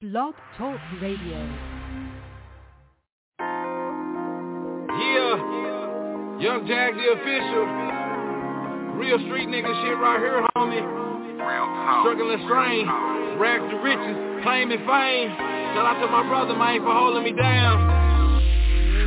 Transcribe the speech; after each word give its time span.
Blog 0.00 0.32
Talk 0.56 0.80
Radio. 1.02 1.36
Yeah, 4.96 5.36
Young 6.40 6.64
Jag 6.64 6.94
the 6.96 7.12
official. 7.20 7.66
Real 8.96 9.18
street 9.28 9.48
nigga 9.52 9.68
shit 9.68 9.98
right 10.00 10.20
here, 10.20 10.40
homie. 10.56 10.80
Struggling 12.00 12.40
strain, 12.46 12.88
rags 13.38 13.68
to 13.68 13.76
riches, 13.76 14.16
claiming 14.42 14.78
fame. 14.88 15.36
Shout 15.76 15.84
out 15.84 16.00
to 16.00 16.06
my 16.10 16.26
brother, 16.26 16.56
man, 16.56 16.80
for 16.80 16.94
holding 16.94 17.22
me 17.22 17.32
down. 17.32 17.99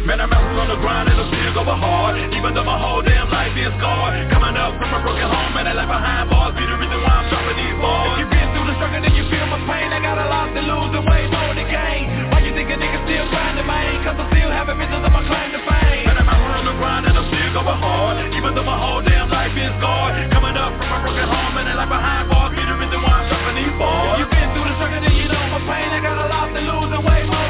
Man, 0.04 0.20
I'm 0.20 0.28
out 0.36 0.44
on 0.60 0.68
the 0.68 0.76
grind 0.84 1.08
and 1.08 1.16
I'm 1.16 1.32
still 1.32 1.64
going 1.64 1.80
hard. 1.80 2.20
Even 2.36 2.52
though 2.52 2.68
my 2.68 2.76
whole 2.76 3.00
damn 3.00 3.32
life 3.32 3.56
is 3.56 3.72
scarred. 3.80 4.28
Coming 4.36 4.60
up 4.60 4.76
from 4.76 4.92
a 4.92 5.00
broken 5.00 5.32
home 5.32 5.56
and 5.56 5.64
I 5.64 5.72
left 5.72 5.88
behind 5.88 6.28
bars. 6.28 6.52
Be 6.60 6.68
the 6.68 6.76
reason 6.76 7.00
why 7.00 7.24
I'm 7.24 7.32
dropping 7.32 7.56
these 7.56 7.78
bars. 7.80 8.20
If 8.20 8.28
you've 8.28 8.34
been 8.36 8.48
through 8.52 8.68
the 8.68 8.76
struggle 8.84 9.00
then 9.00 9.16
you 9.16 9.24
feel 9.32 9.48
my 9.48 9.64
pain. 9.64 9.96
I 9.96 10.04
got 10.04 10.20
a 10.20 10.28
lot 10.28 10.52
to 10.52 10.60
lose 10.60 10.92
and 10.92 11.08
way 11.08 11.24
more 11.32 11.56
to 11.56 11.66
gain. 11.72 12.04
Why 12.36 12.44
you 12.44 12.52
think 12.52 12.68
a 12.68 12.76
nigga 12.84 13.00
still 13.08 13.32
grinding, 13.32 13.64
man? 13.64 14.04
Cause 14.04 14.20
I 14.20 14.26
still 14.28 14.52
having 14.52 14.76
visions 14.76 15.08
of 15.08 15.12
my 15.16 15.24
claim 15.24 15.50
to 15.56 15.62
fame. 15.72 16.04
Man, 16.04 16.20
I'm 16.20 16.28
out 16.28 16.52
on 16.52 16.68
the 16.68 16.76
grind 16.76 17.08
and 17.08 17.16
I'm 17.16 17.28
still 17.32 17.52
going 17.64 17.80
hard. 17.80 18.16
Even 18.36 18.52
though 18.60 18.68
my 18.68 18.76
whole 18.76 19.00
damn 19.08 19.32
life 19.32 19.56
is 19.56 19.72
scarred. 19.80 20.20
Coming 20.36 20.60
up 20.60 20.84
from 20.84 20.90
a 20.92 21.00
broken 21.00 21.32
home 21.32 21.56
and 21.64 21.72
I 21.72 21.80
left 21.80 21.96
behind 21.96 22.28
bars. 22.28 22.52
Be 22.52 22.64
the 22.68 22.76
reason 22.76 23.00
why 23.00 23.24
I'm 23.24 23.32
dropping 23.32 23.56
these 23.56 23.76
bars. 23.80 24.20
If 24.20 24.28
you've 24.28 24.36
been 24.36 24.52
through 24.52 24.68
the 24.68 24.76
struggle 24.84 25.00
then 25.00 25.16
you 25.16 25.32
know 25.32 25.44
my 25.48 25.64
pain. 25.64 25.96
I 25.96 26.00
got 26.04 26.20
a 26.20 26.28
lot 26.28 26.52
to 26.52 26.60
lose 26.60 26.92
and 26.92 27.04
way 27.08 27.24
more 27.24 27.43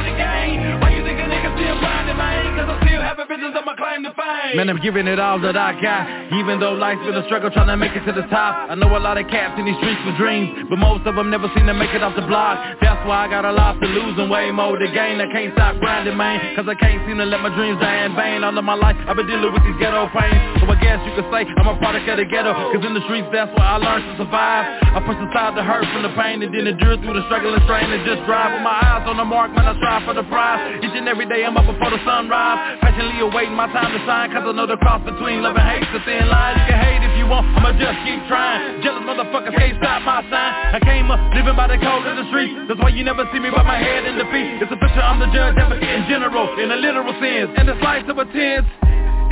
visions 3.43 3.59
of 3.59 3.65
my 3.65 3.75
claim 3.75 4.03
to 4.03 4.11
fame 4.15 4.55
Man, 4.55 4.69
I'm 4.69 4.79
giving 4.79 5.07
it 5.07 5.19
all 5.19 5.39
that 5.41 5.57
I 5.57 5.75
got. 5.81 6.31
Even 6.39 6.59
though 6.59 6.73
life's 6.73 7.03
been 7.03 7.15
a 7.15 7.25
struggle 7.25 7.51
trying 7.51 7.67
to 7.67 7.77
make 7.77 7.91
it 7.91 8.05
to 8.07 8.13
the 8.13 8.23
top. 8.31 8.71
I 8.71 8.75
know 8.75 8.87
a 8.95 8.99
lot 8.99 9.17
of 9.17 9.27
cats 9.27 9.59
in 9.59 9.65
these 9.65 9.75
streets 9.83 9.99
with 10.05 10.15
dreams 10.15 10.69
But 10.69 10.79
most 10.79 11.03
of 11.05 11.15
them 11.15 11.29
never 11.29 11.51
seem 11.55 11.67
to 11.67 11.73
make 11.75 11.91
it 11.91 12.03
off 12.03 12.15
the 12.15 12.23
block. 12.23 12.55
That's 12.79 13.01
why 13.03 13.25
I 13.25 13.27
got 13.27 13.43
a 13.43 13.51
lot 13.51 13.79
to 13.81 13.87
lose 13.87 14.15
and 14.15 14.31
way 14.31 14.51
more 14.51 14.77
to 14.77 14.87
gain. 14.87 15.19
I 15.19 15.27
can't 15.27 15.51
stop 15.53 15.75
grinding, 15.79 16.15
man 16.15 16.55
Cause 16.55 16.67
I 16.69 16.75
can't 16.75 17.03
seem 17.03 17.17
to 17.19 17.27
let 17.27 17.41
my 17.43 17.51
dreams 17.51 17.79
die 17.83 18.05
in 18.07 18.15
vain. 18.15 18.43
All 18.43 18.55
of 18.55 18.63
my 18.63 18.77
life 18.77 18.95
I've 19.07 19.17
been 19.17 19.27
dealing 19.27 19.51
with 19.51 19.63
these 19.63 19.79
ghetto 19.81 20.07
pains. 20.15 20.63
So 20.63 20.69
I 20.69 20.77
guess 20.79 21.03
you 21.03 21.11
could 21.17 21.27
say 21.33 21.43
I'm 21.43 21.67
a 21.67 21.75
product 21.81 22.07
of 22.07 22.17
the 22.21 22.27
ghetto 22.29 22.53
Cause 22.53 22.83
in 22.85 22.93
the 22.95 23.03
streets 23.09 23.27
that's 23.33 23.51
where 23.51 23.67
I 23.67 23.77
learned 23.81 24.07
to 24.07 24.23
survive. 24.23 24.63
I 24.95 24.99
push 25.03 25.19
aside 25.19 25.57
the 25.57 25.65
hurt 25.65 25.83
from 25.91 26.05
the 26.05 26.13
pain 26.15 26.39
And 26.39 26.53
then 26.53 26.69
endure 26.69 26.95
through 27.01 27.17
the 27.17 27.25
struggle 27.27 27.51
and 27.51 27.63
strain 27.65 27.91
And 27.91 28.05
just 28.07 28.23
drive. 28.29 28.55
With 28.55 28.63
my 28.63 28.77
eyes 28.77 29.03
on 29.09 29.17
the 29.17 29.25
mark 29.25 29.51
Man, 29.51 29.67
I 29.67 29.75
strive 29.81 30.05
for 30.05 30.13
the 30.13 30.23
prize. 30.29 30.79
Each 30.79 30.93
and 30.93 31.09
every 31.09 31.25
day 31.25 31.43
I'm 31.43 31.57
up 31.57 31.65
before 31.65 31.89
the 31.89 31.99
sunrise. 32.05 32.79
Patiently 32.79 33.32
awaiting 33.33 33.57
my 33.57 33.65
time 33.73 33.89
to 33.89 33.99
shine 34.05 34.29
Cause 34.29 34.45
I 34.45 34.53
know 34.53 34.69
the 34.69 34.77
cross 34.77 35.01
between 35.01 35.41
love 35.41 35.57
and 35.57 35.65
hate 35.65 35.89
The 35.89 35.99
thin 36.05 36.29
line, 36.29 36.53
you 36.61 36.65
can 36.69 36.77
hate 36.77 37.01
if 37.01 37.13
you 37.17 37.25
want 37.25 37.49
I'ma 37.57 37.73
just 37.73 37.97
keep 38.05 38.21
trying. 38.29 38.79
Jealous 38.85 39.01
motherfuckers 39.01 39.57
can't 39.57 39.75
stop 39.81 40.05
my 40.05 40.21
sign. 40.29 40.77
I 40.77 40.79
came 40.79 41.09
up 41.09 41.19
living 41.33 41.57
by 41.57 41.67
the 41.67 41.81
code 41.81 42.05
of 42.05 42.13
the 42.13 42.29
streets 42.29 42.53
That's 42.69 42.79
why 42.79 42.93
you 42.93 43.01
never 43.01 43.25
see 43.33 43.41
me 43.41 43.49
with 43.49 43.65
my 43.65 43.81
head 43.81 44.05
in 44.05 44.21
defeat. 44.21 44.61
It's 44.61 44.69
a 44.69 44.77
picture 44.77 45.01
I'm 45.01 45.17
the 45.17 45.27
judge 45.33 45.57
advocate 45.57 45.89
in 45.89 46.05
general 46.05 46.45
In 46.61 46.69
a 46.69 46.77
literal 46.77 47.11
sense. 47.17 47.49
And 47.57 47.65
the 47.65 47.75
slice 47.81 48.05
of 48.05 48.21
a 48.21 48.25
tense 48.29 48.69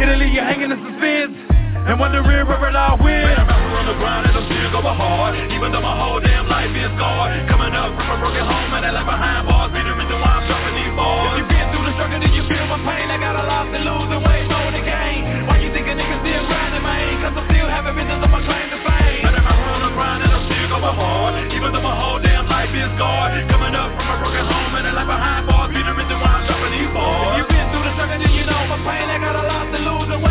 It'll 0.02 0.18
leave 0.18 0.34
you 0.34 0.42
hanging 0.42 0.74
in 0.74 0.80
suspense 0.82 1.51
and 1.72 2.00
wondering 2.00 2.24
where 2.24 2.46
all 2.78 2.98
went 3.00 3.40
I'm 3.40 3.50
out 3.50 3.74
on 3.74 3.86
the 3.88 3.96
grind 4.00 4.28
and 4.28 4.36
I'm 4.38 4.46
still 4.48 4.70
going 4.72 4.96
hard. 4.96 5.34
Even 5.52 5.72
though 5.72 5.84
my 5.84 5.96
whole 5.96 6.20
damn 6.20 6.48
life 6.48 6.72
is 6.72 6.92
scarred 6.96 7.48
Coming 7.48 7.74
up 7.76 7.92
from 7.96 8.08
a 8.12 8.18
broken 8.20 8.46
home 8.46 8.72
and 8.76 8.84
I 8.86 8.92
left 8.92 9.08
behind 9.08 9.48
bars. 9.48 9.72
The 9.72 9.82
reason 9.82 10.18
why 10.20 10.32
I'm 10.40 10.46
dropping 10.48 10.76
these 10.76 10.94
bars. 10.96 11.20
If 11.20 11.38
you've 11.40 11.52
been 11.52 11.68
through 11.72 11.86
the 11.88 11.94
struggle 11.96 12.20
then 12.22 12.34
you 12.36 12.44
feel 12.48 12.66
my 12.68 12.80
pain. 12.86 13.08
I 13.12 13.18
got 13.18 13.36
a 13.40 13.46
lot 13.48 13.66
to 13.72 13.80
lose 13.82 14.10
and 14.12 14.22
way 14.24 14.40
more 14.48 14.72
to 14.72 14.82
gain. 14.84 15.20
Why 15.48 15.56
you 15.64 15.70
think 15.72 15.88
a 15.88 15.94
nigga 15.96 16.16
still 16.22 16.44
grinding, 16.48 16.84
man? 16.84 17.12
Cause 17.24 17.36
I'm 17.40 17.48
still 17.50 17.68
having 17.72 17.94
visions 17.96 18.22
of 18.24 18.30
my 18.30 18.42
claim 18.46 18.68
to 18.72 18.80
fame. 18.88 19.22
Man, 19.26 19.34
I'm 19.36 19.48
out 19.48 19.72
on 19.72 19.82
the 19.84 19.92
grind 19.96 20.22
and 20.28 20.32
I'm 20.32 20.44
still 20.48 20.68
going 20.72 20.96
hard. 20.96 21.34
Even 21.56 21.70
though 21.72 21.86
my 21.86 21.96
whole 21.96 22.20
damn 22.20 22.46
life 22.52 22.72
is 22.72 22.90
scarred 23.00 23.32
Coming 23.52 23.76
up 23.76 23.90
from 23.96 24.08
a 24.12 24.16
broken 24.22 24.46
home 24.48 24.74
and 24.76 24.86
I 24.86 24.92
left 24.96 25.10
behind 25.12 25.42
bars. 25.48 25.70
The 25.72 25.82
reason 25.82 26.18
why 26.20 26.32
I'm 26.36 26.44
dropping 26.46 26.72
these 26.78 26.92
bars. 26.94 27.36
If 27.36 27.36
you've 27.36 27.52
been 27.52 27.68
through 27.74 27.86
the 27.90 27.92
struggle 27.96 28.20
then 28.22 28.32
you 28.32 28.46
know 28.46 28.62
my 28.70 28.80
pain. 28.86 29.08
I 29.12 29.18
got 29.18 29.36
a 29.40 29.44
lot 29.44 29.66
to 29.72 29.80
lose 29.82 30.10
and 30.14 30.22
way 30.24 30.31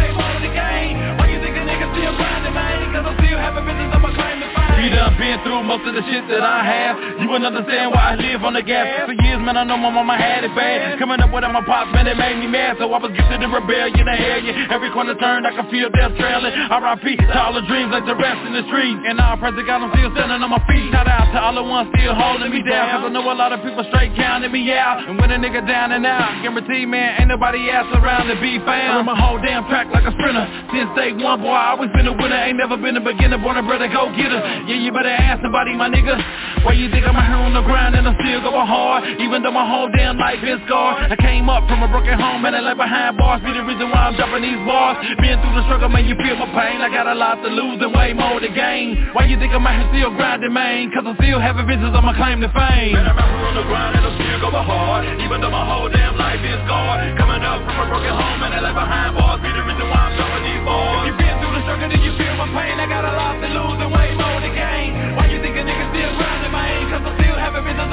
You 4.80 4.88
done 4.88 5.12
been 5.20 5.36
through 5.44 5.60
most 5.68 5.84
of 5.84 5.92
the 5.92 6.00
shit 6.08 6.24
that 6.32 6.40
I 6.40 6.64
have. 6.64 7.20
You 7.20 7.28
wouldn't 7.28 7.44
understand 7.44 7.92
why 7.92 8.12
I 8.12 8.14
live 8.16 8.40
on 8.48 8.56
the 8.56 8.64
gas. 8.64 9.04
For 9.04 9.12
years, 9.12 9.36
man, 9.44 9.60
I 9.60 9.64
know 9.68 9.76
my 9.76 9.92
mama 9.92 10.16
had 10.16 10.40
it 10.40 10.56
bad. 10.56 10.96
Coming 10.96 11.20
up 11.20 11.28
without 11.28 11.52
my 11.52 11.60
pops, 11.60 11.92
man, 11.92 12.08
it 12.08 12.16
made 12.16 12.40
me 12.40 12.48
mad. 12.48 12.80
So 12.80 12.88
I 12.88 12.96
was 12.96 13.12
gifted 13.12 13.44
in 13.44 13.52
rebellion 13.52 14.08
and 14.08 14.16
hellion 14.16 14.72
Every 14.72 14.88
corner 14.96 15.12
turned, 15.20 15.44
I 15.44 15.52
could 15.52 15.68
feel 15.68 15.92
death 15.92 16.16
trailing. 16.16 16.56
R.I.P. 16.72 17.04
to 17.12 17.36
all 17.36 17.52
the 17.52 17.60
dreams 17.68 17.92
like 17.92 18.08
the 18.08 18.16
rest 18.16 18.40
in 18.48 18.56
the 18.56 18.64
street. 18.72 18.96
And 19.04 19.20
all 19.20 19.36
praise 19.36 19.52
to 19.60 19.64
God, 19.68 19.84
I'm 19.84 19.92
still 19.92 20.16
standing 20.16 20.40
on 20.40 20.48
my 20.48 20.64
feet. 20.64 20.88
Shout 20.96 21.04
out 21.04 21.28
to 21.28 21.38
all 21.44 21.52
the 21.52 21.66
ones 21.66 21.92
still 21.92 22.16
holding 22.16 22.48
me 22.48 22.64
down. 22.64 23.04
Cause 23.04 23.04
I 23.04 23.10
know 23.12 23.28
a 23.28 23.36
lot 23.36 23.52
of 23.52 23.60
people 23.60 23.84
straight 23.92 24.16
counting 24.16 24.48
me 24.48 24.64
out. 24.72 25.04
And 25.04 25.20
when 25.20 25.28
a 25.28 25.36
nigga 25.36 25.60
down 25.60 25.92
and 25.92 26.08
out 26.08 26.40
Guarantee, 26.40 26.88
man, 26.88 27.20
ain't 27.20 27.28
nobody 27.28 27.68
else 27.68 27.92
around 28.00 28.32
to 28.32 28.36
be 28.40 28.56
found. 28.64 28.96
I 28.96 29.04
run 29.04 29.12
my 29.12 29.18
whole 29.18 29.36
damn 29.44 29.68
track 29.68 29.92
like 29.92 30.08
a 30.08 30.12
sprinter. 30.16 30.48
Since 30.72 30.88
day 30.96 31.12
one, 31.20 31.44
boy, 31.44 31.52
I 31.52 31.76
always 31.76 31.92
been 31.92 32.08
a 32.08 32.16
winner. 32.16 32.40
Ain't 32.40 32.56
never 32.56 32.80
been 32.80 32.96
a 32.96 33.04
beginner, 33.04 33.36
born 33.36 33.60
a 33.60 33.62
brother, 33.62 33.84
go 33.92 34.08
get 34.16 34.32
her 34.32 34.69
Yeah, 34.70 34.78
you 34.86 34.94
better 34.94 35.10
ask 35.10 35.42
somebody, 35.42 35.74
my 35.74 35.90
nigga. 35.90 36.14
Why 36.62 36.78
you 36.78 36.86
think 36.94 37.02
I'm 37.02 37.18
out 37.18 37.26
here 37.26 37.42
on 37.42 37.58
the 37.58 37.64
grind 37.66 37.98
and 37.98 38.06
I'm 38.06 38.14
still 38.22 38.38
going 38.38 38.70
hard? 38.70 39.02
Even 39.18 39.42
though 39.42 39.50
my 39.50 39.66
whole 39.66 39.90
damn 39.90 40.14
life 40.14 40.38
is 40.46 40.62
scarred. 40.62 41.10
I 41.10 41.18
came 41.18 41.50
up 41.50 41.66
from 41.66 41.82
a 41.82 41.90
broken 41.90 42.14
home 42.14 42.46
and 42.46 42.54
I 42.54 42.62
left 42.62 42.78
behind 42.78 43.18
bars. 43.18 43.42
Be 43.42 43.50
the 43.50 43.66
reason 43.66 43.90
why 43.90 44.06
I'm 44.06 44.14
dropping 44.14 44.46
these 44.46 44.62
bars. 44.62 45.02
Been 45.18 45.42
through 45.42 45.58
the 45.58 45.66
struggle, 45.66 45.90
man, 45.90 46.06
you 46.06 46.14
feel 46.22 46.38
my 46.38 46.46
pain. 46.54 46.78
I 46.78 46.86
got 46.86 47.10
a 47.10 47.18
lot 47.18 47.42
to 47.42 47.50
lose 47.50 47.82
and 47.82 47.90
way 47.90 48.14
more 48.14 48.38
to 48.38 48.46
gain. 48.46 49.10
Why 49.10 49.26
you 49.26 49.42
think 49.42 49.50
I'm 49.50 49.66
out 49.66 49.74
here 49.74 49.90
still 49.90 50.14
grinding, 50.14 50.54
man? 50.54 50.94
Cause 50.94 51.02
I 51.02 51.18
still 51.18 51.42
having 51.42 51.66
visions 51.66 51.90
on 51.90 52.06
my 52.06 52.14
claim 52.14 52.38
to 52.38 52.50
fame. 52.54 52.94
Man, 52.94 53.10
I'm 53.10 53.18
out 53.18 53.26
here 53.26 53.50
on 53.50 53.58
the 53.58 53.66
grind 53.66 53.98
and 53.98 54.06
I'm 54.06 54.14
still 54.22 54.38
going 54.38 54.54
hard. 54.70 55.02
Even 55.18 55.42
though 55.42 55.50
my 55.50 55.66
whole 55.66 55.90
damn 55.90 56.14
life 56.14 56.38
is 56.46 56.62
scarred. 56.62 57.18
Coming 57.18 57.42
up 57.42 57.58
from 57.66 57.74
a 57.74 57.86
broken 57.90 58.14
home 58.14 58.38
and 58.46 58.54
I 58.54 58.62
left 58.62 58.78
behind 58.78 59.18
bars. 59.18 59.42
Be 59.42 59.50
the 59.50 59.66
reason 59.66 59.90
why 59.90 59.98
I'm 59.98 60.14
dropping 60.14 60.46
these 60.46 60.62
bars. 60.62 61.10
If 61.10 61.18
you've 61.18 61.18
been 61.18 61.34
through 61.42 61.54
the 61.58 61.62
struggle, 61.66 61.90
then 61.90 62.02
you 62.06 62.14
feel 62.14 62.38
my 62.38 62.46
pain. 62.54 62.78
I 62.78 62.86
got 62.86 63.02
a 63.02 63.18
lot 63.18 63.34
to 63.42 63.48
lose 63.50 63.78
and 63.82 63.90
way 63.90 64.14
more 64.14 64.38
to 64.38 64.46
gain 64.46 64.59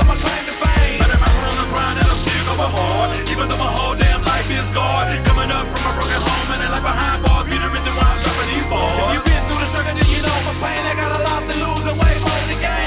claim 0.06 0.46
fame. 0.62 1.02
Out 1.02 1.10
on 1.10 1.58
the 1.58 1.68
grind 1.74 1.98
and 1.98 2.08
I'm 2.08 2.22
still 2.22 2.44
going 2.46 2.72
hard 2.72 3.30
Even 3.30 3.50
though 3.50 3.58
my 3.58 3.72
whole 3.74 3.96
damn 3.98 4.22
life 4.22 4.46
is 4.46 4.68
Coming 5.26 5.50
up 5.50 5.66
from 5.74 5.82
a 5.82 5.92
broken 5.98 6.22
home 6.22 6.50
and 6.54 6.62
I 6.62 6.70
left 6.70 6.86
behind 6.86 7.24
bars 7.24 7.50
Be 7.50 7.58
the 7.58 7.70
reason 7.72 7.94
why 7.98 8.06
I'm 8.14 8.22
dropping 8.22 8.50
these 8.54 8.68
bars 8.70 8.94
If 8.94 9.14
you've 9.18 9.26
been 9.26 9.44
through 9.50 9.60
the 9.64 9.68
struggle, 9.74 9.96
then 9.98 10.08
you 10.08 10.22
know 10.22 10.38
my 10.46 10.54
pain. 10.62 10.84
I 10.86 10.94
got 10.94 11.12
a 11.18 11.22
lot 11.24 11.42
to 11.50 11.56
lose 11.58 11.86
and 11.90 11.98
way 11.98 12.14
more 12.22 12.44
to 12.46 12.58
gain 12.62 12.87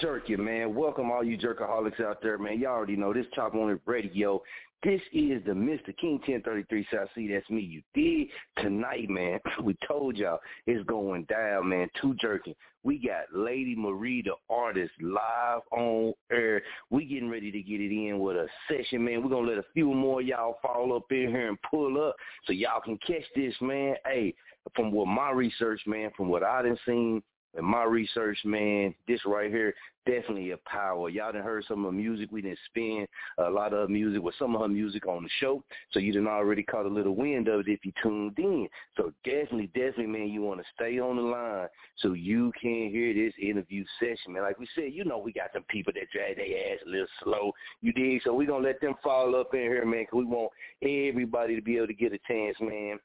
Jerky, 0.00 0.36
man? 0.36 0.74
Welcome 0.74 1.10
all 1.10 1.22
you 1.22 1.38
jerkaholics 1.38 2.00
out 2.04 2.20
there, 2.22 2.38
man. 2.38 2.58
Y'all 2.58 2.72
already 2.72 2.96
know 2.96 3.12
this 3.12 3.26
Chop 3.34 3.54
On 3.54 3.70
It 3.70 3.80
Radio. 3.86 4.42
This 4.82 5.00
is 5.12 5.42
the 5.46 5.52
Mr. 5.52 5.96
King 5.98 6.20
1033 6.26 6.86
South 6.92 7.08
Sea. 7.14 7.30
That's 7.32 7.48
me. 7.48 7.60
You 7.60 7.82
did 7.94 8.28
tonight, 8.62 9.08
man. 9.08 9.38
We 9.62 9.76
told 9.86 10.16
y'all 10.16 10.40
it's 10.66 10.84
going 10.86 11.24
down, 11.24 11.68
man. 11.68 11.88
Two 12.00 12.14
jerking. 12.14 12.54
We 12.82 12.98
got 12.98 13.34
Lady 13.34 13.74
Marie, 13.76 14.22
the 14.22 14.34
artist, 14.50 14.92
live 15.00 15.62
on 15.70 16.12
air. 16.30 16.60
We 16.90 17.06
getting 17.06 17.30
ready 17.30 17.50
to 17.50 17.62
get 17.62 17.80
it 17.80 17.92
in 17.92 18.18
with 18.18 18.36
a 18.36 18.46
session, 18.68 19.04
man. 19.04 19.22
We're 19.22 19.30
gonna 19.30 19.48
let 19.48 19.58
a 19.58 19.64
few 19.72 19.94
more 19.94 20.20
y'all 20.20 20.58
fall 20.60 20.94
up 20.94 21.04
in 21.10 21.28
here 21.28 21.48
and 21.48 21.58
pull 21.70 22.02
up 22.06 22.16
so 22.46 22.52
y'all 22.52 22.82
can 22.84 22.98
catch 23.06 23.24
this, 23.34 23.54
man. 23.60 23.94
Hey, 24.04 24.34
from 24.74 24.92
what 24.92 25.06
my 25.06 25.30
research, 25.30 25.80
man, 25.86 26.10
from 26.16 26.28
what 26.28 26.42
I 26.42 26.62
done 26.62 26.78
seen, 26.84 27.22
in 27.56 27.64
my 27.64 27.84
research, 27.84 28.38
man, 28.44 28.94
this 29.06 29.20
right 29.26 29.50
here 29.50 29.74
definitely 30.06 30.50
a 30.50 30.56
power. 30.58 31.08
Y'all 31.08 31.32
done 31.32 31.42
heard 31.42 31.64
some 31.66 31.84
of 31.84 31.92
the 31.92 31.96
music. 31.96 32.30
We 32.30 32.42
didn't 32.42 32.58
spin 32.66 33.06
a 33.38 33.48
lot 33.48 33.72
of 33.72 33.88
music 33.90 34.22
with 34.22 34.34
some 34.38 34.54
of 34.54 34.60
her 34.60 34.68
music 34.68 35.06
on 35.06 35.22
the 35.22 35.28
show. 35.40 35.62
So 35.92 35.98
you 35.98 36.12
done 36.12 36.26
already 36.26 36.62
caught 36.62 36.86
a 36.86 36.88
little 36.88 37.14
wind 37.14 37.48
of 37.48 37.60
it 37.60 37.68
if 37.68 37.84
you 37.84 37.92
tuned 38.02 38.38
in. 38.38 38.68
So 38.96 39.12
definitely, 39.24 39.68
definitely, 39.68 40.06
man, 40.06 40.28
you 40.28 40.42
want 40.42 40.60
to 40.60 40.66
stay 40.74 40.98
on 40.98 41.16
the 41.16 41.22
line 41.22 41.68
so 41.96 42.12
you 42.12 42.52
can 42.60 42.90
hear 42.90 43.14
this 43.14 43.34
interview 43.40 43.84
session, 43.98 44.32
man. 44.32 44.42
Like 44.42 44.58
we 44.58 44.68
said, 44.74 44.92
you 44.92 45.04
know 45.04 45.18
we 45.18 45.32
got 45.32 45.50
some 45.52 45.64
people 45.68 45.92
that 45.94 46.10
drag 46.12 46.36
their 46.36 46.72
ass 46.72 46.80
a 46.86 46.90
little 46.90 47.06
slow. 47.22 47.52
You 47.80 47.92
dig? 47.92 48.22
So 48.24 48.34
we 48.34 48.46
going 48.46 48.62
to 48.62 48.68
let 48.68 48.80
them 48.80 48.94
fall 49.02 49.34
up 49.34 49.54
in 49.54 49.60
here, 49.60 49.84
man, 49.84 50.02
because 50.02 50.18
we 50.18 50.24
want 50.24 50.52
everybody 50.82 51.56
to 51.56 51.62
be 51.62 51.76
able 51.76 51.88
to 51.88 51.94
get 51.94 52.12
a 52.12 52.18
chance, 52.26 52.56
man 52.60 52.98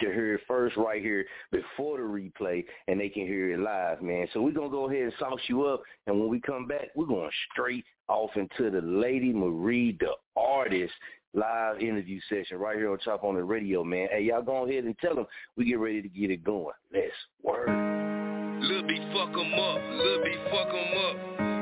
to 0.00 0.06
hear 0.06 0.34
it 0.34 0.40
first 0.46 0.76
right 0.76 1.02
here 1.02 1.24
before 1.50 1.98
the 1.98 2.02
replay 2.02 2.64
and 2.88 3.00
they 3.00 3.08
can 3.08 3.26
hear 3.26 3.52
it 3.52 3.60
live, 3.60 4.02
man. 4.02 4.26
So 4.32 4.40
we're 4.42 4.52
going 4.52 4.70
to 4.70 4.76
go 4.76 4.88
ahead 4.88 5.02
and 5.02 5.12
sauce 5.18 5.40
you 5.48 5.64
up. 5.64 5.82
And 6.06 6.18
when 6.18 6.28
we 6.28 6.40
come 6.40 6.66
back, 6.66 6.88
we're 6.94 7.06
going 7.06 7.30
straight 7.52 7.84
off 8.08 8.30
into 8.36 8.70
the 8.70 8.80
Lady 8.80 9.32
Marie, 9.32 9.96
the 10.00 10.12
artist, 10.40 10.92
live 11.34 11.80
interview 11.80 12.20
session 12.28 12.58
right 12.58 12.76
here 12.76 12.90
on 12.90 12.98
Chop 13.04 13.24
on 13.24 13.34
the 13.34 13.42
Radio, 13.42 13.82
man. 13.82 14.08
Hey, 14.10 14.22
y'all 14.24 14.42
go 14.42 14.68
ahead 14.68 14.84
and 14.84 14.96
tell 14.98 15.14
them 15.14 15.26
we 15.56 15.64
get 15.64 15.78
ready 15.78 16.02
to 16.02 16.08
get 16.08 16.30
it 16.30 16.44
going. 16.44 16.74
Let's 16.92 17.12
work. 17.42 17.68
Lil 17.68 18.82
B 18.86 18.96
fuck 19.12 19.32
them 19.32 19.54
up. 19.54 19.80
Lil 19.90 20.24
B 20.24 20.36
fuck 20.50 20.68
them 20.68 20.98
up. 21.06 21.52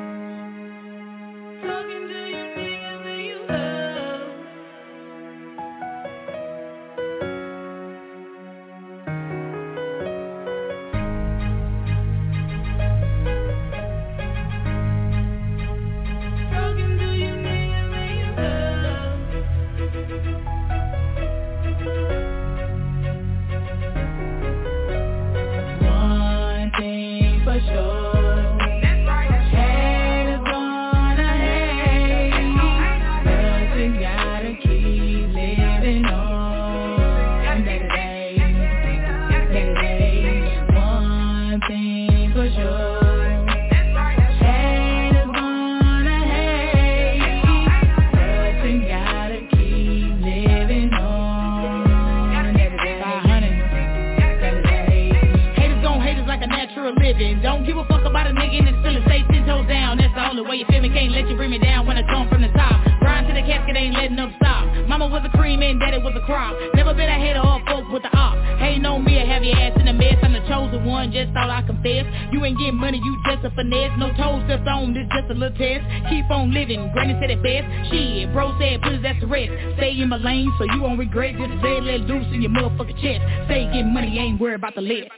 So 80.59 80.65
you 80.65 80.83
won't 80.83 80.99
regret 80.99 81.35
this. 81.39 81.49
Say 81.63 81.81
let 81.81 82.01
loose 82.01 82.27
in 82.35 82.43
your 82.43 82.51
motherfucking 82.51 83.01
chest. 83.01 83.23
Say 83.49 83.71
get 83.73 83.85
money, 83.85 84.19
ain't 84.19 84.41
worried 84.41 84.55
about 84.55 84.75
the 84.75 84.81
list. 84.81 85.09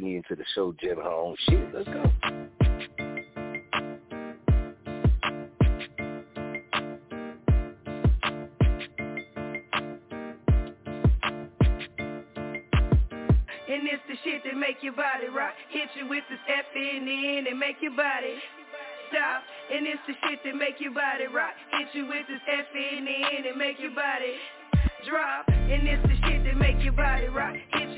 The 0.00 0.44
show 0.54 0.74
Jen 0.82 0.96
Home. 0.96 1.36
Shit, 1.48 1.74
let's 1.74 1.86
go. 1.86 2.02
And 13.68 13.86
it's 13.86 14.02
the 14.08 14.16
shit 14.24 14.42
that 14.44 14.56
make 14.56 14.82
your 14.82 14.94
body 14.94 15.28
rock. 15.34 15.52
Hit 15.70 15.88
you 15.96 16.08
with 16.08 16.24
this 16.30 16.38
FNN 16.48 17.48
and 17.48 17.58
make 17.58 17.76
your 17.82 17.92
body 17.92 18.36
stop. 19.10 19.42
And 19.72 19.86
it's 19.86 20.00
the 20.06 20.14
shit 20.26 20.40
that 20.44 20.56
make 20.56 20.80
your 20.80 20.92
body 20.92 21.26
rock. 21.32 21.52
Hit 21.72 21.88
you 21.92 22.06
with 22.06 22.26
this 22.26 22.40
FNN 22.48 23.48
and 23.50 23.58
make 23.58 23.78
your 23.78 23.94
body 23.94 24.34
drop. 25.06 25.46
And 25.48 25.86
it's 25.86 26.02
the 26.02 26.16
shit 26.26 26.44
that 26.44 26.56
make 26.56 26.82
your 26.82 26.94
body 26.94 27.28
rock. 27.28 27.54
Hit 27.74 27.89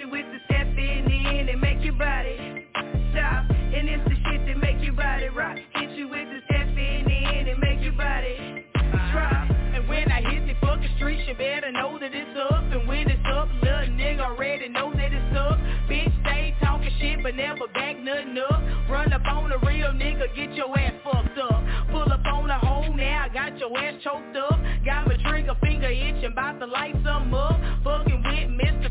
body 2.03 2.67
stop. 3.13 3.47
And 3.49 3.89
it's 3.89 4.03
the 4.11 4.17
shit 4.27 4.43
that 4.47 4.59
make 4.59 4.83
your 4.83 4.95
body 4.95 5.29
rock. 5.29 5.57
Hit 5.77 5.91
you 5.91 6.09
with 6.09 6.27
the 6.27 6.41
step 6.51 6.67
in 6.67 7.05
the 7.07 7.21
end 7.31 7.49
and 7.49 7.61
make 7.61 7.81
your 7.81 7.95
body 7.95 8.67
drop. 9.13 9.47
And 9.75 9.89
when 9.89 10.11
I 10.11 10.21
hit 10.21 10.47
the 10.51 10.55
fucking 10.67 10.91
streets, 10.97 11.23
you 11.29 11.35
better 11.35 11.71
know 11.71 11.99
that 12.01 12.11
it's 12.13 12.37
up. 12.51 12.65
And 12.75 12.89
when 12.89 13.09
it's 13.09 13.23
up, 13.33 13.49
little 13.63 13.95
nigga 13.95 14.21
already 14.21 14.69
know 14.69 14.93
that 14.93 15.13
it's 15.13 15.37
up. 15.37 15.59
Bitch, 15.89 16.11
stay 16.27 16.55
talking 16.61 16.91
shit, 16.99 17.23
but 17.23 17.37
never 17.37 17.69
back 17.73 17.99
nothing 18.01 18.37
up. 18.51 18.61
Run 18.91 19.13
up 19.13 19.23
on 19.27 19.53
a 19.53 19.59
real 19.59 19.95
nigga, 19.95 20.35
get 20.35 20.53
your 20.55 20.77
ass 20.77 20.95
fucked 21.05 21.39
up. 21.39 21.63
Pull 21.91 22.11
up 22.11 22.25
on 22.27 22.51
a 22.51 22.59
hole 22.59 22.93
now, 22.95 23.27
I 23.27 23.33
got 23.33 23.59
your 23.59 23.77
ass 23.79 23.95
choked 24.03 24.37
up. 24.37 24.59
Got 24.85 25.12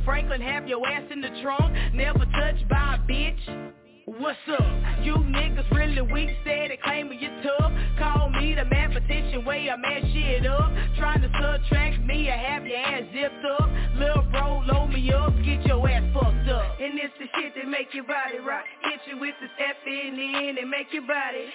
Franklin, 0.05 0.41
have 0.41 0.67
your 0.67 0.85
ass 0.87 1.03
in 1.11 1.21
the 1.21 1.29
trunk. 1.41 1.75
Never 1.93 2.25
touched 2.25 2.67
by 2.69 2.95
a 2.95 3.11
bitch. 3.11 3.73
What's 4.05 4.37
up? 4.49 4.65
You 5.03 5.13
niggas 5.13 5.69
really 5.71 6.01
weak, 6.01 6.29
said 6.43 6.71
it 6.71 6.81
claiming 6.83 7.19
you 7.19 7.29
tough. 7.43 7.71
Call 7.97 8.29
me 8.29 8.55
the 8.55 8.65
mathematician, 8.65 9.45
way 9.45 9.69
I 9.69 9.77
mess 9.77 10.03
shit 10.11 10.45
up. 10.45 10.71
Trying 10.97 11.21
to 11.21 11.29
subtract 11.39 12.03
me, 12.03 12.29
I 12.29 12.37
have 12.37 12.65
your 12.65 12.77
ass 12.77 13.03
zipped 13.13 13.45
up. 13.45 13.69
Lil' 13.95 14.25
bro, 14.31 14.63
load 14.65 14.89
me 14.89 15.11
up, 15.13 15.33
get 15.45 15.65
your 15.65 15.87
ass 15.87 16.03
fucked 16.13 16.49
up. 16.49 16.65
And 16.81 16.99
it's 16.99 17.13
the 17.19 17.25
shit 17.39 17.53
that 17.55 17.69
make 17.69 17.93
your 17.93 18.03
body 18.03 18.39
rock. 18.45 18.65
Hit 18.83 18.99
you 19.07 19.19
with 19.19 19.35
the 19.39 19.47
step 19.55 19.77
in 19.85 20.17
the 20.17 20.59
and 20.59 20.69
make 20.69 20.91
your 20.91 21.07
body 21.07 21.47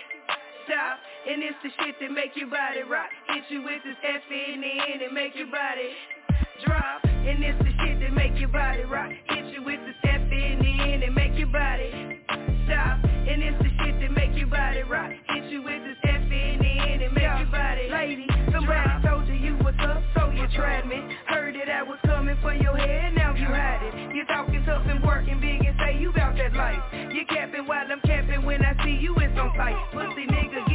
stop. 0.64 0.98
And 1.28 1.42
it's 1.42 1.58
the 1.62 1.70
shit 1.82 1.94
that 2.00 2.10
make 2.10 2.34
your 2.36 2.48
body 2.48 2.82
rock. 2.88 3.10
Hit 3.28 3.44
you 3.50 3.62
with 3.62 3.82
this 3.84 3.96
step 4.00 4.22
in 4.30 4.60
the 4.60 4.72
end 4.90 5.02
and 5.02 5.14
make 5.14 5.34
your 5.34 5.50
body 5.50 5.90
drop. 6.64 7.04
And 7.04 7.42
it's 7.42 7.58
the 7.58 7.72
shit 7.84 8.00
that 8.00 8.12
make 8.12 8.38
your 8.38 8.48
body 8.48 8.84
rock. 8.84 9.10
Hit 9.28 9.46
you 9.52 9.62
with 9.64 9.80
the 9.80 9.92
step 10.00 10.20
in 10.30 10.58
the 10.60 10.92
end 10.92 11.02
and 11.02 11.14
make 11.14 11.34
your 11.38 11.48
body 11.48 12.20
stop. 12.66 13.02
And 13.04 13.42
it's 13.42 13.58
the 13.58 13.70
shit 13.82 14.00
that 14.00 14.12
make 14.12 14.36
your 14.36 14.46
body 14.46 14.82
rock. 14.82 15.10
Hit 15.28 15.44
you 15.50 15.62
with 15.62 15.82
the 15.82 15.94
step 16.00 16.22
in 16.22 16.58
the 16.58 16.74
end 16.86 17.02
and 17.02 17.14
make 17.14 17.24
your 17.24 17.50
body 17.50 17.88
Lady, 17.90 18.26
Somebody 18.52 19.06
told 19.06 19.26
you 19.28 19.34
you 19.34 19.56
was 19.64 19.74
up, 19.80 20.02
so 20.14 20.30
you 20.30 20.46
tried 20.54 20.86
me. 20.86 21.02
Heard 21.26 21.54
that 21.54 21.68
I 21.68 21.82
was 21.82 21.98
coming 22.04 22.36
for 22.42 22.54
your 22.54 22.76
head, 22.76 23.14
now 23.14 23.34
you 23.34 23.46
hide 23.46 23.82
it. 23.82 24.14
You 24.14 24.24
talking 24.26 24.62
tough 24.64 24.86
and 24.86 25.02
working 25.02 25.40
big 25.40 25.64
and 25.64 25.76
say 25.78 25.98
you 25.98 26.12
bout 26.12 26.36
that 26.36 26.54
life. 26.54 26.82
You 27.12 27.24
capping 27.28 27.66
while 27.66 27.86
I'm 27.90 28.00
capping 28.02 28.44
when 28.44 28.64
I 28.64 28.74
see 28.84 28.98
you 29.00 29.14
it's 29.16 29.38
on 29.38 29.52
sight. 29.56 29.76
Pussy 29.92 30.26
nigga 30.26 30.65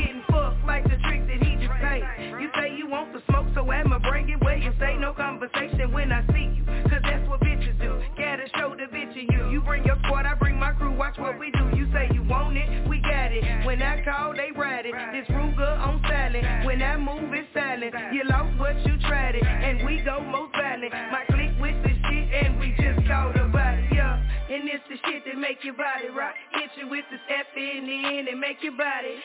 you 4.59 4.73
say 4.79 4.97
no 4.97 5.13
conversation 5.13 5.91
when 5.91 6.11
I 6.11 6.25
see 6.33 6.57
you. 6.57 6.65
Cause 6.89 7.01
that's 7.03 7.27
what 7.29 7.39
bitches 7.41 7.79
do. 7.79 8.01
Gotta 8.17 8.47
show 8.57 8.75
the 8.75 8.87
bitch 8.91 9.15
in 9.15 9.27
you. 9.31 9.51
You 9.51 9.61
bring 9.61 9.83
your 9.85 9.97
squad, 10.05 10.25
I 10.25 10.35
bring 10.35 10.59
my 10.59 10.71
crew, 10.73 10.95
watch 10.95 11.17
what 11.17 11.39
we 11.39 11.51
do. 11.51 11.71
You 11.75 11.91
say 11.93 12.09
you 12.13 12.23
want 12.23 12.57
it, 12.57 12.87
we 12.87 12.99
got 13.01 13.31
it. 13.31 13.65
When 13.65 13.81
I 13.81 14.03
call, 14.03 14.33
they 14.33 14.51
ride 14.55 14.85
it. 14.85 14.93
This 15.11 15.27
Ruger 15.35 15.79
on 15.79 16.01
silent. 16.07 16.65
When 16.65 16.81
I 16.81 16.97
move, 16.97 17.31
it's 17.33 17.47
silent. 17.53 17.93
You 18.13 18.23
lost 18.25 18.57
what 18.59 18.75
you 18.85 18.97
tried 19.07 19.35
it, 19.35 19.43
and 19.43 19.85
we 19.85 20.01
go 20.01 20.19
most 20.19 20.53
violent. 20.53 20.91
My 21.11 21.23
clique 21.27 21.55
with 21.59 21.77
the 21.83 21.93
shit, 22.09 22.27
and 22.33 22.59
we 22.59 22.75
just 22.79 23.07
called 23.07 23.35
about 23.35 23.77
it, 23.77 23.93
yeah. 23.93 24.21
And 24.51 24.67
it's 24.67 24.83
the 24.89 24.97
shit 25.07 25.23
that 25.25 25.37
make 25.37 25.63
your 25.63 25.75
body 25.75 26.09
rock. 26.11 26.35
Hit 26.53 26.71
you 26.75 26.89
with 26.89 27.05
the 27.11 27.17
step 27.25 27.47
in 27.55 27.85
the 27.87 28.17
end 28.17 28.27
and 28.27 28.39
make 28.39 28.57
your 28.61 28.75
body 28.75 29.15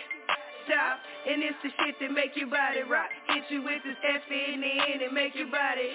stop. 0.66 0.98
And 1.26 1.42
it's 1.42 1.58
the 1.62 1.70
shit 1.82 1.96
that 2.00 2.12
make 2.12 2.36
your 2.36 2.48
body 2.48 2.82
rock. 2.86 3.10
Hit 3.36 3.44
you 3.50 3.62
with 3.62 3.82
the 3.84 3.92
end 4.00 5.02
and 5.02 5.12
make 5.12 5.34
your 5.34 5.48
body 5.48 5.92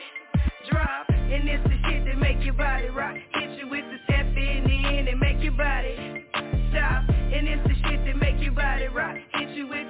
drop. 0.70 1.10
And 1.10 1.50
it's 1.50 1.64
the 1.64 1.90
shit 1.90 2.06
that 2.06 2.20
make 2.20 2.46
your 2.46 2.54
body 2.54 2.90
rock. 2.90 3.16
Hit 3.34 3.58
you 3.58 3.68
with 3.68 3.84
the 3.84 4.14
end 4.14 5.08
and 5.08 5.20
make 5.20 5.42
your 5.42 5.54
body 5.54 6.28
stop. 6.70 7.10
And 7.10 7.48
it's 7.48 7.68
the 7.68 7.74
shit 7.90 8.06
that 8.06 8.18
make 8.18 8.40
your 8.44 8.54
body 8.54 8.90
rock. 8.90 9.18
Hit 9.34 9.58
you 9.58 9.68
with 9.68 9.81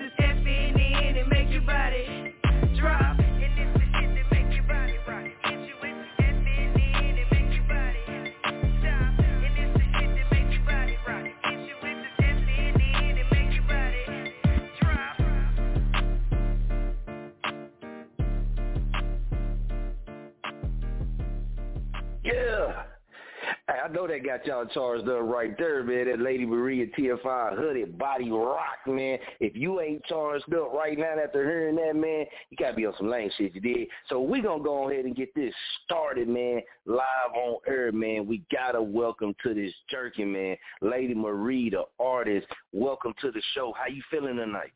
know 23.92 24.08
that 24.08 24.26
got 24.26 24.46
y'all 24.46 24.66
charged 24.66 25.08
up 25.08 25.22
right 25.24 25.58
there, 25.58 25.84
man. 25.84 26.08
That 26.08 26.20
Lady 26.20 26.46
Maria 26.46 26.88
TFI 26.88 27.58
hooded 27.58 27.98
body 27.98 28.32
rock, 28.32 28.80
man. 28.88 29.20
If 29.40 29.56
you 29.56 29.82
ain't 29.82 30.04
charged 30.06 30.54
up 30.54 30.74
right 30.74 30.98
now 30.98 31.16
after 31.24 31.44
hearing 31.44 31.76
that, 31.76 31.96
man, 31.96 32.26
you 32.50 32.58
gotta 32.58 32.76
be 32.76 32.86
on 32.86 32.94
some 32.98 33.10
lame 33.10 33.30
shit, 33.38 33.54
you 33.54 33.62
did. 33.62 33.88
So 34.10 34.22
we 34.22 34.42
gonna 34.42 34.64
go 34.64 34.90
ahead 34.90 35.06
and 35.06 35.16
get 35.16 35.34
this 35.36 35.54
started, 35.86 36.28
man. 36.28 36.62
Live 36.86 37.36
on 37.36 37.58
air, 37.68 37.92
man. 37.92 38.28
We 38.28 38.44
gotta 38.52 38.82
welcome 38.82 39.36
to 39.44 39.54
this 39.54 39.74
jerky, 39.90 40.26
man. 40.26 40.58
Lady 40.82 41.14
Marie, 41.14 41.70
the 41.70 41.84
artist. 42.00 42.48
Welcome 42.72 43.14
to 43.22 43.32
the 43.32 43.42
show. 43.54 43.74
How 43.78 43.88
you 43.88 44.02
feeling 44.10 44.38
tonight? 44.38 44.72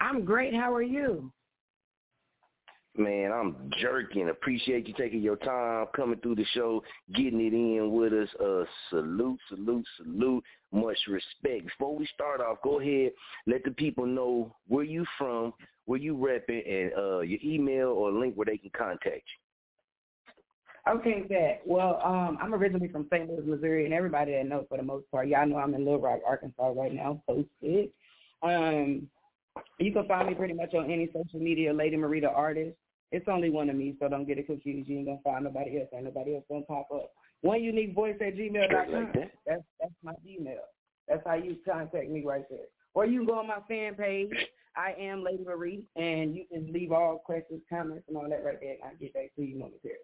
I'm 0.00 0.24
great. 0.24 0.54
How 0.54 0.74
are 0.74 0.82
you? 0.82 1.30
Man, 3.00 3.32
I'm 3.32 3.70
jerking. 3.80 4.28
Appreciate 4.28 4.86
you 4.86 4.92
taking 4.92 5.22
your 5.22 5.36
time, 5.36 5.86
coming 5.96 6.18
through 6.20 6.34
the 6.34 6.44
show, 6.52 6.82
getting 7.14 7.40
it 7.40 7.54
in 7.54 7.92
with 7.92 8.12
us. 8.12 8.28
Uh, 8.38 8.64
salute, 8.90 9.38
salute, 9.48 9.86
salute. 9.96 10.44
Much 10.70 10.98
respect. 11.08 11.64
Before 11.64 11.96
we 11.96 12.06
start 12.12 12.42
off, 12.42 12.58
go 12.62 12.78
ahead, 12.78 13.12
let 13.46 13.64
the 13.64 13.70
people 13.70 14.04
know 14.04 14.54
where 14.68 14.84
you 14.84 15.06
from, 15.16 15.54
where 15.86 15.98
you 15.98 16.14
repping, 16.14 16.70
and 16.70 16.92
uh, 16.92 17.20
your 17.20 17.38
email 17.42 17.88
or 17.88 18.12
link 18.12 18.34
where 18.34 18.44
they 18.44 18.58
can 18.58 18.70
contact 18.76 19.06
you. 19.06 20.92
Okay, 20.92 21.24
that. 21.30 21.60
Well, 21.64 22.02
um, 22.04 22.36
I'm 22.38 22.52
originally 22.52 22.88
from 22.88 23.06
St. 23.10 23.30
Louis, 23.30 23.46
Missouri, 23.46 23.86
and 23.86 23.94
everybody 23.94 24.32
that 24.32 24.46
knows 24.46 24.66
for 24.68 24.76
the 24.76 24.84
most 24.84 25.10
part, 25.10 25.26
y'all 25.26 25.46
know 25.46 25.56
I'm 25.56 25.72
in 25.72 25.86
Little 25.86 26.00
Rock, 26.00 26.20
Arkansas 26.26 26.72
right 26.76 26.92
now, 26.92 27.22
posted. 27.26 27.88
Um, 28.42 29.08
you 29.78 29.90
can 29.90 30.06
find 30.06 30.28
me 30.28 30.34
pretty 30.34 30.54
much 30.54 30.74
on 30.74 30.90
any 30.90 31.08
social 31.14 31.40
media, 31.40 31.72
Lady 31.72 31.96
Marie 31.96 32.20
the 32.20 32.28
Artist. 32.28 32.76
It's 33.12 33.26
only 33.28 33.50
one 33.50 33.68
of 33.68 33.76
me, 33.76 33.96
so 33.98 34.08
don't 34.08 34.26
get 34.26 34.38
it 34.38 34.46
confused. 34.46 34.88
You 34.88 34.98
ain't 34.98 35.06
gonna 35.06 35.18
find 35.24 35.44
nobody 35.44 35.80
else. 35.80 35.88
Ain't 35.94 36.04
nobody 36.04 36.36
else 36.36 36.44
gonna 36.48 36.62
pop 36.62 36.88
up. 36.94 37.10
One 37.42 37.62
unique 37.62 37.94
voice 37.94 38.16
at 38.20 38.36
gmail.com. 38.36 39.12
That's 39.46 39.62
that's 39.80 39.92
my 40.02 40.14
email. 40.26 40.62
That's 41.08 41.22
how 41.26 41.34
you 41.34 41.56
contact 41.68 42.08
me 42.08 42.22
right 42.24 42.44
there. 42.48 42.68
Or 42.94 43.06
you 43.06 43.20
can 43.20 43.26
go 43.26 43.38
on 43.38 43.48
my 43.48 43.58
fan 43.66 43.94
page. 43.94 44.30
I 44.76 44.94
am 45.00 45.24
Lady 45.24 45.42
Marie, 45.44 45.82
and 45.96 46.34
you 46.34 46.44
can 46.50 46.72
leave 46.72 46.92
all 46.92 47.18
questions, 47.18 47.60
comments, 47.68 48.04
and 48.08 48.16
all 48.16 48.28
that 48.28 48.44
right 48.44 48.60
there, 48.60 48.74
and 48.74 48.82
I'll 48.84 48.96
get 49.00 49.12
back 49.14 49.34
to 49.36 49.42
you 49.42 49.58
momentarily. 49.58 49.98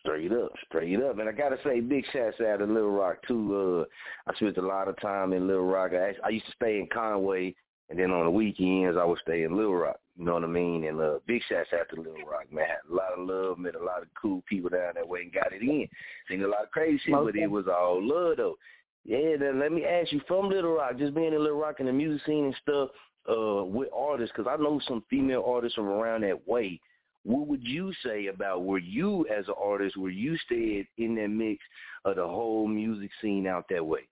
Straight 0.00 0.32
up, 0.32 0.52
straight 0.68 1.02
up. 1.02 1.18
And 1.18 1.28
I 1.28 1.32
gotta 1.32 1.58
say, 1.64 1.80
big 1.80 2.04
shouts 2.12 2.40
out 2.40 2.58
to 2.58 2.64
Little 2.64 2.90
Rock 2.90 3.16
too. 3.26 3.86
Uh, 3.86 4.30
I 4.30 4.34
spent 4.36 4.56
a 4.56 4.66
lot 4.66 4.88
of 4.88 5.00
time 5.00 5.32
in 5.32 5.46
Little 5.46 5.66
Rock. 5.66 5.92
I, 5.92 6.14
I 6.24 6.30
used 6.30 6.46
to 6.46 6.52
stay 6.52 6.78
in 6.78 6.88
Conway, 6.92 7.54
and 7.92 8.00
then 8.00 8.10
on 8.10 8.24
the 8.24 8.30
weekends 8.30 8.96
I 8.98 9.04
would 9.04 9.18
stay 9.18 9.42
in 9.42 9.54
Little 9.54 9.76
Rock. 9.76 10.00
You 10.16 10.24
know 10.24 10.32
what 10.32 10.44
I 10.44 10.46
mean? 10.46 10.84
And 10.84 10.98
uh, 10.98 11.18
big 11.26 11.42
shouts 11.46 11.68
out 11.78 11.90
to 11.90 11.96
Little 11.96 12.26
Rock, 12.26 12.50
man. 12.50 12.64
Had 12.66 12.90
a 12.90 12.94
lot 12.94 13.12
of 13.18 13.28
love, 13.28 13.58
met 13.58 13.74
a 13.74 13.84
lot 13.84 14.00
of 14.00 14.08
cool 14.20 14.42
people 14.48 14.70
down 14.70 14.94
that 14.94 15.06
way, 15.06 15.20
and 15.20 15.32
got 15.32 15.52
it 15.52 15.60
in. 15.60 15.86
Seen 16.26 16.42
a 16.42 16.48
lot 16.48 16.62
of 16.62 16.70
crazy 16.70 16.98
shit, 17.04 17.12
but 17.12 17.36
it 17.36 17.50
was 17.50 17.66
all 17.68 18.00
love 18.02 18.38
though. 18.38 18.56
Yeah, 19.04 19.36
then 19.38 19.60
let 19.60 19.72
me 19.72 19.84
ask 19.84 20.10
you 20.10 20.22
from 20.26 20.48
Little 20.48 20.74
Rock, 20.74 20.96
just 20.96 21.14
being 21.14 21.34
in 21.34 21.42
Little 21.42 21.60
Rock 21.60 21.80
and 21.80 21.88
the 21.88 21.92
music 21.92 22.24
scene 22.24 22.46
and 22.46 22.56
stuff, 22.62 22.88
uh, 23.28 23.64
with 23.64 23.88
artists, 23.94 24.32
because 24.34 24.50
I 24.50 24.60
know 24.62 24.80
some 24.88 25.04
female 25.10 25.44
artists 25.46 25.74
from 25.74 25.88
around 25.88 26.22
that 26.22 26.48
way. 26.48 26.80
What 27.24 27.46
would 27.46 27.62
you 27.62 27.92
say 28.04 28.28
about 28.28 28.64
where 28.64 28.80
you 28.80 29.26
as 29.26 29.46
an 29.48 29.54
artist, 29.62 29.98
where 29.98 30.10
you 30.10 30.38
stayed 30.38 30.86
in 30.96 31.14
that 31.16 31.28
mix 31.28 31.62
of 32.06 32.16
the 32.16 32.26
whole 32.26 32.66
music 32.66 33.10
scene 33.20 33.46
out 33.46 33.66
that 33.68 33.84
way? 33.84 34.08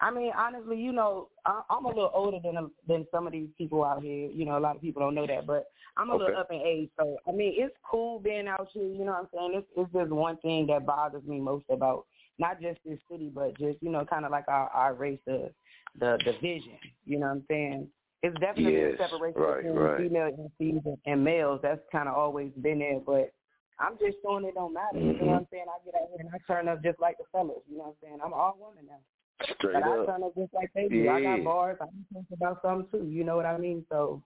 I 0.00 0.10
mean, 0.10 0.30
honestly, 0.36 0.80
you 0.80 0.92
know, 0.92 1.28
I, 1.44 1.62
I'm 1.70 1.84
a 1.84 1.88
little 1.88 2.10
older 2.14 2.38
than 2.42 2.70
than 2.86 3.06
some 3.10 3.26
of 3.26 3.32
these 3.32 3.48
people 3.58 3.84
out 3.84 4.02
here. 4.02 4.28
You 4.30 4.44
know, 4.44 4.56
a 4.56 4.60
lot 4.60 4.76
of 4.76 4.82
people 4.82 5.02
don't 5.02 5.14
know 5.14 5.26
that, 5.26 5.46
but 5.46 5.70
I'm 5.96 6.10
a 6.10 6.14
Okay. 6.14 6.24
little 6.24 6.40
up 6.40 6.50
in 6.50 6.60
age. 6.60 6.90
So, 6.98 7.16
I 7.26 7.32
mean, 7.32 7.54
it's 7.56 7.74
cool 7.88 8.20
being 8.20 8.46
out 8.46 8.68
here. 8.72 8.84
You 8.84 9.04
know 9.04 9.12
what 9.12 9.20
I'm 9.22 9.28
saying? 9.34 9.52
It's, 9.54 9.66
it's 9.76 9.92
just 9.92 10.10
one 10.10 10.36
thing 10.38 10.66
that 10.68 10.86
bothers 10.86 11.24
me 11.24 11.40
most 11.40 11.64
about 11.68 12.06
not 12.38 12.60
just 12.60 12.78
this 12.84 12.98
city, 13.10 13.30
but 13.34 13.58
just 13.58 13.82
you 13.82 13.90
know, 13.90 14.04
kind 14.04 14.24
of 14.24 14.30
like 14.30 14.46
our 14.48 14.68
our 14.68 14.94
race, 14.94 15.18
the 15.26 15.50
the 15.98 16.18
division. 16.24 16.78
You 17.04 17.18
know 17.18 17.26
what 17.26 17.32
I'm 17.32 17.44
saying? 17.48 17.88
It's 18.22 18.38
definitely 18.40 18.74
Yes, 18.74 18.94
a 18.94 19.02
separation 19.08 19.40
right, 19.40 19.62
between 19.62 19.76
right. 19.78 19.98
female 19.98 20.50
MCs 20.60 20.86
and, 20.86 20.98
and 21.06 21.24
males. 21.24 21.60
That's 21.62 21.80
kind 21.90 22.08
of 22.08 22.14
always 22.14 22.52
been 22.60 22.78
there, 22.78 23.00
but. 23.00 23.32
I'm 23.80 23.94
just 24.00 24.18
showing 24.24 24.44
it 24.44 24.54
don't 24.54 24.74
matter. 24.74 24.98
You 24.98 25.06
know 25.06 25.12
mm-hmm. 25.12 25.26
what 25.26 25.36
I'm 25.36 25.46
saying? 25.52 25.66
I 25.70 25.78
get 25.84 25.94
out 25.94 26.08
here 26.10 26.18
and 26.18 26.30
I 26.34 26.52
turn 26.52 26.66
up 26.66 26.82
just 26.82 26.98
like 26.98 27.16
the 27.16 27.22
fellas. 27.30 27.62
You 27.70 27.78
know 27.78 27.84
what 27.84 27.90
I'm 27.90 27.94
saying? 28.02 28.18
I'm 28.24 28.32
all 28.32 28.58
woman 28.58 28.86
now. 28.88 28.98
Straight 29.42 29.74
but 29.74 29.82
I 29.84 29.98
up. 29.98 30.06
turn 30.06 30.22
up 30.22 30.34
just 30.36 30.52
like 30.52 30.70
they 30.74 30.88
do. 30.88 31.08
I 31.08 31.22
got 31.22 31.44
bars. 31.44 31.78
I 31.80 31.86
think 32.12 32.26
about 32.32 32.60
something 32.62 32.88
too. 32.90 33.06
You 33.08 33.24
know 33.24 33.36
what 33.36 33.46
I 33.46 33.56
mean? 33.56 33.84
So 33.88 34.22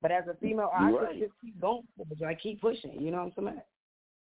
But 0.00 0.12
as 0.12 0.24
a 0.28 0.34
female 0.34 0.70
artist, 0.72 1.02
right. 1.02 1.18
just 1.20 1.32
keep 1.40 1.60
going, 1.60 1.82
I 2.26 2.34
keep 2.34 2.60
pushing. 2.60 3.00
You 3.00 3.10
know 3.10 3.24
what 3.24 3.32
I'm 3.38 3.44
saying? 3.46 3.62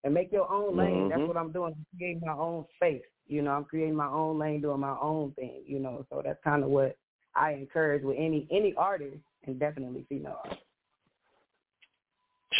And 0.03 0.13
make 0.13 0.31
your 0.31 0.51
own 0.51 0.75
lane. 0.77 0.89
Mm-hmm. 0.89 1.09
That's 1.09 1.27
what 1.27 1.37
I'm 1.37 1.51
doing. 1.51 1.73
I'm 1.77 1.85
creating 1.97 2.21
my 2.25 2.33
own 2.33 2.65
space. 2.75 3.03
You 3.27 3.41
know, 3.41 3.51
I'm 3.51 3.65
creating 3.65 3.95
my 3.95 4.07
own 4.07 4.39
lane, 4.39 4.61
doing 4.61 4.79
my 4.79 4.97
own 5.01 5.31
thing. 5.33 5.63
You 5.65 5.79
know, 5.79 6.05
so 6.09 6.21
that's 6.23 6.39
kind 6.43 6.63
of 6.63 6.69
what 6.69 6.97
I 7.35 7.51
encourage 7.51 8.03
with 8.03 8.17
any 8.17 8.47
any 8.51 8.73
artist, 8.75 9.17
and 9.45 9.59
definitely 9.59 10.05
female 10.09 10.39
artists. 10.43 10.65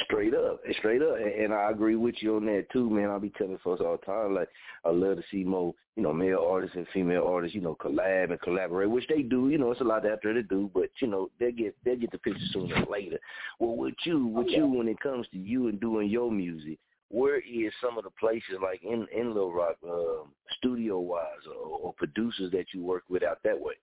Straight 0.05 0.35
up, 0.35 0.61
straight 0.77 1.01
up, 1.01 1.15
and 1.17 1.51
I 1.51 1.71
agree 1.71 1.95
with 1.95 2.13
you 2.19 2.35
on 2.35 2.45
that 2.45 2.67
too, 2.71 2.87
man. 2.91 3.09
I'll 3.09 3.19
be 3.19 3.31
telling 3.35 3.57
folks 3.63 3.81
all 3.83 3.97
the 3.97 4.05
time, 4.05 4.35
like 4.35 4.47
I 4.85 4.89
love 4.89 5.17
to 5.17 5.23
see 5.31 5.43
more, 5.43 5.73
you 5.95 6.03
know, 6.03 6.13
male 6.13 6.45
artists 6.47 6.75
and 6.75 6.85
female 6.93 7.23
artists, 7.25 7.55
you 7.55 7.61
know, 7.61 7.75
collab 7.75 8.29
and 8.29 8.39
collaborate, 8.41 8.87
which 8.87 9.07
they 9.07 9.23
do. 9.23 9.49
You 9.49 9.57
know, 9.57 9.71
it's 9.71 9.81
a 9.81 9.85
lot 9.85 10.05
out 10.05 10.19
there 10.21 10.33
to 10.33 10.43
do, 10.43 10.69
but 10.75 10.89
you 11.01 11.07
know, 11.07 11.31
they 11.39 11.51
get 11.51 11.75
they 11.83 11.95
get 11.95 12.11
the 12.11 12.19
picture 12.19 12.45
sooner 12.53 12.75
or 12.75 12.91
later. 12.91 13.17
Well, 13.57 13.77
with 13.77 13.95
you, 14.03 14.27
with 14.27 14.49
you, 14.49 14.67
when 14.67 14.87
it 14.87 14.99
comes 14.99 15.25
to 15.31 15.39
you 15.39 15.69
and 15.69 15.81
doing 15.81 16.07
your 16.07 16.31
music, 16.31 16.77
where 17.09 17.39
is 17.39 17.73
some 17.81 17.97
of 17.97 18.03
the 18.03 18.11
places 18.11 18.59
like 18.61 18.83
in 18.83 19.07
in 19.11 19.33
Little 19.33 19.51
Rock, 19.51 19.77
uh, 19.83 20.23
studio 20.59 20.99
wise, 20.99 21.47
or, 21.47 21.79
or 21.79 21.93
producers 21.93 22.51
that 22.51 22.65
you 22.75 22.83
work 22.83 23.05
with 23.09 23.23
out 23.23 23.39
that 23.43 23.59
way? 23.59 23.73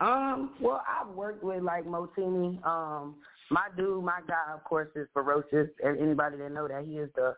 Um, 0.00 0.50
well, 0.60 0.82
I've 0.86 1.14
worked 1.14 1.44
with 1.44 1.62
like 1.62 1.86
Motini. 1.86 2.64
Um, 2.66 3.14
my 3.50 3.68
dude, 3.76 4.04
my 4.04 4.20
guy, 4.26 4.52
of 4.54 4.64
course, 4.64 4.88
is 4.96 5.08
ferocious. 5.12 5.68
Anybody 5.84 6.36
that 6.38 6.52
know 6.52 6.68
that 6.68 6.84
he 6.84 6.98
is 6.98 7.10
the 7.14 7.34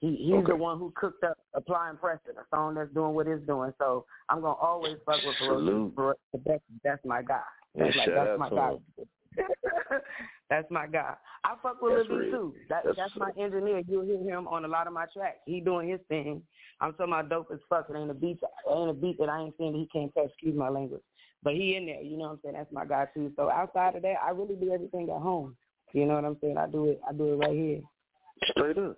he 0.00 0.16
he's 0.16 0.34
okay. 0.34 0.48
the 0.48 0.56
one 0.56 0.78
who 0.78 0.92
cooked 0.96 1.24
up 1.24 1.38
applying 1.54 1.96
pressure, 1.96 2.34
a 2.36 2.44
song 2.54 2.74
that's 2.74 2.92
doing 2.92 3.14
what 3.14 3.26
it's 3.26 3.44
doing. 3.46 3.72
So 3.78 4.04
I'm 4.28 4.40
gonna 4.40 4.54
always 4.54 4.96
fuck 5.06 5.20
with 5.24 5.36
ferocious. 5.38 5.66
Salute. 5.66 6.16
That's 6.44 6.62
that's 6.82 7.04
my 7.04 7.22
guy. 7.22 7.40
That's, 7.74 7.96
yeah, 7.96 8.02
like, 8.02 8.14
that's 8.14 8.38
my 8.38 8.50
guy. 8.50 8.72
that's 10.50 10.70
my 10.70 10.86
guy. 10.86 11.14
I 11.44 11.54
fuck 11.62 11.82
with 11.82 11.96
that's 11.96 12.08
Lil 12.08 12.18
B 12.18 12.30
too. 12.30 12.54
That, 12.68 12.82
that's, 12.84 12.96
that's 12.96 13.16
my 13.16 13.30
engineer. 13.42 13.82
You'll 13.88 14.04
hear 14.04 14.18
him 14.18 14.46
on 14.48 14.64
a 14.64 14.68
lot 14.68 14.86
of 14.86 14.92
my 14.92 15.06
tracks. 15.12 15.38
He 15.46 15.60
doing 15.60 15.88
his 15.88 16.00
thing. 16.08 16.42
I'm 16.80 16.92
talking 16.92 17.12
about 17.12 17.30
dope 17.30 17.48
as 17.52 17.60
fuck. 17.68 17.86
It 17.88 17.96
ain't 17.96 18.10
a 18.10 18.14
beat. 18.14 18.38
It 18.42 18.48
ain't 18.70 18.90
a 18.90 18.94
beat 18.94 19.18
that 19.18 19.28
I 19.28 19.42
ain't 19.42 19.56
seen 19.58 19.72
that 19.72 19.78
he 19.78 19.88
can't 19.92 20.14
touch. 20.14 20.30
Excuse 20.30 20.56
my 20.56 20.68
language. 20.68 21.02
But 21.44 21.54
he 21.54 21.76
in 21.76 21.86
there. 21.86 22.00
You 22.00 22.16
know 22.16 22.24
what 22.24 22.30
I'm 22.30 22.38
saying? 22.42 22.54
That's 22.56 22.72
my 22.72 22.86
guy 22.86 23.06
too. 23.14 23.30
So 23.36 23.50
outside 23.50 23.94
of 23.94 24.02
that, 24.02 24.16
I 24.26 24.30
really 24.30 24.56
do 24.56 24.72
everything 24.72 25.10
at 25.10 25.20
home. 25.20 25.56
You 25.92 26.06
know 26.06 26.14
what 26.14 26.24
I'm 26.24 26.38
saying? 26.40 26.56
I 26.58 26.66
do 26.66 26.86
it. 26.86 27.00
I 27.08 27.12
do 27.12 27.34
it 27.34 27.36
right 27.36 27.52
here. 27.52 27.80
Straight 28.50 28.78
up. 28.78 28.96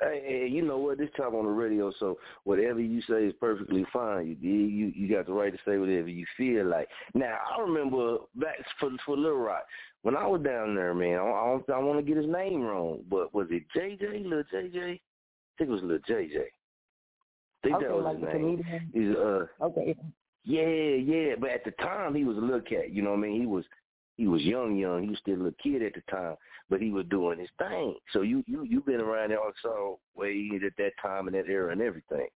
Hey, 0.00 0.22
hey, 0.26 0.48
you 0.48 0.62
know 0.62 0.78
what? 0.78 0.98
This 0.98 1.08
time 1.16 1.34
on 1.36 1.44
the 1.44 1.50
radio, 1.50 1.92
so 2.00 2.18
whatever 2.42 2.80
you 2.80 3.00
say 3.02 3.26
is 3.26 3.34
perfectly 3.38 3.86
fine. 3.92 4.36
You 4.40 4.50
you 4.50 4.92
you 4.94 5.14
got 5.14 5.26
the 5.26 5.32
right 5.32 5.52
to 5.52 5.58
say 5.64 5.78
whatever 5.78 6.08
you 6.08 6.26
feel 6.36 6.66
like. 6.66 6.88
Now 7.14 7.38
I 7.56 7.60
remember 7.60 8.16
back 8.34 8.56
for 8.80 8.90
for 9.06 9.16
Little 9.16 9.38
Rock 9.38 9.64
when 10.02 10.16
I 10.16 10.26
was 10.26 10.42
down 10.42 10.74
there, 10.74 10.94
man. 10.94 11.20
I 11.20 11.24
don't, 11.24 11.70
I 11.70 11.78
want 11.78 11.98
to 11.98 12.02
get 12.02 12.16
his 12.16 12.30
name 12.30 12.62
wrong, 12.62 13.04
but 13.08 13.32
was 13.32 13.46
it 13.50 13.62
JJ? 13.76 14.24
Little 14.24 14.42
JJ? 14.52 14.94
I 14.94 15.00
think 15.58 15.60
it 15.60 15.68
was 15.68 15.82
Little 15.82 15.98
JJ. 15.98 16.40
I 16.40 17.66
think 17.66 17.76
okay, 17.76 17.86
that 17.86 17.94
was 17.94 18.04
like 18.04 18.16
his 18.16 18.24
name. 18.24 18.56
comedian. 18.56 18.90
He's 18.92 19.16
uh 19.16 19.46
Okay. 19.64 19.96
Yeah, 20.44 20.66
yeah. 20.66 21.34
But 21.38 21.50
at 21.50 21.64
the 21.64 21.72
time, 21.72 22.14
he 22.14 22.24
was 22.24 22.36
a 22.36 22.40
little 22.40 22.60
cat. 22.60 22.92
You 22.92 23.02
know 23.02 23.10
what 23.10 23.18
I 23.18 23.22
mean? 23.22 23.40
He 23.40 23.46
was 23.46 23.64
he 24.16 24.26
was 24.28 24.42
young, 24.42 24.76
young. 24.76 25.02
He 25.02 25.08
was 25.08 25.18
still 25.18 25.34
a 25.34 25.36
little 25.36 25.52
kid 25.62 25.82
at 25.82 25.94
the 25.94 26.02
time, 26.10 26.36
but 26.70 26.80
he 26.80 26.90
was 26.90 27.06
doing 27.06 27.38
his 27.38 27.48
thing. 27.58 27.96
So 28.12 28.22
you 28.22 28.44
you 28.46 28.64
you 28.64 28.80
been 28.80 29.00
around 29.00 29.32
Arkansas 29.32 29.94
way 30.14 30.50
at 30.54 30.76
that 30.78 30.92
time 31.02 31.26
and 31.26 31.34
that 31.34 31.48
era 31.48 31.72
and 31.72 31.82
everything. 31.82 32.28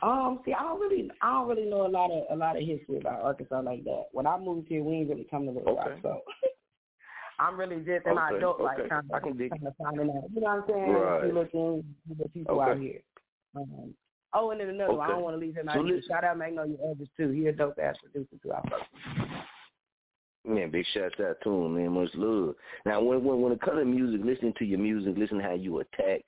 Um, 0.00 0.40
see, 0.44 0.52
I 0.52 0.62
don't 0.62 0.80
really, 0.80 1.10
I 1.22 1.32
don't 1.32 1.48
really 1.48 1.68
know 1.68 1.86
a 1.86 1.88
lot 1.88 2.10
of 2.12 2.24
a 2.30 2.36
lot 2.36 2.56
of 2.56 2.62
history 2.62 2.98
about 2.98 3.22
Arkansas 3.22 3.60
like 3.60 3.84
that. 3.84 4.04
When 4.12 4.26
I 4.26 4.38
moved 4.38 4.68
here, 4.68 4.82
we 4.82 4.94
ain't 4.96 5.10
really 5.10 5.26
come 5.28 5.46
to 5.46 5.50
Little 5.50 5.76
Rock, 5.76 5.90
so 6.02 6.20
I'm 7.40 7.58
really 7.58 7.76
just 7.76 8.06
in 8.06 8.14
my 8.14 8.28
Okay, 8.28 8.38
adult 8.38 8.60
life, 8.60 8.78
okay. 8.78 8.88
kind 8.88 9.10
of, 9.10 9.14
I 9.14 9.20
can 9.20 9.36
dig 9.36 9.50
kind 9.50 9.66
of 9.66 9.74
finding 9.76 10.08
out. 10.10 10.24
You 10.32 10.40
know 10.40 10.46
what 10.46 10.62
I'm 10.62 10.64
saying? 10.68 10.92
Right. 10.92 11.22
See 11.22 11.32
looking, 11.32 11.94
the 12.16 12.28
people 12.28 12.60
Okay. 12.60 12.70
out 12.70 12.78
here. 12.78 13.00
Um, 13.56 13.94
oh, 14.34 14.50
and 14.50 14.60
then 14.60 14.68
another 14.68 14.94
one. 14.94 15.08
I 15.08 15.12
don't 15.12 15.22
want 15.22 15.36
to 15.36 15.40
leave 15.40 15.56
him 15.56 15.68
out. 15.68 15.74
So 15.74 15.80
out. 15.80 15.86
listen- 15.86 16.02
Shout 16.08 16.24
out 16.24 16.38
Magnolia 16.38 16.76
Edges 16.90 17.08
too. 17.16 17.30
He 17.30 17.46
a 17.46 17.52
dope 17.52 17.78
ass 17.82 17.96
producer 18.02 18.36
too. 18.42 18.52
I 18.52 18.60
fuck. 18.62 18.72
with 18.72 19.28
him. 20.46 20.54
Man, 20.54 20.70
big 20.70 20.86
shout 20.94 21.18
out 21.20 21.36
to 21.44 21.50
him, 21.50 21.74
man. 21.74 21.92
Much 21.92 22.10
love. 22.14 22.54
Now, 22.86 23.02
when 23.02 23.22
when 23.22 23.40
when 23.42 23.52
it 23.52 23.60
comes 23.60 23.78
to 23.80 23.84
music, 23.84 24.24
listening 24.24 24.54
to 24.58 24.64
your 24.64 24.78
music, 24.78 25.14
listen 25.16 25.40
how 25.40 25.54
you 25.54 25.80
attack, 25.80 26.22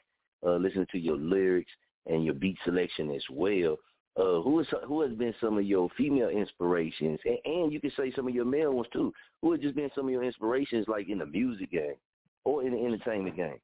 uh, 0.47 0.57
listen 0.57 0.87
to 0.93 0.99
your 0.99 1.17
lyrics 1.17 1.71
and 2.07 2.25
your 2.25 2.35
beat 2.35 2.59
selection 2.65 3.11
as 3.13 3.23
well. 3.31 3.77
Uh, 4.17 4.43
who 4.43 4.61
is 4.61 4.67
who 4.87 5.01
has 5.01 5.13
been 5.13 5.33
some 5.41 5.57
of 5.57 5.65
your 5.65 5.89
female 5.97 6.29
inspirations, 6.29 7.19
and, 7.25 7.39
and 7.45 7.73
you 7.73 7.81
can 7.81 7.93
say 7.97 8.13
some 8.15 8.27
of 8.27 8.35
your 8.35 8.45
male 8.45 8.73
ones 8.73 8.89
too. 8.93 9.13
Who 9.41 9.53
has 9.53 9.61
just 9.61 9.77
been 9.77 9.91
some 9.95 10.07
of 10.07 10.11
your 10.11 10.25
inspirations, 10.25 10.87
like 10.89 11.09
in 11.09 11.19
the 11.19 11.27
music 11.27 11.71
game 11.71 11.95
or 12.45 12.63
in 12.65 12.73
the 12.73 12.85
entertainment 12.85 13.37
game? 13.37 13.59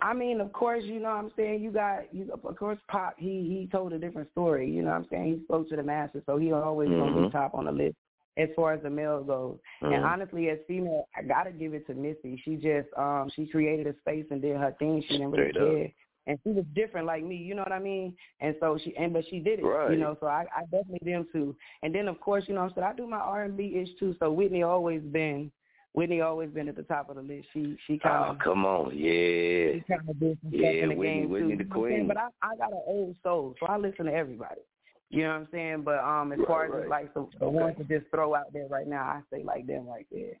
I 0.00 0.14
mean, 0.14 0.40
of 0.40 0.52
course, 0.52 0.84
you 0.84 1.00
know 1.00 1.08
what 1.08 1.24
I'm 1.24 1.32
saying. 1.36 1.62
You 1.62 1.70
got, 1.70 2.14
you, 2.14 2.30
of 2.32 2.56
course, 2.56 2.78
Pop. 2.88 3.14
He 3.18 3.28
he 3.60 3.68
told 3.70 3.92
a 3.92 3.98
different 3.98 4.30
story. 4.32 4.70
You 4.70 4.82
know 4.82 4.90
what 4.90 4.96
I'm 4.96 5.06
saying. 5.10 5.38
He 5.38 5.44
spoke 5.44 5.68
to 5.70 5.76
the 5.76 5.82
masses, 5.82 6.22
so 6.26 6.36
he 6.36 6.52
always 6.52 6.88
gonna 6.88 7.12
Mhm. 7.12 7.26
be 7.26 7.32
top 7.32 7.54
on 7.54 7.64
the 7.64 7.72
list 7.72 7.96
as 8.36 8.48
far 8.54 8.72
as 8.74 8.82
the 8.82 8.90
male 8.90 9.22
goes. 9.24 9.58
And 9.82 9.94
Mhm. 9.94 10.04
honestly, 10.04 10.50
as 10.50 10.58
female, 10.66 11.08
I 11.16 11.22
gotta 11.22 11.52
give 11.52 11.74
it 11.74 11.86
to 11.86 11.94
Missy. 11.94 12.36
She 12.44 12.56
just 12.56 12.88
um 12.96 13.30
she 13.34 13.46
created 13.46 13.86
a 13.86 13.98
space 14.00 14.26
and 14.30 14.42
did 14.42 14.56
her 14.56 14.72
thing. 14.78 15.02
She 15.02 15.14
didn't 15.14 15.30
really 15.30 15.52
care. 15.52 15.92
And 16.28 16.38
she 16.42 16.50
was 16.50 16.64
different 16.74 17.06
like 17.06 17.22
me, 17.22 17.36
you 17.36 17.54
know 17.54 17.62
what 17.62 17.70
I 17.72 17.78
mean? 17.78 18.16
And 18.40 18.56
so 18.58 18.76
she 18.82 18.96
and 18.96 19.12
but 19.12 19.24
she 19.30 19.38
did 19.38 19.60
it. 19.60 19.64
Right. 19.64 19.92
You 19.92 19.98
know, 19.98 20.16
so 20.20 20.26
I, 20.26 20.44
I 20.54 20.62
definitely 20.62 21.10
them 21.12 21.26
too. 21.32 21.56
And 21.82 21.94
then 21.94 22.08
of 22.08 22.20
course, 22.20 22.44
you 22.48 22.54
know 22.54 22.62
I'm 22.62 22.72
saying, 22.74 22.86
I 22.86 22.92
do 22.94 23.06
my 23.06 23.18
R 23.18 23.44
and 23.44 23.56
B 23.56 23.76
ish 23.76 23.96
too. 23.98 24.14
So 24.18 24.32
Whitney 24.32 24.62
always 24.62 25.02
been 25.02 25.50
Whitney 25.96 26.20
always 26.20 26.50
been 26.50 26.68
at 26.68 26.76
the 26.76 26.82
top 26.82 27.08
of 27.08 27.16
the 27.16 27.22
list. 27.22 27.48
She 27.54 27.76
she 27.86 27.94
Oh, 28.04 28.08
kinda 28.08 28.28
oh 28.30 28.36
come 28.44 28.64
on, 28.66 28.90
yeah, 28.96 29.72
she 29.72 29.82
kind 29.88 30.08
of 30.08 30.20
did 30.20 30.38
some 30.42 30.52
Yeah, 30.52 30.68
stuff 30.70 30.82
in 30.82 30.88
the 30.90 30.94
Whitney- 30.94 31.20
game 31.20 31.28
Whitney 31.30 31.56
too. 31.56 31.56
the 31.56 31.64
You 31.64 31.70
know 31.70 31.76
what 31.80 31.86
I'm 31.86 31.90
saying? 31.90 31.98
queen. 32.00 32.06
But 32.08 32.16
I 32.18 32.28
I 32.42 32.56
got 32.56 32.72
an 32.72 32.82
old 32.86 33.16
soul, 33.22 33.54
so 33.58 33.66
I 33.66 33.76
listen 33.78 34.04
to 34.06 34.12
everybody. 34.14 34.60
You 35.08 35.22
know 35.22 35.28
what 35.30 35.34
I'm 35.36 35.48
saying? 35.52 35.82
But 35.82 35.98
um, 36.04 36.32
as 36.32 36.38
Right, 36.40 36.48
far 36.48 36.64
as 36.66 36.72
right. 36.72 36.88
like 36.88 37.14
the, 37.14 37.26
the 37.38 37.46
Okay. 37.46 37.56
ones 37.56 37.76
to 37.78 37.84
just 37.84 38.10
throw 38.10 38.34
out 38.34 38.52
there 38.52 38.66
right 38.68 38.86
now, 38.86 39.02
I 39.04 39.22
say 39.30 39.42
like 39.42 39.66
them 39.66 39.86
right 39.88 40.06
there. 40.12 40.38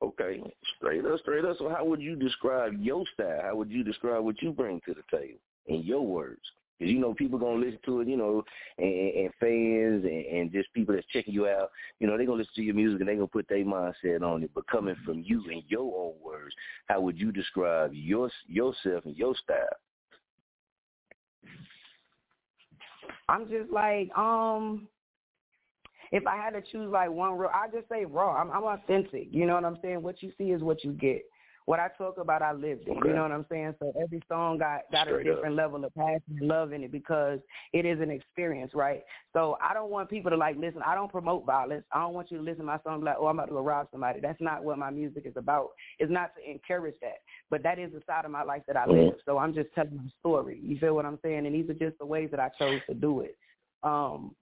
Okay, 0.00 0.40
straight 0.76 1.04
up, 1.04 1.18
straight 1.20 1.44
up. 1.44 1.56
So 1.58 1.68
how 1.68 1.84
would 1.84 2.00
you 2.00 2.14
describe 2.14 2.74
your 2.78 3.04
style? 3.14 3.40
How 3.42 3.56
would 3.56 3.70
you 3.70 3.82
describe 3.82 4.22
what 4.22 4.40
you 4.40 4.52
bring 4.52 4.80
to 4.86 4.94
the 4.94 5.02
table 5.10 5.40
in 5.66 5.82
your 5.82 6.06
words? 6.06 6.42
Because 6.78 6.92
you 6.92 7.00
know 7.00 7.14
people 7.14 7.38
gonna 7.38 7.58
listen 7.58 7.80
to 7.86 8.00
it, 8.00 8.08
you 8.08 8.16
know, 8.16 8.44
and, 8.78 8.86
and 8.86 9.30
fans 9.40 10.04
and, 10.04 10.26
and 10.26 10.52
just 10.52 10.72
people 10.72 10.94
that's 10.94 11.06
checking 11.08 11.34
you 11.34 11.48
out, 11.48 11.70
you 11.98 12.06
know, 12.06 12.16
they 12.16 12.24
gonna 12.24 12.38
listen 12.38 12.54
to 12.56 12.62
your 12.62 12.74
music 12.74 13.00
and 13.00 13.08
they 13.08 13.14
gonna 13.14 13.26
put 13.26 13.48
their 13.48 13.64
mindset 13.64 14.22
on 14.22 14.42
it. 14.42 14.50
But 14.54 14.68
coming 14.68 14.96
from 15.04 15.22
you 15.26 15.42
in 15.50 15.62
your 15.68 15.82
own 15.82 16.14
words, 16.24 16.54
how 16.86 17.00
would 17.00 17.18
you 17.18 17.32
describe 17.32 17.90
your 17.92 18.30
yourself 18.46 19.04
and 19.04 19.16
your 19.16 19.34
style? 19.42 19.66
I'm 23.28 23.48
just 23.48 23.70
like 23.70 24.16
um, 24.16 24.88
if 26.12 26.26
I 26.26 26.36
had 26.36 26.50
to 26.50 26.62
choose 26.62 26.90
like 26.90 27.10
one 27.10 27.36
real, 27.36 27.50
I 27.52 27.68
just 27.68 27.88
say 27.88 28.04
raw. 28.04 28.40
I'm, 28.40 28.50
I'm 28.50 28.64
authentic. 28.64 29.28
You 29.30 29.46
know 29.46 29.54
what 29.54 29.64
I'm 29.64 29.78
saying? 29.82 30.02
What 30.02 30.22
you 30.22 30.32
see 30.38 30.50
is 30.50 30.62
what 30.62 30.84
you 30.84 30.92
get. 30.92 31.22
What 31.68 31.80
I 31.80 31.88
talk 31.98 32.16
about, 32.16 32.40
I 32.40 32.52
lived 32.52 32.88
it. 32.88 32.92
Okay. 32.96 33.08
You 33.10 33.14
know 33.14 33.20
what 33.24 33.30
I'm 33.30 33.44
saying? 33.50 33.74
So 33.78 33.92
every 34.02 34.22
song 34.26 34.56
got 34.56 34.90
got 34.90 35.06
Straight 35.06 35.26
a 35.26 35.30
up. 35.32 35.36
different 35.36 35.54
level 35.54 35.84
of 35.84 35.94
passion 35.94 36.22
and 36.40 36.48
love 36.48 36.72
in 36.72 36.82
it 36.82 36.90
because 36.90 37.40
it 37.74 37.84
is 37.84 38.00
an 38.00 38.10
experience, 38.10 38.72
right? 38.74 39.04
So 39.34 39.58
I 39.60 39.74
don't 39.74 39.90
want 39.90 40.08
people 40.08 40.30
to 40.30 40.36
like 40.38 40.56
listen. 40.56 40.80
I 40.86 40.94
don't 40.94 41.12
promote 41.12 41.44
violence. 41.44 41.84
I 41.92 42.00
don't 42.00 42.14
want 42.14 42.30
you 42.30 42.38
to 42.38 42.42
listen 42.42 42.60
to 42.60 42.64
my 42.64 42.78
song 42.84 43.02
like, 43.02 43.16
oh, 43.20 43.26
I'm 43.26 43.38
about 43.38 43.48
to 43.48 43.52
go 43.52 43.60
rob 43.60 43.88
somebody. 43.92 44.18
That's 44.18 44.40
not 44.40 44.64
what 44.64 44.78
my 44.78 44.88
music 44.88 45.24
is 45.26 45.34
about. 45.36 45.68
It's 45.98 46.10
not 46.10 46.30
to 46.36 46.50
encourage 46.50 46.94
that, 47.02 47.18
but 47.50 47.62
that 47.64 47.78
is 47.78 47.92
the 47.92 48.00
side 48.06 48.24
of 48.24 48.30
my 48.30 48.44
life 48.44 48.62
that 48.66 48.78
I 48.78 48.86
Mhm. 48.86 49.10
live. 49.10 49.20
So 49.26 49.36
I'm 49.36 49.52
just 49.52 49.70
telling 49.74 49.94
my 49.94 50.08
story. 50.20 50.60
You 50.62 50.78
feel 50.78 50.94
what 50.94 51.04
I'm 51.04 51.18
saying? 51.20 51.44
And 51.44 51.54
these 51.54 51.68
are 51.68 51.74
just 51.74 51.98
the 51.98 52.06
ways 52.06 52.30
that 52.30 52.40
I 52.40 52.48
chose 52.58 52.80
to 52.86 52.94
do 52.94 53.20
it. 53.20 53.36
Um, 53.82 54.34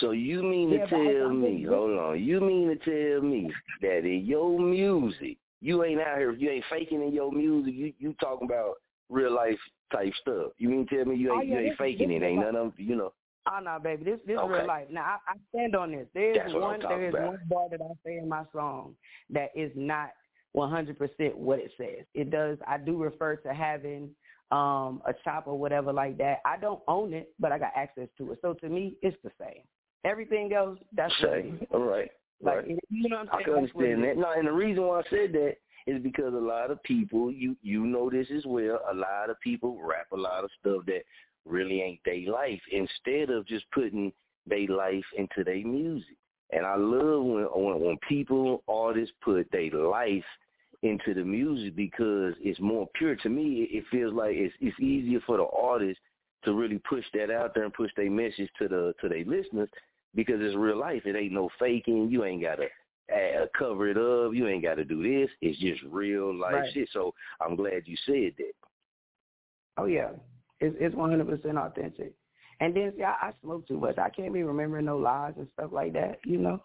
So 0.00 0.12
you 0.12 0.42
mean 0.42 0.70
to 0.70 0.78
Yeah, 0.78 0.84
I- 0.84 0.88
tell 0.88 1.28
me, 1.30 1.62
hold 1.64 1.98
on, 1.98 2.18
you 2.20 2.40
mean 2.40 2.68
to 2.68 2.76
tell 2.76 3.20
me 3.22 3.52
that 3.82 4.06
in 4.06 4.24
your 4.24 4.58
music, 4.58 5.36
you 5.60 5.84
ain't 5.84 6.00
out 6.00 6.18
here, 6.18 6.32
you 6.32 6.50
ain't 6.50 6.64
faking 6.70 7.02
in 7.02 7.12
your 7.12 7.32
music, 7.32 7.74
you 7.74 7.92
you 7.98 8.14
talking 8.20 8.46
about 8.48 8.74
real 9.08 9.34
life 9.34 9.58
type 9.92 10.12
stuff. 10.20 10.52
You 10.58 10.68
mean 10.68 10.86
tell 10.86 11.04
me 11.04 11.16
you 11.16 11.32
Oh, 11.32 11.40
ain't 11.40 11.48
yeah, 11.48 11.60
you 11.60 11.66
ain't 11.66 11.78
faking 11.78 12.10
it, 12.10 12.22
ain't 12.22 12.40
none 12.40 12.56
of 12.56 12.72
you 12.76 12.96
know. 12.96 13.12
Oh 13.48 13.60
no, 13.60 13.78
baby, 13.82 14.04
this 14.04 14.18
this 14.26 14.38
Okay. 14.38 14.52
real 14.52 14.66
life. 14.66 14.86
Now 14.90 15.02
I, 15.02 15.32
I 15.32 15.34
stand 15.50 15.76
on 15.76 15.92
this. 15.92 16.06
There's 16.14 16.36
That's 16.36 16.54
what 16.54 16.62
I'm 16.62 16.68
one 16.68 16.80
there 16.80 17.08
is 17.08 17.14
about. 17.14 17.26
one 17.26 17.38
bar 17.48 17.68
that 17.70 17.80
I 17.80 17.94
say 18.04 18.16
in 18.18 18.28
my 18.28 18.42
song 18.52 18.94
that 19.30 19.50
is 19.54 19.70
not 19.76 20.10
100% 20.56 21.34
what 21.34 21.58
it 21.58 21.70
says. 21.76 22.06
It 22.14 22.30
does. 22.30 22.58
I 22.66 22.78
do 22.78 22.96
refer 23.02 23.36
to 23.36 23.54
having 23.54 24.10
um 24.52 25.02
a 25.06 25.12
chop 25.24 25.46
or 25.46 25.58
whatever 25.58 25.92
like 25.92 26.18
that. 26.18 26.38
I 26.44 26.56
don't 26.56 26.82
own 26.88 27.12
it, 27.12 27.32
but 27.38 27.52
I 27.52 27.58
got 27.58 27.72
access 27.76 28.08
to 28.18 28.32
it. 28.32 28.38
So 28.42 28.54
to 28.54 28.68
me, 28.68 28.96
it's 29.02 29.16
the 29.22 29.30
same. 29.40 29.62
Everything 30.04 30.52
else, 30.52 30.78
that's 30.92 31.12
Say, 31.20 31.52
all 31.72 31.80
right, 31.80 32.10
Like 32.42 32.56
right. 32.56 32.68
you 32.90 33.08
know 33.08 33.18
what 33.18 33.28
I'm 33.32 33.38
saying? 33.38 33.40
I 33.40 33.42
can 33.42 33.52
it 33.52 33.56
understand 33.56 34.04
that. 34.04 34.16
No, 34.18 34.32
and 34.32 34.46
the 34.46 34.52
reason 34.52 34.82
why 34.82 35.00
I 35.00 35.02
said 35.10 35.32
that 35.32 35.56
is 35.86 36.02
because 36.02 36.34
a 36.34 36.36
lot 36.36 36.70
of 36.70 36.82
people, 36.82 37.30
you 37.32 37.56
you 37.62 37.86
know 37.86 38.10
this 38.10 38.26
as 38.36 38.44
well. 38.44 38.80
A 38.90 38.94
lot 38.94 39.30
of 39.30 39.40
people 39.40 39.78
rap 39.82 40.08
a 40.12 40.16
lot 40.16 40.44
of 40.44 40.50
stuff 40.60 40.84
that 40.86 41.02
really 41.46 41.80
ain't 41.80 42.00
their 42.04 42.30
life. 42.30 42.60
Instead 42.72 43.30
of 43.30 43.46
just 43.46 43.64
putting 43.72 44.12
their 44.46 44.66
life 44.68 45.04
into 45.16 45.44
their 45.44 45.64
music. 45.64 46.16
And 46.52 46.64
I 46.64 46.76
love 46.76 47.24
when 47.24 47.44
when, 47.44 47.80
when 47.80 47.98
people 48.08 48.62
artists 48.68 49.14
put 49.24 49.50
their 49.50 49.70
life 49.70 50.24
into 50.82 51.14
the 51.14 51.24
music 51.24 51.74
because 51.74 52.34
it's 52.40 52.60
more 52.60 52.88
pure. 52.94 53.16
To 53.16 53.28
me, 53.28 53.68
it 53.70 53.84
feels 53.90 54.12
like 54.12 54.34
it's 54.34 54.54
it's 54.60 54.78
easier 54.78 55.20
for 55.26 55.38
the 55.38 55.46
artist 55.46 55.98
to 56.44 56.52
really 56.52 56.80
push 56.88 57.04
that 57.14 57.30
out 57.30 57.54
there 57.54 57.64
and 57.64 57.72
push 57.72 57.90
their 57.96 58.10
message 58.10 58.50
to 58.58 58.68
the 58.68 58.94
to 59.00 59.08
their 59.08 59.24
listeners 59.24 59.68
because 60.16 60.36
it's 60.40 60.56
real 60.56 60.78
life. 60.78 61.02
It 61.04 61.14
ain't 61.14 61.32
no 61.32 61.48
faking. 61.60 62.10
You 62.10 62.24
ain't 62.24 62.42
gotta 62.42 62.64
uh, 63.14 63.46
cover 63.56 63.88
it 63.88 63.96
up. 63.98 64.34
You 64.34 64.48
ain't 64.48 64.64
gotta 64.64 64.84
do 64.84 65.02
this. 65.02 65.30
It's 65.40 65.58
just 65.60 65.82
real 65.92 66.34
life 66.34 66.54
right. 66.54 66.72
shit. 66.74 66.88
So 66.92 67.14
I'm 67.40 67.54
glad 67.54 67.82
you 67.84 67.96
said 68.06 68.32
that. 68.38 68.52
Oh 69.78 69.84
yeah, 69.84 70.08
it's 70.60 70.74
it's 70.80 70.96
100 70.96 71.26
percent 71.28 71.58
authentic. 71.58 72.12
And 72.58 72.74
then 72.74 72.94
see, 72.96 73.02
I, 73.04 73.10
I 73.20 73.32
smoke 73.42 73.68
too 73.68 73.78
much. 73.78 73.98
I 73.98 74.08
can't 74.08 74.32
be 74.32 74.42
remembering 74.42 74.86
no 74.86 74.96
lies 74.96 75.34
and 75.36 75.46
stuff 75.52 75.72
like 75.72 75.92
that. 75.92 76.18
You 76.24 76.38
know. 76.38 76.62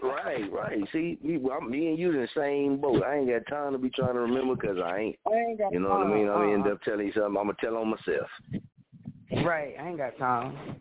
right, 0.00 0.48
right. 0.52 0.78
See, 0.92 1.18
me, 1.20 1.36
well, 1.36 1.60
me 1.60 1.88
and 1.88 1.98
you 1.98 2.12
in 2.12 2.20
the 2.20 2.28
same 2.36 2.80
boat. 2.80 3.02
I 3.02 3.16
ain't 3.16 3.28
got 3.28 3.52
time 3.52 3.72
to 3.72 3.78
be 3.78 3.90
trying 3.90 4.14
to 4.14 4.20
remember 4.20 4.54
because 4.54 4.78
I 4.78 4.98
ain't. 4.98 5.18
I 5.26 5.34
ain't 5.34 5.58
got 5.58 5.72
You 5.72 5.80
know 5.80 5.88
time. 5.88 5.98
what 5.98 6.06
I 6.06 6.14
mean? 6.14 6.28
I'm 6.28 6.34
gonna 6.34 6.52
end 6.52 6.66
Uh-uh. 6.66 6.74
up 6.74 6.82
telling 6.82 7.06
you 7.08 7.12
something. 7.12 7.36
I'm 7.36 7.46
gonna 7.46 7.56
tell 7.60 7.76
on 7.76 7.88
myself. 7.88 8.30
Right, 9.44 9.74
I 9.80 9.88
ain't 9.88 9.98
got 9.98 10.16
time. 10.16 10.76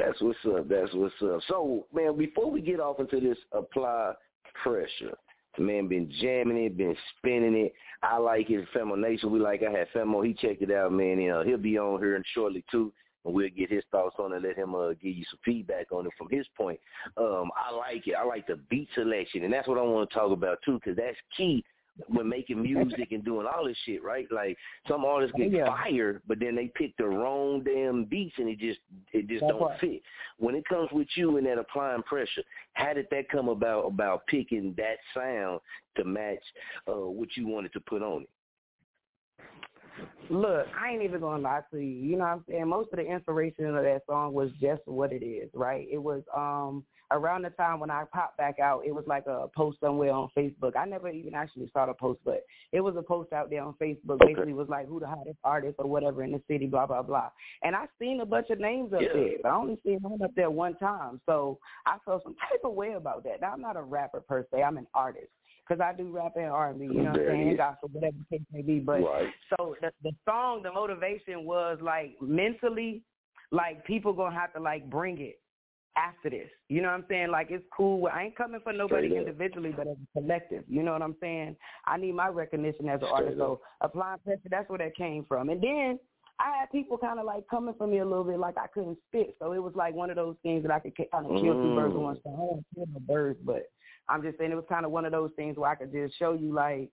That's 0.00 0.20
what's 0.20 0.38
up. 0.46 0.68
That's 0.68 0.92
what's 0.94 1.14
up. 1.22 1.40
So, 1.48 1.86
man, 1.94 2.16
before 2.16 2.50
we 2.50 2.60
get 2.60 2.80
off 2.80 3.00
into 3.00 3.20
this 3.20 3.36
apply 3.52 4.14
pressure, 4.62 5.16
man, 5.58 5.88
been 5.88 6.10
jamming 6.20 6.56
it, 6.56 6.76
been 6.76 6.96
spinning 7.18 7.54
it. 7.54 7.74
I 8.02 8.16
like 8.16 8.48
it. 8.48 8.66
Femo 8.74 8.98
Nation, 8.98 9.30
we 9.30 9.38
like. 9.38 9.62
I 9.62 9.70
had 9.70 9.88
Femo. 9.94 10.24
He 10.26 10.32
checked 10.32 10.62
it 10.62 10.70
out, 10.70 10.92
man. 10.92 11.18
And, 11.18 11.32
uh, 11.32 11.42
he'll 11.42 11.58
be 11.58 11.78
on 11.78 12.00
here 12.00 12.22
shortly 12.34 12.64
too, 12.70 12.92
and 13.24 13.34
we'll 13.34 13.50
get 13.50 13.70
his 13.70 13.84
thoughts 13.90 14.16
on 14.18 14.32
it. 14.32 14.42
Let 14.42 14.56
him 14.56 14.74
uh, 14.74 14.90
give 14.90 15.14
you 15.14 15.24
some 15.30 15.40
feedback 15.44 15.92
on 15.92 16.06
it 16.06 16.12
from 16.16 16.28
his 16.30 16.46
point. 16.56 16.80
Um, 17.18 17.50
I 17.54 17.74
like 17.74 18.06
it. 18.06 18.14
I 18.18 18.24
like 18.24 18.46
the 18.46 18.58
beat 18.70 18.88
selection, 18.94 19.44
and 19.44 19.52
that's 19.52 19.68
what 19.68 19.78
I 19.78 19.82
want 19.82 20.08
to 20.08 20.14
talk 20.14 20.32
about 20.32 20.58
too, 20.64 20.80
because 20.82 20.96
that's 20.96 21.18
key 21.36 21.62
when 22.08 22.28
making 22.28 22.62
music 22.62 23.12
and 23.12 23.24
doing 23.24 23.46
all 23.46 23.64
this 23.66 23.76
shit, 23.84 24.02
right? 24.02 24.26
Like 24.30 24.56
some 24.88 25.04
artists 25.04 25.36
get 25.36 25.50
Yeah. 25.52 25.66
fired, 25.66 26.22
but 26.26 26.38
then 26.38 26.54
they 26.56 26.68
pick 26.68 26.96
the 26.96 27.06
wrong 27.06 27.62
damn 27.62 28.04
beats 28.04 28.34
and 28.38 28.48
it 28.48 28.58
just 28.58 28.80
it 29.12 29.26
just 29.28 29.42
That 29.42 29.50
don't 29.50 29.60
part. 29.60 29.80
fit. 29.80 30.02
When 30.38 30.54
it 30.54 30.64
comes 30.66 30.90
with 30.92 31.08
you 31.16 31.36
and 31.36 31.46
that 31.46 31.58
applying 31.58 32.02
pressure, 32.02 32.42
how 32.74 32.94
did 32.94 33.08
that 33.10 33.28
come 33.28 33.48
about 33.48 33.86
about 33.86 34.26
picking 34.26 34.74
that 34.76 34.98
sound 35.14 35.60
to 35.96 36.04
match 36.04 36.42
uh 36.88 36.92
what 37.08 37.36
you 37.36 37.46
wanted 37.46 37.72
to 37.74 37.80
put 37.80 38.02
on 38.02 38.22
it? 38.22 38.28
Look, 40.30 40.66
I 40.80 40.90
ain't 40.90 41.02
even 41.02 41.20
gonna 41.20 41.42
lie 41.42 41.62
to 41.72 41.78
you. 41.78 41.86
You 42.10 42.16
know 42.16 42.24
what 42.24 42.30
I'm 42.30 42.44
saying? 42.48 42.68
Most 42.68 42.92
of 42.92 42.98
the 42.98 43.04
inspiration 43.04 43.66
of 43.76 43.82
that 43.82 44.02
song 44.06 44.32
was 44.32 44.50
just 44.60 44.82
what 44.86 45.12
it 45.12 45.24
is, 45.24 45.50
right? 45.54 45.86
It 45.90 45.98
was 45.98 46.22
um 46.36 46.84
around 47.12 47.42
the 47.42 47.50
time 47.50 47.80
when 47.80 47.90
I 47.90 48.04
popped 48.12 48.38
back 48.38 48.58
out, 48.58 48.84
it 48.86 48.94
was 48.94 49.04
like 49.06 49.26
a 49.26 49.48
post 49.54 49.78
somewhere 49.80 50.12
on 50.12 50.28
Facebook. 50.36 50.76
I 50.76 50.84
never 50.84 51.08
even 51.08 51.34
actually 51.34 51.70
saw 51.72 51.86
the 51.86 51.94
post, 51.94 52.20
but 52.24 52.44
it 52.72 52.80
was 52.80 52.94
a 52.96 53.02
post 53.02 53.32
out 53.32 53.50
there 53.50 53.62
on 53.62 53.74
Facebook. 53.74 54.18
Basically, 54.20 54.52
was 54.52 54.68
like 54.68 54.86
who 54.88 55.00
the 55.00 55.06
hottest 55.06 55.38
artist 55.44 55.76
or 55.78 55.86
whatever 55.86 56.22
in 56.22 56.32
the 56.32 56.42
city, 56.48 56.66
blah 56.66 56.86
blah 56.86 57.02
blah. 57.02 57.30
And 57.62 57.74
I 57.74 57.86
seen 57.98 58.20
a 58.20 58.26
bunch 58.26 58.50
of 58.50 58.60
names 58.60 58.92
up 58.92 59.02
Yeah. 59.02 59.12
there, 59.12 59.30
but 59.42 59.48
I 59.48 59.56
only 59.56 59.80
seen 59.84 59.98
one 60.02 60.22
up 60.22 60.34
there 60.36 60.50
one 60.50 60.76
time. 60.76 61.20
So 61.26 61.58
I 61.86 61.98
felt 62.04 62.22
some 62.22 62.34
type 62.48 62.60
of 62.64 62.74
way 62.74 62.92
about 62.92 63.24
that. 63.24 63.40
Now 63.40 63.52
I'm 63.52 63.60
not 63.60 63.76
a 63.76 63.82
rapper 63.82 64.20
per 64.20 64.46
se. 64.52 64.62
I'm 64.62 64.78
an 64.78 64.86
artist 64.94 65.30
because 65.66 65.80
I 65.80 65.92
do 65.96 66.10
rap 66.10 66.32
and 66.36 66.46
R&B. 66.46 66.84
You 66.84 66.92
know 66.94 67.10
what 67.12 67.20
I'm 67.20 67.26
saying? 67.26 67.56
Gospel, 67.56 67.90
whatever 67.92 68.16
the 68.30 68.38
case 68.38 68.46
may 68.52 68.62
be. 68.62 68.78
But 68.80 69.02
Right. 69.02 69.32
so 69.56 69.76
the 69.80 69.92
the 70.02 70.12
song, 70.24 70.62
the 70.62 70.72
motivation 70.72 71.44
was 71.44 71.78
like 71.80 72.20
mentally, 72.20 73.02
like 73.50 73.84
people 73.84 74.12
gonna 74.12 74.34
have 74.34 74.52
to 74.54 74.60
like 74.60 74.88
bring 74.88 75.20
it 75.20 75.40
after 75.96 76.30
this. 76.30 76.48
You 76.68 76.82
know 76.82 76.88
what 76.88 76.94
I'm 76.94 77.04
saying? 77.08 77.30
Like 77.30 77.48
it's 77.50 77.64
cool. 77.76 78.08
I 78.12 78.24
ain't 78.24 78.36
coming 78.36 78.60
for 78.62 78.72
nobody 78.72 79.08
Straight 79.08 79.20
up. 79.22 79.26
individually, 79.28 79.72
but 79.76 79.86
as 79.88 79.96
a 80.16 80.20
collective. 80.20 80.64
You 80.68 80.82
know 80.82 80.92
what 80.92 81.02
I'm 81.02 81.16
saying? 81.20 81.56
I 81.86 81.96
need 81.96 82.12
my 82.14 82.28
recognition 82.28 82.88
as 82.88 83.00
an 83.02 83.08
Straight 83.08 83.12
artist. 83.12 83.40
up. 83.40 83.46
So 83.46 83.60
applying 83.80 84.18
pressure, 84.20 84.40
that's 84.50 84.68
where 84.68 84.78
that 84.78 84.96
came 84.96 85.24
from. 85.26 85.48
And 85.50 85.60
then 85.62 85.98
I 86.38 86.56
had 86.60 86.70
people 86.72 86.96
kind 86.96 87.18
of 87.18 87.26
like 87.26 87.44
coming 87.50 87.74
for 87.76 87.86
me 87.86 87.98
a 87.98 88.04
little 88.06 88.24
bit, 88.24 88.38
like 88.38 88.56
I 88.56 88.66
couldn't 88.68 88.98
spit. 89.08 89.36
So 89.40 89.52
it 89.52 89.58
was 89.62 89.74
like 89.74 89.94
one 89.94 90.10
of 90.10 90.16
those 90.16 90.36
things 90.42 90.62
that 90.62 90.72
I 90.72 90.78
could 90.78 90.94
kind 91.12 91.26
of 91.26 91.32
kill 91.40 91.54
two 91.60 91.74
birds 91.74 91.92
with 91.94 92.00
Mm. 92.02 92.04
one 92.04 92.20
stone. 92.20 92.34
I 92.34 92.46
don't 92.46 92.64
kill 92.74 92.86
no 92.94 93.00
birds, 93.00 93.38
but 93.44 93.64
I'm 94.08 94.22
just 94.22 94.38
saying 94.38 94.50
it 94.52 94.54
was 94.54 94.64
kind 94.68 94.86
of 94.86 94.90
one 94.92 95.04
of 95.04 95.12
those 95.12 95.30
things 95.36 95.56
where 95.58 95.70
I 95.70 95.74
could 95.74 95.92
just 95.92 96.16
show 96.18 96.32
you 96.32 96.52
like 96.54 96.90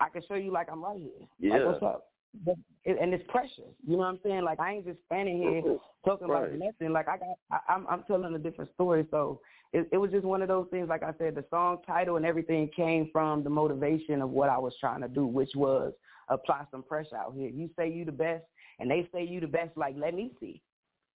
I 0.00 0.10
could 0.10 0.24
show 0.28 0.34
you 0.34 0.52
like 0.52 0.70
I'm 0.70 0.84
right 0.84 0.98
here. 0.98 1.10
Like 1.50 1.60
Yeah. 1.62 1.66
what's 1.66 1.82
up? 1.82 2.08
But 2.44 2.56
and 2.84 3.12
it's 3.12 3.24
precious. 3.28 3.72
You 3.86 3.92
know 3.92 3.98
what 3.98 4.04
I'm 4.06 4.20
saying? 4.22 4.42
Like 4.44 4.60
I 4.60 4.74
ain't 4.74 4.84
just 4.86 4.98
standing 5.06 5.38
here 5.38 5.78
talking 6.04 6.28
Right. 6.28 6.54
about 6.54 6.58
nothing. 6.58 6.92
Like 6.92 7.08
I 7.08 7.16
got, 7.18 7.28
I, 7.50 7.72
I'm, 7.72 7.86
I'm 7.88 8.02
telling 8.04 8.34
a 8.34 8.38
different 8.38 8.72
story. 8.74 9.06
So 9.10 9.40
it, 9.72 9.88
it 9.92 9.96
was 9.98 10.10
just 10.12 10.24
one 10.24 10.42
of 10.42 10.48
those 10.48 10.66
things. 10.70 10.88
Like 10.88 11.02
I 11.02 11.12
said, 11.18 11.34
the 11.34 11.44
song 11.50 11.78
title 11.86 12.16
and 12.16 12.24
everything 12.26 12.68
came 12.76 13.08
from 13.12 13.42
the 13.42 13.50
motivation 13.50 14.22
of 14.22 14.30
what 14.30 14.48
I 14.48 14.58
was 14.58 14.74
trying 14.80 15.00
to 15.00 15.08
do, 15.08 15.26
which 15.26 15.50
was 15.56 15.92
apply 16.28 16.64
some 16.70 16.82
pressure 16.82 17.16
out 17.16 17.34
here. 17.34 17.48
You 17.48 17.68
say 17.76 17.90
you 17.90 18.04
the 18.04 18.12
best, 18.12 18.44
and 18.78 18.90
they 18.90 19.08
say 19.12 19.24
you 19.24 19.40
the 19.40 19.46
best. 19.48 19.76
Like 19.76 19.94
let 19.98 20.14
me 20.14 20.32
see. 20.40 20.60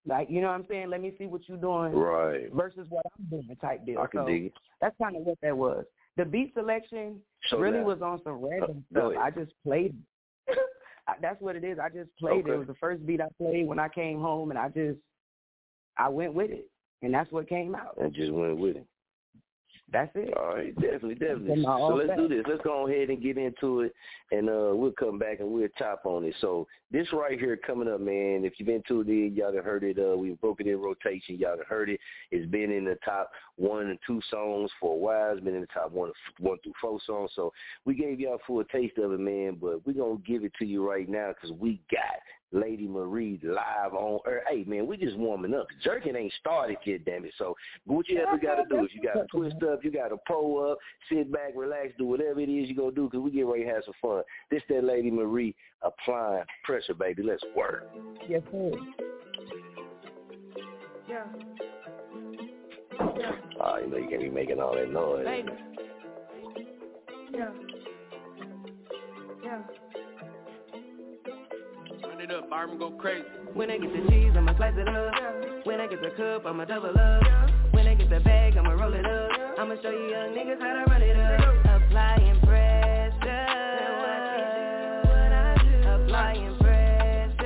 Like 0.06 0.30
you 0.30 0.42
know 0.42 0.48
what 0.48 0.54
I'm 0.56 0.66
saying? 0.68 0.90
Let 0.90 1.02
me 1.02 1.14
see 1.18 1.28
what 1.28 1.42
you're 1.48 1.58
doing 1.58 1.94
Right. 1.94 2.52
versus 2.54 2.88
what 2.90 3.06
I'm 3.18 3.26
doing 3.30 3.56
type 3.62 3.86
deal. 3.86 4.00
I 4.00 4.08
can 4.08 4.22
so 4.22 4.28
dig 4.28 4.46
it. 4.46 4.54
that's 4.82 4.96
kind 5.02 5.16
of 5.16 5.22
what 5.24 5.38
that 5.42 5.56
was. 5.56 5.86
The 6.18 6.26
beat 6.26 6.54
selection 6.54 7.22
So 7.50 7.58
really 7.60 7.78
now- 7.80 7.86
was 7.86 8.02
on 8.02 8.22
some 8.24 8.44
random 8.44 8.84
Uh, 8.94 9.00
stuff. 9.00 9.14
I 9.22 9.30
just 9.32 9.54
played. 9.64 9.96
it. 10.48 10.58
That's 11.22 11.42
what 11.42 11.56
it 11.56 11.64
is. 11.64 11.80
I 11.80 11.90
just 11.90 12.10
played 12.18 12.48
it. 12.48 12.52
It 12.52 12.58
was 12.58 12.68
the 12.68 12.76
first 12.76 13.06
beat 13.06 13.22
I 13.22 13.28
played 13.38 13.68
when 13.68 13.80
I 13.80 13.88
came 13.88 14.20
home, 14.20 14.52
and 14.52 14.60
I 14.60 14.70
just 14.70 15.00
I 15.98 16.10
went 16.10 16.34
with 16.34 16.52
it, 16.52 16.70
and 17.02 17.14
that's 17.14 17.32
what 17.32 17.50
came 17.50 17.76
out. 17.76 17.98
And 17.98 18.14
just 18.14 18.32
went 18.32 18.58
with 18.58 18.78
it. 18.78 18.86
That's 19.92 20.12
it. 20.16 20.34
All 20.38 20.56
right, 20.56 20.74
definitely, 20.76 21.16
definitely. 21.16 21.64
So 21.64 21.96
let's 21.96 22.08
back. 22.08 22.18
do 22.18 22.30
this. 22.30 22.46
Let's 22.48 22.64
go 22.64 22.88
ahead 22.88 23.10
and 23.10 23.22
get 23.22 23.38
into 23.38 23.82
it, 23.82 23.94
and 24.32 24.48
uh, 24.48 24.72
we'll 24.74 24.94
come 24.98 25.20
back 25.20 25.42
and 25.42 25.50
we'll 25.50 25.68
chop 25.78 26.06
on 26.06 26.24
it. 26.24 26.34
So 26.40 26.66
this 26.92 27.12
right 27.12 27.38
here 27.38 27.58
coming 27.58 27.90
up, 27.90 28.00
man. 28.00 28.46
If 28.46 28.54
you've 28.58 28.68
been 28.68 28.84
tuned 28.88 29.10
in, 29.10 29.36
y'all 29.36 29.52
done 29.52 29.66
heard 29.66 29.84
it. 29.84 29.98
Uh, 30.00 30.16
we 30.16 30.32
broke 30.32 30.62
it 30.62 30.68
in 30.68 30.78
rotation. 30.78 31.38
Y'all 31.38 31.58
done 31.58 31.66
heard 31.68 31.90
it. 31.90 32.00
It's 32.32 32.50
been 32.50 32.72
in 32.72 32.86
the 32.86 32.98
top 33.04 33.32
one 33.58 33.88
and 33.88 34.00
two 34.08 34.22
songs 34.30 34.72
for 34.80 34.94
a 34.94 34.98
while. 34.98 35.34
It's 35.34 35.44
been 35.44 35.56
in 35.56 35.62
the 35.62 35.68
top 35.68 35.92
one, 35.92 36.12
one 36.40 36.58
through 36.64 36.74
four 36.80 37.00
songs. 37.06 37.32
So 37.36 37.52
we 37.84 37.94
gave 37.94 38.22
y'all 38.22 38.36
a 38.36 38.46
full 38.48 38.64
taste 38.64 38.98
of 38.98 39.12
it, 39.12 39.20
man. 39.20 39.58
But 39.60 39.86
we're 39.86 39.94
gonna 39.94 40.20
give 40.26 40.46
it 40.46 40.54
to 40.60 40.66
you 40.66 40.88
right 40.88 41.10
now 41.10 41.34
because 41.34 41.52
we 41.60 41.82
got 41.92 42.22
Lady 42.52 42.88
Marie 42.88 43.40
live 43.44 43.94
on 43.94 44.20
air. 44.28 44.44
Hey 44.50 44.64
man, 44.66 44.88
we 44.88 44.98
just 44.98 45.18
warming 45.18 45.54
up. 45.54 45.68
Jerking 45.84 46.16
ain't 46.16 46.34
started 46.40 46.78
yet, 46.86 47.06
damn 47.06 47.26
it. 47.26 47.34
So 47.38 47.56
what 47.86 48.10
you 48.10 48.20
ever 48.20 48.38
got 48.38 48.56
to 48.56 48.64
do 48.70 48.84
is 48.84 48.92
you 48.94 49.02
got 49.02 49.14
to 49.14 49.26
twist 49.28 49.56
up, 49.64 49.84
you 49.84 49.92
got 49.92 50.10
to 50.10 50.18
pull 50.28 50.72
up, 50.72 50.78
sit 51.10 51.32
back, 51.32 51.52
relax, 51.56 51.90
do 51.98 52.06
whatever 52.06 52.40
it 52.40 52.50
is 52.50 52.70
you 52.70 52.76
gonna 52.76 52.92
do 52.92 53.06
because 53.06 53.22
we 53.22 53.32
get 53.32 53.46
ready 53.46 53.64
to 53.64 53.70
have 53.70 53.84
some 53.86 53.94
fun. 54.02 54.24
This 54.50 54.62
that 54.70 54.84
Lady 54.84 55.12
Marie 55.12 55.56
applying 55.82 56.44
pressure, 56.64 56.94
baby. 56.94 57.24
Let's 57.24 57.44
work. 57.56 57.90
Yes, 58.28 58.42
sir. 58.52 58.72
Yeah, 61.10 61.24
yeah. 63.18 63.32
Oh, 63.60 63.78
you 63.78 63.90
know 63.90 63.98
you 63.98 64.08
can't 64.10 64.22
be 64.22 64.30
making 64.30 64.60
all 64.60 64.76
that 64.76 64.92
noise. 64.92 65.26
baby. 65.26 65.50
Yeah. 67.34 67.50
Yeah. 69.44 69.62
Turn 72.22 72.30
it 72.30 72.36
up, 72.38 72.50
Byron 72.52 72.78
go 72.78 72.92
crazy. 72.92 73.26
When 73.54 73.72
I 73.72 73.80
get 73.80 73.92
the 73.92 74.12
cheese, 74.12 74.32
I'ma 74.38 74.56
slice 74.56 74.76
it 74.78 74.88
up. 74.88 75.66
When 75.66 75.82
I 75.82 75.88
get 75.88 76.02
the 76.02 76.12
cup, 76.12 76.46
I'ma 76.46 76.66
double 76.66 76.90
up. 76.90 77.24
When 77.72 77.88
I 77.88 77.96
get 77.96 78.12
the 78.12 78.20
bag, 78.20 78.56
I'ma 78.58 78.74
roll 78.74 78.94
it 78.94 79.04
up. 79.04 79.32
I'ma 79.58 79.74
show 79.82 79.90
you 79.90 80.12
young 80.12 80.30
niggas 80.30 80.62
how 80.62 80.86
to 80.86 80.92
run 80.92 81.02
it 81.02 81.18
up. 81.18 81.82
Applying 81.82 82.40
pressure. 82.42 83.48
Applying 85.90 86.58
pressure. 86.60 87.42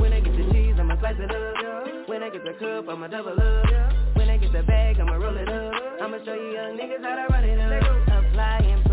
When 0.00 0.12
I 0.12 0.20
get 0.20 0.36
the 0.36 0.52
cheese, 0.52 0.74
I'ma 0.76 0.98
slice 0.98 1.14
it 1.20 1.30
up. 1.30 2.08
When 2.08 2.24
I 2.24 2.30
get 2.30 2.42
the 2.42 2.54
cup, 2.58 2.88
I'ma 2.88 3.06
double 3.06 3.40
up. 3.40 4.16
When 4.16 4.30
I 4.30 4.36
get 4.38 4.50
the 4.52 4.64
bag, 4.64 4.98
I'ma 4.98 5.14
roll 5.14 5.36
it 5.36 5.48
up. 5.48 5.74
I'ma 6.02 6.18
show 6.24 6.34
you 6.34 6.54
young 6.54 6.76
niggas 6.76 7.02
how 7.02 7.14
to 7.14 7.32
run 7.32 7.44
it 7.44 7.60
up. 7.60 8.08
Applying 8.08 8.83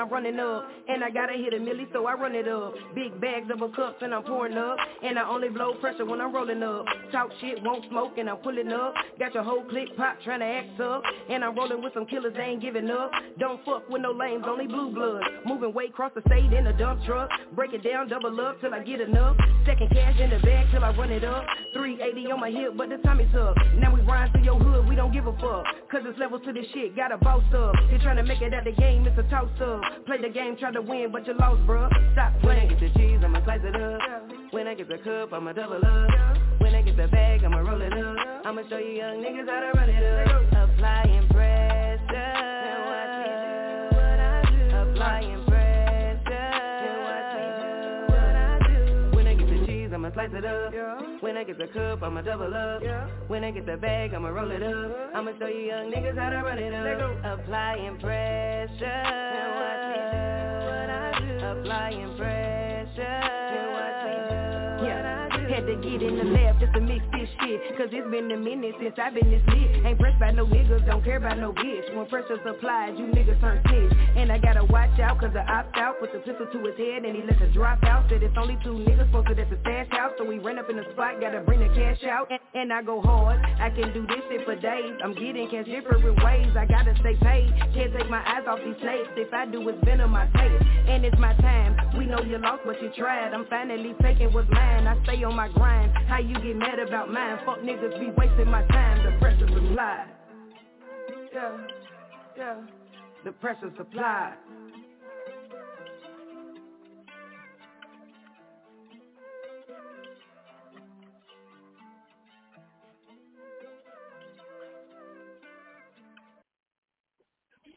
I'm 0.00 0.08
running 0.08 0.40
up. 0.40 0.66
And 0.88 1.04
I 1.04 1.10
gotta 1.10 1.34
hit 1.34 1.52
a 1.52 1.58
milli, 1.58 1.86
so 1.92 2.06
I 2.06 2.14
run 2.14 2.34
it 2.34 2.48
up. 2.48 2.74
Big 2.94 3.20
bags 3.20 3.50
of 3.52 3.60
a 3.60 3.68
cups 3.68 3.98
and 4.00 4.14
I'm 4.14 4.22
pouring 4.22 4.56
up. 4.56 4.78
And 5.02 5.18
I 5.18 5.28
only 5.28 5.50
blow 5.50 5.74
pressure 5.74 6.06
when 6.06 6.20
I'm 6.20 6.34
rolling 6.34 6.62
up. 6.62 6.86
Talk 7.12 7.30
shit, 7.40 7.62
won't 7.62 7.84
smoke, 7.90 8.16
and 8.16 8.28
I'm 8.28 8.38
pulling 8.38 8.72
up. 8.72 8.94
Got 9.18 9.34
your 9.34 9.42
whole 9.42 9.62
clique 9.64 9.94
pop 9.96 10.16
trying 10.24 10.40
to 10.40 10.46
act 10.46 10.80
up. 10.80 11.02
And 11.28 11.44
I'm 11.44 11.54
rolling 11.54 11.82
with 11.82 11.92
some 11.94 12.06
killers, 12.06 12.32
they 12.34 12.42
ain't 12.42 12.62
giving 12.62 12.88
up. 12.90 13.10
Don't 13.38 13.62
fuck 13.64 13.88
with 13.90 14.00
no 14.02 14.12
lames, 14.12 14.44
only 14.48 14.66
blue 14.66 14.90
blood. 14.92 15.22
Moving 15.44 15.74
way 15.74 15.86
across 15.86 16.12
the 16.14 16.22
state 16.26 16.50
in 16.52 16.66
a 16.66 16.76
dump 16.76 17.04
truck. 17.04 17.28
Break 17.54 17.74
it 17.74 17.84
down, 17.84 18.08
double 18.08 18.40
up 18.40 18.60
till 18.60 18.72
I 18.72 18.82
get 18.82 19.00
enough. 19.00 19.36
Second 19.66 19.90
cash 19.90 20.18
in 20.18 20.30
the 20.30 20.38
bag 20.38 20.66
till 20.72 20.82
I 20.82 20.96
run 20.96 21.10
it 21.12 21.24
up. 21.24 21.44
380 21.74 22.32
on 22.32 22.40
my 22.40 22.50
hip, 22.50 22.72
but 22.76 22.88
the 22.88 22.96
time 22.98 23.20
is 23.20 23.34
up. 23.34 23.54
Now 23.76 23.94
we 23.94 24.00
ride 24.00 24.32
through 24.32 24.44
your 24.44 24.58
hood, 24.58 24.88
we 24.88 24.96
don't 24.96 25.12
give 25.12 25.26
a 25.26 25.32
fuck. 25.32 25.66
Cause 25.90 26.02
it's 26.04 26.18
levels 26.18 26.42
to 26.46 26.52
this 26.52 26.66
shit, 26.72 26.96
gotta 26.96 27.18
boss 27.18 27.44
up. 27.54 27.74
They're 27.90 27.98
trying 28.00 28.16
to 28.16 28.22
make 28.22 28.40
it 28.40 28.54
at 28.54 28.64
the 28.64 28.72
game, 28.72 29.06
it's 29.06 29.18
a 29.18 29.22
toss 29.30 29.50
up. 29.60 29.82
Play 30.06 30.18
the 30.20 30.28
game, 30.28 30.56
try 30.58 30.72
to 30.72 30.82
win, 30.82 31.10
but 31.12 31.26
you 31.26 31.34
lost, 31.34 31.60
bruh. 31.66 31.88
Stop 32.12 32.40
playing. 32.40 32.68
When 32.68 32.76
I 32.76 32.80
get 32.80 32.80
the 32.80 32.98
cheese, 32.98 33.20
I'ma 33.24 33.44
slice 33.44 33.60
it 33.62 33.76
up. 33.76 34.00
When 34.52 34.66
I 34.66 34.74
get 34.74 34.88
the 34.88 34.98
cup, 34.98 35.32
I'ma 35.32 35.52
double 35.52 35.76
up. 35.76 36.60
When 36.60 36.74
I 36.74 36.82
get 36.82 36.96
the 36.96 37.08
bag, 37.08 37.44
I'ma 37.44 37.58
roll 37.58 37.80
it 37.80 37.92
up. 37.92 38.46
I'ma 38.46 38.62
show 38.68 38.78
you 38.78 38.92
young 38.92 39.22
niggas 39.22 39.46
how 39.48 39.60
to 39.60 39.78
run 39.78 39.88
it 39.88 40.28
up. 40.28 40.70
Applying 40.70 41.29
slice 50.20 50.38
it 50.38 50.44
up. 50.44 50.72
Yeah. 50.74 50.98
When 51.20 51.36
I 51.36 51.44
get 51.44 51.58
the 51.58 51.66
cup, 51.66 52.02
I'ma 52.02 52.22
double 52.22 52.54
up. 52.54 52.82
Yeah. 52.82 53.06
When 53.28 53.44
I 53.44 53.50
get 53.50 53.66
the 53.66 53.76
bag, 53.76 54.14
I'ma 54.14 54.28
roll 54.28 54.50
it 54.50 54.62
up. 54.62 55.14
I'ma 55.14 55.32
show 55.38 55.46
you 55.46 55.66
young 55.66 55.90
niggas 55.90 56.18
how 56.18 56.30
to 56.30 56.36
run 56.36 56.58
it 56.58 56.74
up. 56.74 57.40
Applying 57.40 57.98
pressure. 57.98 58.84
And 58.84 59.50
watch 59.60 59.84
me 59.92 60.00
do 60.12 60.66
what 60.66 60.90
I 60.90 61.10
do. 61.20 61.60
Applying 61.60 62.16
pressure. 62.16 63.39
Had 65.60 65.68
to 65.68 65.76
get 65.76 66.00
in 66.00 66.16
the 66.16 66.24
lab 66.24 66.56
just 66.56 66.72
to 66.72 66.80
mix 66.80 67.04
this 67.12 67.28
shit. 67.36 67.60
Cause 67.76 67.92
it's 67.92 68.08
been 68.08 68.32
a 68.32 68.40
minute 68.40 68.80
since 68.80 68.96
I've 68.96 69.12
been 69.12 69.28
this 69.28 69.44
lit 69.52 69.84
Ain't 69.84 70.00
pressed 70.00 70.18
by 70.18 70.30
no 70.32 70.46
niggas, 70.46 70.86
don't 70.86 71.04
care 71.04 71.18
about 71.18 71.36
no 71.36 71.52
bitch. 71.52 71.84
When 71.94 72.08
pressure's 72.08 72.40
applied, 72.48 72.96
you 72.96 73.04
niggas 73.12 73.38
turn 73.44 73.60
snitch 73.68 73.92
And 74.16 74.32
I 74.32 74.38
gotta 74.38 74.64
watch 74.64 74.96
out 75.00 75.20
cause 75.20 75.36
I 75.36 75.44
opt 75.44 75.76
out 75.76 76.00
With 76.00 76.16
the 76.16 76.24
pistol 76.24 76.48
to 76.48 76.58
his 76.64 76.78
head 76.80 77.04
and 77.04 77.12
he 77.12 77.20
let 77.28 77.38
the 77.38 77.52
drop 77.52 77.84
out. 77.84 78.08
Said 78.08 78.22
it's 78.22 78.32
only 78.40 78.56
two 78.64 78.72
niggas 78.72 79.12
posted 79.12 79.38
at 79.38 79.50
the 79.50 79.58
stash 79.60 79.92
house. 79.92 80.12
So 80.16 80.24
we 80.24 80.38
ran 80.38 80.58
up 80.58 80.70
in 80.70 80.76
the 80.80 80.86
spot, 80.96 81.20
gotta 81.20 81.40
bring 81.44 81.60
the 81.60 81.68
cash 81.76 82.00
out. 82.08 82.32
And, 82.54 82.72
I 82.72 82.80
go 82.80 83.02
hard, 83.02 83.38
I 83.60 83.68
can 83.68 83.92
do 83.92 84.06
this 84.06 84.24
shit 84.30 84.46
for 84.46 84.56
days. 84.56 84.96
I'm 85.04 85.12
getting 85.12 85.44
cash 85.50 85.66
different 85.66 86.24
ways, 86.24 86.56
I 86.56 86.64
gotta 86.64 86.96
stay 87.04 87.20
paid. 87.20 87.52
Can't 87.76 87.92
take 87.92 88.08
my 88.08 88.24
eyes 88.24 88.48
off 88.48 88.60
these 88.64 88.80
snakes 88.80 89.12
If 89.16 89.34
I 89.34 89.44
do, 89.44 89.68
it's 89.68 89.84
venom 89.84 90.14
I 90.14 90.24
taste 90.32 90.64
And 90.88 91.04
it's 91.04 91.18
my 91.18 91.36
time, 91.36 91.76
we 91.98 92.06
know 92.06 92.22
you 92.22 92.38
lost 92.38 92.62
but 92.64 92.80
you 92.80 92.90
tried. 92.96 93.34
I'm 93.34 93.44
finally 93.52 93.94
taking 94.00 94.32
what's 94.32 94.48
mine, 94.48 94.86
I 94.86 94.96
stay 95.04 95.22
on 95.22 95.36
my 95.36 95.49
grind 95.54 95.92
How 96.08 96.18
you 96.18 96.34
get 96.34 96.56
mad 96.56 96.78
about 96.78 97.10
mine? 97.10 97.38
Fuck 97.44 97.58
niggas 97.60 97.98
be 97.98 98.10
wasting 98.16 98.48
my 98.48 98.66
time 98.66 99.04
The 99.04 99.18
pressure 99.18 99.48
supply 99.48 100.06
Yeah, 101.32 101.56
yeah 102.36 102.60
The 103.24 103.32
pressure 103.32 103.72
supply 103.76 104.34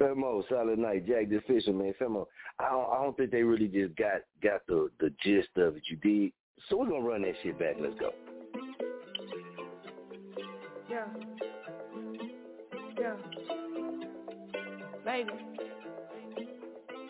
Femo, 0.04 0.44
Solid 0.50 0.80
Night, 0.80 1.06
Jack 1.08 1.30
the 1.30 1.72
man. 1.72 1.94
Femo, 2.00 2.26
I 2.60 2.70
don't, 2.70 2.90
I 2.92 3.04
don't 3.04 3.16
think 3.16 3.32
they 3.32 3.44
really 3.44 3.68
just 3.68 3.96
got 3.96 4.22
got 4.42 4.66
the 4.68 4.90
the 5.00 5.14
gist 5.24 5.50
of 5.58 5.78
it. 5.78 5.84
You 5.90 5.98
did. 5.98 6.34
So 6.70 6.78
we're 6.78 6.90
gonna 6.90 7.02
run 7.02 7.22
that 7.24 7.34
shit 7.44 7.60
back. 7.60 7.76
Let's 7.80 7.96
go. 8.00 8.14
Yeah. 10.90 11.06
Yeah. 13.00 13.16
Baby. 15.06 15.30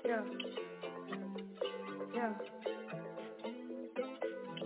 Yeah. 0.05 0.21
Yeah. 2.15 2.33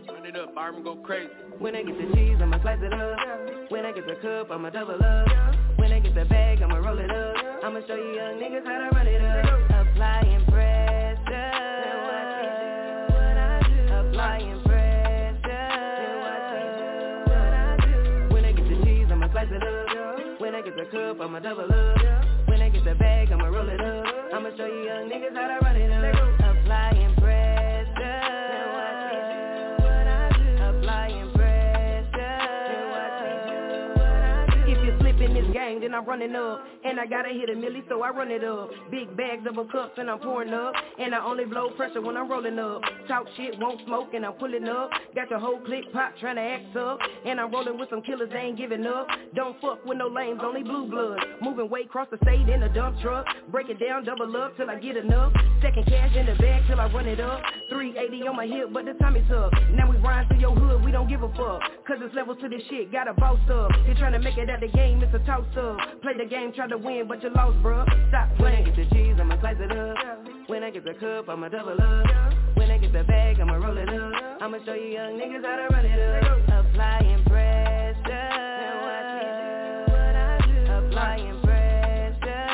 Run 0.09 0.25
it 0.25 0.35
up, 0.35 0.55
Arm 0.55 0.83
go 0.83 0.95
crazy. 0.95 1.29
When 1.59 1.75
I 1.75 1.83
get 1.83 1.97
the 1.97 2.15
cheese, 2.15 2.37
I'ma 2.41 2.61
slice 2.61 2.79
it 2.81 2.93
up. 2.93 3.71
When 3.71 3.85
I 3.85 3.91
get 3.91 4.05
the 4.05 4.15
cup, 4.21 4.51
I'ma 4.51 4.69
double 4.69 4.95
up. 5.03 5.55
When 5.77 5.91
I 5.91 5.99
get 5.99 6.15
the 6.15 6.25
bag, 6.25 6.61
I'ma 6.61 6.77
roll 6.77 6.97
it 6.97 7.11
up. 7.11 7.63
I'ma 7.63 7.81
show 7.87 7.95
you 7.95 8.15
young 8.15 8.39
niggas 8.39 8.65
how 8.65 8.89
to 8.89 8.95
run 8.95 9.07
it 9.07 9.21
up. 9.21 9.87
Applying 9.87 10.36
the 20.77 20.85
cup, 20.85 21.19
I'ma 21.19 21.39
double 21.39 21.63
up. 21.63 22.47
When 22.47 22.61
I 22.61 22.69
get 22.69 22.85
the 22.85 22.93
bag, 22.93 23.31
I'ma 23.31 23.45
roll 23.45 23.67
it 23.67 23.81
up. 23.81 24.05
I'ma 24.33 24.51
show 24.55 24.67
you 24.67 24.85
young 24.85 25.09
niggas 25.09 25.33
how 25.33 25.47
to 25.47 25.57
run 25.65 25.75
it 25.75 25.91
up. 25.91 26.13
Applying 26.39 27.15
pressure. 27.15 27.93
Applying 30.69 31.31
pressure. 31.33 32.17
If 34.67 34.77
you 34.85 34.93
slip 34.99 35.19
in 35.19 35.33
this 35.33 35.51
game, 35.51 35.81
then 35.81 35.95
I'm 35.95 36.05
running 36.05 36.35
up. 36.35 36.63
And 36.85 36.99
I 36.99 37.07
gotta 37.07 37.29
hit 37.29 37.49
a 37.49 37.53
milli, 37.53 37.81
so 37.89 38.03
I 38.03 38.11
run 38.11 38.29
it 38.29 38.43
up. 38.43 38.69
Big 38.91 39.17
bags 39.17 39.47
of 39.49 39.57
a 39.57 39.65
cups 39.71 39.97
and 39.97 40.11
I'm 40.11 40.19
pouring 40.19 40.53
up. 40.53 40.75
And 40.99 41.15
I 41.15 41.25
only 41.25 41.45
blow 41.45 41.71
pressure 41.71 42.01
when 42.01 42.15
I'm 42.15 42.29
rolling 42.29 42.59
up. 42.59 42.83
Talk 43.07 43.25
shit, 43.37 43.57
won't 43.59 43.79
smoke, 43.85 44.09
and 44.13 44.25
I'm 44.25 44.33
pulling 44.33 44.67
up. 44.67 44.89
Got 45.15 45.29
your 45.29 45.39
whole 45.39 45.59
clique 45.61 45.91
pop 45.93 46.13
trying 46.19 46.35
to 46.35 46.41
act 46.41 46.75
up. 46.75 46.99
And 47.25 47.39
I'm 47.39 47.51
rolling 47.51 47.79
with 47.79 47.89
some 47.89 48.01
killers, 48.01 48.29
they 48.33 48.39
ain't 48.39 48.57
giving 48.57 48.85
up. 48.85 49.07
Don't 49.33 49.59
fuck 49.61 49.85
with 49.85 49.97
no 49.97 50.07
lames, 50.07 50.41
only 50.43 50.63
blue 50.63 50.89
blood. 50.89 51.19
Moving 51.41 51.69
way 51.69 51.81
across 51.81 52.07
the 52.11 52.17
state 52.23 52.49
in 52.49 52.63
a 52.63 52.73
dump 52.73 52.99
truck. 53.01 53.25
Break 53.49 53.69
it 53.69 53.79
down, 53.79 54.03
double 54.03 54.35
up 54.35 54.57
till 54.57 54.69
I 54.69 54.75
get 54.75 54.97
enough. 54.97 55.31
Second 55.61 55.85
cash 55.87 56.15
in 56.15 56.25
the 56.25 56.35
bag 56.35 56.63
till 56.67 56.79
I 56.81 56.91
run 56.91 57.07
it 57.07 57.19
up. 57.21 57.41
380 57.69 58.27
on 58.27 58.35
my 58.35 58.45
hip, 58.45 58.73
but 58.73 58.83
the 58.83 58.93
Tommy's 58.93 59.31
up. 59.31 59.53
Now 59.71 59.89
we 59.89 59.97
ride 59.97 60.27
through 60.27 60.39
your 60.39 60.55
hood, 60.55 60.83
we 60.83 60.91
don't 60.91 61.07
give 61.07 61.23
a 61.23 61.29
fuck. 61.29 61.61
Cause 61.87 61.97
it's 62.01 62.13
levels 62.13 62.37
to 62.41 62.49
this 62.49 62.61
shit, 62.69 62.91
gotta 62.91 63.13
boss 63.13 63.39
up. 63.49 63.71
You're 63.85 63.95
trying 63.95 64.13
to 64.13 64.19
make 64.19 64.37
it 64.37 64.49
at 64.49 64.59
the 64.59 64.67
game, 64.67 65.01
it's 65.01 65.13
a 65.15 65.19
toss 65.19 65.45
up. 65.55 66.01
Play 66.01 66.13
the 66.17 66.25
game, 66.25 66.51
try 66.53 66.67
to 66.67 66.77
win, 66.77 67.07
but 67.07 67.23
you 67.23 67.29
lost, 67.29 67.57
bruh. 67.63 67.85
Stop 68.09 68.35
playing. 68.37 68.65
When 68.65 68.73
I 68.73 68.75
get 68.75 68.89
the 68.89 68.95
cheese, 68.95 69.15
I'ma 69.19 69.39
slice 69.39 69.57
it 69.59 69.71
up. 69.71 70.49
When 70.49 70.63
I 70.63 70.71
get 70.71 70.83
the 70.83 70.93
cup, 70.93 71.29
I'ma 71.29 71.49
double 71.49 71.81
up. 71.81 72.56
I 72.87 72.89
get 72.89 72.99
the 72.99 73.11
bag, 73.11 73.39
I'ma 73.41 73.55
roll 73.55 73.77
it 73.77 73.89
up. 73.89 74.41
I'ma 74.41 74.59
show 74.65 74.73
you 74.73 74.93
young 74.93 75.19
niggas 75.19 75.43
how 75.43 75.57
to 75.57 75.67
run 75.75 75.85
it 75.85 76.23
up. 76.23 76.65
Applying 76.65 77.21
pressure. 77.25 78.29
Applying 80.71 81.41
pressure. 81.41 82.47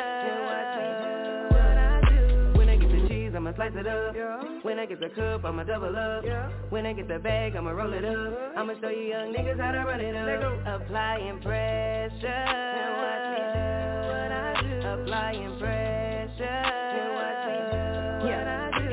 When 2.58 2.68
I 2.68 2.78
get 2.78 2.90
the 2.90 3.08
cheese, 3.08 3.34
I'ma 3.36 3.54
slice 3.54 3.74
it 3.76 3.86
up. 3.86 4.16
When 4.64 4.80
I 4.80 4.88
get 4.88 5.00
the 5.00 5.10
cup, 5.10 5.46
I'ma 5.46 5.64
double 5.66 5.96
up. 5.96 6.26
When 6.72 6.88
I 6.88 6.94
get 6.94 7.08
the 7.08 7.20
bag, 7.20 7.56
I'ma 7.56 7.70
roll 7.70 7.94
it 7.94 8.04
up. 8.04 8.58
I'ma 8.58 8.74
show 8.82 8.90
you 8.90 9.10
young 9.10 9.34
niggas 9.36 9.60
how 9.60 9.72
to 9.72 9.84
run 9.86 10.00
it 10.00 10.16
up. 10.16 10.82
Applying 10.82 11.42
pressure. 11.42 12.28
Now 12.28 12.98
watch 13.04 13.28
me 13.38 13.44
do 13.54 13.66
what 14.10 14.32
I 14.32 14.62
do. 14.64 14.88
Applying 15.04 15.60
pressure. 15.60 15.83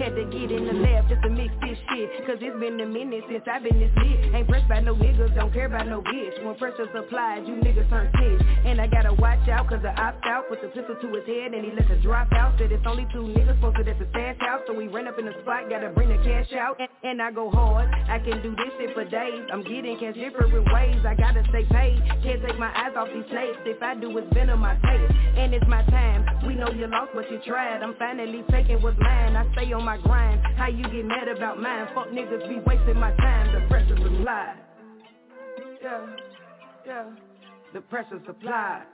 Had 0.00 0.16
to 0.16 0.24
get 0.32 0.48
in 0.48 0.64
the 0.64 0.72
lab 0.80 1.12
just 1.12 1.20
to 1.20 1.28
mix 1.28 1.52
this 1.60 1.76
shit. 1.92 2.08
Cause 2.24 2.40
it's 2.40 2.56
been 2.56 2.80
a 2.80 2.88
minute 2.88 3.20
since 3.28 3.44
I've 3.44 3.60
been 3.60 3.76
this 3.76 3.92
lit. 4.00 4.32
Ain't 4.32 4.48
pressed 4.48 4.66
by 4.66 4.80
no 4.80 4.96
niggas, 4.96 5.34
don't 5.36 5.52
care 5.52 5.66
about 5.66 5.88
no 5.88 6.00
bitch. 6.00 6.42
When 6.42 6.56
pressure's 6.56 6.88
applied, 6.96 7.44
you 7.46 7.60
niggas 7.60 7.84
turn 7.90 8.08
snitch. 8.16 8.40
And 8.64 8.80
I 8.80 8.86
gotta 8.86 9.12
watch 9.12 9.46
out 9.52 9.68
cause 9.68 9.84
I 9.84 9.92
opt 10.00 10.24
out. 10.24 10.48
Put 10.48 10.62
the 10.62 10.68
pistol 10.68 10.96
to 10.96 11.08
his 11.12 11.26
head 11.28 11.52
and 11.52 11.68
he 11.68 11.72
let 11.76 11.86
the 11.86 12.00
drop 12.00 12.32
out. 12.32 12.56
Said 12.56 12.72
it's 12.72 12.80
only 12.88 13.04
two 13.12 13.28
niggas 13.28 13.60
posted 13.60 13.88
at 13.88 13.98
the 13.98 14.08
stash 14.08 14.40
house. 14.40 14.64
So 14.66 14.72
we 14.72 14.88
ran 14.88 15.06
up 15.06 15.18
in 15.18 15.26
the 15.26 15.36
spot, 15.42 15.68
gotta 15.68 15.90
bring 15.90 16.08
the 16.08 16.16
cash 16.24 16.48
out. 16.56 16.80
And, 17.04 17.20
I 17.20 17.30
go 17.30 17.50
hard, 17.50 17.90
I 18.08 18.18
can 18.20 18.40
do 18.40 18.56
this 18.56 18.72
shit 18.80 18.94
for 18.94 19.04
days. 19.04 19.44
I'm 19.52 19.62
getting 19.62 19.98
cash 20.00 20.14
different 20.14 20.64
ways, 20.72 21.04
I 21.04 21.12
gotta 21.12 21.44
stay 21.52 21.68
paid. 21.68 22.00
Can't 22.24 22.40
take 22.40 22.58
my 22.58 22.72
eyes 22.72 22.96
off 22.96 23.08
these 23.12 23.28
snakes 23.28 23.60
If 23.66 23.82
I 23.82 23.94
do, 23.94 24.16
it's 24.16 24.32
venom 24.32 24.64
I 24.64 24.76
taste 24.80 25.12
And 25.36 25.52
it's 25.52 25.66
my 25.68 25.84
time, 25.92 26.24
we 26.46 26.54
know 26.54 26.70
you 26.70 26.86
lost 26.86 27.12
but 27.14 27.30
you 27.30 27.38
tried. 27.44 27.82
I'm 27.82 27.94
finally 27.98 28.44
taking 28.50 28.80
what's 28.80 28.98
mine, 28.98 29.36
I 29.36 29.44
stay 29.52 29.72
on 29.72 29.84
my 29.84 29.89
grind 29.98 30.40
How 30.56 30.68
you 30.68 30.84
get 30.84 31.04
mad 31.04 31.28
about 31.28 31.60
mine? 31.60 31.88
Fuck 31.94 32.08
niggas 32.08 32.48
be 32.48 32.60
wasting 32.66 32.98
my 32.98 33.14
time 33.16 33.52
The 33.54 33.68
pressure 33.68 33.96
supply 33.96 34.56
Yeah, 35.82 36.06
yeah 36.86 37.10
The 37.74 37.80
pressure 37.82 38.20
supply 38.26 38.84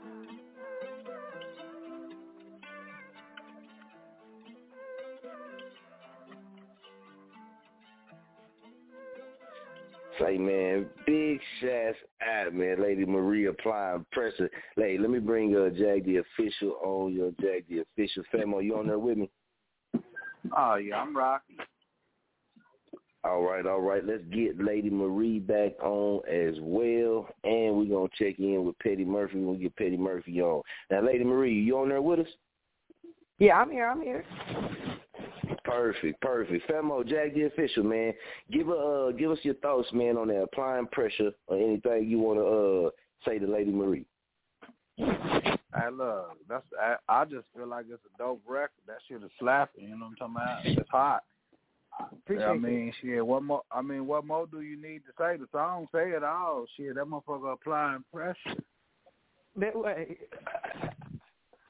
Say, 10.19 10.39
man, 10.39 10.87
big 11.07 11.39
shots 11.61 11.99
out, 12.27 12.55
man. 12.55 12.83
Lady 12.83 13.05
Marie 13.05 13.47
applying 13.47 14.07
pressure. 14.13 14.49
Lady, 14.77 14.99
let 14.99 15.11
me 15.11 15.19
bring 15.19 15.55
uh, 15.55 15.69
Jag 15.69 16.07
the 16.07 16.17
official 16.17 16.79
on 16.83 17.13
your 17.13 17.33
Jag 17.41 17.65
the 17.69 17.81
official. 17.81 18.23
Famo, 18.33 18.65
you 18.65 18.79
on 18.79 18.87
there 18.87 18.99
with 18.99 19.19
me? 19.19 19.31
Oh, 20.57 20.77
yeah, 20.77 20.97
I'm 20.97 21.17
rocking. 21.17 21.57
All 23.25 23.43
right, 23.43 23.67
all 23.67 23.81
right. 23.81 24.05
Let's 24.05 24.23
get 24.33 24.63
Lady 24.63 24.89
Marie 24.89 25.41
back 25.41 25.73
on 25.83 26.21
as 26.29 26.55
well. 26.61 27.27
And 27.43 27.77
we're 27.77 27.89
going 27.89 28.09
to 28.09 28.25
check 28.25 28.39
in 28.39 28.65
with 28.65 28.79
Petty 28.79 29.05
Murphy 29.05 29.41
when 29.41 29.57
we 29.57 29.63
get 29.65 29.77
Petty 29.77 29.97
Murphy 29.97 30.41
on. 30.41 30.63
Now, 30.91 31.05
Lady 31.05 31.25
Marie, 31.25 31.55
you 31.55 31.77
on 31.79 31.89
there 31.89 32.03
with 32.03 32.21
us? 32.21 32.27
Yeah, 33.39 33.61
I'm 33.61 33.71
here. 33.71 33.89
I'm 33.89 34.01
here. 34.01 34.25
Perfect, 35.65 36.21
perfect. 36.21 36.69
Famo, 36.71 37.07
Jag 37.07 37.35
the 37.35 37.43
official, 37.43 37.83
man. 37.83 38.15
Give 38.51 38.71
uh 38.71 39.11
give 39.13 39.31
us 39.31 39.39
your 39.43 39.55
thoughts, 39.55 39.89
man, 39.93 40.17
on 40.17 40.29
that 40.29 40.43
applying 40.43 40.87
pressure 40.87 41.33
or 41.49 41.57
anything 41.57 42.09
you 42.09 42.19
want 42.19 42.39
to 42.39 42.47
uh 42.47 42.91
say 43.29 43.39
to 43.39 43.47
Lady 43.47 43.73
Marie. 43.73 44.07
I 44.99 45.89
love 45.91 46.27
that's 46.49 46.65
I, 46.81 46.97
I 47.09 47.25
just 47.25 47.45
feel 47.55 47.67
like 47.69 47.87
it's 47.91 48.03
a 48.15 48.19
dope 48.19 48.41
record. 48.49 48.71
That 48.87 48.97
shit 49.09 49.23
is 49.23 49.31
slapping. 49.39 49.85
You 49.85 49.91
know 49.99 50.07
what 50.07 50.29
I'm 50.29 50.35
talking 50.35 50.35
about? 50.37 50.67
It's 50.67 50.91
hot. 50.91 51.23
Appreciate 52.13 52.47
I 52.47 52.55
mean, 52.55 52.93
shit. 53.01 53.27
What 53.27 53.43
more? 53.43 53.63
I 53.71 53.83
mean, 53.83 54.07
what 54.07 54.25
more 54.27 54.47
do 54.47 54.61
you 54.61 54.81
need 54.81 55.01
to 55.01 55.13
say? 55.19 55.37
The 55.37 55.47
song 55.53 55.87
say 55.95 56.11
it 56.11 56.23
all. 56.25 56.67
Shit, 56.77 56.95
that 56.95 57.05
motherfucker 57.07 57.53
applying 57.55 58.05
pressure. 58.13 58.63
That 59.57 59.75
way. 59.77 60.17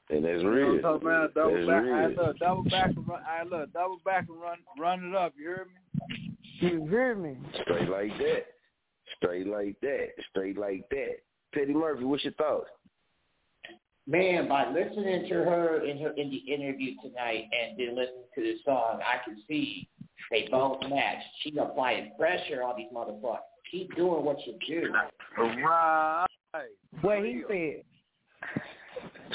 And 0.09 0.23
that's 0.23 0.41
You 0.41 0.43
know 0.43 0.49
real. 0.49 0.67
what 0.67 0.75
I'm 0.75 0.81
talking 0.81 1.07
about? 1.07 1.33
Double 1.33 1.53
That's 1.55 1.67
back. 1.67 1.83
real. 1.83 1.93
I 1.95 2.07
look, 2.07 2.39
double 2.39 2.63
back 2.63 2.87
and 2.95 3.07
run. 3.07 3.21
I 3.27 3.43
look, 3.43 3.73
double 3.73 3.99
back 4.05 4.25
and 4.29 4.41
run, 4.41 4.57
run 4.79 5.09
it 5.09 5.15
up. 5.15 5.33
You 5.37 5.45
hear 5.45 5.67
me? 5.67 6.35
You 6.59 6.87
hear 6.87 7.15
me? 7.15 7.37
Straight 7.61 7.89
like 7.89 8.17
that. 8.17 8.45
Straight 9.17 9.47
like 9.47 9.75
that. 9.81 10.07
Straight 10.29 10.57
like 10.57 10.83
that. 10.91 11.15
Petty 11.53 11.73
Murphy, 11.73 12.03
what's 12.03 12.23
your 12.23 12.33
thoughts? 12.33 12.67
Man, 14.07 14.47
by 14.47 14.69
listening 14.69 15.27
to 15.27 15.35
her 15.35 15.83
in 15.85 15.99
her 15.99 16.11
in 16.11 16.29
the 16.29 16.37
interview 16.37 16.95
tonight 17.01 17.43
and 17.51 17.77
then 17.77 17.89
listening 17.89 18.23
to 18.35 18.41
the 18.41 18.55
song, 18.63 19.01
I 19.01 19.23
can 19.25 19.43
see 19.47 19.89
they 20.31 20.47
both 20.49 20.81
match. 20.89 21.17
She 21.41 21.57
applying 21.57 22.11
pressure 22.17 22.63
on 22.63 22.77
these 22.77 22.87
motherfuckers. 22.93 23.39
Keep 23.71 23.95
doing 23.95 24.23
what 24.23 24.37
you 24.45 24.57
do. 24.65 24.93
Right. 25.37 26.25
What 27.01 27.19
he 27.25 27.43
said. 27.49 27.83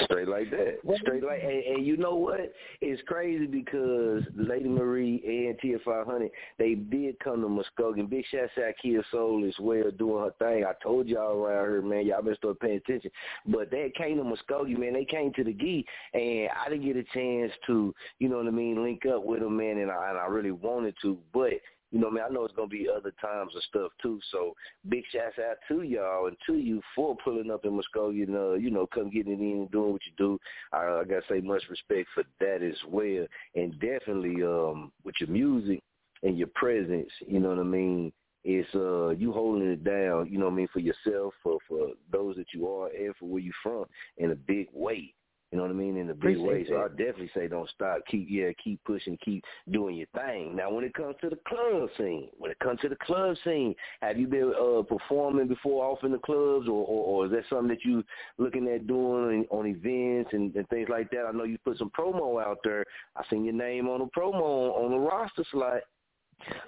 Straight 0.04 0.28
like 0.28 0.50
that. 0.50 0.78
Straight 1.00 1.24
like, 1.24 1.42
and, 1.42 1.76
and 1.76 1.86
you 1.86 1.96
know 1.96 2.14
what? 2.14 2.52
It's 2.80 3.02
crazy 3.06 3.46
because 3.46 4.22
Lady 4.34 4.68
Marie 4.68 5.22
and 5.24 5.58
TF500, 5.60 6.30
they 6.58 6.74
did 6.74 7.18
come 7.20 7.40
to 7.42 7.48
Muskogee. 7.48 8.08
Big 8.08 8.24
shout 8.30 8.48
out 8.58 8.74
Kia 8.80 9.02
Soul 9.10 9.44
as 9.46 9.54
well 9.60 9.90
doing 9.98 10.24
her 10.24 10.34
thing. 10.38 10.64
I 10.64 10.72
told 10.82 11.08
y'all 11.08 11.36
around 11.36 11.70
here, 11.70 11.82
man, 11.82 12.06
y'all 12.06 12.22
been 12.22 12.36
start 12.36 12.60
paying 12.60 12.76
attention. 12.76 13.10
But 13.46 13.70
they 13.70 13.92
came 13.96 14.16
to 14.18 14.24
Muskogee, 14.24 14.78
man. 14.78 14.94
They 14.94 15.04
came 15.04 15.32
to 15.34 15.44
the 15.44 15.52
Gee, 15.52 15.86
and 16.14 16.48
I 16.50 16.68
didn't 16.68 16.84
get 16.84 16.96
a 16.96 17.04
chance 17.14 17.52
to, 17.66 17.94
you 18.18 18.28
know 18.28 18.38
what 18.38 18.46
I 18.46 18.50
mean, 18.50 18.82
link 18.82 19.04
up 19.06 19.24
with 19.24 19.40
them, 19.40 19.56
man, 19.56 19.78
and 19.78 19.90
I, 19.90 20.10
and 20.10 20.18
I 20.18 20.26
really 20.26 20.52
wanted 20.52 20.94
to. 21.02 21.18
But 21.32 21.52
you 21.92 22.00
know, 22.00 22.10
man, 22.10 22.24
I 22.28 22.32
know 22.32 22.44
it's 22.44 22.54
gonna 22.54 22.68
be 22.68 22.88
other 22.88 23.12
times 23.20 23.52
and 23.54 23.62
stuff 23.64 23.92
too. 24.00 24.18
So 24.32 24.54
big 24.88 25.04
shouts 25.12 25.38
out 25.38 25.58
to 25.68 25.82
y'all 25.82 26.26
and 26.26 26.36
to 26.46 26.54
you 26.54 26.80
for 26.96 27.16
pulling 27.22 27.50
up 27.50 27.64
in 27.66 27.78
Muskogee 27.78 28.26
and 28.26 28.34
uh, 28.34 28.54
you 28.54 28.70
know, 28.70 28.88
come 28.92 29.10
getting 29.10 29.34
it 29.34 29.40
in 29.40 29.58
and 29.58 29.70
doing 29.70 29.92
what 29.92 30.00
you 30.06 30.12
do. 30.16 30.38
I, 30.72 30.78
I 30.78 31.04
gotta 31.04 31.22
say 31.28 31.40
much 31.40 31.62
respect 31.68 32.08
for 32.14 32.24
that 32.40 32.62
as 32.62 32.76
well. 32.88 33.26
And 33.54 33.78
definitely 33.78 34.42
um 34.42 34.90
with 35.04 35.16
your 35.20 35.28
music 35.28 35.82
and 36.22 36.38
your 36.38 36.48
presence, 36.54 37.10
you 37.26 37.40
know 37.40 37.50
what 37.50 37.58
I 37.58 37.64
mean, 37.64 38.10
it's 38.44 38.74
uh 38.74 39.10
you 39.10 39.30
holding 39.32 39.70
it 39.70 39.84
down, 39.84 40.28
you 40.30 40.38
know 40.38 40.46
what 40.46 40.52
I 40.52 40.56
mean, 40.56 40.68
for 40.72 40.80
yourself, 40.80 41.34
for 41.42 41.58
for 41.68 41.88
those 42.10 42.36
that 42.36 42.46
you 42.54 42.68
are 42.68 42.88
and 42.88 43.14
for 43.16 43.26
where 43.26 43.42
you 43.42 43.52
from 43.62 43.84
in 44.16 44.30
a 44.30 44.36
big 44.36 44.68
way. 44.72 45.12
You 45.52 45.58
know 45.58 45.64
what 45.64 45.70
I 45.70 45.74
mean? 45.74 45.98
In 45.98 46.08
a 46.08 46.14
big 46.14 46.38
way. 46.38 46.64
So. 46.66 46.78
I 46.78 46.88
definitely 46.88 47.30
say 47.34 47.46
don't 47.46 47.68
stop. 47.68 47.98
Keep 48.10 48.26
yeah, 48.30 48.48
keep 48.64 48.82
pushing, 48.84 49.18
keep 49.22 49.44
doing 49.70 49.96
your 49.96 50.06
thing. 50.14 50.56
Now 50.56 50.72
when 50.72 50.82
it 50.82 50.94
comes 50.94 51.14
to 51.20 51.28
the 51.28 51.38
club 51.46 51.90
scene, 51.98 52.30
when 52.38 52.50
it 52.50 52.58
comes 52.58 52.80
to 52.80 52.88
the 52.88 52.96
club 52.96 53.36
scene, 53.44 53.74
have 54.00 54.18
you 54.18 54.26
been 54.26 54.54
uh 54.58 54.82
performing 54.82 55.48
before 55.48 55.84
off 55.84 56.04
in 56.04 56.12
the 56.12 56.18
clubs 56.18 56.68
or, 56.68 56.86
or, 56.86 57.04
or 57.04 57.26
is 57.26 57.32
that 57.32 57.44
something 57.50 57.68
that 57.68 57.84
you 57.84 58.02
looking 58.38 58.66
at 58.66 58.86
doing 58.86 59.44
on 59.50 59.66
events 59.66 60.30
and, 60.32 60.56
and 60.56 60.66
things 60.70 60.88
like 60.88 61.10
that? 61.10 61.26
I 61.28 61.32
know 61.32 61.44
you 61.44 61.58
put 61.58 61.76
some 61.76 61.90
promo 61.90 62.42
out 62.42 62.60
there. 62.64 62.86
I 63.14 63.22
seen 63.28 63.44
your 63.44 63.52
name 63.52 63.88
on 63.88 64.00
the 64.00 64.06
promo 64.18 64.74
on 64.74 64.90
the 64.90 64.98
roster 64.98 65.44
slide. 65.52 65.82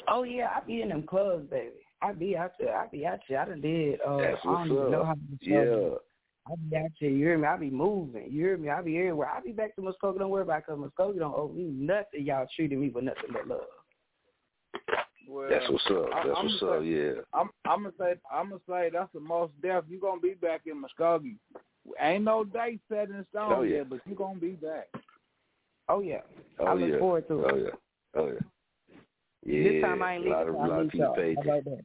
Oh 0.08 0.24
yeah, 0.24 0.50
I 0.54 0.60
be 0.60 0.82
in 0.82 0.90
them 0.90 1.04
clubs, 1.04 1.48
baby. 1.48 1.70
I 2.02 2.12
be 2.12 2.36
out 2.36 2.52
there. 2.60 2.76
I 2.76 2.86
be 2.88 3.06
out 3.06 3.20
there. 3.30 3.40
I 3.40 3.46
done 3.46 3.62
did. 3.62 3.98
Uh, 4.02 4.18
That's 4.18 4.38
I 4.44 4.46
don't 4.46 4.58
what's 4.58 4.70
even 4.72 4.90
know 4.90 5.00
up. 5.00 5.06
how 5.06 5.14
to 5.14 5.20
Yeah. 5.40 5.96
Describe 6.46 6.58
it. 6.72 6.76
I 6.76 6.78
be 6.80 6.84
out 6.84 6.90
there. 7.00 7.10
You 7.10 7.24
hear 7.24 7.38
me? 7.38 7.46
I 7.48 7.56
be 7.56 7.70
moving. 7.70 8.24
You 8.30 8.44
hear 8.44 8.56
me? 8.56 8.70
I 8.70 8.82
be 8.82 8.98
everywhere. 8.98 9.28
I 9.28 9.40
be 9.40 9.52
back 9.52 9.74
to 9.76 9.82
Muskogee. 9.82 10.18
Don't 10.18 10.30
worry 10.30 10.42
about 10.42 10.58
it, 10.60 10.66
'cause 10.66 10.78
Muskogee 10.78 11.18
don't 11.18 11.34
owe 11.36 11.48
me 11.48 11.64
nothing. 11.64 12.24
Y'all 12.24 12.46
treating 12.54 12.80
me 12.80 12.90
for 12.90 13.02
nothing 13.02 13.32
but 13.32 13.46
love. 13.48 13.66
Well, 15.26 15.48
That's 15.48 15.68
what's 15.70 15.86
up. 15.86 16.10
That's 16.10 16.28
I'm 16.38 16.44
what's 16.46 16.60
gonna 16.60 16.72
up, 16.72 16.82
say- 16.82 16.86
yeah. 16.86 17.12
I'm 17.32 17.50
I'm 17.64 17.82
gonna 17.84 17.94
say 17.98 18.14
I'm 18.30 18.48
gonna 18.50 18.60
say 18.68 18.90
that's 18.90 19.12
the 19.12 19.20
most 19.20 19.52
def. 19.62 19.84
You're 19.88 20.00
gonna 20.00 20.20
be 20.20 20.34
back 20.34 20.66
in 20.66 20.82
Muskogee. 20.82 21.38
Ain't 21.98 22.24
no 22.24 22.44
date 22.44 22.80
set 22.88 23.08
in 23.10 23.24
stone 23.30 23.52
Oh, 23.52 23.62
yeah. 23.62 23.78
yet, 23.78 23.88
but 23.90 24.00
you're 24.06 24.16
gonna 24.16 24.38
be 24.38 24.52
back. 24.52 24.88
Oh 25.88 26.00
yeah. 26.00 26.20
Oh 26.58 26.66
I 26.66 26.74
look 26.74 26.90
yeah. 26.90 26.98
forward 26.98 27.28
to 27.28 27.40
it. 27.44 27.52
Oh 27.52 27.56
yeah. 27.56 27.70
Oh 28.14 28.26
yeah. 28.26 28.38
Yeah. 29.46 29.62
This 29.72 29.82
time 29.82 30.02
I 30.02 30.14
ain't 30.16 30.26
a 30.26 30.30
lot 30.30 30.48
of, 30.48 30.56
I 30.56 30.66
lot 30.66 30.80
of 30.82 30.88
people 30.90 31.06
y'all. 31.06 31.14
pay 31.14 31.34
How 31.34 31.40
about 31.42 31.64
that? 31.64 31.84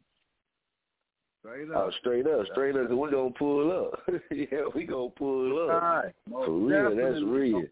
Straight 1.39 1.69
Oh, 1.73 1.87
up. 1.87 1.93
straight 2.01 2.27
up, 2.27 2.45
straight 2.47 2.75
up. 2.75 2.87
'cause 2.87 2.97
we 2.97 3.11
gonna 3.11 3.31
pull 3.31 3.71
up. 3.71 4.01
yeah, 4.31 4.65
we 4.75 4.83
gonna 4.85 5.09
pull 5.11 5.59
All 5.59 5.71
up. 5.71 5.81
right. 5.81 6.13
Most 6.27 6.45
For 6.45 6.51
real, 6.51 6.95
that's 6.95 7.23
real. 7.23 7.63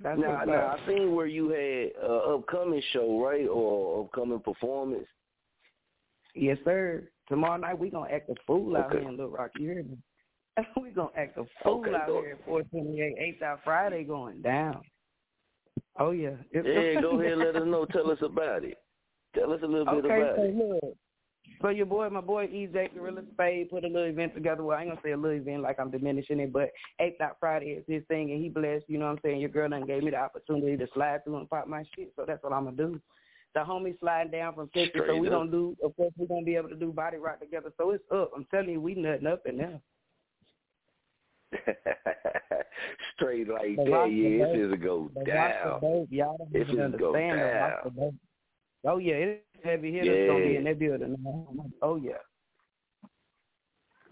That's 0.00 0.18
Now, 0.20 0.34
what's 0.34 0.46
now. 0.48 0.76
I 0.76 0.86
seen 0.86 1.14
where 1.14 1.26
you 1.26 1.48
had 1.48 1.92
uh, 2.02 2.34
upcoming 2.34 2.82
show, 2.92 3.24
right, 3.24 3.48
or 3.48 4.04
upcoming 4.04 4.40
performance. 4.40 5.06
Yes, 6.34 6.58
sir. 6.64 7.04
Tomorrow 7.28 7.56
night 7.58 7.78
we 7.78 7.88
gonna 7.90 8.10
act 8.12 8.28
a 8.28 8.34
fool 8.46 8.76
out 8.76 8.86
Okay. 8.90 8.98
here 9.00 9.08
in 9.08 9.16
Little 9.16 9.30
Rock. 9.32 9.50
You 9.58 9.66
hear 9.70 9.82
me? 9.82 9.96
we 10.82 10.90
gonna 10.90 11.08
act 11.16 11.38
a 11.38 11.44
fool 11.62 11.80
Okay, 11.80 11.94
out 11.94 12.06
go- 12.08 12.20
here 12.20 12.32
at 12.32 12.44
428 12.44 13.14
Eighth 13.18 13.42
Out 13.42 13.60
Friday 13.64 14.04
going 14.04 14.42
down. 14.42 14.82
Oh 15.98 16.10
yeah. 16.10 16.36
It's 16.50 16.66
Yeah, 16.96 17.00
go 17.00 17.18
ahead, 17.20 17.32
and 17.32 17.40
let 17.40 17.56
us 17.56 17.62
know. 17.66 17.86
Tell 17.86 18.10
us 18.10 18.18
about 18.20 18.64
it. 18.64 18.76
Tell 19.34 19.52
us 19.52 19.60
a 19.62 19.66
little 19.66 19.86
bit 19.86 20.04
Okay, 20.04 20.20
about 20.20 20.36
so 20.36 20.42
it. 20.42 20.54
look. 20.54 20.96
So 21.64 21.70
your 21.70 21.86
boy, 21.86 22.10
my 22.10 22.20
boy 22.20 22.46
EJ 22.48 22.92
Gorilla 22.92 23.22
Spade 23.32 23.70
put 23.70 23.84
a 23.84 23.86
little 23.86 24.02
event 24.02 24.34
together. 24.34 24.62
Well, 24.62 24.76
I 24.76 24.82
ain't 24.82 24.90
gonna 24.90 25.00
say 25.02 25.12
a 25.12 25.16
little 25.16 25.38
event 25.38 25.62
like 25.62 25.80
I'm 25.80 25.90
diminishing 25.90 26.38
it, 26.40 26.52
but 26.52 26.68
Eighth 27.00 27.18
Out 27.22 27.38
Friday 27.40 27.70
is 27.70 27.84
his 27.88 28.02
thing, 28.06 28.32
and 28.32 28.42
he 28.42 28.50
blessed. 28.50 28.84
You 28.86 28.98
know 28.98 29.06
what 29.06 29.12
I'm 29.12 29.20
saying? 29.24 29.40
Your 29.40 29.48
girl 29.48 29.70
done 29.70 29.86
gave 29.86 30.02
me 30.02 30.10
the 30.10 30.18
opportunity 30.18 30.76
to 30.76 30.86
slide 30.92 31.24
through 31.24 31.38
and 31.38 31.48
pop 31.48 31.66
my 31.66 31.82
shit, 31.96 32.12
so 32.16 32.26
that's 32.26 32.42
what 32.42 32.52
I'm 32.52 32.64
gonna 32.64 32.76
do. 32.76 33.00
The 33.54 33.60
homie 33.60 33.98
sliding 33.98 34.32
down 34.32 34.54
from 34.54 34.68
Texas, 34.74 35.00
so 35.06 35.16
we 35.16 35.28
up. 35.28 35.32
gonna 35.32 35.50
do. 35.50 35.74
Of 35.82 35.96
course, 35.96 36.12
we 36.18 36.26
gonna 36.26 36.44
be 36.44 36.54
able 36.54 36.68
to 36.68 36.76
do 36.76 36.92
body 36.92 37.16
rock 37.16 37.40
together. 37.40 37.72
So 37.78 37.92
it's 37.92 38.04
up. 38.14 38.32
I'm 38.36 38.44
telling 38.50 38.68
you, 38.68 38.82
we 38.82 38.94
nutting 38.94 39.26
up 39.26 39.46
in 39.46 39.56
there. 39.56 39.80
Straight 43.16 43.48
like 43.48 43.76
The 43.76 43.84
that, 43.84 44.12
yeah. 44.12 44.44
It's 44.44 44.52
dope. 44.52 44.70
just 44.70 44.82
go 44.82 45.24
down. 45.24 45.80
It's 46.52 46.70
just 46.70 46.98
go 46.98 47.14
understand 47.14 47.40
the 47.40 47.44
rock 47.44 47.84
the 47.84 47.90
down. 47.90 48.18
Oh 48.86 48.98
yeah, 48.98 49.14
it's 49.14 49.42
heavy 49.64 49.92
hitters 49.92 50.28
gonna 50.28 50.44
be 50.44 50.56
in 50.56 50.64
that 50.64 50.78
building. 50.78 51.16
Oh 51.82 51.96
yeah. 51.96 52.12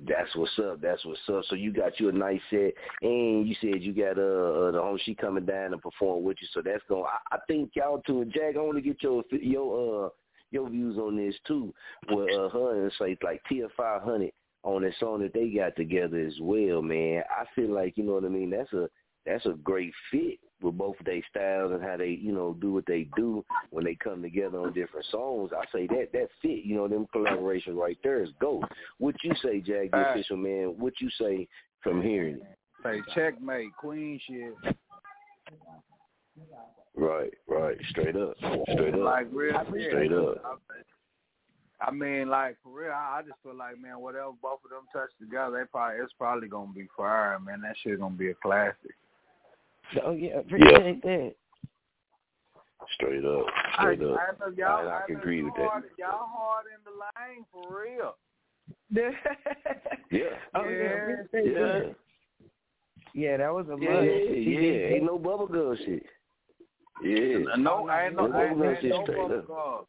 That's 0.05 0.35
what's 0.35 0.59
up. 0.59 0.81
That's 0.81 1.05
what's 1.05 1.21
up. 1.33 1.45
So 1.49 1.55
you 1.55 1.73
got 1.73 2.01
you 2.01 2.09
a 2.09 2.13
nice 2.13 2.41
set, 2.51 2.73
and 3.03 3.47
you 3.47 3.55
said 3.61 3.83
you 3.83 3.93
got 3.95 4.19
uh, 4.19 4.69
uh 4.69 4.71
the 4.73 4.81
home 4.81 4.99
she 5.05 5.15
coming 5.15 5.45
down 5.47 5.73
and 5.73 5.83
perform 5.83 6.25
with 6.25 6.39
you. 6.41 6.49
So 6.53 6.63
that's 6.65 6.83
going. 6.89 7.05
I, 7.05 7.37
I 7.37 7.39
think 7.47 7.71
y'all 7.75 8.03
too. 8.07 8.23
And 8.23 8.33
Jag, 8.33 8.57
I 8.57 8.61
want 8.61 8.77
to 8.77 8.83
get 8.83 9.03
your 9.03 9.23
your 9.31 10.07
uh 10.07 10.09
your 10.51 10.69
views 10.69 10.99
on 10.99 11.17
this 11.17 11.37
too. 11.47 11.73
With 12.09 12.31
uh, 12.35 12.49
her 12.49 12.83
and 12.83 12.93
say 12.99 13.17
like 13.23 13.43
Tier 13.49 13.69
Five 13.77 14.03
Hundred 14.03 14.33
on 14.65 14.83
that 14.83 14.95
song 14.99 15.21
that 15.21 15.35
they 15.35 15.51
got 15.51 15.77
together 15.77 16.19
as 16.19 16.35
well, 16.41 16.83
man. 16.83 17.23
I 17.31 17.45
feel 17.55 17.73
like 17.73 17.97
you 17.97 18.05
know 18.05 18.15
what 18.15 18.25
I 18.25 18.29
mean. 18.29 18.51
That's 18.51 18.73
a 18.73 18.89
that's 19.27 19.47
a 19.47 19.53
great 19.63 19.93
fit 20.11 20.39
with 20.61 20.79
both 20.79 20.99
of 20.99 21.07
their 21.07 21.23
styles 21.29 21.73
and 21.73 21.83
how 21.83 21.97
they, 21.97 22.09
you 22.09 22.33
know, 22.33 22.57
do 22.61 22.73
what 22.73 22.87
they 22.87 23.09
do 23.17 23.45
when 23.71 23.85
they 23.85 23.95
come 23.97 24.23
together 24.23 24.59
on 24.59 24.73
different 24.73 25.07
songs. 25.11 25.51
I 25.57 25.65
say 25.73 25.87
that 25.89 26.09
that 26.13 26.29
fit, 26.41 26.65
you 26.65 26.77
know, 26.77 26.89
them 26.89 27.07
collaboration 27.13 27.77
right 27.77 27.99
there 28.03 28.23
is 28.23 28.31
gold. 28.41 28.65
What 28.99 29.15
you 29.23 29.33
say, 29.43 29.61
Jag, 29.61 29.91
the 29.91 29.99
Right. 29.99 30.11
official 30.11 30.37
man? 30.37 30.75
What 30.79 30.95
you 31.01 31.11
say 31.11 31.49
from 31.83 32.03
hearing 32.03 32.37
it? 32.37 32.59
Say 32.83 33.01
checkmate, 33.15 33.77
queen 33.77 34.21
shit. 34.27 34.55
Right, 36.95 37.33
right, 37.47 37.77
straight 37.91 38.17
up, 38.17 38.37
straight 38.39 38.95
up, 38.95 39.01
Like 39.01 39.29
real 39.33 39.61
straight 39.65 40.13
up. 40.13 40.61
I 41.81 41.91
mean, 41.91 42.29
like 42.29 42.57
for 42.63 42.71
real, 42.71 42.93
I, 42.93 43.19
I 43.19 43.23
just 43.23 43.41
feel 43.43 43.57
like 43.57 43.79
man, 43.81 43.99
whatever 43.99 44.31
both 44.41 44.61
of 44.65 44.71
them 44.71 44.87
touch 44.93 45.11
together, 45.21 45.59
they 45.59 45.67
probably 45.71 45.99
it's 45.99 46.13
probably 46.17 46.49
gonna 46.49 46.73
be 46.73 46.87
fire, 46.97 47.39
man. 47.41 47.61
That 47.63 47.75
shit 47.83 47.99
gonna 47.99 48.15
be 48.15 48.31
a 48.31 48.35
classic. 48.35 48.95
Oh 50.05 50.13
yeah, 50.13 50.39
appreciate 50.39 51.03
that. 51.03 51.35
Straight 52.95 53.25
up, 53.25 53.47
straight 53.75 54.01
I, 54.03 54.05
up. 54.05 54.19
I, 54.19 54.51
know 54.51 54.55
y'all, 54.57 54.89
I, 54.89 54.99
I 54.99 55.07
can 55.07 55.17
agree 55.17 55.43
with 55.43 55.55
hard, 55.55 55.85
that. 55.85 55.91
Y'all 55.99 56.27
hard 56.29 56.67
in 56.67 56.83
the 56.85 56.91
lane 56.91 57.45
for 57.53 57.83
real. 57.83 58.17
Yeah. 60.11 60.29
Oh, 60.55 60.69
yeah. 60.69 61.15
yeah. 61.33 61.41
Yeah. 61.43 61.81
Yeah, 63.15 63.37
that 63.39 63.53
was 63.53 63.67
a 63.69 63.77
Yeah, 63.81 63.95
must. 63.95 64.07
yeah. 64.07 64.95
Ain't 64.97 65.05
no 65.05 65.19
bubble 65.19 65.47
gum 65.47 65.77
shit. 65.85 66.05
Yeah. 67.03 67.57
No, 67.57 67.89
I 67.89 68.07
ain't 68.07 68.17
no, 68.17 68.27
No 68.27 68.39
I 68.39 68.49
ain't, 68.49 68.59
bubble 68.59 68.63
gum 68.63 68.75
ain't 68.75 68.81
shit 68.81 68.91
no 68.91 69.03
straight 69.05 69.19
bubble 69.19 69.39
up. 69.39 69.47
gum. 69.47 69.87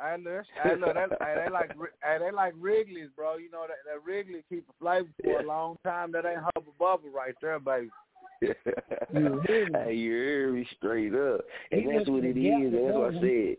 I 0.00 0.16
look, 0.16 0.44
I 0.64 0.74
look, 0.74 0.94
that, 0.94 1.10
hey, 1.20 1.42
they 1.44 1.50
like, 1.52 1.70
hey, 2.02 2.18
they 2.18 2.30
like 2.32 2.54
Wrigley's, 2.58 3.10
bro. 3.14 3.36
You 3.36 3.50
know 3.50 3.64
that, 3.68 3.76
that 3.86 4.04
Wrigley 4.04 4.42
keep 4.48 4.66
a 4.68 4.72
flavor 4.80 5.08
for 5.22 5.40
a 5.40 5.46
long 5.46 5.76
time. 5.84 6.10
That 6.12 6.24
ain't 6.26 6.40
hubble 6.40 6.74
bubble 6.78 7.10
right 7.14 7.34
there, 7.40 7.60
baby. 7.60 7.90
Hey, 9.12 9.94
you 9.94 10.10
hear 10.12 10.52
me 10.52 10.66
straight 10.76 11.14
up. 11.14 11.40
And 11.70 11.82
You 11.82 11.92
that's 11.98 12.08
what 12.08 12.24
it 12.24 12.36
is, 12.36 12.72
and 12.72 12.74
that's 12.74 12.96
what 12.96 13.14
I 13.14 13.20
said. 13.20 13.56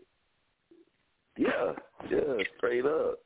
Yeah, 1.36 1.72
yeah, 2.10 2.44
straight 2.56 2.86
up. 2.86 3.18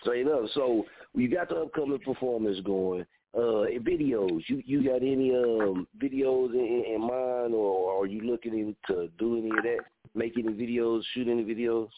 Straight 0.00 0.26
up. 0.26 0.44
So 0.54 0.84
you 1.14 1.30
got 1.30 1.48
the 1.48 1.56
upcoming 1.56 2.00
performance 2.00 2.58
going. 2.64 3.06
Uh 3.34 3.66
videos. 3.82 4.42
You 4.46 4.62
you 4.64 4.84
got 4.84 5.02
any 5.02 5.34
um 5.34 5.88
videos 6.00 6.52
in, 6.52 6.84
in 6.94 7.00
mind 7.00 7.52
or 7.52 8.00
are 8.00 8.06
you 8.06 8.20
looking 8.20 8.56
into 8.56 9.08
do 9.18 9.38
any 9.38 9.50
of 9.50 9.64
that? 9.64 9.78
Make 10.14 10.34
any 10.38 10.52
videos, 10.52 11.02
shoot 11.12 11.26
any 11.26 11.42
videos? 11.42 11.88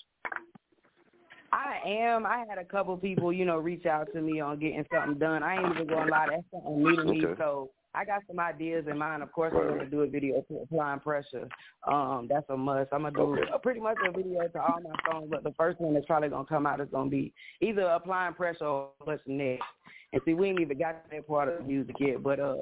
I 1.52 1.78
am. 1.86 2.26
I 2.26 2.44
had 2.48 2.58
a 2.58 2.64
couple 2.64 2.96
people, 2.96 3.32
you 3.32 3.44
know, 3.44 3.58
reach 3.58 3.86
out 3.86 4.08
to 4.14 4.20
me 4.20 4.40
on 4.40 4.58
getting 4.58 4.84
something 4.92 5.18
done. 5.18 5.42
I 5.42 5.56
ain't 5.56 5.74
even 5.74 5.86
gonna 5.86 6.10
lie, 6.10 6.26
that's 6.30 6.42
something 6.50 6.82
new 6.82 6.96
to 6.96 7.04
me. 7.04 7.26
Okay. 7.26 7.38
So 7.38 7.70
I 7.96 8.04
got 8.04 8.22
some 8.26 8.38
ideas 8.38 8.84
in 8.88 8.98
mind. 8.98 9.22
Of 9.22 9.32
course, 9.32 9.54
I'm 9.56 9.68
gonna 9.68 9.86
do 9.86 10.02
a 10.02 10.06
video 10.06 10.42
to 10.42 10.58
applying 10.58 11.00
pressure. 11.00 11.48
Um, 11.84 12.26
that's 12.28 12.44
a 12.50 12.56
must. 12.56 12.92
I'm 12.92 13.02
gonna 13.02 13.16
do 13.16 13.36
Okay. 13.38 13.58
pretty 13.62 13.80
much 13.80 13.96
a 14.06 14.12
video 14.12 14.46
to 14.46 14.60
all 14.60 14.80
my 14.80 14.94
songs, 15.10 15.30
but 15.30 15.42
the 15.42 15.52
first 15.54 15.80
one 15.80 15.94
that's 15.94 16.04
probably 16.04 16.28
gonna 16.28 16.44
come 16.44 16.66
out 16.66 16.80
is 16.80 16.90
gonna 16.90 17.08
be 17.08 17.32
either 17.62 17.82
applying 17.82 18.34
pressure 18.34 18.66
or 18.66 18.90
what's 19.04 19.22
next. 19.26 19.64
And 20.12 20.20
see, 20.24 20.34
we 20.34 20.50
ain't 20.50 20.60
even 20.60 20.78
got 20.78 21.10
that 21.10 21.26
part 21.26 21.48
of 21.48 21.58
the 21.58 21.64
music 21.64 21.96
yet, 21.98 22.22
but 22.22 22.38
uh, 22.38 22.56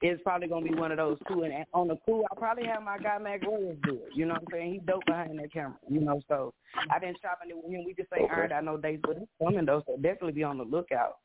it's 0.00 0.22
probably 0.22 0.46
gonna 0.46 0.64
be 0.64 0.74
one 0.74 0.92
of 0.92 0.98
those 0.98 1.18
two. 1.26 1.42
And 1.42 1.64
on 1.74 1.88
the 1.88 1.96
cool, 2.06 2.24
I 2.30 2.36
probably 2.36 2.66
have 2.66 2.82
my 2.84 2.98
guy 2.98 3.18
Mac 3.18 3.42
Williams 3.42 3.80
do 3.82 3.94
it. 3.94 4.10
You 4.14 4.26
know 4.26 4.34
what 4.34 4.42
I'm 4.42 4.48
saying? 4.52 4.72
He's 4.74 4.82
dope 4.86 5.04
behind 5.06 5.36
that 5.40 5.52
camera. 5.52 5.76
You 5.88 6.00
know, 6.00 6.22
so 6.28 6.54
I've 6.90 7.00
been 7.00 7.16
chopping 7.20 7.50
it 7.50 7.56
with 7.56 7.72
him. 7.72 7.84
We 7.84 7.94
just 7.94 8.12
ain't 8.12 8.30
Okay. 8.30 8.42
earned 8.42 8.52
out 8.52 8.64
no 8.64 8.76
dates, 8.76 9.02
but 9.04 9.16
it's 9.16 9.30
coming 9.42 9.64
though. 9.64 9.82
So 9.86 9.96
definitely 9.96 10.32
be 10.32 10.44
on 10.44 10.58
the 10.58 10.64
lookout. 10.64 11.18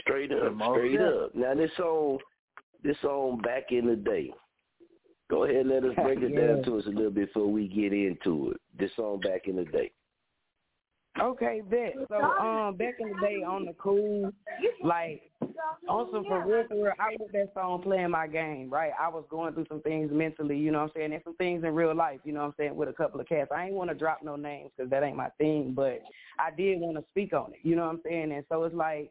Straight 0.00 0.32
up, 0.32 0.54
straight 0.72 1.00
up. 1.00 1.34
Now 1.34 1.54
this 1.54 1.70
song, 1.76 2.18
this 2.82 2.96
song 3.02 3.40
back 3.42 3.64
in 3.70 3.86
the 3.86 3.96
day. 3.96 4.32
Go 5.30 5.44
ahead, 5.44 5.66
let 5.66 5.84
us 5.84 5.94
break 6.02 6.18
it 6.20 6.34
down 6.34 6.56
Yeah. 6.58 6.64
to 6.64 6.78
us 6.78 6.86
a 6.86 6.90
little 6.90 7.10
bit 7.10 7.26
before 7.26 7.46
we 7.46 7.68
get 7.68 7.92
into 7.92 8.52
it. 8.52 8.60
This 8.78 8.90
song 8.96 9.20
back 9.20 9.46
in 9.46 9.56
the 9.56 9.64
day. 9.64 9.92
Okay, 11.20 11.60
bet. 11.68 11.94
So 12.08 12.22
um, 12.22 12.76
back 12.76 12.94
in 12.98 13.08
the 13.08 13.20
day 13.20 13.42
on 13.46 13.64
the 13.64 13.74
cool, 13.74 14.30
like 14.82 15.22
on 15.88 16.08
some 16.12 16.24
for 16.24 16.46
real, 16.46 16.64
for 16.68 16.84
real, 16.84 16.92
I 16.98 17.16
was 17.18 17.28
that 17.32 17.52
song 17.52 17.82
playing 17.82 18.10
my 18.10 18.26
game, 18.26 18.70
right? 18.70 18.92
I 18.98 19.08
was 19.08 19.24
going 19.28 19.52
through 19.52 19.66
some 19.68 19.82
things 19.82 20.10
mentally, 20.12 20.56
you 20.56 20.70
know 20.70 20.78
what 20.78 20.84
I'm 20.84 20.92
saying, 20.96 21.12
and 21.12 21.22
some 21.24 21.36
things 21.36 21.64
in 21.64 21.74
real 21.74 21.94
life, 21.94 22.20
you 22.24 22.32
know 22.32 22.40
what 22.40 22.46
I'm 22.46 22.54
saying, 22.56 22.76
with 22.76 22.88
a 22.88 22.92
couple 22.92 23.20
of 23.20 23.28
cats. 23.28 23.50
I 23.54 23.66
ain't 23.66 23.74
want 23.74 23.90
to 23.90 23.96
drop 23.96 24.20
no 24.22 24.36
names 24.36 24.70
because 24.74 24.88
that 24.90 25.02
ain't 25.02 25.16
my 25.16 25.28
thing, 25.36 25.72
but 25.74 26.00
I 26.38 26.50
did 26.56 26.78
want 26.80 26.96
to 26.96 27.04
speak 27.10 27.32
on 27.32 27.52
it, 27.52 27.58
you 27.64 27.76
know 27.76 27.84
what 27.84 27.94
I'm 27.94 28.00
saying, 28.04 28.32
and 28.32 28.44
so 28.48 28.62
it's 28.64 28.74
like 28.74 29.10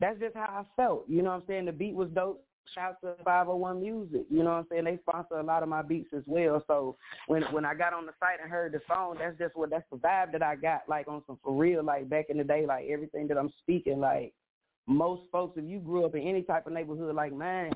that's 0.00 0.18
just 0.18 0.34
how 0.34 0.42
I 0.42 0.64
felt, 0.76 1.04
you 1.08 1.22
know 1.22 1.30
what 1.30 1.42
I'm 1.42 1.46
saying. 1.46 1.66
The 1.66 1.72
beat 1.72 1.94
was 1.94 2.08
dope. 2.14 2.44
Shout 2.74 2.96
out 3.04 3.18
to 3.18 3.22
501 3.24 3.82
Music, 3.82 4.24
you 4.30 4.38
know 4.42 4.50
what 4.50 4.56
I'm 4.56 4.66
saying. 4.70 4.84
They 4.84 4.98
sponsor 5.06 5.34
a 5.34 5.42
lot 5.42 5.62
of 5.62 5.68
my 5.68 5.82
beats 5.82 6.08
as 6.16 6.22
well. 6.26 6.64
So 6.66 6.96
when 7.26 7.42
when 7.52 7.66
I 7.66 7.74
got 7.74 7.92
on 7.92 8.06
the 8.06 8.12
site 8.18 8.40
and 8.42 8.50
heard 8.50 8.72
the 8.72 8.80
song, 8.88 9.16
that's 9.18 9.36
just 9.38 9.54
what 9.54 9.68
that's 9.68 9.84
the 9.90 9.98
vibe 9.98 10.32
that 10.32 10.42
I 10.42 10.56
got, 10.56 10.88
like 10.88 11.06
on 11.06 11.22
some 11.26 11.38
for 11.44 11.52
real, 11.52 11.84
like 11.84 12.08
back 12.08 12.26
in 12.30 12.38
the 12.38 12.44
day, 12.44 12.64
like 12.66 12.86
everything 12.88 13.28
that 13.28 13.36
I'm 13.36 13.52
speaking, 13.60 14.00
like 14.00 14.32
most 14.86 15.22
folks, 15.30 15.58
if 15.58 15.64
you 15.68 15.78
grew 15.78 16.04
up 16.04 16.14
in 16.14 16.22
any 16.22 16.42
type 16.42 16.66
of 16.66 16.72
neighborhood 16.72 17.14
like 17.14 17.32
mine, 17.34 17.72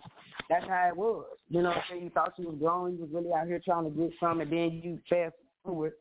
that's 0.49 0.67
how 0.67 0.89
it 0.89 0.97
was. 0.97 1.27
You 1.49 1.63
know 1.63 1.69
what 1.69 1.79
I'm 1.79 1.85
saying? 1.91 2.05
You 2.05 2.11
thought 2.11 2.35
you 2.39 2.49
was 2.49 2.59
grown, 2.59 2.95
you 2.95 3.03
was 3.03 3.11
really 3.13 3.33
out 3.33 3.47
here 3.47 3.61
trying 3.63 3.85
to 3.85 3.91
get 3.91 4.13
some, 4.19 4.41
and 4.41 4.51
then 4.51 4.81
you 4.83 4.99
fast 5.09 5.35
forward 5.65 5.93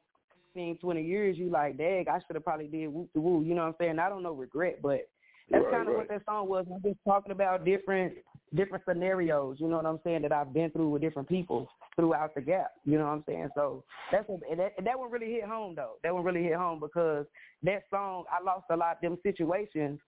15, 0.53 0.77
20 0.77 1.03
years, 1.03 1.37
you 1.37 1.49
like, 1.49 1.77
dang, 1.77 2.07
I 2.09 2.19
should 2.25 2.35
have 2.35 2.43
probably 2.43 2.67
did 2.67 2.87
whoop 2.87 3.11
de 3.13 3.19
woo. 3.19 3.43
You 3.43 3.53
know 3.53 3.61
what 3.61 3.67
I'm 3.69 3.75
saying? 3.79 3.99
I 3.99 4.09
don't 4.09 4.23
know 4.23 4.33
regret, 4.33 4.79
but 4.81 5.07
that's 5.49 5.63
Right, 5.65 5.71
kind 5.71 5.87
of 5.87 5.95
right. 5.95 5.97
what 5.97 6.09
that 6.09 6.25
song 6.25 6.49
was. 6.49 6.65
I'm 6.73 6.81
just 6.81 6.99
talking 7.05 7.31
about 7.31 7.65
different 7.65 8.13
different 8.55 8.83
scenarios, 8.87 9.57
you 9.59 9.67
know 9.67 9.75
what 9.75 9.85
I'm 9.85 9.99
saying, 10.03 10.21
that 10.21 10.31
I've 10.31 10.53
been 10.53 10.71
through 10.71 10.89
with 10.89 11.01
different 11.01 11.27
people 11.27 11.67
throughout 11.97 12.33
the 12.33 12.41
gap. 12.41 12.71
You 12.85 12.97
know 12.97 13.05
what 13.05 13.11
I'm 13.11 13.23
saying? 13.27 13.49
So 13.55 13.83
that's 14.11 14.27
a, 14.29 14.37
and 14.49 14.59
that, 14.59 14.73
and 14.77 14.87
that 14.87 14.97
one 14.97 15.11
really 15.11 15.31
hit 15.31 15.43
home 15.43 15.75
though. 15.75 15.95
That 16.03 16.13
one 16.13 16.23
really 16.23 16.43
hit 16.43 16.55
home 16.55 16.79
because 16.79 17.25
that 17.63 17.83
song 17.89 18.23
I 18.31 18.41
lost 18.43 18.65
a 18.69 18.75
lot 18.77 18.95
of 18.95 19.01
them 19.01 19.17
situations. 19.23 19.99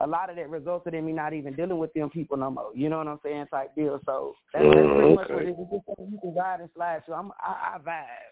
A 0.00 0.06
lot 0.06 0.30
of 0.30 0.36
that 0.36 0.48
resulted 0.48 0.94
in 0.94 1.04
me 1.06 1.12
not 1.12 1.32
even 1.32 1.54
dealing 1.54 1.78
with 1.78 1.92
them 1.92 2.08
people 2.08 2.36
no 2.36 2.52
more. 2.52 2.70
You 2.72 2.88
know 2.88 2.98
what 2.98 3.08
I'm 3.08 3.18
saying? 3.24 3.46
Type 3.50 3.74
deal. 3.74 3.98
So 4.06 4.34
that's, 4.54 4.64
that's 4.64 4.86
pretty 4.86 5.10
mm, 5.10 5.14
much 5.16 5.28
what 5.28 5.42
it 5.42 5.48
is. 5.48 5.56
It's 5.58 5.70
just 5.72 5.86
something 5.86 6.12
you 6.12 6.20
can 6.20 6.34
ride 6.36 6.60
and 6.60 6.68
slide 6.76 7.02
So 7.06 7.14
I'm 7.14 7.32
I, 7.40 7.74
I 7.74 7.78
vibe. 7.78 8.27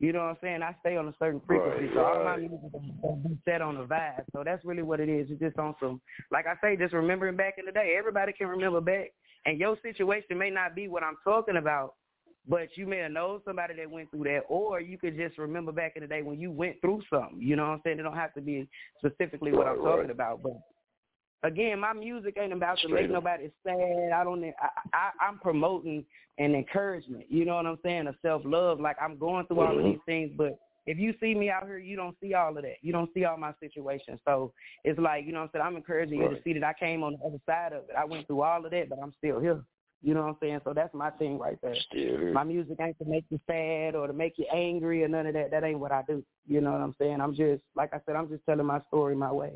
You 0.00 0.14
know 0.14 0.20
what 0.20 0.28
I'm 0.28 0.36
saying? 0.42 0.62
I 0.62 0.74
stay 0.80 0.96
on 0.96 1.08
a 1.08 1.14
certain 1.18 1.42
frequency, 1.46 1.84
Right, 1.84 1.94
so 1.94 2.00
all 2.00 2.24
my 2.24 2.36
music 2.38 2.58
is 2.74 3.22
be 3.22 3.38
set 3.44 3.60
on 3.60 3.76
a 3.76 3.84
vibe. 3.84 4.24
So 4.32 4.42
that's 4.42 4.64
really 4.64 4.82
what 4.82 4.98
it 4.98 5.10
is. 5.10 5.28
It's 5.30 5.40
just 5.40 5.58
on 5.58 5.74
some, 5.78 6.00
like 6.32 6.46
I 6.46 6.54
say, 6.62 6.74
just 6.76 6.94
remembering 6.94 7.36
back 7.36 7.56
in 7.58 7.66
the 7.66 7.72
day. 7.72 7.96
Everybody 7.98 8.32
can 8.32 8.48
remember 8.48 8.80
back, 8.80 9.12
and 9.44 9.60
your 9.60 9.76
situation 9.82 10.38
may 10.38 10.48
not 10.48 10.74
be 10.74 10.88
what 10.88 11.02
I'm 11.02 11.18
talking 11.22 11.58
about, 11.58 11.96
but 12.48 12.68
you 12.76 12.86
may 12.86 12.98
have 12.98 13.12
known 13.12 13.42
somebody 13.44 13.74
that 13.74 13.90
went 13.90 14.10
through 14.10 14.24
that, 14.24 14.40
or 14.48 14.80
you 14.80 14.96
could 14.96 15.18
just 15.18 15.36
remember 15.36 15.70
back 15.70 15.92
in 15.96 16.02
the 16.02 16.08
day 16.08 16.22
when 16.22 16.40
you 16.40 16.50
went 16.50 16.80
through 16.80 17.02
something. 17.12 17.38
You 17.38 17.56
know 17.56 17.64
what 17.64 17.72
I'm 17.72 17.80
saying? 17.84 17.98
It 17.98 18.02
don't 18.02 18.14
have 18.14 18.32
to 18.34 18.40
be 18.40 18.66
specifically 19.04 19.52
what 19.52 19.66
Right, 19.66 19.76
I'm 19.76 19.84
talking 19.84 20.10
about, 20.10 20.42
but 20.42 20.56
again, 21.42 21.78
my 21.80 21.92
music 21.92 22.36
ain't 22.40 22.52
about 22.52 22.78
to 22.78 22.88
make 22.88 23.06
up. 23.06 23.10
nobody 23.10 23.50
sad. 23.64 24.10
I 24.14 24.24
don't. 24.24 24.44
I, 24.44 24.68
I 24.92 25.10
I'm 25.20 25.38
promoting 25.38 26.04
an 26.38 26.54
encouragement. 26.54 27.24
You 27.28 27.44
know 27.44 27.56
what 27.56 27.66
I'm 27.66 27.78
saying? 27.82 28.06
A 28.06 28.14
self 28.22 28.42
love. 28.44 28.80
Like 28.80 28.96
I'm 29.00 29.18
going 29.18 29.46
through 29.46 29.60
all 29.60 29.78
of 29.78 29.84
Mhm. 29.84 29.92
these 29.92 30.00
things, 30.06 30.32
but 30.36 30.58
if 30.86 30.98
you 30.98 31.14
see 31.20 31.34
me 31.34 31.50
out 31.50 31.64
here, 31.64 31.78
you 31.78 31.96
don't 31.96 32.16
see 32.20 32.34
all 32.34 32.56
of 32.56 32.62
that. 32.62 32.76
You 32.82 32.92
don't 32.92 33.12
see 33.14 33.24
all 33.24 33.36
my 33.36 33.52
situations. 33.60 34.20
So 34.24 34.52
it's 34.84 34.98
like 34.98 35.24
you 35.26 35.32
know 35.32 35.40
what 35.40 35.44
I'm 35.44 35.50
saying. 35.52 35.66
I'm 35.66 35.76
encouraging 35.76 36.18
you 36.20 36.28
to 36.28 36.42
see 36.42 36.52
that 36.54 36.64
I 36.64 36.72
came 36.72 37.02
on 37.02 37.12
the 37.12 37.26
other 37.26 37.40
side 37.46 37.72
of 37.72 37.84
it. 37.84 37.96
I 37.96 38.04
went 38.04 38.26
through 38.26 38.42
all 38.42 38.64
of 38.64 38.70
that, 38.70 38.88
but 38.88 38.98
I'm 39.02 39.12
still 39.18 39.40
here. 39.40 39.62
You 40.02 40.14
know 40.14 40.22
what 40.22 40.28
I'm 40.28 40.36
saying? 40.40 40.60
So 40.64 40.72
that's 40.72 40.94
my 40.94 41.10
thing 41.10 41.38
right 41.38 41.58
there. 41.62 41.74
Still. 41.74 42.32
My 42.32 42.42
music 42.42 42.78
ain't 42.80 42.98
to 43.00 43.04
make 43.04 43.24
you 43.28 43.38
sad 43.46 43.94
or 43.94 44.06
to 44.06 44.14
make 44.14 44.38
you 44.38 44.46
angry 44.46 45.04
or 45.04 45.08
none 45.08 45.26
of 45.26 45.34
that. 45.34 45.50
That 45.50 45.62
ain't 45.62 45.78
what 45.78 45.92
I 45.92 46.02
do. 46.08 46.24
You 46.46 46.62
know 46.62 46.72
what 46.72 46.80
I'm 46.80 46.94
saying? 46.98 47.20
I'm 47.20 47.34
just 47.34 47.62
like 47.76 47.92
I 47.92 48.00
said. 48.06 48.16
I'm 48.16 48.28
just 48.28 48.44
telling 48.46 48.64
my 48.64 48.80
story 48.88 49.14
my 49.14 49.30
way. 49.30 49.52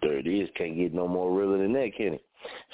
There 0.00 0.18
it 0.18 0.26
is. 0.26 0.48
Can't 0.56 0.76
get 0.76 0.94
no 0.94 1.08
more 1.08 1.32
realer 1.32 1.58
than 1.58 1.72
that, 1.72 1.90
can 1.96 2.14
it? 2.14 2.24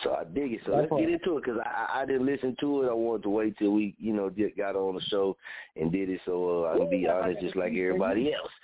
So 0.02 0.14
I 0.14 0.24
dig 0.24 0.52
it. 0.52 0.60
So 0.66 0.72
let's 0.72 0.90
get 0.90 1.08
into 1.08 1.38
it 1.38 1.44
because 1.44 1.60
I, 1.64 2.02
I 2.02 2.06
didn't 2.06 2.26
listen 2.26 2.56
to 2.60 2.82
it. 2.82 2.90
I 2.90 2.92
wanted 2.92 3.22
to 3.22 3.30
wait 3.30 3.56
till 3.58 3.72
we, 3.72 3.94
you 3.98 4.12
know, 4.12 4.28
get, 4.28 4.56
got 4.56 4.76
on 4.76 4.94
the 4.94 5.00
show 5.02 5.36
and 5.76 5.90
did 5.90 6.10
it 6.10 6.20
so 6.26 6.64
uh, 6.64 6.74
I 6.74 6.78
can 6.78 6.90
be 6.90 7.06
honest 7.08 7.40
just 7.40 7.56
like 7.56 7.72
everybody 7.72 8.32
else. 8.32 8.50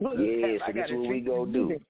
Yeah, 0.00 0.58
so 0.66 0.72
this 0.72 0.90
is 0.90 0.96
what 0.96 1.08
we 1.08 1.20
gonna 1.20 1.52
do. 1.52 1.80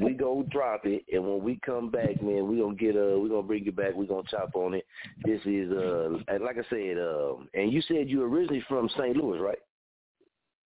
We 0.00 0.12
go 0.12 0.44
drop 0.50 0.82
it, 0.84 1.04
and 1.12 1.22
when 1.22 1.42
we 1.42 1.60
come 1.64 1.90
back, 1.90 2.20
man, 2.22 2.48
we 2.48 2.58
gonna 2.58 2.74
get 2.74 2.96
uh, 2.96 3.18
we 3.18 3.28
gonna 3.28 3.42
bring 3.42 3.66
it 3.66 3.76
back. 3.76 3.94
We 3.94 4.06
gonna 4.06 4.26
chop 4.28 4.50
on 4.54 4.74
it. 4.74 4.84
This 5.24 5.40
is 5.44 5.70
uh, 5.70 6.18
like 6.40 6.56
I 6.58 6.68
said, 6.68 6.98
um, 6.98 7.48
and 7.54 7.72
you 7.72 7.80
said 7.82 8.08
you 8.08 8.22
originally 8.22 8.62
from 8.68 8.88
St. 8.98 9.16
Louis, 9.16 9.38
right? 9.38 9.58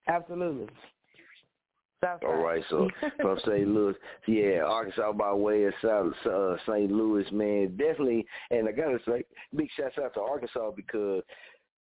Absolutely. 0.08 0.68
South 2.04 2.20
All 2.24 2.36
right, 2.36 2.62
so 2.70 2.88
from 3.20 3.38
St. 3.40 3.66
Louis, 3.66 3.94
yeah, 4.28 4.62
Arkansas 4.64 5.12
by 5.12 5.32
way 5.32 5.64
of 5.64 5.74
South 5.82 6.12
uh, 6.30 6.56
St. 6.66 6.92
Louis, 6.92 7.24
man, 7.32 7.76
definitely. 7.76 8.24
And 8.50 8.68
I 8.68 8.72
gotta 8.72 8.98
say, 9.04 9.24
big 9.54 9.68
shouts 9.76 9.96
out 9.98 10.14
to 10.14 10.20
Arkansas 10.20 10.70
because 10.76 11.24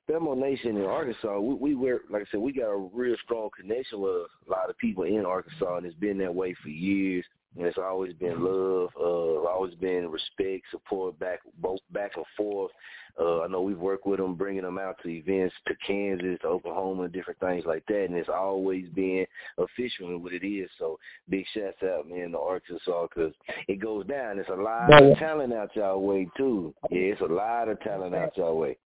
Femo 0.09 0.37
Nation 0.37 0.77
in 0.77 0.85
Arkansas, 0.85 1.41
we, 1.41 1.55
we 1.55 1.75
were 1.75 2.03
like 2.11 2.23
I 2.23 2.25
said, 2.31 2.41
we 2.41 2.53
got 2.53 2.69
a 2.69 2.89
real 2.93 3.17
strong 3.25 3.49
connection 3.59 4.01
with 4.01 4.13
a 4.13 4.51
lot 4.51 4.71
of 4.71 4.79
people 4.79 5.05
in 5.05 5.25
Arkansas, 5.27 5.79
and 5.79 5.87
it's 5.87 5.97
been 5.97 6.19
that 6.19 6.35
way 6.35 6.55
for 6.63 6.69
years. 6.69 7.25
And 7.57 7.67
it's 7.67 7.79
always 7.79 8.15
been 8.15 8.43
love, 8.43 8.91
uh, 8.99 9.49
always 9.49 9.75
been 9.75 10.11
respect, 10.11 10.65
support 10.71 11.19
back 11.19 11.41
both 11.61 11.81
back 11.93 12.13
and 12.17 12.25
forth. 12.37 12.73
Uh, 13.19 13.43
I 13.43 13.47
know 13.47 13.63
we've 13.63 13.79
worked 13.79 14.07
with 14.07 14.19
them, 14.19 14.35
bringing 14.35 14.65
them 14.65 14.79
out 14.79 14.97
to 15.03 15.09
events 15.09 15.55
to 15.69 15.75
Kansas, 15.87 16.41
to 16.43 16.49
Oklahoma, 16.49 17.09
different 17.09 17.39
things 17.39 17.65
like 17.65 17.85
that. 17.87 18.07
And 18.07 18.17
it's 18.17 18.29
always 18.29 18.89
been 18.89 19.25
official 19.57 20.09
in 20.09 20.21
what 20.21 20.33
it 20.33 20.45
is. 20.45 20.69
So 20.79 20.99
big 21.29 21.45
shouts 21.55 21.83
out, 21.85 22.09
man, 22.09 22.33
to 22.33 22.39
Arkansas 22.39 23.07
because 23.07 23.33
it 23.69 23.81
goes 23.81 24.05
down. 24.07 24.41
It's 24.41 24.49
a 24.49 24.55
lot 24.55 24.91
of 25.01 25.17
talent 25.19 25.53
out 25.53 25.77
y'all 25.77 26.03
way 26.03 26.29
too. 26.37 26.75
Yeah, 26.91 27.13
it's 27.13 27.21
a 27.21 27.27
lot 27.27 27.69
of 27.69 27.81
talent 27.83 28.17
out 28.17 28.37
y'all 28.37 28.59
way. 28.59 28.77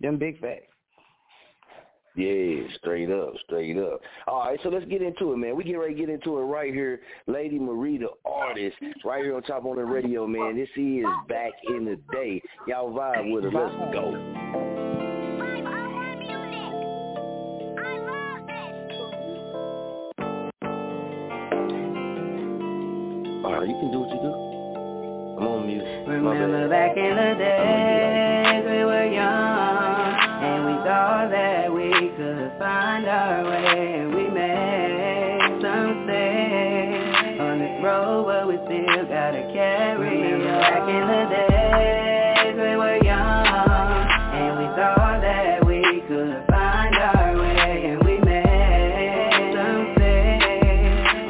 Them 0.00 0.18
big 0.18 0.38
facts. 0.40 0.73
Yeah, 2.16 2.68
straight 2.78 3.10
up, 3.10 3.34
straight 3.44 3.76
up. 3.76 4.00
All 4.28 4.44
right, 4.44 4.58
so 4.62 4.68
let's 4.68 4.86
get 4.86 5.02
into 5.02 5.32
it, 5.32 5.36
man. 5.36 5.56
We 5.56 5.64
get 5.64 5.74
ready 5.74 5.94
to 5.94 6.00
get 6.00 6.08
into 6.08 6.38
it 6.38 6.42
right 6.42 6.72
here. 6.72 7.00
Lady 7.26 7.58
Marie, 7.58 7.98
the 7.98 8.10
artist, 8.24 8.76
right 9.04 9.24
here 9.24 9.34
on 9.34 9.42
Top 9.42 9.64
on 9.64 9.74
the 9.76 9.84
Radio, 9.84 10.24
man. 10.24 10.56
This 10.56 10.68
is 10.76 11.04
back 11.28 11.50
in 11.68 11.84
the 11.84 11.98
day. 12.12 12.40
Y'all 12.68 12.92
vibe 12.92 13.32
with 13.32 13.42
her. 13.42 13.50
Let's 13.50 13.74
go. 13.92 14.14
All 23.44 23.52
right, 23.58 23.68
you 23.68 23.74
can 23.74 23.90
do 23.90 23.98
what 23.98 24.10
you 24.10 24.20
do. 24.22 24.54
I'm 25.34 25.48
on 25.48 25.66
mute. 25.66 25.82
Remember 26.06 26.68
back 26.68 26.96
in 26.96 27.16
the 27.16 27.34
days 27.36 27.53
we 42.54 42.76
were 42.76 42.98
young 43.02 44.06
and 44.34 44.58
we 44.58 44.66
thought 44.76 45.20
that 45.22 45.66
we 45.66 45.82
could 46.06 46.44
find 46.48 46.94
our 46.94 47.36
way 47.36 47.90
and 47.90 48.02
we 48.04 48.18
made 48.18 49.56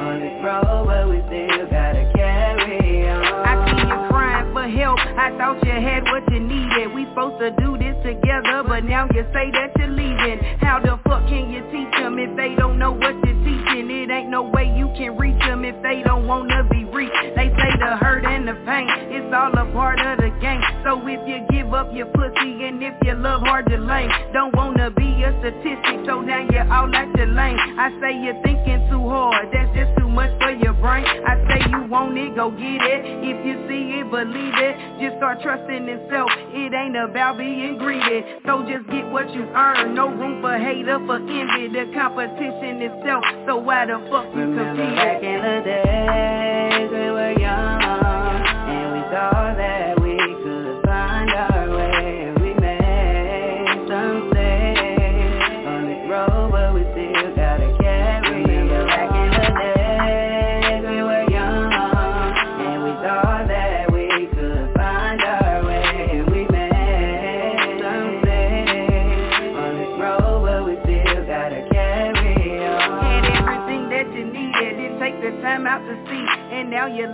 on 0.00 0.20
this 0.20 0.44
road 0.44 0.84
but 0.86 1.08
we 1.08 1.18
still 1.28 1.66
gotta 1.70 2.10
carry 2.14 3.08
on 3.08 3.24
I 3.24 3.54
see 3.64 3.80
you 3.80 4.08
crying 4.10 4.52
for 4.52 4.68
help. 4.68 4.98
I 5.00 5.30
thought 5.38 5.64
you 5.64 5.72
had 5.72 6.04
what 6.04 6.30
you 6.30 6.40
needed. 6.40 6.92
We 6.94 7.06
supposed 7.10 7.40
to 7.40 7.50
do 7.62 7.78
this 7.78 7.96
together, 8.04 8.62
but 8.68 8.84
now 8.84 9.08
you 9.14 9.24
say 9.32 9.50
that 9.52 9.73
you're 9.84 9.96
leaving. 9.96 10.38
How 10.60 10.80
the 10.80 10.98
fuck 11.04 11.26
can 11.28 11.50
you 11.50 11.60
teach 11.70 11.92
them 12.00 12.18
if 12.18 12.36
they 12.36 12.54
don't 12.56 12.78
know 12.78 12.92
what 12.92 13.14
you're 13.24 13.44
teaching? 13.44 13.90
It 13.90 14.10
ain't 14.10 14.30
no 14.30 14.42
way 14.42 14.72
you 14.76 14.88
can 14.96 15.16
reach 15.16 15.38
them 15.40 15.64
if 15.64 15.80
they 15.82 16.02
don't 16.04 16.26
wanna 16.26 16.64
be 16.70 16.84
reached. 16.84 17.12
They 17.36 17.48
say 17.48 17.70
the 17.78 17.96
hurt 17.96 18.24
and 18.24 18.48
the 18.48 18.54
pain, 18.66 18.88
it's 19.10 19.34
all 19.34 19.52
a 19.52 19.70
part 19.72 20.00
of 20.00 20.18
the 20.18 20.30
game. 20.40 20.62
So 20.84 21.00
if 21.08 21.20
you 21.26 21.40
give 21.50 21.72
up 21.72 21.88
your 21.92 22.06
pussy 22.12 22.64
and 22.68 22.82
if 22.82 22.94
you 23.04 23.14
love 23.14 23.40
hard 23.42 23.66
to 23.70 23.76
lame, 23.78 24.10
don't 24.32 24.54
wanna 24.54 24.90
be 24.90 25.22
a 25.24 25.32
statistic, 25.40 26.04
so 26.06 26.20
now 26.20 26.44
you're 26.52 26.70
all 26.72 26.94
at 26.94 27.08
the 27.16 27.24
lane. 27.26 27.56
I 27.78 27.88
say 28.00 28.12
you're 28.20 28.40
thinking 28.44 28.86
too 28.90 29.08
hard, 29.08 29.48
that's 29.52 29.72
just 29.74 29.96
too 29.98 30.08
much 30.08 30.30
for 30.40 30.52
your 30.52 30.74
brain. 30.74 31.04
I 31.06 31.40
say 31.48 31.70
you 31.70 31.88
want 31.88 32.16
it, 32.18 32.36
go 32.36 32.50
get 32.50 32.84
it. 32.84 33.00
If 33.24 33.46
you 33.46 33.66
see 33.66 33.98
it, 34.00 34.10
believe 34.10 34.54
it. 34.60 34.74
Just 35.00 35.16
start 35.16 35.40
trusting 35.42 35.88
in 35.88 36.00
self. 36.10 36.30
It 36.52 36.72
ain't 36.74 36.96
about 36.96 37.38
being 37.38 37.78
greedy. 37.78 38.22
So 38.46 38.62
just 38.68 38.86
get 38.92 39.08
what 39.10 39.32
you 39.34 39.42
earn. 39.56 39.94
No 39.94 40.08
room 40.08 40.42
for 40.42 40.56
hate 40.58 40.86
or 40.88 41.00
for 41.06 41.16
envy. 41.16 41.72
The 41.72 41.90
competition 41.96 42.82
itself. 42.84 43.24
So 43.46 43.56
why 43.56 43.86
the 43.86 43.98
fuck 44.12 44.28
you 44.34 44.40
Remember 44.44 44.68
compete? 44.76 44.96
back 44.96 45.22
in 45.22 45.40
the 45.40 45.56
days 45.64 46.93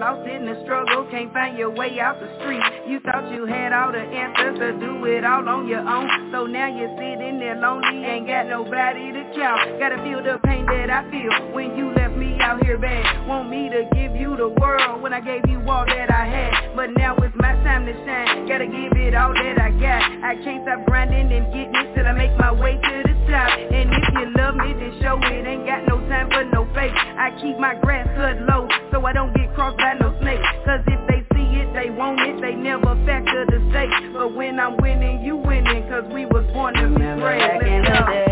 lost 0.01 0.27
in 0.27 0.49
the 0.49 0.57
struggle. 0.65 1.05
Can't 1.13 1.31
find 1.31 1.59
your 1.59 1.69
way 1.69 2.01
out 2.01 2.17
the 2.19 2.33
street. 2.41 2.65
You 2.89 3.05
thought 3.05 3.29
you 3.31 3.45
had 3.45 3.77
all 3.77 3.93
the 3.93 4.01
answers 4.01 4.57
to 4.57 4.73
do 4.81 5.05
it 5.05 5.29
all 5.29 5.47
on 5.47 5.69
your 5.69 5.85
own. 5.85 6.33
So 6.33 6.49
now 6.49 6.73
you're 6.73 6.97
sitting 6.97 7.37
there 7.39 7.61
lonely. 7.61 8.01
Ain't 8.09 8.27
got 8.27 8.49
nobody 8.49 9.13
to 9.13 9.23
count. 9.37 9.77
Gotta 9.79 10.01
feel 10.01 10.25
the 10.25 10.41
pain 10.49 10.65
that 10.65 10.89
I 10.89 11.05
feel 11.13 11.53
when 11.53 11.77
you 11.77 11.93
left 11.93 12.17
me 12.17 12.41
out 12.41 12.65
here 12.65 12.79
bad. 12.79 13.29
Want 13.29 13.51
me 13.51 13.69
to 13.69 13.85
give 13.93 14.17
you 14.17 14.41
the 14.41 14.49
world 14.49 15.03
when 15.05 15.13
I 15.13 15.21
gave 15.21 15.45
you 15.47 15.61
all 15.69 15.85
that 15.85 16.09
I 16.09 16.25
had. 16.25 16.75
But 16.75 16.97
now 16.97 17.15
it's 17.21 17.37
my 17.37 17.53
time 17.61 17.85
to 17.85 17.93
shine. 17.93 18.49
Gotta 18.49 18.73
give 18.73 18.97
it 18.97 19.15
all 19.15 19.37
that 19.37 19.61
I 19.61 19.71
got. 19.77 20.01
I 20.25 20.35
can't 20.41 20.65
stop 20.65 20.81
grinding 20.89 21.29
and 21.29 21.45
getting 21.53 21.77
it 21.77 21.95
till 21.95 22.09
I 22.09 22.17
make 22.17 22.33
my 22.41 22.51
way 22.51 22.81
to 22.81 23.03
the 23.05 23.20
top. 23.29 23.51
And 23.59 23.91
if 23.91 24.05
you 24.15 24.27
love 24.37 24.55
me, 24.57 24.73
then 24.75 24.93
show 25.03 25.19
it. 25.21 25.47
Ain't 25.47 25.67
got 25.67 25.87
no 25.87 26.01
time 26.09 26.29
for 26.31 26.45
no 26.45 26.65
fake. 26.75 26.95
I 26.95 27.31
keep 27.41 27.59
my 27.59 27.75
grass 27.75 28.07
cut 28.17 28.41
low 28.49 28.69
so 28.93 29.05
I 29.05 29.13
don't 29.13 29.35
get 29.35 29.55
crossed 29.55 29.79
by 29.79 29.95
no 30.01 30.17
snake. 30.21 30.41
Cause 30.65 30.81
if 30.87 31.01
they 31.09 31.21
see 31.35 31.49
it, 31.61 31.73
they 31.75 31.91
want 31.91 32.21
it. 32.21 32.41
They 32.41 32.55
never 32.55 32.95
factor 33.07 33.47
the 33.47 33.61
stake. 33.71 33.91
But 34.13 34.35
when 34.35 34.59
I'm 34.59 34.77
winning, 34.79 35.25
you 35.25 35.37
winning. 35.37 35.89
Cause 35.89 36.05
we 36.13 36.27
was 36.27 36.45
born 36.53 36.75
to 36.75 36.89
be 36.89 36.95
brave. 37.21 37.41
Back 37.41 37.63
in 37.63 37.83
Let's 37.83 37.99
the 37.99 38.05
go. 38.05 38.30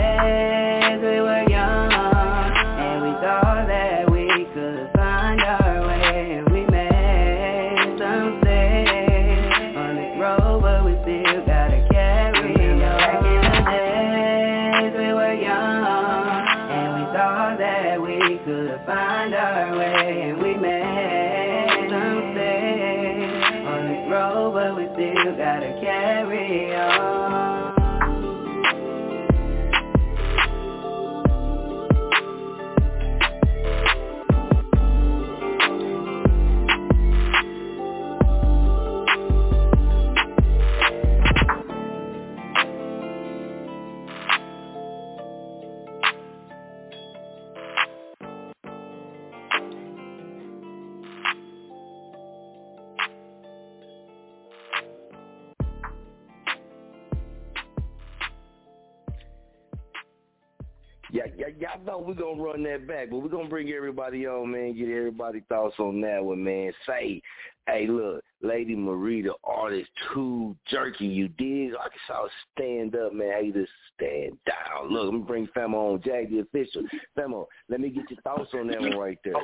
We're 62.08 62.14
gonna 62.14 62.42
run 62.42 62.62
that 62.62 62.88
back, 62.88 63.10
but 63.10 63.18
we're 63.18 63.28
gonna 63.28 63.50
bring 63.50 63.70
everybody 63.70 64.26
on, 64.26 64.50
man, 64.50 64.74
get 64.74 64.88
everybody 64.88 65.42
thoughts 65.50 65.74
on 65.78 66.00
that 66.00 66.24
one, 66.24 66.42
man. 66.42 66.72
Say, 66.86 67.20
hey, 67.66 67.86
look, 67.86 68.24
Lady 68.40 68.74
Marie, 68.74 69.20
the 69.20 69.34
artist, 69.44 69.90
too 70.14 70.56
jerky, 70.68 71.04
you 71.04 71.28
dig? 71.28 71.72
I 71.78 71.88
can 71.90 72.00
saw 72.06 72.26
stand 72.54 72.96
up, 72.96 73.12
man. 73.12 73.32
How 73.32 73.40
you 73.40 73.52
just 73.52 73.70
stand 73.94 74.38
down? 74.46 74.90
Look, 74.90 75.04
I'm 75.04 75.16
gonna 75.16 75.24
bring 75.26 75.48
Famo 75.48 75.92
on, 75.92 76.02
Jag 76.02 76.30
the 76.30 76.38
official. 76.38 76.82
Famo, 77.16 77.44
let 77.68 77.78
me 77.78 77.90
get 77.90 78.10
your 78.10 78.20
thoughts 78.22 78.48
on 78.54 78.68
that 78.68 78.80
one 78.80 78.96
right 78.96 79.18
there. 79.22 79.34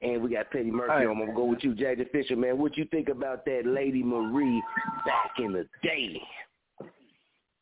And 0.00 0.20
we 0.20 0.30
got 0.30 0.50
Petty 0.50 0.72
Murphy 0.72 0.92
Hey. 0.92 1.06
on. 1.06 1.12
I'm 1.12 1.18
gonna 1.20 1.34
go 1.34 1.44
with 1.44 1.62
you, 1.62 1.72
Jag 1.72 1.98
the 1.98 2.02
official, 2.02 2.34
man. 2.34 2.58
What 2.58 2.76
you 2.76 2.84
think 2.86 3.10
about 3.10 3.44
that 3.44 3.62
Lady 3.64 4.02
Marie 4.02 4.60
back 5.06 5.38
in 5.38 5.52
the 5.52 5.68
day? 5.84 6.20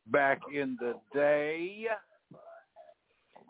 Back 0.07 0.41
in 0.51 0.79
the 0.81 0.95
day. 1.13 1.89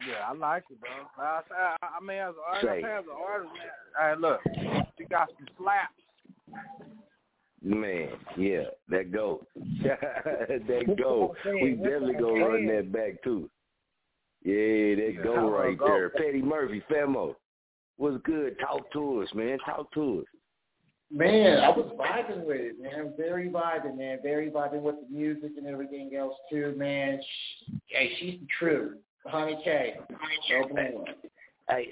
Yeah, 0.08 0.28
I 0.28 0.32
like 0.34 0.64
it, 0.70 0.80
bro. 0.80 0.90
I, 1.18 1.40
I, 1.50 1.76
I 1.98 2.04
mean, 2.04 2.18
as 2.18 2.30
an 2.30 2.34
artist, 2.46 2.66
Say. 2.66 2.92
as 2.92 3.04
an 3.04 3.16
artist, 3.28 3.52
man, 3.54 3.70
hey, 4.00 4.14
look, 4.20 4.40
she 4.98 5.04
got 5.04 5.28
some 5.28 5.48
slaps. 5.58 5.92
Man, 7.62 8.08
yeah, 8.38 8.64
that 8.88 9.12
go. 9.12 9.46
that 9.82 10.96
go. 10.98 11.34
We 11.44 11.72
definitely 11.72 12.14
gonna 12.14 12.46
run 12.46 12.66
that 12.68 12.90
back 12.90 13.22
too. 13.22 13.50
Yeah, 14.42 14.94
that 14.94 15.12
Yeah, 15.16 15.22
go 15.22 15.50
right 15.50 15.76
go. 15.78 15.86
there. 15.86 16.08
Petty 16.10 16.40
Murphy, 16.40 16.82
Famo. 16.90 17.34
What's 17.98 18.16
good? 18.24 18.58
Talk 18.58 18.90
to 18.92 19.20
us, 19.20 19.28
man. 19.34 19.58
Talk 19.66 19.92
to 19.92 20.20
us. 20.20 20.26
Man, 21.12 21.58
I 21.58 21.68
was 21.68 21.92
vibing 21.98 22.46
with 22.46 22.60
it, 22.60 22.80
man. 22.80 23.12
Very 23.18 23.50
vibing, 23.50 23.98
man. 23.98 24.20
Very 24.22 24.50
vibing 24.50 24.80
with 24.80 24.94
the 25.02 25.14
music 25.14 25.50
and 25.58 25.66
everything 25.66 26.12
else 26.16 26.34
too, 26.48 26.72
man. 26.78 27.20
Sh 27.20 27.70
hey, 27.88 28.10
she's 28.18 28.40
the 28.40 28.46
truth. 28.58 28.96
Honey 29.26 29.60
K. 29.64 29.96
No 30.50 30.68
blame. 30.68 31.04
Hey, 31.68 31.88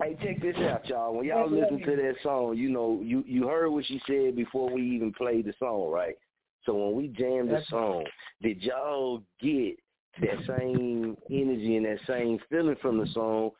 hey, 0.00 0.16
check 0.22 0.42
this 0.42 0.56
out, 0.56 0.88
y'all. 0.88 1.14
When 1.14 1.26
y'all 1.26 1.48
listen 1.50 1.78
to 1.80 1.96
that 1.96 2.14
song, 2.22 2.56
you 2.56 2.70
know, 2.70 3.00
you 3.02 3.22
you 3.26 3.46
heard 3.46 3.70
what 3.70 3.86
she 3.86 4.00
said 4.06 4.34
before 4.34 4.70
we 4.70 4.82
even 4.82 5.12
played 5.12 5.46
the 5.46 5.54
song, 5.58 5.90
right? 5.90 6.16
So 6.64 6.74
when 6.74 6.96
we 6.96 7.08
jammed 7.08 7.50
the 7.50 7.62
song, 7.68 8.04
did 8.42 8.60
y'all 8.62 9.22
get 9.40 9.76
that 10.20 10.38
same 10.46 11.16
energy 11.30 11.76
and 11.76 11.86
that 11.86 12.00
same 12.06 12.40
feeling 12.50 12.76
from 12.82 12.98
the 12.98 13.06
song 13.12 13.50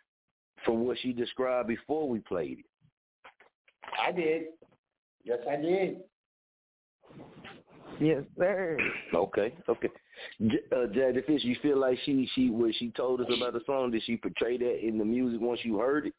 from 0.65 0.85
what 0.85 0.99
she 0.99 1.13
described 1.13 1.69
before 1.69 2.09
we 2.09 2.19
played 2.21 2.59
it? 2.59 2.65
I 4.03 4.11
did. 4.11 4.43
Yes, 5.23 5.39
I 5.49 5.57
did. 5.57 6.01
Yes, 8.01 8.25
sir. 8.37 8.79
Okay, 9.15 9.55
okay. 9.69 9.89
J- 10.41 10.61
uh, 10.73 10.87
Jack 10.93 11.27
Fish, 11.27 11.45
you 11.45 11.57
feel 11.63 11.79
like 11.79 11.99
she 12.05 12.29
she 12.35 12.51
what 12.51 12.75
she 12.75 12.91
told 12.91 13.21
us 13.21 13.27
about 13.37 13.53
the 13.53 13.61
song? 13.67 13.91
Did 13.91 14.03
she 14.05 14.17
portray 14.17 14.57
that 14.59 14.87
in 14.87 14.99
the 14.99 15.05
music 15.05 15.41
once 15.41 15.61
you 15.63 15.79
heard 15.79 16.07
it? 16.07 16.15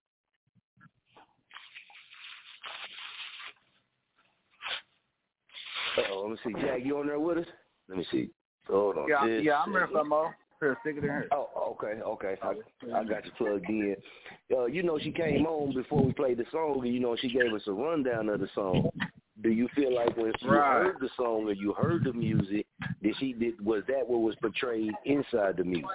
Oh, 6.10 6.22
let 6.22 6.32
me 6.32 6.38
see. 6.60 6.66
Jag, 6.66 6.86
you 6.86 6.98
on 6.98 7.08
there 7.08 7.20
with 7.20 7.40
us? 7.40 7.46
Let 7.90 7.98
me 7.98 8.06
see. 8.12 8.30
Hold 8.68 8.98
on. 8.98 9.10
Yeah, 9.10 9.26
Just 9.28 9.46
yeah, 9.46 9.62
I'm 9.62 9.72
here 9.72 9.90
some 9.92 10.10
more. 10.10 10.36
Here, 10.60 10.78
stick 10.82 10.96
it 10.98 11.04
in 11.04 11.10
here. 11.10 11.28
Oh, 11.32 11.76
okay, 11.80 12.02
okay. 12.02 12.36
I, 12.42 12.54
I 12.96 13.04
got 13.04 13.26
you 13.26 13.32
plugged 13.38 13.70
in. 13.70 13.96
Uh, 14.52 14.66
you 14.66 14.82
know, 14.82 14.98
she 14.98 15.12
came 15.12 15.46
on 15.46 15.74
before 15.74 16.04
we 16.04 16.14
played 16.14 16.38
the 16.38 16.46
song, 16.52 16.82
and 16.84 16.94
you 16.94 17.00
know, 17.00 17.16
she 17.16 17.30
gave 17.30 17.54
us 17.54 17.62
a 17.68 17.72
rundown 17.72 18.30
of 18.30 18.40
the 18.40 18.50
song. 18.56 18.90
Do 19.48 19.54
you 19.54 19.70
feel 19.70 19.96
like 19.96 20.18
when 20.18 20.34
you 20.42 20.50
Right. 20.50 20.88
heard 20.88 21.00
the 21.00 21.08
song 21.16 21.48
or 21.48 21.54
you 21.54 21.72
heard 21.72 22.04
the 22.04 22.12
music, 22.12 22.68
did 23.02 23.16
she 23.16 23.32
did 23.32 23.66
was 23.66 23.82
that 23.86 24.06
what 24.06 24.20
was 24.20 24.36
portrayed 24.42 24.92
inside 25.06 25.56
the 25.56 25.64
music? 25.64 25.86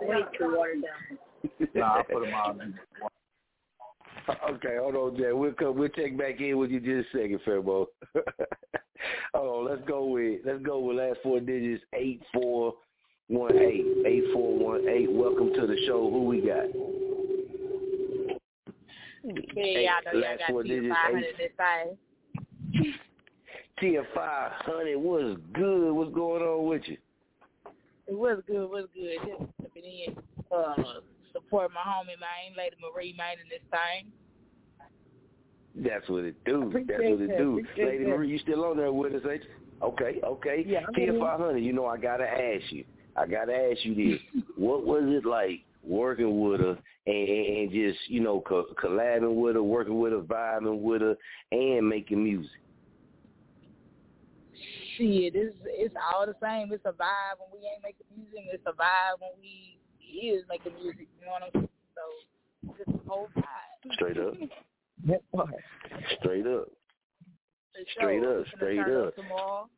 Way 0.00 0.24
too 0.36 0.56
watered 0.56 0.82
down. 0.82 1.68
Nah, 1.74 1.98
I 1.98 2.02
put 2.02 2.24
them 2.24 2.34
on. 2.34 2.80
Okay, 4.50 4.76
hold 4.78 4.96
on, 4.96 5.16
Jag. 5.16 5.32
We'll 5.32 5.52
come. 5.52 5.78
We'll 5.78 5.88
check 5.88 6.18
back 6.18 6.40
in 6.40 6.58
with 6.58 6.70
you 6.70 6.80
just 6.80 7.14
a 7.14 7.18
second, 7.18 7.40
Fairbo. 7.46 7.86
hold 9.32 9.68
on. 9.68 9.70
Let's 9.70 9.88
go 9.88 10.04
with 10.06 10.40
let's 10.44 10.62
go 10.62 10.80
with 10.80 10.96
last 10.98 11.20
four 11.22 11.40
digits 11.40 11.82
eight 11.94 12.20
four 12.34 12.74
one 13.28 13.56
eight 13.56 13.86
eight 14.06 14.24
four 14.34 14.58
one 14.58 14.86
eight. 14.88 15.10
Welcome 15.10 15.54
to 15.54 15.66
the 15.66 15.76
show. 15.86 16.10
Who 16.10 16.24
we 16.24 16.40
got? 16.42 16.66
Yeah, 19.24 19.32
y'all 19.64 20.12
know 20.12 20.20
y'all 20.20 20.38
got 20.38 20.50
four 20.50 20.62
two 20.62 20.68
digits, 20.68 20.94
five 20.94 21.14
hundred 21.14 21.24
eight. 21.24 21.36
this 21.38 21.50
side. 21.56 22.94
Tia 23.80 24.02
five 24.14 24.52
hundred. 24.62 24.98
What's 24.98 25.40
good? 25.52 25.92
What's 25.92 26.14
going 26.14 26.42
on 26.42 26.68
with 26.68 26.82
you? 26.86 26.96
It 28.06 28.16
was 28.16 28.42
good, 28.46 28.62
it 28.62 28.70
was 28.70 28.86
good. 28.94 29.16
Just 29.26 29.50
stepping 29.60 29.84
in, 29.84 30.16
uh, 30.50 30.74
support 31.32 31.70
my 31.74 31.80
homie, 31.80 32.18
man, 32.18 32.56
Lady 32.56 32.76
Marie, 32.80 33.14
man, 33.16 33.36
in 33.42 33.48
this 33.50 33.60
thing. 33.70 34.10
That's 35.74 36.08
what 36.08 36.24
it 36.24 36.42
do. 36.44 36.70
That's 36.72 36.88
what 36.88 37.20
it 37.20 37.28
that. 37.28 37.38
do. 37.38 37.58
Appreciate 37.58 37.86
Lady 37.86 38.04
that. 38.04 38.10
Marie, 38.10 38.30
you 38.30 38.38
still 38.38 38.64
on 38.64 38.76
there 38.78 38.92
with 38.92 39.14
us, 39.14 39.22
ain't 39.30 39.42
you? 39.42 39.50
Okay, 39.82 40.20
okay. 40.24 40.64
Yeah, 40.66 40.80
Tia 40.94 41.12
here. 41.12 41.20
five 41.20 41.38
hundred. 41.38 41.58
You 41.58 41.72
know, 41.72 41.86
I 41.86 41.98
gotta 41.98 42.24
ask 42.24 42.72
you. 42.72 42.84
I 43.14 43.26
gotta 43.26 43.54
ask 43.54 43.84
you 43.84 43.94
this. 43.94 44.42
what 44.56 44.86
was 44.86 45.04
it 45.06 45.26
like 45.26 45.64
working 45.82 46.40
with 46.40 46.60
her 46.60 46.78
and, 47.06 47.28
and, 47.28 47.56
and 47.56 47.70
just 47.70 47.98
you 48.08 48.20
know 48.20 48.40
co- 48.40 48.74
collabing 48.82 49.34
with 49.34 49.54
her, 49.54 49.62
working 49.62 49.98
with 49.98 50.12
her, 50.12 50.20
vibing 50.20 50.80
with 50.80 51.02
her, 51.02 51.16
and 51.52 51.88
making 51.88 52.22
music? 52.22 52.50
Shit, 54.96 55.34
it's 55.34 55.56
it's 55.64 55.94
all 56.12 56.26
the 56.26 56.34
same. 56.42 56.72
It's 56.72 56.84
a 56.84 56.92
vibe 56.92 57.38
when 57.38 57.60
we 57.60 57.68
ain't 57.68 57.82
making 57.82 58.06
music. 58.16 58.48
It's 58.52 58.66
a 58.66 58.72
vibe 58.72 59.20
when 59.20 59.30
we 59.40 59.78
is 60.00 60.44
making 60.48 60.74
music. 60.82 61.06
You 61.20 61.26
know 61.26 61.32
what 61.32 61.42
I'm 61.42 61.50
saying? 61.52 61.68
So 61.94 62.74
it's 62.80 63.04
a 63.06 63.08
whole 63.08 63.28
vibe. 63.36 63.92
Straight 63.94 64.18
up. 64.18 64.34
That 65.06 65.22
part. 65.30 65.54
Straight 66.18 66.44
up. 66.44 66.66
Straight 67.94 68.24
up, 68.24 68.44
straight 68.56 68.80
up. 68.80 69.14
Tomorrow. 69.14 69.68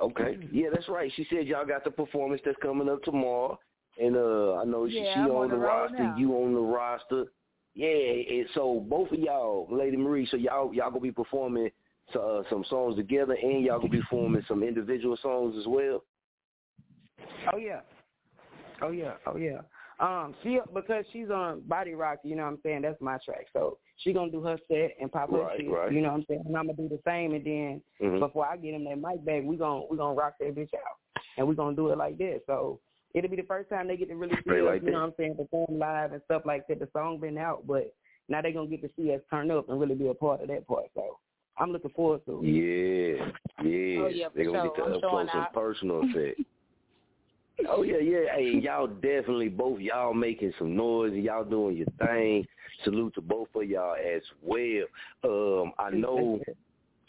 Okay. 0.00 0.38
Yeah, 0.52 0.68
that's 0.72 0.88
right. 0.88 1.10
She 1.16 1.26
said 1.30 1.46
y'all 1.46 1.66
got 1.66 1.84
the 1.84 1.90
performance 1.90 2.40
that's 2.44 2.58
coming 2.62 2.88
up 2.88 3.02
tomorrow. 3.02 3.58
And 3.98 4.16
uh 4.16 4.56
I 4.56 4.64
know 4.64 4.88
she, 4.88 5.00
Yeah, 5.00 5.14
she 5.14 5.20
on, 5.20 5.30
on 5.30 5.50
the, 5.50 5.56
roster, 5.56 5.98
now. 5.98 6.16
you 6.16 6.32
on 6.34 6.52
the 6.52 6.60
roster. 6.60 7.24
Yeah, 7.74 7.88
and 7.88 8.46
so 8.54 8.84
both 8.88 9.10
of 9.12 9.18
y'all, 9.18 9.68
Lady 9.70 9.96
Marie, 9.96 10.26
so 10.30 10.36
y'all 10.36 10.72
y'all 10.74 10.90
gonna 10.90 11.00
be 11.00 11.12
performing 11.12 11.70
uh, 12.14 12.42
some 12.48 12.64
songs 12.70 12.96
together 12.96 13.36
and 13.40 13.64
y'all 13.64 13.78
gonna 13.78 13.90
be 13.90 14.00
performing 14.00 14.42
some 14.46 14.62
individual 14.62 15.16
songs 15.22 15.56
as 15.58 15.66
well. 15.66 16.04
Oh 17.52 17.58
yeah. 17.58 17.80
Oh 18.82 18.90
yeah. 18.90 19.14
Oh 19.26 19.36
yeah. 19.36 19.60
Um, 19.98 20.34
she 20.42 20.58
because 20.74 21.04
she's 21.12 21.30
on 21.30 21.62
Body 21.66 21.94
Rock, 21.94 22.18
you 22.22 22.36
know 22.36 22.42
what 22.42 22.50
I'm 22.50 22.58
saying. 22.62 22.82
That's 22.82 23.00
my 23.00 23.18
track, 23.24 23.46
so 23.52 23.78
she 23.98 24.12
gonna 24.12 24.30
do 24.30 24.42
her 24.42 24.58
set 24.68 24.96
and 25.00 25.10
pop 25.10 25.30
her 25.30 25.38
Right, 25.42 25.60
shit. 25.60 25.70
right. 25.70 25.92
You 25.92 26.00
know 26.00 26.08
what 26.08 26.16
I'm 26.18 26.24
saying. 26.28 26.42
And 26.46 26.56
I'm 26.56 26.66
gonna 26.66 26.76
do 26.76 26.88
the 26.88 27.00
same, 27.04 27.32
and 27.34 27.44
then 27.44 27.82
Mhm. 28.00 28.20
before 28.20 28.46
I 28.46 28.56
get 28.56 28.74
him 28.74 28.84
that 28.84 28.98
mic 28.98 29.24
back, 29.24 29.42
we 29.44 29.56
gonna 29.56 29.84
we 29.90 29.96
gonna 29.96 30.14
rock 30.14 30.34
that 30.40 30.54
bitch 30.54 30.72
out, 30.74 31.22
and 31.38 31.46
we 31.48 31.54
gonna 31.54 31.76
do 31.76 31.88
it 31.90 31.98
like 31.98 32.18
this. 32.18 32.42
So 32.46 32.78
it'll 33.14 33.30
be 33.30 33.36
the 33.36 33.42
first 33.44 33.70
time 33.70 33.88
they 33.88 33.96
get 33.96 34.08
to 34.08 34.16
really 34.16 34.34
see 34.36 34.40
Straight 34.42 34.60
us. 34.60 34.66
like 34.66 34.82
you 34.82 34.90
know 34.90 34.98
that. 35.00 35.00
what 35.00 35.08
I'm 35.08 35.14
saying, 35.16 35.36
perform 35.36 35.78
live 35.78 36.12
and 36.12 36.22
stuff 36.24 36.42
like 36.44 36.66
that. 36.68 36.78
The 36.78 36.88
song 36.92 37.18
been 37.18 37.38
out, 37.38 37.66
but 37.66 37.94
now 38.28 38.42
they 38.42 38.52
gonna 38.52 38.68
get 38.68 38.82
to 38.82 38.90
see 38.96 39.12
us 39.14 39.22
turn 39.30 39.50
up 39.50 39.68
and 39.68 39.80
really 39.80 39.94
be 39.94 40.08
a 40.08 40.14
part 40.14 40.42
of 40.42 40.48
that 40.48 40.66
part. 40.66 40.86
So 40.94 41.18
I'm 41.58 41.72
looking 41.72 41.90
forward 41.92 42.20
to 42.26 42.42
it. 42.44 42.48
Yeah, 42.48 43.24
yeah. 43.64 44.02
Oh, 44.02 44.08
yeah, 44.08 44.28
They're 44.34 44.44
gonna 44.44 44.58
sure. 44.58 44.72
get 44.74 44.84
I'm 44.84 44.90
the 44.90 44.96
up 44.98 45.02
close 45.02 45.28
and 45.32 45.52
personal 45.54 46.00
effect. 46.10 46.40
Oh 47.68 47.82
yeah, 47.82 47.98
yeah. 47.98 48.34
Hey, 48.34 48.60
y'all 48.62 48.86
definitely 48.86 49.48
both 49.48 49.80
y'all 49.80 50.12
making 50.12 50.52
some 50.58 50.76
noise 50.76 51.12
and 51.12 51.24
y'all 51.24 51.44
doing 51.44 51.76
your 51.76 51.86
thing. 52.06 52.46
Salute 52.84 53.14
to 53.14 53.20
both 53.20 53.48
of 53.54 53.64
y'all 53.64 53.94
as 53.96 54.22
well. 54.42 54.84
Um, 55.24 55.72
I 55.78 55.90
know 55.90 56.38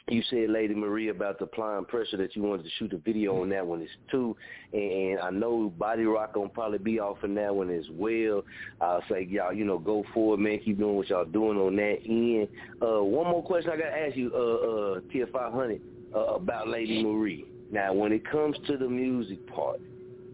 you 0.10 0.24
said, 0.30 0.50
Lady 0.50 0.74
Marie, 0.74 1.10
about 1.10 1.38
the 1.38 1.44
applying 1.44 1.84
pressure 1.84 2.16
that 2.16 2.34
you 2.34 2.42
wanted 2.42 2.64
to 2.64 2.70
shoot 2.80 2.94
a 2.94 2.98
video 2.98 3.42
on 3.42 3.50
that 3.50 3.66
one 3.66 3.82
is 3.82 3.90
too, 4.10 4.38
and 4.72 5.20
I 5.20 5.32
know 5.32 5.70
Body 5.78 6.06
Rock 6.06 6.34
gonna 6.34 6.48
probably 6.48 6.78
be 6.78 6.98
off 7.00 7.18
on 7.24 7.36
that 7.36 7.54
one 7.54 7.70
as 7.70 7.84
well. 7.92 8.44
I'll 8.80 9.04
say 9.10 9.28
y'all, 9.30 9.52
you 9.52 9.66
know, 9.66 9.78
go 9.78 10.06
forward, 10.14 10.40
man. 10.40 10.60
Keep 10.64 10.80
doing 10.80 10.96
what 10.96 11.10
y'all 11.10 11.26
doing 11.26 11.58
on 11.58 11.76
that 11.76 11.98
end. 12.06 12.48
Uh, 12.82 13.04
one 13.04 13.28
more 13.28 13.44
question 13.44 13.70
I 13.70 13.76
gotta 13.76 14.00
ask 14.00 14.16
you, 14.16 14.32
uh, 14.34 14.38
uh, 14.38 15.00
Tier 15.12 15.28
Five 15.28 15.52
Hundred, 15.52 15.82
uh, 16.16 16.36
about 16.36 16.70
Lady 16.70 17.04
Marie. 17.04 17.46
Now, 17.70 17.94
when 17.94 18.14
it 18.14 18.30
comes 18.32 18.56
to 18.68 18.78
the 18.78 18.88
music 18.88 19.46
part, 19.48 19.82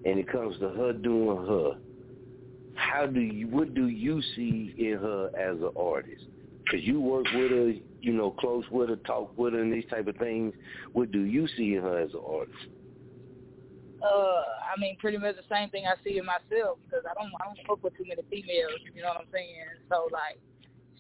and 0.06 0.20
it 0.20 0.32
comes 0.32 0.58
to 0.60 0.70
her 0.70 0.94
doing 0.94 1.46
her, 1.46 1.78
how 2.76 3.06
do 3.06 3.20
you 3.20 3.48
what 3.48 3.74
do 3.74 3.88
you 3.88 4.22
see 4.36 4.74
in 4.78 4.98
her 5.00 5.30
as 5.38 5.58
an 5.62 5.72
artist? 5.78 6.26
Because 6.64 6.86
you 6.86 7.00
work 7.00 7.26
with 7.34 7.52
her, 7.52 7.74
you 8.02 8.14
know, 8.14 8.32
close 8.32 8.64
with 8.72 8.90
her, 8.90 8.96
talk 8.98 9.38
with 9.38 9.54
her, 9.54 9.62
and 9.62 9.72
these 9.72 9.90
type 9.90 10.08
of 10.08 10.16
things. 10.18 10.54
What 10.94 11.12
do 11.12 11.22
you 11.22 11.48
see 11.56 11.76
in 11.76 11.84
her 11.84 12.00
as 12.00 12.14
an 12.14 12.22
artist? 12.26 12.58
Uh, 14.04 14.44
I 14.68 14.76
mean, 14.80 14.98
pretty 15.00 15.18
much 15.18 15.40
the 15.40 15.48
same 15.48 15.70
thing 15.72 15.88
I 15.88 15.96
see 16.04 16.20
in 16.20 16.28
myself 16.28 16.76
because 16.84 17.08
I 17.08 17.16
don't, 17.16 17.32
I 17.40 17.48
don't 17.48 17.60
fuck 17.64 17.80
with 17.84 17.96
too 17.96 18.04
many 18.04 18.20
females. 18.28 18.84
You 18.92 19.00
know 19.00 19.16
what 19.16 19.24
I'm 19.24 19.32
saying? 19.32 19.80
So 19.88 20.12
like, 20.12 20.44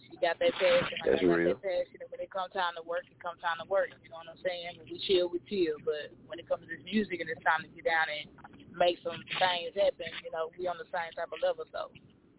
she 0.07 0.15
got 0.23 0.39
that 0.39 0.55
passion. 0.55 1.03
I 1.03 1.11
That's 1.11 1.19
got 1.19 1.35
real. 1.35 1.51
that 1.51 1.59
passion. 1.59 1.99
And 1.99 2.07
when 2.07 2.23
it 2.23 2.31
comes 2.31 2.55
time 2.55 2.79
to 2.79 2.83
work, 2.87 3.03
it 3.11 3.19
comes 3.19 3.43
time 3.43 3.59
to 3.59 3.67
work. 3.67 3.91
You 3.91 4.07
know 4.07 4.23
what 4.23 4.31
I'm 4.31 4.39
saying? 4.39 4.79
When 4.79 4.87
we 4.87 5.03
chill, 5.03 5.27
we 5.27 5.43
chill. 5.51 5.75
But 5.83 6.15
when 6.31 6.39
it 6.39 6.47
comes 6.47 6.63
to 6.63 6.69
this 6.71 6.79
music 6.87 7.19
and 7.19 7.27
it's 7.27 7.43
time 7.43 7.67
to 7.67 7.69
get 7.75 7.83
down 7.83 8.07
and 8.07 8.31
make 8.77 8.97
some 9.03 9.17
things 9.39 9.73
happen, 9.75 10.11
you 10.23 10.31
know, 10.31 10.49
we 10.57 10.67
on 10.67 10.77
the 10.77 10.85
same 10.85 11.11
type 11.15 11.31
of 11.31 11.39
level. 11.41 11.65
So, 11.71 11.89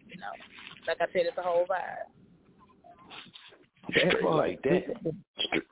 you 0.07 0.19
know, 0.19 0.33
like 0.87 0.97
I 1.01 1.05
said, 1.13 1.25
it's 1.27 1.37
a 1.37 1.41
whole 1.41 1.65
vibe. 1.65 2.11
Straight 3.91 4.23
like 4.23 4.61
that. 4.63 4.83
Straight, 5.45 5.63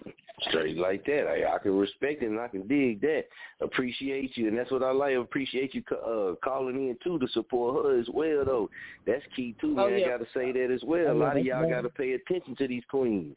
straight 0.50 0.78
like 0.78 1.06
that. 1.06 1.28
I, 1.28 1.56
I 1.56 1.60
can 1.60 1.76
respect 1.78 2.22
it 2.22 2.30
and 2.30 2.40
I 2.40 2.48
can 2.48 2.68
dig 2.68 3.02
that. 3.02 3.24
Appreciate 3.60 4.38
you, 4.38 4.48
and 4.48 4.58
that's 4.58 4.72
what 4.72 4.84
I 4.84 4.92
like. 4.92 5.16
Appreciate 5.16 5.74
you 5.74 5.84
uh, 5.92 6.36
calling 6.44 6.76
in 6.76 6.98
too 7.04 7.18
to 7.20 7.28
support 7.30 7.86
her 7.86 8.00
as 8.00 8.08
well, 8.14 8.46
though. 8.46 8.70
That's 9.08 9.24
key 9.36 9.56
too, 9.60 9.76
Oh, 9.78 9.90
man. 9.90 10.00
yeah. 10.00 10.06
I 10.06 10.10
got 10.10 10.20
to 10.20 10.28
say 10.34 10.52
that 10.52 10.72
as 10.72 10.84
well. 10.84 11.08
Oh, 11.10 11.14
a 11.14 11.18
lot 11.18 11.38
of 11.38 11.46
y'all 11.46 11.68
got 11.70 11.82
to 11.82 11.90
pay 11.90 12.14
attention 12.14 12.56
to 12.58 12.68
these 12.68 12.84
queens. 12.90 13.36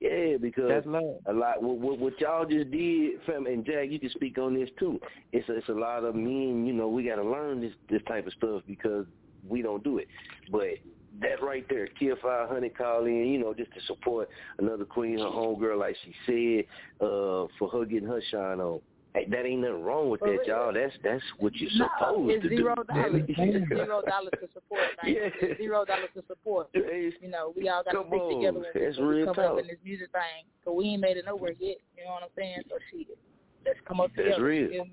Yeah, 0.00 0.36
because 0.40 0.68
That's 0.68 0.86
love. 0.86 1.16
a 1.26 1.32
lot 1.32 1.60
what, 1.60 1.78
what 1.78 1.98
what 1.98 2.20
y'all 2.20 2.46
just 2.46 2.70
did, 2.70 3.20
fam, 3.26 3.46
and 3.46 3.64
Jag, 3.64 3.90
you 3.90 3.98
can 3.98 4.10
speak 4.10 4.38
on 4.38 4.54
this 4.54 4.68
too. 4.78 5.00
It's 5.32 5.48
a, 5.48 5.56
it's 5.56 5.68
a 5.68 5.72
lot 5.72 6.04
of 6.04 6.14
men, 6.14 6.64
you 6.66 6.72
know, 6.72 6.88
we 6.88 7.02
got 7.02 7.16
to 7.16 7.24
learn 7.24 7.60
this 7.60 7.72
this 7.90 8.02
type 8.06 8.26
of 8.28 8.32
stuff 8.34 8.62
because 8.68 9.06
we 9.48 9.60
don't 9.60 9.82
do 9.82 9.98
it. 9.98 10.06
But 10.52 10.78
that 11.20 11.42
right 11.42 11.66
there, 11.68 11.88
Tier 11.98 12.16
500 12.22 12.76
call 12.76 13.06
in, 13.06 13.26
you 13.26 13.38
know, 13.38 13.52
just 13.54 13.72
to 13.74 13.80
support 13.86 14.28
another 14.58 14.84
queen, 14.84 15.18
her 15.18 15.24
homegirl, 15.24 15.80
like 15.80 15.96
she 16.04 16.14
said, 16.26 17.04
uh, 17.04 17.46
for 17.58 17.68
her 17.72 17.84
getting 17.84 18.08
her 18.08 18.22
shine 18.30 18.60
on. 18.60 18.80
Hey, 19.18 19.26
that 19.30 19.46
ain't 19.46 19.62
nothing 19.62 19.82
wrong 19.82 20.10
with 20.10 20.20
that, 20.20 20.38
y'all. 20.46 20.72
That's 20.72 20.94
that's 21.02 21.22
what 21.38 21.52
you're 21.56 21.70
No, 21.74 21.88
supposed 21.98 22.30
it's 22.34 22.42
to 22.44 22.48
zero 22.50 22.74
do. 22.76 22.84
dollars. 22.84 23.22
It's 23.26 23.68
zero 23.74 24.02
dollars 24.02 24.32
to 24.40 24.48
support. 24.54 24.80
Man. 25.02 25.14
Yeah. 25.14 25.28
It's 25.42 25.58
zero 25.58 25.84
dollars 25.84 26.10
to 26.14 26.22
support. 26.26 26.68
You 27.20 27.28
know, 27.30 27.52
we 27.56 27.68
all 27.68 27.82
got 27.82 27.92
to 27.92 28.06
stick 28.08 28.20
on. 28.20 28.36
together 28.36 28.60
when, 28.60 28.84
That's 28.84 28.96
when 28.98 29.08
we 29.08 29.14
real 29.16 29.34
come 29.34 29.44
up 29.44 29.58
in 29.58 29.66
this 29.66 29.76
music 29.84 30.10
thing. 30.12 30.46
Cause 30.64 30.74
we 30.76 30.86
ain't 30.86 31.00
made 31.00 31.16
it 31.16 31.24
nowhere 31.26 31.52
yet. 31.58 31.78
You 31.96 32.04
know 32.04 32.10
what 32.12 32.22
I'm 32.22 32.28
saying? 32.36 32.62
So 32.68 32.76
shit, 32.90 33.18
let's 33.66 33.78
come 33.86 34.00
up 34.00 34.10
That's 34.14 34.26
together. 34.28 34.42
real. 34.44 34.70
You 34.72 34.84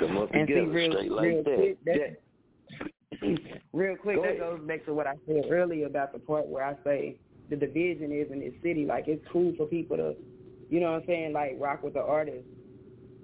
Come 0.00 0.16
up 0.18 0.30
And 0.32 0.48
see, 0.48 0.54
together 0.54 0.68
real, 0.70 0.92
straight 0.92 1.12
like 1.12 1.26
real 1.26 1.42
that. 1.44 1.54
quick, 1.56 1.84
that, 1.84 1.96
Jag, 3.20 3.60
real 3.72 3.96
quick, 3.96 4.16
Go 4.16 4.22
that 4.22 4.28
ahead. 4.30 4.40
goes 4.40 4.60
back 4.66 4.84
to 4.86 4.94
what 4.94 5.06
I 5.06 5.14
said 5.26 5.44
earlier 5.50 5.86
about 5.86 6.12
the 6.12 6.18
part 6.18 6.46
where 6.46 6.64
I 6.64 6.74
say 6.84 7.16
the 7.50 7.56
division 7.56 8.10
is 8.12 8.30
in 8.32 8.40
this 8.40 8.54
city. 8.62 8.84
Like 8.84 9.04
it's 9.06 9.24
cool 9.32 9.54
for 9.56 9.66
people 9.66 9.96
to 9.96 10.16
you 10.68 10.80
know 10.80 10.92
what 10.92 11.02
I'm 11.02 11.06
saying, 11.06 11.32
like 11.32 11.56
rock 11.58 11.82
with 11.82 11.94
the 11.94 12.00
artist 12.02 12.46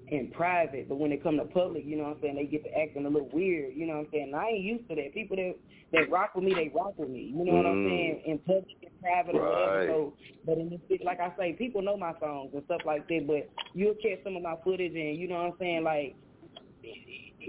in 0.09 0.31
private, 0.31 0.89
but 0.89 0.97
when 0.97 1.11
they 1.11 1.17
come 1.17 1.37
to 1.37 1.45
public, 1.45 1.85
you 1.85 1.97
know 1.97 2.03
what 2.03 2.17
I'm 2.17 2.21
saying, 2.21 2.35
they 2.35 2.45
get 2.45 2.63
to 2.65 2.77
acting 2.77 3.05
a 3.05 3.09
little 3.09 3.29
weird, 3.33 3.73
you 3.75 3.87
know 3.87 3.95
what 3.95 4.01
I'm 4.01 4.09
saying. 4.11 4.31
And 4.33 4.35
I 4.35 4.49
ain't 4.49 4.63
used 4.63 4.89
to 4.89 4.95
that. 4.95 5.13
People 5.13 5.37
that 5.37 5.55
that 5.93 6.09
rock 6.11 6.35
with 6.35 6.43
me, 6.43 6.53
they 6.55 6.71
rock 6.75 6.93
with 6.97 7.09
me. 7.09 7.33
You 7.35 7.45
know 7.45 7.53
what 7.53 7.65
I'm 7.65 7.77
Mm. 7.77 7.85
saying? 7.85 8.21
In 8.25 8.39
public 8.39 8.77
and 8.83 8.91
private 9.01 9.35
or 9.35 9.45
whatever. 9.49 9.83
So 9.87 10.15
but 10.45 10.57
in 10.59 10.69
this 10.69 11.01
like 11.05 11.19
I 11.21 11.33
say, 11.37 11.53
people 11.53 11.81
know 11.81 11.97
my 11.97 12.13
songs 12.19 12.51
and 12.53 12.63
stuff 12.65 12.81
like 12.85 13.07
that, 13.07 13.27
but 13.27 13.49
you'll 13.73 13.95
catch 13.95 14.23
some 14.23 14.35
of 14.35 14.43
my 14.43 14.55
footage 14.63 14.93
and 14.95 15.17
you 15.17 15.27
know 15.27 15.37
what 15.37 15.53
I'm 15.53 15.57
saying, 15.59 15.83
like 15.83 16.17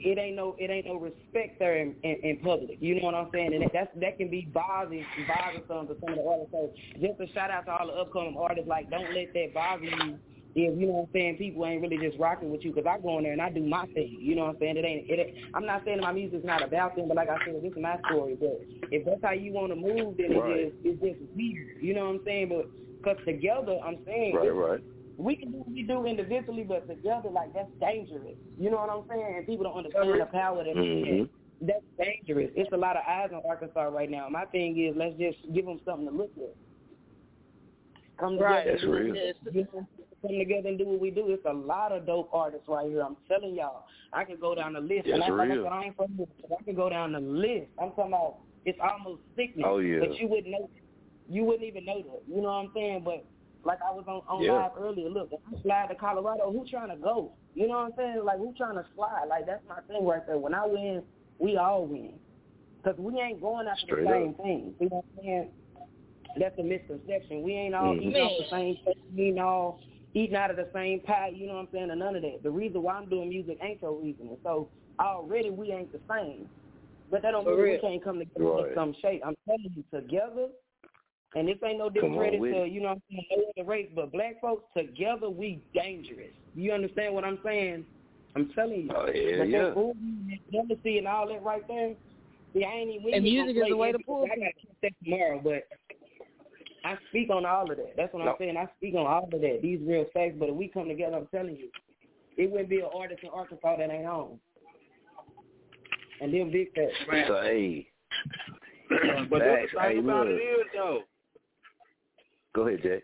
it 0.05 0.19
ain't 0.19 0.37
no 0.37 0.57
it 0.59 0.71
ain't 0.71 0.87
no 0.87 0.97
respect 0.97 1.59
there 1.59 1.77
in, 1.79 1.95
in, 2.03 2.17
in 2.23 2.37
public. 2.39 2.79
You 2.81 2.97
know 3.01 3.07
what 3.07 3.15
I'm 3.15 3.29
saying? 3.33 3.55
And 3.55 3.63
that, 3.63 3.73
that's 3.73 3.91
that 4.01 4.19
can 4.19 4.29
be 4.31 4.49
bothersome 4.53 5.05
bothersome 5.27 5.89
to 5.89 5.97
some 6.01 6.11
of 6.11 6.17
the 6.17 6.25
artists. 6.25 6.53
So 6.53 6.71
just 7.01 7.21
a 7.21 7.33
shout 7.33 7.51
out 7.51 7.67
to 7.67 7.73
all 7.73 7.87
the 7.87 7.93
upcoming 7.95 8.37
artists. 8.39 8.69
Like 8.69 8.91
don't 8.91 9.13
let 9.15 9.33
that 9.35 9.55
bother 9.55 9.85
you. 9.85 10.19
If 10.59 10.81
you 10.81 10.87
know 10.87 10.93
what 10.93 11.01
I'm 11.03 11.09
saying, 11.13 11.37
people 11.37 11.67
ain't 11.67 11.83
really 11.83 11.99
just 11.99 12.19
rocking 12.19 12.51
with 12.51 12.65
you 12.65 12.73
because 12.73 12.89
I 12.89 12.99
go 12.99 13.19
in 13.19 13.25
there 13.25 13.33
and 13.33 13.43
I 13.43 13.51
do 13.51 13.61
my 13.63 13.85
thing. 13.93 14.17
You 14.19 14.37
know 14.37 14.45
what 14.45 14.57
I'm 14.57 14.59
saying? 14.61 14.79
It 14.79 14.85
ain't. 14.87 15.11
It. 15.11 15.19
Ain't, 15.21 15.37
I'm 15.53 15.67
not 15.67 15.85
saying 15.85 16.01
my 16.01 16.13
music's 16.13 16.47
not 16.47 16.63
about 16.63 16.97
them, 16.97 17.09
but 17.09 17.17
like 17.19 17.29
I 17.29 17.37
said, 17.45 17.61
this 17.63 17.73
is 17.73 17.79
my 17.79 17.99
story. 18.09 18.37
But 18.41 18.61
if 18.91 19.05
that's 19.05 19.21
how 19.23 19.33
you 19.33 19.53
want 19.53 19.71
to 19.73 19.77
move, 19.77 20.17
then 20.17 20.33
Right. 20.33 20.73
it 20.73 20.73
just 20.83 21.01
it's 21.03 21.19
just 21.21 21.31
weird. 21.37 21.77
You 21.83 21.93
know 21.93 22.07
what 22.07 22.15
I'm 22.17 22.21
saying? 22.25 22.49
But 22.49 22.71
because 23.05 23.23
together, 23.27 23.77
I'm 23.85 23.99
saying 24.07 24.35
Right, 24.35 24.47
it's- 24.47 24.57
right. 24.57 24.81
We 25.19 25.37
can 25.37 25.51
do 25.51 25.59
what 25.59 25.69
we 25.69 25.83
do 25.83 26.05
individually, 26.07 26.65
but 26.65 26.87
together, 26.89 27.31
like 27.31 27.53
that's 27.55 27.71
dangerous. 27.81 28.37
You 28.59 28.71
know 28.71 28.77
what 28.79 28.91
I'm 28.91 29.05
saying? 29.09 29.37
And 29.39 29.47
people 29.47 29.65
don't 29.65 29.77
understand 29.77 30.21
the 30.21 30.27
power 30.27 30.63
that 30.65 30.75
Mhm. 30.77 31.29
that's 31.61 31.85
dangerous. 31.99 32.51
It's 32.55 32.73
a 32.73 32.77
lot 32.77 32.97
of 32.97 33.03
eyes 33.09 33.31
on 33.33 33.43
Arkansas 33.49 33.85
right 33.85 34.11
now. 34.11 34.29
My 34.29 34.45
thing 34.47 34.79
is, 34.79 34.95
let's 34.97 35.17
just 35.17 35.39
give 35.55 35.65
them 35.65 35.81
something 35.85 36.07
to 36.09 36.15
look 36.15 36.37
at. 36.37 36.55
Come 38.19 38.39
Right. 38.39 38.65
together, 38.65 38.79
That's 38.79 38.85
real. 38.85 39.15
this, 39.53 39.67
come 40.23 40.39
together 40.39 40.69
and 40.69 40.79
do 40.79 40.87
what 40.87 41.01
we 41.01 41.11
do. 41.11 41.31
It's 41.31 41.45
a 41.45 41.53
lot 41.53 41.93
of 41.93 42.07
dope 42.07 42.31
artists 42.33 42.69
right 42.69 42.89
here. 42.89 43.03
I'm 43.03 43.17
telling 43.29 43.55
y'all. 43.55 43.85
I 44.13 44.25
could 44.25 44.41
go 44.41 44.55
down 44.55 44.73
the 44.73 44.81
list, 44.81 45.07
and 45.07 45.21
That's 45.21 45.31
I, 45.31 45.35
like 45.35 45.51
I 45.51 45.55
real. 45.55 45.65
said, 45.65 45.73
I 45.73 45.85
ain't 45.85 45.97
from 45.97 46.17
here, 46.17 46.27
but 46.41 46.59
I 46.59 46.63
could 46.65 46.77
go 46.77 46.89
down 46.89 47.13
the 47.13 47.21
list. 47.21 47.71
I'm 47.79 47.91
talking 47.91 48.13
about 48.13 48.37
it's 48.65 48.79
almost 48.81 49.23
sickening. 49.37 49.67
Oh, 49.67 49.79
yeah. 49.79 50.01
But 50.01 50.19
you 50.19 50.29
wouldn't 50.29 50.49
know. 50.49 50.69
You 51.29 51.45
wouldn't 51.45 51.65
even 51.65 51.85
know 51.85 52.03
that. 52.03 52.23
You 52.27 52.37
know 52.41 52.49
what 52.49 52.65
I'm 52.67 52.71
saying? 52.75 53.03
But 53.05 53.27
like 53.67 53.79
I 53.87 53.91
was 53.93 54.05
on, 54.07 54.23
on 54.29 54.45
Yeah. 54.45 54.53
live 54.53 54.73
earlier. 54.79 55.09
Look, 55.09 55.31
if 55.33 55.41
I 55.47 55.61
slide 55.63 55.89
to 55.89 55.95
Colorado, 55.95 56.51
who 56.53 56.65
trying 56.71 56.89
to 56.91 56.97
go? 56.97 57.33
You 57.55 57.69
know 57.69 57.75
what 57.79 57.85
I'm 57.87 57.93
saying? 57.97 58.25
Like 58.25 58.39
who 58.39 58.55
trying 58.57 58.77
to 58.77 58.87
slide? 58.95 59.27
Like 59.29 59.47
that's 59.47 59.65
my 59.69 59.81
thing 59.89 60.07
right 60.07 60.27
there. 60.27 60.39
When 60.39 60.55
I 60.55 60.67
win, 60.67 61.03
we 61.39 61.57
all 61.57 61.87
win. 61.87 62.15
Cause 62.85 62.95
we 62.99 63.19
ain't 63.21 63.41
going 63.41 63.67
after 63.67 63.87
Straight 63.87 64.05
the 64.05 64.11
same 64.13 64.31
up. 64.31 64.37
thing. 64.39 64.75
You 64.79 64.89
know 64.89 64.97
what 64.97 65.05
I'm 65.19 65.25
saying? 65.25 65.49
That's 66.39 66.59
a 66.59 66.63
misconception. 66.63 67.43
We 67.43 67.53
ain't 67.55 67.75
all 67.75 67.95
Mhm. 67.95 68.03
eating 68.03 68.23
off 68.23 68.37
the 68.39 68.47
same 68.51 68.77
stuff. 68.83 68.95
We 69.15 69.29
ain't 69.29 69.41
all 69.41 69.81
eating 70.15 70.37
out 70.37 70.51
of 70.51 70.57
the 70.57 70.69
same 70.73 71.01
pie. 71.01 71.29
You 71.35 71.47
know 71.49 71.55
what 71.55 71.61
I'm 71.61 71.69
saying? 71.73 71.91
And 71.91 71.99
none 71.99 72.15
of 72.15 72.23
that. 72.23 72.43
The 72.43 72.51
reason 72.51 72.83
why 72.83 72.95
I'm 72.95 73.09
doing 73.09 73.29
music 73.29 73.59
ain't 73.61 73.83
your 73.83 73.95
reason. 74.01 74.37
So 74.43 74.71
already 75.01 75.51
we 75.51 75.73
ain't 75.73 75.91
the 75.93 76.01
same. 76.09 76.49
But 77.11 77.23
that 77.23 77.31
don't 77.33 77.45
For 77.45 77.57
mean 77.57 77.75
we 77.75 77.79
can't 77.79 78.03
come 78.05 78.19
together 78.19 78.45
Right. 78.45 78.69
in 78.69 78.75
some 78.75 78.95
shape. 79.01 79.23
I'm 79.25 79.35
telling 79.47 79.71
you, 79.75 79.85
together, 79.93 80.49
and 81.37 81.47
this 81.47 81.59
ain't 81.65 81.79
no 81.79 81.91
Come 81.91 82.05
on 82.05 82.11
discredit 82.13 82.41
to, 82.41 82.63
it. 82.65 82.73
you 82.73 82.81
know 82.81 82.89
what 82.89 82.95
I'm 82.97 83.03
saying, 83.11 83.27
no 83.31 83.45
other 83.63 83.69
race, 83.69 83.89
but 83.95 84.11
black 84.11 84.41
folks, 84.41 84.65
together 84.77 85.29
we 85.29 85.63
dangerous. 85.75 86.33
You 86.55 86.73
understand 86.73 87.15
what 87.15 87.25
I'm 87.25 87.39
saying? 87.45 87.85
I'm 88.35 88.51
telling 88.55 88.83
you. 88.85 88.91
Oh, 88.97 89.07
yeah, 89.07 89.39
but 89.39 89.49
yeah. 89.49 89.63
that 89.65 89.75
booty 89.75 89.99
and 90.01 90.39
jealousy 90.51 90.99
and 90.99 91.07
all 91.07 91.29
that 91.29 91.43
right 91.43 91.67
there, 91.69 91.95
see, 92.55 92.65
I 92.65 92.73
ain't 92.73 92.91
even 92.91 93.15
And 93.15 93.23
music 93.23 93.57
is 93.57 93.65
the 93.69 93.77
way 93.77 93.93
to 93.93 93.99
pull 93.99 94.25
because 94.25 94.37
I 94.37 94.41
gotta 94.41 94.53
catch 94.55 94.77
that 94.83 94.93
tomorrow, 95.05 95.41
but 95.45 95.69
I 96.85 96.97
speak 97.11 97.29
on 97.31 97.45
all 97.45 97.71
of 97.71 97.77
that. 97.77 97.95
That's 97.97 98.13
what 98.15 98.25
No. 98.25 98.31
I'm 98.31 98.37
saying. 98.39 98.57
I 98.57 98.67
speak 98.79 98.95
on 98.95 99.07
all 99.07 99.29
of 99.31 99.41
that. 99.41 99.59
These 99.61 99.81
real 99.83 100.07
facts, 100.15 100.37
but 100.39 100.49
if 100.49 100.55
we 100.55 100.69
come 100.69 100.89
together, 100.89 101.17
I'm 101.19 101.27
telling 101.27 101.57
you, 101.57 101.69
it 102.39 102.51
wouldn't 102.51 102.71
be 102.71 102.81
an 102.81 102.89
artist 102.95 103.23
in 103.23 103.29
Arkansas 103.31 103.77
that 103.77 103.91
ain't 103.91 104.07
on. 104.07 104.39
And 106.21 106.33
then 106.33 106.51
big 106.51 106.75
facts. 106.75 106.95
So 107.29 107.43
hey, 107.43 107.89
But 108.89 109.41
Facts. 109.41 109.73
the 109.75 109.81
thing 109.81 109.99
about 109.99 110.27
it 110.29 110.31
look. 110.31 110.41
is 110.41 110.67
though, 110.75 111.01
go 112.57 112.67
ahead, 112.67 112.81
Jag. 112.83 113.03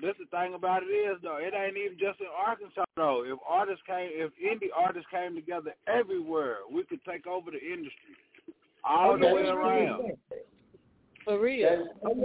this 0.00 0.14
the 0.18 0.26
thing 0.36 0.54
about 0.54 0.82
it 0.82 0.86
is 0.86 1.18
though, 1.22 1.36
it 1.38 1.52
ain't 1.54 1.76
even 1.76 1.98
just 1.98 2.20
in 2.20 2.26
Arkansas 2.34 2.84
though. 2.96 3.22
If 3.26 3.38
artists 3.46 3.82
came, 3.86 4.08
if 4.12 4.32
indie 4.42 4.70
artists 4.74 5.08
came 5.10 5.34
together 5.34 5.74
everywhere, 5.86 6.56
we 6.72 6.84
could 6.84 7.00
take 7.04 7.26
over 7.26 7.50
the 7.50 7.60
industry 7.60 8.16
all 8.82 9.12
Oh, 9.12 9.18
the 9.18 9.26
way 9.26 9.42
around. 9.42 10.12
For 11.24 11.38
real. 11.38 11.86
That's 12.02 12.16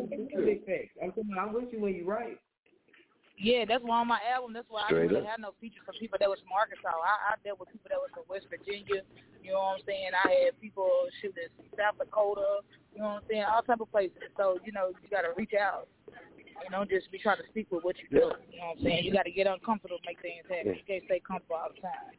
big. 0.65 0.89
I'm 1.03 1.11
saying, 1.15 1.29
I'm 1.37 1.51
with 1.53 1.65
you 1.73 1.81
when 1.81 1.93
you're 1.95 2.05
right. 2.05 2.39
Yeah, 3.37 3.65
that's 3.65 3.83
why 3.83 3.97
on 3.97 4.07
my 4.07 4.21
album, 4.29 4.53
that's 4.53 4.69
why 4.69 4.85
I 4.85 4.89
didn't 4.93 5.09
really 5.09 5.25
up. 5.25 5.33
have 5.35 5.41
no 5.41 5.57
features 5.59 5.81
for 5.85 5.93
people 5.97 6.21
that 6.21 6.29
was 6.29 6.39
from 6.45 6.53
Arkansas. 6.53 6.93
I, 6.93 7.33
I 7.33 7.41
dealt 7.41 7.59
with 7.59 7.73
people 7.73 7.89
that 7.89 7.97
was 7.97 8.13
from 8.13 8.29
West 8.29 8.45
Virginia. 8.47 9.01
You 9.41 9.51
know 9.51 9.73
what 9.73 9.81
I'm 9.81 9.85
saying? 9.89 10.13
I 10.13 10.47
had 10.47 10.61
people 10.61 10.87
shoot 11.19 11.33
in 11.35 11.49
South 11.75 11.97
Dakota. 11.97 12.61
You 12.93 13.01
know 13.01 13.17
what 13.17 13.25
I'm 13.25 13.27
saying? 13.27 13.45
All 13.49 13.65
type 13.65 13.81
of 13.81 13.89
places. 13.89 14.21
So 14.37 14.61
you 14.63 14.71
know, 14.71 14.93
you 14.93 15.09
got 15.09 15.25
to 15.25 15.33
reach 15.35 15.57
out. 15.57 15.89
You 16.63 16.69
know, 16.69 16.85
just 16.85 17.11
be 17.11 17.17
trying 17.17 17.41
to 17.41 17.47
stick 17.51 17.67
with 17.73 17.83
what 17.83 17.97
you 17.97 18.07
do. 18.07 18.31
You 18.53 18.61
know 18.61 18.77
what 18.77 18.77
I'm 18.77 18.83
saying? 18.85 19.03
You 19.03 19.11
got 19.11 19.25
to 19.25 19.33
get 19.33 19.47
uncomfortable 19.49 19.97
to 19.97 20.05
make 20.05 20.21
things 20.21 20.45
happen. 20.47 20.77
You 20.77 20.85
can't 20.87 21.03
stay 21.09 21.19
comfortable 21.19 21.57
all 21.57 21.73
the 21.73 21.81
time. 21.81 22.13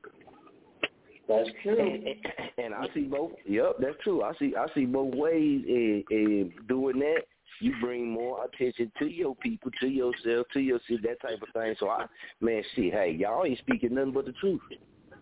That's 1.28 1.48
true. 1.62 1.80
And, 1.80 2.04
and, 2.04 2.18
and 2.58 2.74
I 2.74 2.92
see 2.92 3.04
both. 3.08 3.32
Yep, 3.46 3.76
that's 3.80 3.96
true. 4.02 4.22
I 4.22 4.32
see. 4.38 4.52
I 4.58 4.66
see 4.74 4.84
both 4.84 5.14
ways 5.14 5.62
in, 5.66 6.04
in 6.10 6.52
doing 6.68 6.98
that. 6.98 7.22
You 7.60 7.74
bring 7.80 8.10
more 8.10 8.44
attention 8.44 8.90
to 8.98 9.06
your 9.06 9.34
people, 9.36 9.70
to 9.80 9.86
yourself, 9.86 10.46
to 10.52 10.60
your 10.60 10.80
city, 10.88 11.00
that 11.04 11.20
type 11.20 11.40
of 11.42 11.48
thing. 11.52 11.74
So 11.78 11.88
I, 11.88 12.06
man, 12.40 12.62
shit, 12.74 12.92
hey, 12.92 13.16
y'all 13.18 13.44
ain't 13.44 13.58
speaking 13.58 13.94
nothing 13.94 14.12
but 14.12 14.26
the 14.26 14.32
truth. 14.32 14.60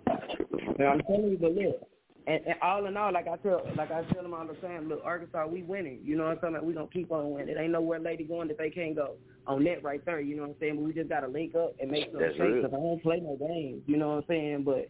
And 0.06 0.88
I'm 0.88 1.00
telling 1.02 1.30
you, 1.30 1.38
but 1.40 1.52
look, 1.52 1.88
and, 2.26 2.40
and 2.46 2.54
all 2.62 2.86
in 2.86 2.96
all, 2.96 3.12
like 3.12 3.26
I 3.26 3.36
tell, 3.36 3.62
like 3.76 3.90
I 3.90 4.02
tell 4.12 4.22
them 4.22 4.34
all 4.34 4.46
the 4.46 4.54
time, 4.54 4.88
look, 4.88 5.02
Arkansas, 5.04 5.46
we 5.46 5.62
winning. 5.62 5.98
You 6.02 6.16
know 6.16 6.24
what 6.24 6.32
I'm 6.32 6.38
saying? 6.40 6.54
Like, 6.54 6.62
we 6.62 6.72
gonna 6.74 6.86
keep 6.86 7.10
on 7.10 7.32
winning. 7.32 7.48
It 7.48 7.60
ain't 7.60 7.72
nowhere 7.72 7.98
lady 7.98 8.24
going 8.24 8.48
that 8.48 8.58
they 8.58 8.70
can't 8.70 8.94
go 8.94 9.14
on 9.46 9.64
that 9.64 9.82
right 9.82 10.04
there. 10.04 10.20
You 10.20 10.36
know 10.36 10.42
what 10.42 10.50
I'm 10.50 10.56
saying? 10.60 10.76
But 10.76 10.84
we 10.84 10.92
just 10.92 11.08
gotta 11.08 11.26
link 11.26 11.54
up 11.54 11.74
and 11.80 11.90
make 11.90 12.10
some 12.12 12.20
That's 12.20 12.36
shake. 12.36 12.62
Cause 12.62 12.70
I 12.72 12.76
don't 12.76 13.02
play 13.02 13.20
no 13.20 13.36
games. 13.36 13.82
You 13.86 13.96
know 13.96 14.10
what 14.10 14.16
I'm 14.18 14.24
saying? 14.28 14.62
But 14.64 14.88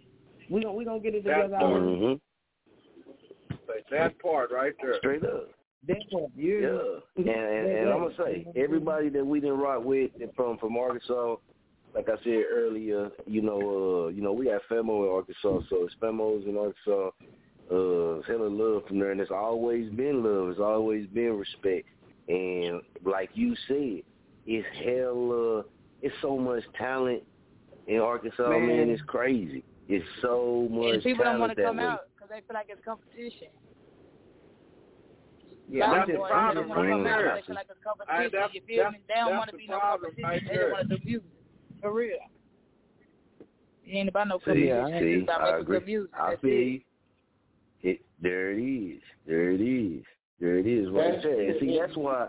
we 0.51 0.63
gonna 0.63 0.75
we 0.75 0.85
gonna 0.85 1.01
get 1.01 1.15
it 1.15 1.25
That's 1.25 1.45
together. 1.45 1.65
already. 1.65 1.87
Mm-hmm. 1.87 2.15
That 3.91 4.19
part 4.19 4.51
right 4.53 4.75
there. 4.83 4.97
Straight 4.99 5.25
up. 5.25 5.49
That 5.89 5.97
part, 6.13 6.31
yeah. 6.37 6.59
Yeah. 6.61 6.79
And, 7.17 7.29
and, 7.29 7.79
and 7.79 7.91
I'm 7.91 8.01
gonna 8.03 8.15
say, 8.17 8.47
everybody 8.57 9.09
that 9.11 9.25
we 9.27 9.41
didn't 9.41 9.59
rock 9.59 9.85
with 9.85 10.11
from 10.37 10.59
from 10.59 10.77
Arkansas, 10.77 11.37
like 11.95 12.09
I 12.09 12.23
said 12.23 12.45
earlier, 12.53 13.11
you 13.27 13.43
know, 13.43 14.07
uh, 14.07 14.09
you 14.09 14.23
know, 14.23 14.33
we 14.33 14.47
got 14.47 14.63
Femo 14.71 15.05
in 15.07 15.13
Arkansas, 15.13 15.67
so 15.69 15.85
it's 15.85 15.95
Femos 16.01 16.47
in 16.49 16.57
Arkansas. 16.57 17.11
Uh, 17.71 18.19
it's 18.19 18.29
hella 18.29 18.45
love 18.49 18.83
from 18.87 18.99
there, 18.99 19.13
and 19.13 19.21
it's 19.21 19.31
always 19.31 19.91
been 19.91 20.23
love. 20.23 20.51
It's 20.51 20.61
always 20.61 21.07
been 21.09 21.37
respect. 21.39 21.89
And 22.29 22.81
like 23.05 23.31
you 23.35 23.55
said, 23.67 24.03
it's 24.47 24.67
hella. 24.85 25.65
It's 26.03 26.15
so 26.23 26.37
much 26.39 26.63
talent 26.79 27.23
in 27.87 27.99
Arkansas, 27.99 28.49
man. 28.49 28.67
Man. 28.67 28.91
it's 28.91 29.03
crazy. 29.07 29.65
It's 29.89 30.05
so 30.21 30.69
much 30.71 30.95
And 30.95 31.03
people 31.03 31.25
don't 31.25 31.41
want 31.41 31.57
to 31.57 31.63
come 31.63 31.79
way. 31.79 31.85
out 31.85 32.01
because 32.15 32.29
they 32.31 32.41
feel 32.47 32.55
like 32.55 32.67
it's 32.69 32.85
competition. 32.85 33.49
Yeah, 33.49 33.49
Lot 33.49 33.51
I'm 33.51 34.11
of 34.87 34.91
just, 34.91 34.91
boys, 34.91 34.91
I'm 34.93 35.11
they 35.17 35.31
just 35.31 35.31
don't 35.31 35.51
want 35.51 35.62
to 35.62 35.62
come 35.81 35.95
out 35.95 36.09
Mm. 36.09 36.19
'cause 36.19 37.37
they 37.37 37.43
feel 37.47 37.55
like 37.55 37.67
it's 37.71 37.81
competition. 37.83 38.31
that's- 38.33 38.55
you 38.55 38.61
feel 38.63 38.91
me? 38.91 38.99
They 39.09 39.15
don't 39.15 39.27
that's 39.31 39.39
want 39.39 39.51
to 39.51 39.57
the 39.57 39.59
be 39.59 39.67
no 39.69 39.79
problem 39.79 40.13
competition. 40.13 40.25
right 40.31 40.43
they 40.49 40.55
just 40.57 40.73
want 40.73 40.89
to 40.89 40.97
do 40.99 41.05
music. 41.05 41.31
For 41.81 41.93
real. 41.93 42.19
You 43.85 43.99
ain't 43.99 44.09
about 44.09 44.29
no 44.29 44.39
See, 44.39 44.45
competition. 44.45 44.69
Yeah, 44.89 44.97
it's 44.97 45.03
see, 45.05 45.23
about 45.25 45.41
I 45.41 45.59
agree. 45.59 45.79
good 45.79 45.87
music. 45.87 46.11
I 46.15 46.31
That's 46.31 46.41
feel 46.43 46.51
it. 46.77 46.83
It, 47.83 48.01
there 48.21 48.51
it 48.53 48.63
is. 48.63 49.03
There 49.27 49.51
it 49.51 49.61
is. 49.61 50.05
There 50.41 50.59
it 50.59 50.67
is 50.67 50.89
right 50.91 51.13
That's 51.13 51.25
there. 51.25 51.41
And 51.51 51.61
see, 51.61 51.79
that's 51.79 51.97
why 51.97 52.29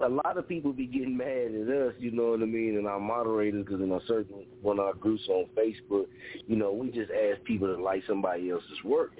a 0.00 0.08
lot 0.08 0.36
of 0.36 0.48
people 0.48 0.72
be 0.72 0.86
getting 0.86 1.16
mad 1.16 1.54
at 1.54 1.68
us, 1.68 1.94
you 1.98 2.10
know 2.10 2.30
what 2.30 2.42
I 2.42 2.46
mean, 2.46 2.76
and 2.76 2.86
our 2.86 2.98
moderators, 3.00 3.64
because 3.64 3.80
in 3.80 3.92
a 3.92 4.00
certain 4.06 4.46
one 4.62 4.78
of 4.78 4.86
our 4.86 4.94
groups 4.94 5.22
on 5.28 5.46
Facebook, 5.56 6.06
you 6.46 6.56
know, 6.56 6.72
we 6.72 6.90
just 6.90 7.10
ask 7.10 7.42
people 7.44 7.68
to 7.74 7.80
like 7.80 8.02
somebody 8.06 8.50
else's 8.50 8.82
work. 8.84 9.12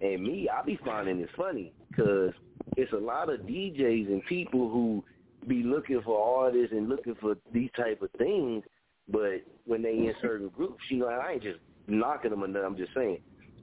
And 0.00 0.22
me, 0.22 0.48
I 0.48 0.62
be 0.62 0.76
finding 0.84 1.20
it 1.20 1.30
funny 1.36 1.72
because 1.90 2.32
it's 2.76 2.92
a 2.92 2.96
lot 2.96 3.32
of 3.32 3.40
DJs 3.40 4.08
and 4.08 4.24
people 4.26 4.68
who 4.70 5.04
be 5.46 5.62
looking 5.62 6.00
for 6.02 6.44
artists 6.44 6.72
and 6.72 6.88
looking 6.88 7.14
for 7.20 7.36
these 7.52 7.70
type 7.76 8.02
of 8.02 8.10
things, 8.18 8.64
but 9.08 9.42
when 9.64 9.82
they 9.82 9.92
in 9.92 10.14
certain 10.20 10.48
groups, 10.48 10.82
you 10.90 10.98
know, 10.98 11.06
I 11.06 11.32
ain't 11.32 11.42
just 11.42 11.58
knocking 11.86 12.30
them 12.30 12.42
or 12.42 12.48
nothing, 12.48 12.66
I'm 12.66 12.76
just 12.76 12.94
saying 12.94 13.18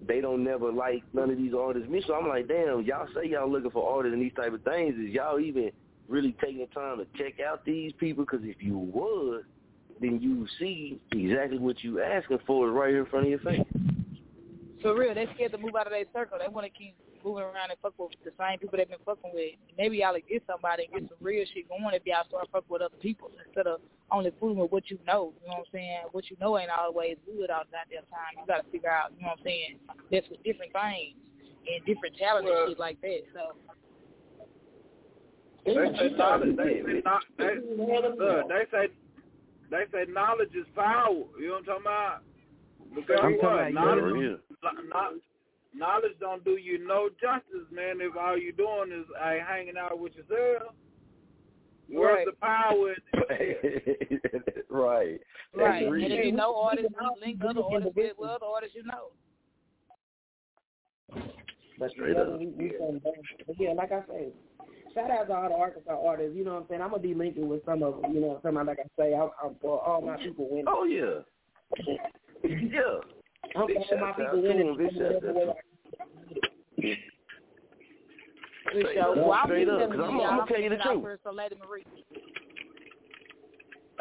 they 0.07 0.21
don't 0.21 0.43
never 0.43 0.71
like 0.71 1.03
none 1.13 1.29
of 1.29 1.37
these 1.37 1.53
artists. 1.53 1.89
Me, 1.89 2.03
so 2.05 2.15
I'm 2.15 2.27
like, 2.27 2.47
damn, 2.47 2.83
y'all 2.83 3.07
say 3.15 3.29
y'all 3.29 3.51
looking 3.51 3.71
for 3.71 3.95
artists 3.95 4.13
and 4.13 4.21
these 4.21 4.33
type 4.35 4.53
of 4.53 4.63
things. 4.63 4.95
Is 4.95 5.13
y'all 5.13 5.39
even 5.39 5.71
really 6.07 6.35
taking 6.41 6.59
the 6.59 6.67
time 6.67 6.97
to 6.97 7.05
check 7.17 7.39
out 7.39 7.65
these 7.65 7.91
people? 7.99 8.25
Because 8.25 8.45
if 8.45 8.57
you 8.61 8.77
would, 8.77 9.45
then 10.01 10.19
you 10.21 10.47
see 10.59 10.99
exactly 11.11 11.57
what 11.57 11.83
you 11.83 12.01
asking 12.01 12.39
for 12.45 12.67
is 12.67 12.73
right 12.73 12.89
here 12.89 13.03
in 13.03 13.05
front 13.05 13.25
of 13.25 13.29
your 13.29 13.39
face. 13.39 13.61
For 14.81 14.97
real, 14.97 15.13
they 15.13 15.27
scared 15.35 15.53
to 15.53 15.57
move 15.57 15.75
out 15.75 15.87
of 15.87 15.93
their 15.93 16.05
circle. 16.13 16.37
They 16.39 16.51
want 16.51 16.65
to 16.65 16.77
keep 16.77 16.95
moving 17.23 17.43
around 17.43 17.71
and 17.71 17.79
fuck 17.81 17.93
with 17.97 18.11
the 18.23 18.31
same 18.37 18.59
people 18.59 18.77
they've 18.77 18.89
been 18.89 19.01
fucking 19.05 19.31
with. 19.33 19.55
Maybe 19.77 19.97
y'all 20.03 20.13
will 20.13 20.27
get 20.27 20.43
somebody 20.45 20.85
and 20.85 20.93
get 20.93 21.09
some 21.09 21.21
real 21.21 21.45
shit 21.53 21.67
going 21.69 21.95
if 21.95 22.03
y'all 22.05 22.27
start 22.27 22.47
fucking 22.51 22.69
with 22.69 22.81
other 22.81 22.99
people 23.01 23.31
instead 23.45 23.67
of 23.67 23.79
only 24.11 24.31
fooling 24.39 24.59
with 24.59 24.71
what 24.71 24.89
you 24.89 24.99
know. 25.07 25.33
You 25.41 25.49
know 25.49 25.63
what 25.63 25.67
I'm 25.67 25.73
saying? 25.73 26.01
What 26.11 26.29
you 26.29 26.37
know 26.39 26.59
ain't 26.59 26.69
always 26.69 27.17
good 27.25 27.49
all 27.49 27.63
the 27.63 27.73
goddamn 27.73 28.05
time. 28.11 28.37
You 28.37 28.45
gotta 28.47 28.67
figure 28.71 28.91
out, 28.91 29.11
you 29.17 29.23
know 29.23 29.33
what 29.33 29.39
I'm 29.39 29.45
saying, 29.45 29.79
that's 30.11 30.27
with 30.29 30.43
different 30.43 30.73
things 30.73 31.15
and 31.63 31.79
different 31.85 32.15
talents 32.19 32.49
well, 32.51 32.67
and 32.67 32.71
shit 32.71 32.79
like 32.79 32.99
that. 33.01 33.21
So 33.33 33.43
they 35.65 35.73
say 35.73 36.15
knowledge. 36.17 36.57
They 36.57 36.83
say, 36.83 37.01
not, 37.05 37.23
they, 37.37 37.55
they 37.55 38.63
say 38.71 38.87
they 39.71 39.83
say 39.91 40.11
knowledge 40.11 40.53
is 40.53 40.67
power. 40.75 41.23
You 41.39 41.47
know 41.47 41.53
what 41.53 41.59
I'm 41.59 41.65
talking 41.65 41.87
about? 41.87 42.19
Because 42.93 43.19
I'm 43.23 43.33
what? 43.39 43.73
Knowledge, 43.73 44.39
not, 44.61 45.13
knowledge 45.75 46.13
don't 46.19 46.43
do 46.43 46.51
you 46.51 46.85
no 46.85 47.09
justice, 47.21 47.67
man. 47.71 47.97
If 47.99 48.15
all 48.17 48.37
you 48.37 48.53
doing 48.53 48.91
is 48.91 49.05
uh, 49.19 49.33
hanging 49.47 49.77
out 49.77 49.99
with 49.99 50.13
yourself. 50.15 50.73
Where's 51.89 52.25
right. 52.25 52.25
the 52.25 52.33
power? 52.41 52.95
right. 54.69 55.19
Right. 55.53 55.83
And 55.85 56.13
if 56.13 56.25
you 56.25 56.31
know 56.31 56.55
artists, 56.55 56.91
you 56.91 57.11
link 57.25 57.41
other 57.47 57.61
artists 57.61 57.93
with, 57.95 58.13
with 58.17 58.29
other 58.29 58.45
artists 58.45 58.75
you 58.75 58.83
know. 58.83 59.11
But 61.79 61.91
Straight 61.91 62.15
up. 62.15 62.39
We, 62.39 62.47
we 62.47 62.71
but 63.45 63.55
yeah, 63.59 63.73
like 63.73 63.91
I 63.91 64.01
said, 64.07 64.31
shout 64.93 65.11
out 65.11 65.27
to 65.27 65.33
all 65.33 65.49
the 65.49 65.55
Arkansas 65.55 66.05
artists. 66.05 66.35
You 66.35 66.45
know 66.45 66.53
what 66.53 66.61
I'm 66.61 66.67
saying? 66.69 66.81
I'm 66.81 66.91
gonna 66.91 67.01
be 67.01 67.13
linking 67.13 67.49
with 67.49 67.65
some 67.65 67.83
of 67.83 68.01
them. 68.01 68.13
You 68.13 68.21
know 68.21 68.27
what 68.27 68.41
I'm 68.45 68.55
saying? 68.55 68.67
Like 68.67 68.79
I 68.79 69.01
say, 69.01 69.13
I'm, 69.13 69.29
I'm 69.43 69.55
for 69.61 69.83
all 69.83 70.01
my 70.01 70.17
people 70.17 70.47
winning. 70.49 70.65
Oh 70.67 70.85
yeah. 70.85 71.21
yeah. 72.43 72.99
For 73.51 73.61
all 73.61 73.67
my 73.99 74.11
people 74.13 74.41
winning. 74.41 74.77
Big 74.77 74.91
shout 74.97 75.53
Straight 78.69 78.97
up, 78.97 79.17
well, 79.17 79.39
straight 79.45 79.69
up. 79.69 79.91
Cause 79.91 79.99
I'm, 80.01 80.21
I'm 80.21 80.37
gonna 80.37 80.45
tell 80.47 80.61
you 80.61 80.69
the 80.69 80.77
truth. 80.77 81.19
So 81.23 81.31
Lady 81.31 81.55
Marie. 81.67 81.85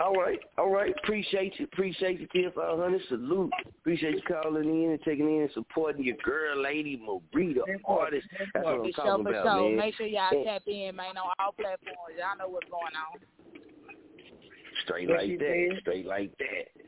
All 0.02 0.14
right, 0.14 0.38
all 0.56 0.70
right. 0.70 0.94
Appreciate 1.02 1.58
you, 1.58 1.66
appreciate 1.66 2.18
you, 2.18 2.26
Tier 2.32 2.50
Five 2.54 2.78
Hundred. 2.78 3.02
Salute. 3.08 3.52
Appreciate 3.80 4.14
you 4.14 4.22
calling 4.22 4.64
in 4.64 4.90
and 4.90 5.00
taking 5.04 5.28
in 5.28 5.42
and 5.42 5.50
supporting 5.52 6.04
your 6.04 6.16
girl, 6.24 6.62
Lady 6.62 6.96
Marie, 6.96 7.52
the 7.52 7.64
artist. 7.84 8.26
That's 8.54 8.64
what 8.64 8.74
I'm 8.74 8.80
for 8.80 8.90
talking 8.92 9.24
sure, 9.24 9.40
about, 9.40 9.44
sure. 9.44 9.68
man. 9.68 9.76
Make 9.76 9.94
sure 9.96 10.06
y'all 10.06 10.44
tap 10.44 10.62
in, 10.66 10.96
man, 10.96 11.18
on 11.18 11.30
all 11.38 11.52
platforms. 11.52 12.16
Y'all 12.18 12.38
know 12.38 12.48
what's 12.48 12.70
going 12.70 12.96
on. 12.96 13.20
Straight 14.84 15.10
like 15.10 15.38
that. 15.38 15.76
Straight 15.80 16.06
like 16.06 16.32
that. 16.38 16.82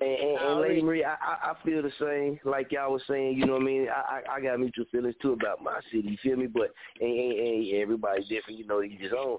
And, 0.00 0.10
and, 0.10 0.38
and 0.38 0.60
Lady 0.60 0.82
Marie, 0.82 1.04
I, 1.04 1.14
I 1.14 1.50
I 1.50 1.54
feel 1.64 1.82
the 1.82 1.92
same. 1.98 2.38
Like 2.44 2.72
y'all 2.72 2.92
was 2.92 3.02
saying, 3.08 3.38
you 3.38 3.46
know 3.46 3.54
what 3.54 3.62
I 3.62 3.66
mean. 3.66 3.88
I 3.88 4.20
I, 4.30 4.36
I 4.36 4.40
got 4.40 4.60
mutual 4.60 4.84
feelings 4.92 5.14
too 5.22 5.32
about 5.32 5.62
my 5.62 5.80
city. 5.90 6.08
You 6.08 6.16
feel 6.22 6.36
me? 6.36 6.46
But 6.46 6.72
and, 7.00 7.10
and, 7.10 7.38
and 7.38 7.82
everybody's 7.82 8.28
different. 8.28 8.58
You 8.58 8.66
know, 8.66 8.82
each 8.82 9.00
his 9.00 9.12
own. 9.16 9.38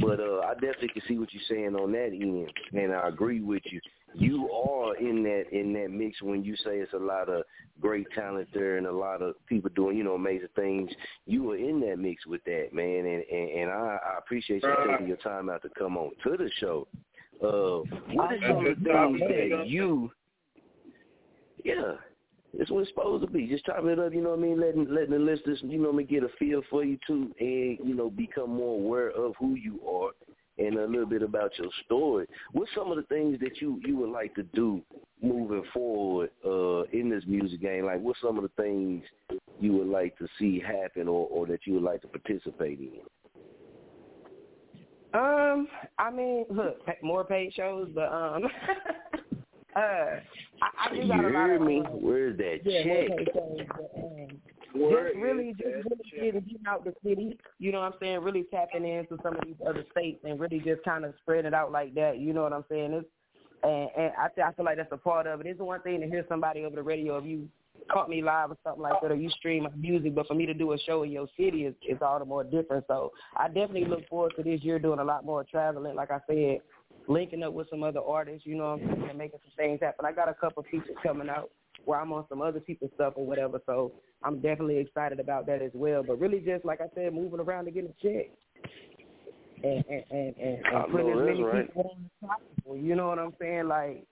But 0.00 0.20
uh, 0.20 0.40
I 0.40 0.54
definitely 0.54 0.88
can 0.88 1.02
see 1.08 1.18
what 1.18 1.32
you're 1.32 1.42
saying 1.48 1.74
on 1.76 1.92
that 1.92 2.10
end, 2.12 2.50
and 2.72 2.92
I 2.92 3.08
agree 3.08 3.40
with 3.40 3.62
you. 3.66 3.80
You 4.14 4.50
are 4.50 4.96
in 4.96 5.22
that 5.24 5.44
in 5.52 5.72
that 5.74 5.90
mix 5.90 6.22
when 6.22 6.42
you 6.42 6.56
say 6.56 6.78
it's 6.78 6.92
a 6.92 6.98
lot 6.98 7.28
of 7.28 7.44
great 7.80 8.06
talent 8.14 8.48
there 8.54 8.78
and 8.78 8.86
a 8.86 8.92
lot 8.92 9.20
of 9.20 9.34
people 9.46 9.70
doing 9.74 9.96
you 9.96 10.04
know 10.04 10.14
amazing 10.14 10.48
things. 10.56 10.90
You 11.26 11.50
are 11.50 11.56
in 11.56 11.80
that 11.80 11.98
mix 11.98 12.26
with 12.26 12.42
that 12.44 12.68
man, 12.72 13.06
and 13.06 13.22
and, 13.30 13.50
and 13.60 13.70
I, 13.70 13.98
I 14.14 14.18
appreciate 14.18 14.62
you 14.62 14.74
taking 14.90 15.08
your 15.08 15.18
time 15.18 15.50
out 15.50 15.62
to 15.62 15.68
come 15.78 15.96
on 15.96 16.12
to 16.24 16.36
the 16.36 16.50
show. 16.58 16.86
Uh, 17.42 17.80
what 18.12 18.32
are 18.32 18.38
some 18.46 18.66
of 18.66 18.78
the 18.78 18.84
things 18.84 19.20
that 19.20 19.64
you? 19.66 20.10
Yeah, 21.64 21.94
it's 22.54 22.70
what 22.70 22.80
it's 22.80 22.90
supposed 22.90 23.24
to 23.26 23.30
be. 23.30 23.46
Just 23.46 23.64
chopping 23.66 23.88
it 23.88 23.98
up, 23.98 24.14
you 24.14 24.22
know 24.22 24.30
what 24.30 24.38
I 24.38 24.42
mean? 24.42 24.60
Letting 24.60 24.86
letting 24.88 25.10
the 25.10 25.18
listeners, 25.18 25.58
you 25.62 25.78
know, 25.78 25.88
what 25.88 25.94
I 25.94 25.98
mean, 25.98 26.06
get 26.06 26.22
a 26.22 26.28
feel 26.38 26.62
for 26.70 26.84
you 26.84 26.98
too, 27.06 27.34
and 27.38 27.78
you 27.86 27.94
know, 27.94 28.10
become 28.10 28.50
more 28.50 28.74
aware 28.74 29.10
of 29.10 29.34
who 29.38 29.54
you 29.54 29.80
are 29.86 30.10
and 30.58 30.78
a 30.78 30.86
little 30.86 31.06
bit 31.06 31.22
about 31.22 31.50
your 31.58 31.68
story. 31.84 32.26
What's 32.52 32.70
some 32.74 32.90
of 32.90 32.96
the 32.96 33.02
things 33.04 33.38
that 33.40 33.60
you 33.60 33.80
you 33.84 33.96
would 33.98 34.10
like 34.10 34.34
to 34.36 34.42
do 34.54 34.80
moving 35.22 35.64
forward 35.72 36.30
uh, 36.44 36.82
in 36.92 37.10
this 37.10 37.24
music 37.26 37.60
game? 37.60 37.86
Like, 37.86 38.00
what's 38.00 38.20
some 38.20 38.38
of 38.38 38.42
the 38.42 38.62
things 38.62 39.04
you 39.60 39.72
would 39.72 39.88
like 39.88 40.16
to 40.18 40.26
see 40.38 40.60
happen, 40.60 41.08
or 41.08 41.28
or 41.28 41.46
that 41.46 41.60
you 41.66 41.74
would 41.74 41.82
like 41.82 42.02
to 42.02 42.08
participate 42.08 42.78
in? 42.78 43.00
Um, 45.16 45.68
I 45.98 46.10
mean, 46.10 46.44
look, 46.50 46.78
more 47.02 47.24
paid 47.24 47.54
shows, 47.54 47.88
but 47.94 48.12
um, 48.12 48.44
uh, 49.76 49.78
I, 49.78 50.20
I 50.78 50.94
do 50.94 51.08
got 51.08 51.16
you 51.16 51.28
a 51.28 51.32
lot 51.32 51.46
hear 51.46 51.54
of, 51.56 51.62
me? 51.62 51.82
Where's 51.90 52.36
that 52.36 52.58
yeah, 52.64 52.84
more 52.84 53.08
check? 53.08 53.28
shows, 53.32 53.66
but, 53.68 53.90
um, 53.96 54.28
Where 54.74 55.08
just 55.08 55.22
really, 55.22 55.52
just 55.52 55.64
really 55.64 56.10
getting 56.14 56.40
getting 56.40 56.66
out 56.68 56.84
the 56.84 56.92
city. 57.02 57.38
You 57.58 57.72
know 57.72 57.80
what 57.80 57.94
I'm 57.94 57.98
saying? 57.98 58.20
Really 58.20 58.44
tapping 58.50 58.86
into 58.86 59.16
some 59.22 59.36
of 59.36 59.44
these 59.46 59.56
other 59.66 59.84
states 59.92 60.20
and 60.24 60.38
really 60.38 60.58
just 60.58 60.82
kind 60.84 61.04
of 61.06 61.14
spreading 61.22 61.46
it 61.46 61.54
out 61.54 61.72
like 61.72 61.94
that. 61.94 62.18
You 62.18 62.34
know 62.34 62.42
what 62.42 62.52
I'm 62.52 62.64
saying? 62.68 62.92
It's 62.92 63.08
and, 63.62 63.88
and 63.96 64.12
I, 64.18 64.28
th- 64.28 64.46
I 64.46 64.52
feel 64.52 64.66
like 64.66 64.76
that's 64.76 64.92
a 64.92 64.98
part 64.98 65.26
of 65.26 65.40
it. 65.40 65.46
It's 65.46 65.60
one 65.60 65.80
thing 65.80 66.00
to 66.00 66.06
hear 66.06 66.26
somebody 66.28 66.64
over 66.64 66.76
the 66.76 66.82
radio 66.82 67.14
of 67.14 67.24
you 67.24 67.48
caught 67.92 68.08
me 68.08 68.22
live 68.22 68.50
or 68.50 68.56
something 68.64 68.82
like 68.82 69.00
that, 69.02 69.10
or 69.10 69.16
you 69.16 69.30
stream 69.30 69.66
music. 69.76 70.14
But 70.14 70.26
for 70.26 70.34
me 70.34 70.46
to 70.46 70.54
do 70.54 70.72
a 70.72 70.78
show 70.78 71.02
in 71.02 71.12
your 71.12 71.28
city 71.36 71.64
is, 71.64 71.74
is 71.88 71.98
all 72.02 72.18
the 72.18 72.24
more 72.24 72.44
different. 72.44 72.84
So 72.88 73.12
I 73.36 73.48
definitely 73.48 73.86
look 73.86 74.08
forward 74.08 74.34
to 74.36 74.42
this 74.42 74.62
year 74.62 74.78
doing 74.78 74.98
a 74.98 75.04
lot 75.04 75.24
more 75.24 75.44
traveling. 75.44 75.94
Like 75.94 76.10
I 76.10 76.20
said, 76.26 76.60
linking 77.08 77.42
up 77.42 77.52
with 77.52 77.68
some 77.70 77.82
other 77.82 78.00
artists. 78.00 78.46
You 78.46 78.56
know 78.56 78.72
what 78.72 78.82
I'm 78.82 78.94
saying? 78.94 79.08
And 79.10 79.18
making 79.18 79.40
some 79.42 79.52
things 79.56 79.80
happen. 79.80 80.04
I 80.04 80.12
got 80.12 80.28
a 80.28 80.34
couple 80.34 80.64
features 80.70 80.96
coming 81.02 81.28
out 81.28 81.50
where 81.84 82.00
I'm 82.00 82.12
on 82.12 82.24
some 82.28 82.42
other 82.42 82.60
people's 82.60 82.90
stuff 82.94 83.14
or 83.16 83.26
whatever. 83.26 83.60
So 83.66 83.92
I'm 84.22 84.40
definitely 84.40 84.78
excited 84.78 85.20
about 85.20 85.46
that 85.46 85.62
as 85.62 85.70
well. 85.74 86.02
But 86.02 86.20
really, 86.20 86.40
just 86.40 86.64
like 86.64 86.80
I 86.80 86.86
said, 86.94 87.14
moving 87.14 87.40
around 87.40 87.66
to 87.66 87.70
get 87.70 87.84
a 87.84 88.02
check. 88.02 88.30
And 89.62 89.84
and 89.88 90.04
and, 90.10 90.36
and, 90.36 90.66
and 90.66 90.92
putting 90.92 91.10
as 91.10 91.16
many 91.16 91.42
right. 91.42 91.66
people 91.66 91.90
on 91.90 92.04
as 92.04 92.28
possible. 92.28 92.76
You 92.76 92.94
know 92.94 93.08
what 93.08 93.18
I'm 93.18 93.32
saying? 93.40 93.68
Like 93.68 94.04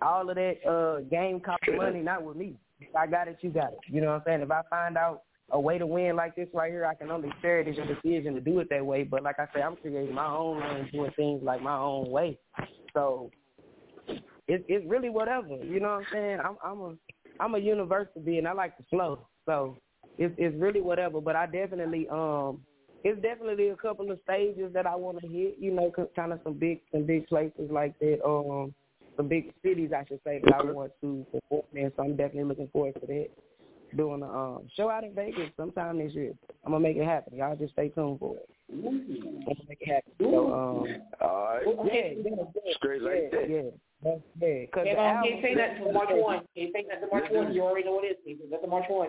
all 0.00 0.28
of 0.28 0.36
that 0.36 0.54
uh 0.66 1.00
game 1.10 1.40
costs 1.40 1.66
money, 1.76 2.00
not 2.00 2.22
with 2.22 2.36
me. 2.36 2.54
If 2.88 2.96
I 2.96 3.06
got 3.06 3.28
it, 3.28 3.38
you 3.40 3.50
got 3.50 3.72
it. 3.72 3.78
You 3.86 4.00
know 4.00 4.08
what 4.08 4.14
I'm 4.14 4.22
saying? 4.26 4.40
If 4.42 4.50
I 4.50 4.62
find 4.70 4.96
out 4.96 5.22
a 5.50 5.60
way 5.60 5.78
to 5.78 5.86
win 5.86 6.16
like 6.16 6.34
this 6.36 6.48
right 6.54 6.70
here, 6.70 6.86
I 6.86 6.94
can 6.94 7.10
only 7.10 7.30
share 7.42 7.60
it 7.60 7.68
as 7.68 7.76
your 7.76 7.86
decision 7.86 8.34
to 8.34 8.40
do 8.40 8.58
it 8.60 8.68
that 8.70 8.84
way. 8.84 9.04
But 9.04 9.22
like 9.22 9.38
I 9.38 9.46
say, 9.54 9.62
I'm 9.62 9.76
creating 9.76 10.14
my 10.14 10.26
own 10.26 10.60
lane, 10.60 10.88
doing 10.92 11.12
things 11.16 11.42
like 11.42 11.62
my 11.62 11.76
own 11.76 12.10
way. 12.10 12.38
So 12.94 13.30
it's 14.48 14.64
it's 14.68 14.86
really 14.88 15.10
whatever. 15.10 15.56
You 15.62 15.80
know 15.80 15.88
what 15.88 15.98
I'm 15.98 16.06
saying? 16.12 16.38
I'm 16.44 16.56
I'm 16.64 16.80
a 16.80 16.94
I'm 17.40 17.54
a 17.54 17.58
university 17.58 18.38
and 18.38 18.48
I 18.48 18.52
like 18.52 18.76
to 18.78 18.84
flow. 18.90 19.26
So 19.46 19.76
it's 20.18 20.34
it's 20.38 20.56
really 20.56 20.80
whatever. 20.80 21.20
But 21.20 21.36
I 21.36 21.46
definitely 21.46 22.08
um 22.10 22.60
it's 23.04 23.20
definitely 23.20 23.68
a 23.68 23.76
couple 23.76 24.10
of 24.10 24.18
stages 24.24 24.72
that 24.72 24.86
I 24.86 24.96
want 24.96 25.20
to 25.20 25.28
hit. 25.28 25.56
You 25.58 25.72
know, 25.72 25.92
kind 26.16 26.32
of 26.32 26.40
some 26.42 26.54
big 26.54 26.80
some 26.90 27.04
big 27.04 27.26
places 27.26 27.70
like 27.70 27.98
that. 27.98 28.24
Um, 28.24 28.74
some 29.16 29.28
big 29.28 29.52
cities 29.62 29.90
I 29.96 30.04
should 30.06 30.20
say 30.24 30.40
that 30.44 30.54
I 30.54 30.62
want 30.64 30.92
to 31.02 31.26
perform 31.32 31.62
in. 31.74 31.92
So 31.96 32.02
I'm 32.04 32.16
definitely 32.16 32.44
looking 32.44 32.68
forward 32.68 32.94
to 33.00 33.06
that. 33.06 33.28
Doing 33.96 34.22
a 34.22 34.28
um, 34.28 34.66
show 34.76 34.90
out 34.90 35.04
in 35.04 35.14
Vegas 35.14 35.50
sometime 35.56 35.98
this 35.98 36.12
year. 36.14 36.32
I'm 36.64 36.72
gonna 36.72 36.82
make 36.82 36.96
it 36.96 37.04
happen. 37.04 37.36
Y'all 37.36 37.54
just 37.54 37.74
stay 37.74 37.90
tuned 37.90 38.18
for 38.18 38.34
it. 38.36 38.48
I'm 38.72 38.82
gonna 38.82 39.54
make 39.68 39.78
it 39.82 39.88
happen. 39.88 40.12
So 40.20 40.46
um, 40.52 40.86
All 41.20 41.44
right. 41.44 41.62
yeah, 41.92 41.94
yeah, 41.94 42.30
yeah, 42.66 42.74
Straight 42.74 43.02
like 43.02 43.30
that. 43.30 43.48
yeah. 43.48 43.62
That's, 44.02 44.20
yeah, 44.40 44.66
cause 44.74 44.84
Can't, 44.84 44.98
um, 44.98 45.04
album, 45.04 45.30
can't 45.30 45.42
say 45.42 45.54
that 45.54 45.70
until 45.76 45.92
March 45.92 46.08
1. 46.10 46.34
Can't 46.56 46.72
say 46.74 46.84
that 46.88 46.94
until 47.02 47.08
March 47.10 47.30
1. 47.30 47.54
You 47.54 47.62
already 47.62 47.86
know 47.86 47.92
what 47.94 48.04
it 48.04 48.18
is. 48.26 48.36
That's 48.50 48.62
the 48.62 48.68
March 48.68 48.84
1. 48.88 49.08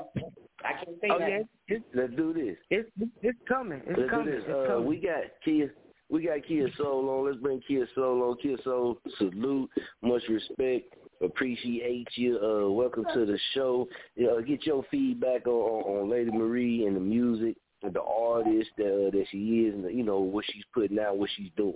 I 0.63 0.71
can't 0.85 0.97
say 1.01 1.07
Oh 1.11 1.19
that. 1.19 1.29
yeah, 1.29 1.39
it's 1.67 1.83
Let's 1.95 2.13
do 2.15 2.31
this. 2.33 2.55
it's 2.69 2.89
it's 3.23 3.37
coming. 3.47 3.81
It's 3.87 3.97
Let's 3.97 4.09
coming. 4.11 4.25
do 4.27 4.31
this. 4.33 4.43
It's 4.47 4.53
Uh, 4.55 4.67
coming. 4.67 4.87
we 4.87 4.97
got 4.97 5.23
Kia. 5.43 5.71
We 6.09 6.25
got 6.25 6.45
Kia 6.47 6.67
Soul 6.77 7.09
on. 7.09 7.25
Let's 7.25 7.41
bring 7.41 7.61
Kia 7.67 7.87
Soul 7.95 8.23
on. 8.23 8.37
Kia 8.37 8.57
Soul, 8.63 8.99
salute, 9.17 9.69
much 10.01 10.21
respect, 10.29 10.93
appreciate 11.23 12.07
you. 12.15 12.37
Uh, 12.37 12.69
welcome 12.71 13.05
to 13.13 13.25
the 13.25 13.39
show. 13.53 13.87
Uh, 14.19 14.41
get 14.41 14.65
your 14.65 14.85
feedback 14.91 15.47
on, 15.47 15.53
on, 15.53 16.01
on 16.03 16.09
Lady 16.09 16.31
Marie 16.31 16.85
and 16.85 16.95
the 16.95 16.99
music, 16.99 17.55
and 17.81 17.93
the 17.93 18.01
artist 18.01 18.69
uh, 18.79 19.09
that 19.11 19.25
she 19.31 19.37
is, 19.37 19.73
and 19.73 19.97
you 19.97 20.03
know 20.03 20.19
what 20.19 20.45
she's 20.51 20.63
putting 20.73 20.99
out, 20.99 21.17
what 21.17 21.29
she's 21.35 21.51
doing. 21.57 21.73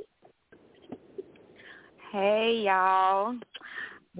Hey 2.11 2.63
y'all. 2.65 3.36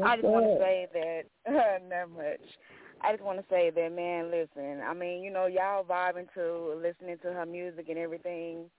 I 0.04 0.16
just 0.16 0.28
want 0.28 0.46
to 0.46 0.58
say 0.60 0.88
that 0.94 1.82
not 1.90 2.12
much. 2.12 2.40
I 3.02 3.12
just 3.12 3.24
want 3.24 3.40
to 3.40 3.46
say 3.50 3.70
that 3.70 3.96
man, 3.96 4.30
listen. 4.32 4.82
I 4.86 4.94
mean, 4.94 5.24
you 5.24 5.32
know, 5.32 5.48
y'all 5.48 5.84
vibing 5.84 6.32
to 6.34 6.80
listening 6.82 7.18
to 7.24 7.34
her 7.34 7.46
music 7.46 7.88
and 7.90 7.98
everything, 7.98 8.70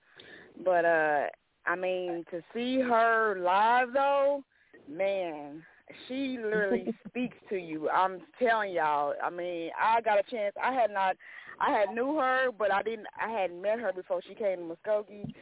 but 0.65 0.85
uh, 0.85 1.27
I 1.67 1.77
mean, 1.77 2.25
to 2.31 2.43
see 2.55 2.81
her 2.81 3.39
live 3.41 3.89
though, 3.93 4.43
man, 4.89 5.63
she 6.09 6.39
literally 6.43 6.95
speaks 7.09 7.37
to 7.49 7.57
you. 7.57 7.89
I'm 7.89 8.21
telling 8.39 8.73
y'all. 8.73 9.15
I 9.23 9.31
mean, 9.31 9.71
I 9.81 10.01
got 10.01 10.19
a 10.19 10.31
chance. 10.31 10.55
I 10.63 10.73
had 10.73 10.91
not, 10.91 11.17
I 11.61 11.71
had 11.71 11.95
knew 11.95 12.17
her, 12.17 12.51
but 12.57 12.73
I 12.73 12.83
didn't. 12.83 13.07
I 13.21 13.29
hadn't 13.29 13.61
met 13.61 13.79
her 13.81 13.93
before 13.93 14.21
she 14.27 14.35
came 14.35 14.59
to 14.59 14.75
Muskogee. 14.75 15.33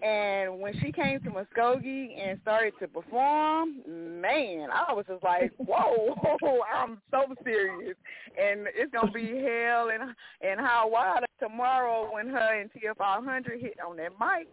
And 0.00 0.60
when 0.60 0.78
she 0.80 0.92
came 0.92 1.20
to 1.20 1.30
Muskogee 1.30 2.20
and 2.20 2.38
started 2.42 2.72
to 2.80 2.86
perform, 2.86 3.78
man, 3.86 4.68
I 4.70 4.92
was 4.92 5.04
just 5.08 5.24
like, 5.24 5.52
whoa, 5.58 6.14
I'm 6.74 7.00
so 7.10 7.34
serious. 7.42 7.96
And 8.40 8.68
it's 8.76 8.92
going 8.92 9.08
to 9.08 9.12
be 9.12 9.26
hell 9.26 9.90
and 9.90 10.14
and 10.40 10.60
how 10.60 10.88
wild 10.90 11.24
tomorrow 11.38 12.12
when 12.12 12.28
her 12.28 12.60
and 12.60 12.70
TF 12.70 12.96
500 12.96 13.60
hit 13.60 13.78
on 13.86 13.96
that 13.96 14.12
mic. 14.18 14.48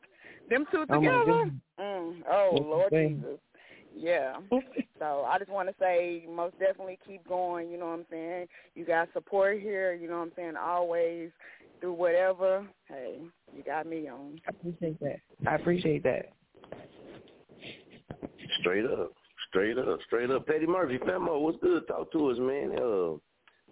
Them 0.49 0.65
two 0.71 0.85
together. 0.85 1.01
Oh, 1.27 1.49
mm, 1.79 2.13
oh 2.29 2.57
Lord 2.61 2.91
Jesus. 2.91 3.39
Yeah. 3.95 4.35
so 4.99 5.25
I 5.27 5.39
just 5.39 5.49
want 5.49 5.69
to 5.69 5.75
say, 5.79 6.25
most 6.29 6.59
definitely 6.59 6.99
keep 7.07 7.27
going. 7.27 7.69
You 7.71 7.79
know 7.79 7.87
what 7.87 7.99
I'm 7.99 8.05
saying? 8.11 8.47
You 8.75 8.85
got 8.85 9.07
support 9.13 9.59
here. 9.61 9.93
You 9.93 10.09
know 10.09 10.17
what 10.17 10.25
I'm 10.25 10.31
saying? 10.35 10.53
Always 10.61 11.31
through 11.79 11.93
whatever. 11.93 12.65
Hey, 12.87 13.19
you 13.55 13.63
got 13.63 13.87
me 13.87 14.07
on. 14.09 14.39
I 14.47 14.51
appreciate 14.51 14.99
that. 14.99 15.17
I 15.47 15.55
appreciate 15.55 16.03
that. 16.03 16.33
Straight 18.59 18.85
up. 18.85 19.13
Straight 19.49 19.77
up. 19.77 19.99
Straight 20.07 20.29
up. 20.29 20.45
Petty 20.45 20.65
Murphy, 20.65 20.97
Famo, 20.97 21.39
what's 21.39 21.57
good? 21.61 21.87
Talk 21.87 22.11
to 22.11 22.29
us, 22.29 22.37
man. 22.39 22.71
Uh, 22.77 23.13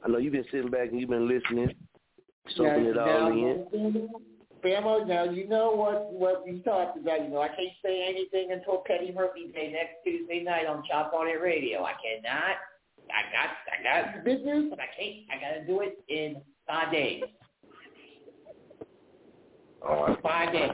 I 0.04 0.10
know 0.10 0.18
you've 0.18 0.34
been 0.34 0.46
sitting 0.52 0.70
back 0.70 0.90
and 0.90 1.00
you've 1.00 1.10
been 1.10 1.28
listening, 1.28 1.74
soaking 2.56 2.86
it 2.86 2.98
all 2.98 3.28
in. 3.28 4.10
Famo, 4.64 5.06
now 5.06 5.26
you 5.26 5.48
know 5.48 5.72
what 5.72 6.14
what 6.14 6.46
we 6.46 6.60
talked 6.60 6.98
about. 6.98 7.22
You 7.22 7.30
know, 7.30 7.42
I 7.42 7.50
can't 7.50 7.76
say 7.84 8.06
anything 8.08 8.54
until 8.54 8.84
Petty 8.86 9.12
Murphy 9.12 9.52
Day 9.54 9.74
next 9.74 10.04
Tuesday 10.06 10.42
night 10.42 10.66
on 10.66 10.84
Chop 10.90 11.14
On 11.14 11.28
It 11.28 11.42
Radio. 11.42 11.84
I 11.84 11.94
cannot. 12.02 12.56
I 13.12 13.22
got 13.34 13.50
I 13.68 14.14
got 14.14 14.24
business, 14.24 14.66
but 14.70 14.80
I 14.80 14.88
can't. 14.98 15.16
I 15.32 15.42
got 15.42 15.60
to 15.60 15.68
do 15.68 15.82
it 15.82 16.00
in 16.08 16.42
five 16.66 16.92
days. 16.94 17.24
All 19.86 20.08
right. 20.08 20.22
Five 20.22 20.54
days. 20.54 20.72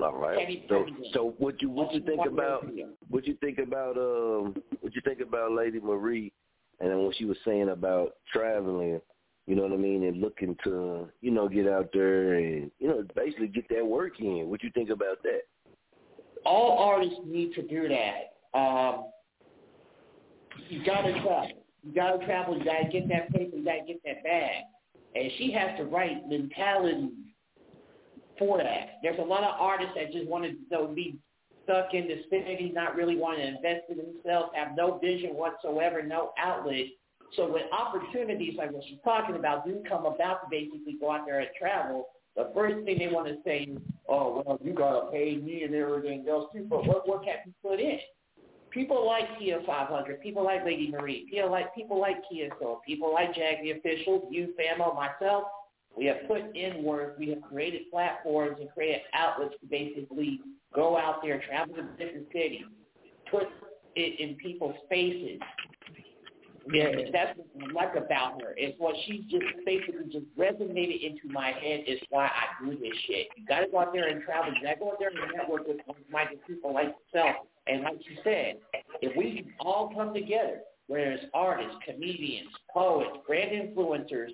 All 0.00 0.14
right. 0.14 0.64
So, 0.68 0.86
so 1.12 1.34
what 1.38 1.60
you 1.60 1.68
what 1.68 1.92
you 1.92 2.00
think 2.00 2.24
about 2.26 2.64
what 3.08 3.26
you 3.26 3.36
think 3.40 3.58
about 3.58 3.96
um 3.96 4.54
what 4.80 4.94
you 4.94 5.00
think 5.04 5.20
about 5.20 5.52
Lady 5.52 5.80
Marie, 5.80 6.32
and 6.80 6.90
then 6.90 6.98
what 6.98 7.16
she 7.16 7.24
was 7.24 7.36
saying 7.44 7.70
about 7.70 8.12
traveling 8.32 9.00
you 9.46 9.56
know 9.56 9.62
what 9.62 9.72
I 9.72 9.76
mean, 9.76 10.04
and 10.04 10.20
looking 10.20 10.56
to, 10.64 11.08
you 11.20 11.30
know, 11.30 11.48
get 11.48 11.66
out 11.66 11.90
there 11.92 12.34
and, 12.34 12.70
you 12.78 12.88
know, 12.88 13.04
basically 13.14 13.48
get 13.48 13.68
that 13.70 13.84
work 13.84 14.20
in. 14.20 14.48
What 14.48 14.62
you 14.62 14.70
think 14.72 14.90
about 14.90 15.22
that? 15.24 15.40
All 16.44 16.78
artists 16.78 17.18
need 17.24 17.54
to 17.54 17.62
do 17.62 17.88
that. 17.88 18.58
Um, 18.58 19.06
you 20.68 20.84
gotta 20.84 21.12
travel. 21.12 21.48
You 21.82 21.92
gotta 21.94 22.24
travel, 22.24 22.56
you 22.56 22.64
gotta 22.64 22.88
get 22.90 23.08
that 23.08 23.32
paper, 23.32 23.56
you 23.56 23.64
gotta 23.64 23.84
get 23.86 24.00
that 24.04 24.22
bag. 24.22 24.64
And 25.14 25.30
she 25.38 25.50
has 25.52 25.76
the 25.78 25.84
right 25.84 26.26
mentality 26.28 27.10
for 28.38 28.58
that. 28.58 28.98
There's 29.02 29.18
a 29.18 29.22
lot 29.22 29.42
of 29.42 29.54
artists 29.58 29.92
that 29.96 30.12
just 30.12 30.26
want 30.26 30.44
to 30.44 30.52
you 30.70 30.94
be 30.94 31.18
stuck 31.64 31.94
in 31.94 32.08
the 32.08 32.22
city, 32.30 32.72
not 32.74 32.94
really 32.96 33.16
want 33.16 33.38
to 33.38 33.46
invest 33.46 33.84
in 33.88 33.96
themselves, 33.96 34.50
have 34.54 34.76
no 34.76 34.98
vision 34.98 35.30
whatsoever, 35.30 36.02
no 36.02 36.32
outlet 36.38 36.86
so 37.36 37.50
when 37.50 37.62
opportunities 37.72 38.54
like 38.58 38.72
what 38.72 38.84
she's 38.88 38.98
talking 39.04 39.36
about 39.36 39.66
do 39.66 39.82
come 39.88 40.06
about 40.06 40.42
to 40.42 40.46
basically 40.50 40.96
go 41.00 41.10
out 41.10 41.26
there 41.26 41.40
and 41.40 41.48
travel, 41.58 42.08
the 42.36 42.50
first 42.54 42.84
thing 42.84 42.98
they 42.98 43.08
want 43.08 43.28
to 43.28 43.36
say 43.44 43.64
is, 43.64 43.78
oh, 44.08 44.42
well, 44.44 44.58
you 44.62 44.72
got 44.72 45.00
to 45.00 45.10
pay 45.10 45.36
me 45.36 45.64
and 45.64 45.74
everything 45.74 46.24
else 46.28 46.50
too, 46.54 46.66
but 46.68 46.86
what, 46.86 47.08
what 47.08 47.24
can 47.24 47.36
you 47.46 47.52
put 47.62 47.80
in? 47.80 47.98
People 48.70 49.06
like 49.06 49.38
Kia 49.38 49.60
500, 49.66 50.20
people 50.22 50.44
like 50.44 50.64
Lady 50.64 50.90
Marie, 50.90 51.26
people 51.30 51.50
like 51.50 51.74
people 51.74 52.00
like 52.00 52.16
Kia 52.30 52.48
Soul, 52.58 52.80
people 52.86 53.12
like 53.12 53.34
Jag 53.34 53.56
the 53.62 53.72
Official, 53.72 54.26
you, 54.30 54.54
Famo, 54.58 54.94
myself, 54.94 55.44
we 55.96 56.06
have 56.06 56.26
put 56.26 56.56
in 56.56 56.82
work. 56.82 57.16
We 57.18 57.28
have 57.30 57.42
created 57.42 57.90
platforms 57.90 58.56
and 58.60 58.70
created 58.70 59.02
outlets 59.14 59.54
to 59.60 59.66
basically 59.66 60.40
go 60.74 60.96
out 60.96 61.20
there, 61.22 61.42
travel 61.46 61.74
to 61.74 61.82
different 62.02 62.28
cities, 62.32 62.64
put 63.30 63.48
it 63.94 64.20
in 64.20 64.36
people's 64.36 64.76
faces, 64.88 65.38
yeah, 66.70 66.86
that's 67.12 67.38
what 67.38 67.46
I 67.60 67.72
like 67.72 67.96
about 67.96 68.40
her. 68.42 68.52
Is 68.54 68.74
what 68.78 68.94
she 69.06 69.26
just 69.30 69.44
basically 69.64 70.04
just 70.12 70.26
resonated 70.38 71.02
into 71.02 71.32
my 71.32 71.48
head 71.48 71.84
is 71.86 71.98
why 72.10 72.26
I 72.26 72.64
do 72.64 72.78
this 72.78 72.92
shit. 73.06 73.28
You 73.36 73.46
gotta 73.46 73.66
go 73.70 73.80
out 73.80 73.92
there 73.92 74.08
and 74.08 74.22
travel. 74.22 74.52
You 74.54 74.62
gotta 74.62 74.78
go 74.78 74.92
out 74.92 74.98
there 74.98 75.08
and 75.08 75.18
network 75.36 75.66
with 75.66 75.78
minded 76.10 76.38
people 76.46 76.74
like 76.74 76.94
yourself. 77.12 77.46
And 77.66 77.82
like 77.82 77.98
you 78.08 78.16
said, 78.24 78.56
if 79.00 79.16
we 79.16 79.36
can 79.36 79.52
all 79.60 79.92
come 79.94 80.12
together, 80.14 80.60
whereas 80.88 81.20
artists, 81.32 81.76
comedians, 81.86 82.48
poets, 82.72 83.18
brand 83.26 83.50
influencers, 83.50 84.30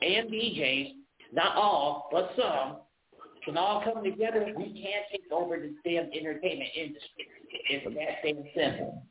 and 0.00 0.30
DJs, 0.30 0.92
not 1.32 1.56
all, 1.56 2.08
but 2.12 2.30
some, 2.36 2.76
can 3.44 3.56
all 3.56 3.82
come 3.82 4.04
together, 4.04 4.46
we 4.56 4.64
can 4.64 5.02
take 5.10 5.32
over 5.32 5.58
the 5.58 5.74
damn 5.84 6.10
entertainment 6.12 6.70
industry. 6.76 7.26
It's 7.70 7.84
that 7.84 8.22
damn 8.22 8.44
simple. 8.54 9.02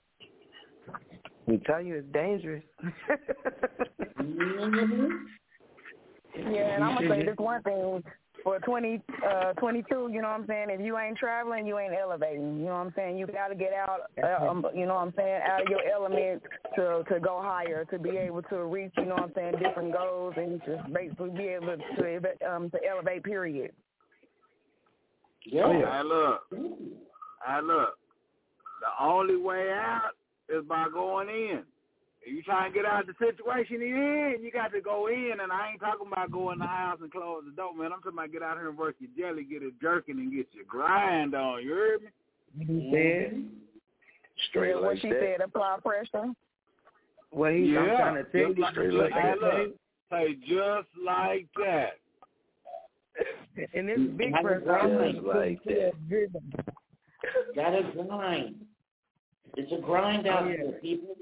We 1.47 1.57
tell 1.59 1.81
you 1.81 1.95
it's 1.95 2.13
dangerous. 2.13 2.63
mm-hmm. 4.19 5.07
Yeah, 6.51 6.75
and 6.75 6.83
I'm 6.83 6.95
gonna 6.95 7.09
say 7.09 7.25
this 7.25 7.37
one 7.37 7.63
thing 7.63 8.03
for 8.43 8.59
20, 8.59 9.01
uh, 9.27 9.53
22, 9.53 10.09
you 10.11 10.21
know 10.21 10.27
what 10.27 10.41
I'm 10.41 10.47
saying? 10.47 10.67
If 10.69 10.81
you 10.81 10.97
ain't 10.97 11.17
traveling, 11.17 11.65
you 11.65 11.79
ain't 11.79 11.93
elevating. 11.93 12.59
You 12.59 12.65
know 12.65 12.75
what 12.75 12.87
I'm 12.87 12.93
saying? 12.95 13.17
You 13.17 13.27
got 13.27 13.47
to 13.47 13.55
get 13.55 13.73
out, 13.73 14.01
uh, 14.23 14.45
um, 14.45 14.65
you 14.75 14.85
know 14.85 14.95
what 14.95 15.07
I'm 15.07 15.13
saying, 15.17 15.41
out 15.45 15.61
of 15.63 15.67
your 15.67 15.81
element 15.89 16.43
to 16.75 17.03
to 17.11 17.19
go 17.19 17.41
higher, 17.41 17.85
to 17.85 17.97
be 17.97 18.11
able 18.11 18.41
to 18.43 18.65
reach, 18.65 18.91
you 18.97 19.05
know 19.05 19.15
what 19.15 19.23
I'm 19.23 19.31
saying, 19.35 19.55
different 19.61 19.93
goals 19.93 20.33
and 20.37 20.61
just 20.65 20.93
basically 20.93 21.31
be 21.31 21.47
able 21.47 21.77
to 21.97 22.49
um 22.49 22.69
to 22.71 22.79
elevate. 22.87 23.23
Period. 23.23 23.71
Yeah. 25.45 25.65
I 25.65 26.01
look. 26.03 26.41
I 27.45 27.59
look. 27.61 27.97
The 28.81 29.03
only 29.03 29.37
way 29.37 29.71
out 29.71 30.11
is 30.49 30.65
by 30.67 30.87
going 30.91 31.29
in. 31.29 31.63
If 32.21 32.33
you 32.33 32.43
try 32.43 32.65
and 32.65 32.73
get 32.73 32.85
out 32.85 33.01
of 33.01 33.07
the 33.07 33.25
situation 33.25 33.79
you're 33.79 34.35
in, 34.35 34.43
you 34.43 34.51
got 34.51 34.73
to 34.73 34.81
go 34.81 35.07
in. 35.07 35.37
And 35.41 35.51
I 35.51 35.71
ain't 35.71 35.79
talking 35.79 36.07
about 36.11 36.31
going 36.31 36.53
in 36.53 36.59
the 36.59 36.65
house 36.65 36.99
and 37.01 37.11
close 37.11 37.43
the 37.45 37.55
door, 37.55 37.73
man. 37.73 37.93
I'm 37.93 38.01
talking 38.01 38.17
about 38.17 38.31
get 38.31 38.43
out 38.43 38.57
here 38.57 38.69
and 38.69 38.77
work 38.77 38.95
your 38.99 39.11
jelly, 39.17 39.43
get 39.45 39.63
it 39.63 39.79
jerking, 39.81 40.17
and 40.17 40.31
get 40.31 40.47
your 40.53 40.65
grind 40.67 41.35
on. 41.35 41.63
You 41.63 41.71
heard 41.71 42.01
me? 42.01 42.09
You 42.59 42.91
said 42.91 43.33
mm-hmm. 43.33 43.47
straight 44.49 44.69
yeah, 44.69 44.75
like 44.75 44.83
what 44.83 45.01
she 45.01 45.09
that. 45.09 45.19
said, 45.21 45.41
apply 45.45 45.77
pressure. 45.83 46.33
Well, 47.31 47.51
he's 47.51 47.69
yeah. 47.69 47.79
I'm 47.79 47.97
trying 47.97 48.15
to 48.15 48.31
tell 48.31 48.53
just 48.53 48.57
you 48.57 48.63
like, 48.63 48.71
straight 48.73 48.91
just 48.91 49.01
like 49.01 49.11
like 49.11 49.23
that. 49.23 49.57
Look, 49.57 49.75
say 50.11 50.33
just 50.47 50.87
like 51.05 51.47
that. 51.57 51.99
And 53.73 53.89
this 53.89 53.99
big 54.17 54.31
Just 54.31 54.43
person, 54.43 55.23
like 55.25 55.63
that. 55.63 55.93
Gotta 57.55 57.83
grind. 57.93 58.55
It's 59.55 59.71
a 59.71 59.81
grind 59.81 60.27
oh, 60.27 60.31
out 60.31 60.43
Oh, 60.43 60.49
yeah. 60.49 60.57
there, 60.63 60.71
people. 60.79 61.15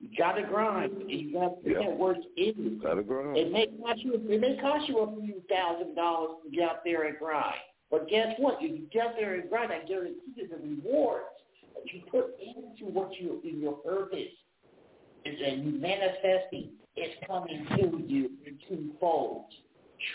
You 0.00 0.08
gotta 0.18 0.42
grind. 0.42 1.10
You 1.10 1.32
gotta 1.32 1.50
put 1.50 1.72
Yeah. 1.72 1.78
that 1.78 1.96
work 1.96 2.16
in. 2.36 2.80
Gotta 2.82 3.02
grind. 3.02 3.36
It 3.36 3.52
may 3.52 3.66
cost 3.66 4.00
you 4.00 4.14
it 4.14 4.40
may 4.40 4.56
cost 4.60 4.88
you 4.88 4.98
a 4.98 5.20
few 5.20 5.42
thousand 5.48 5.94
dollars 5.94 6.38
to 6.44 6.50
get 6.50 6.68
out 6.68 6.84
there 6.84 7.04
and 7.04 7.16
grind. 7.18 7.60
But 7.90 8.08
guess 8.08 8.34
what? 8.38 8.58
If 8.60 8.72
you 8.72 8.86
get 8.90 9.06
out 9.06 9.12
there 9.16 9.34
and 9.34 9.48
grind, 9.48 9.70
I 9.70 9.84
guarantee 9.86 10.20
you 10.34 10.48
the 10.48 10.56
rewards 10.56 11.26
that 11.74 11.92
you 11.92 12.00
put 12.10 12.34
into 12.40 12.92
what 12.92 13.12
you 13.20 13.40
in 13.44 13.60
your 13.60 13.74
purpose 13.74 14.32
is 15.24 15.40
and 15.46 15.64
you 15.64 15.80
manifesting 15.80 16.70
is 16.96 17.10
coming 17.26 17.64
to 17.76 18.02
you 18.06 18.30
in 18.44 18.58
two 18.68 18.90
folds. 18.98 19.54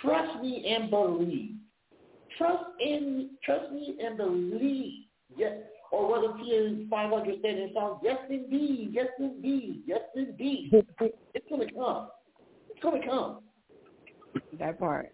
Trust 0.01 0.41
me 0.43 0.67
and 0.75 0.89
believe. 0.89 1.55
Trust 2.37 2.65
in 2.79 3.31
trust 3.43 3.71
me 3.71 3.95
and 4.03 4.17
believe. 4.17 5.05
Yes. 5.37 5.59
Or 5.91 6.09
what 6.09 6.23
if 6.23 6.45
you 6.45 6.87
500 6.89 7.35
said 7.41 7.51
in 7.51 7.71
song, 7.73 7.99
yes 8.03 8.17
indeed, 8.29 8.89
yes 8.91 9.07
indeed, 9.19 9.83
yes 9.85 10.01
indeed. 10.15 10.71
it's 11.33 11.49
going 11.49 11.67
to 11.67 11.73
come. 11.73 12.09
It's 12.69 12.81
going 12.81 13.01
to 13.01 13.07
come. 13.07 13.39
that 14.59 14.79
part. 14.79 15.13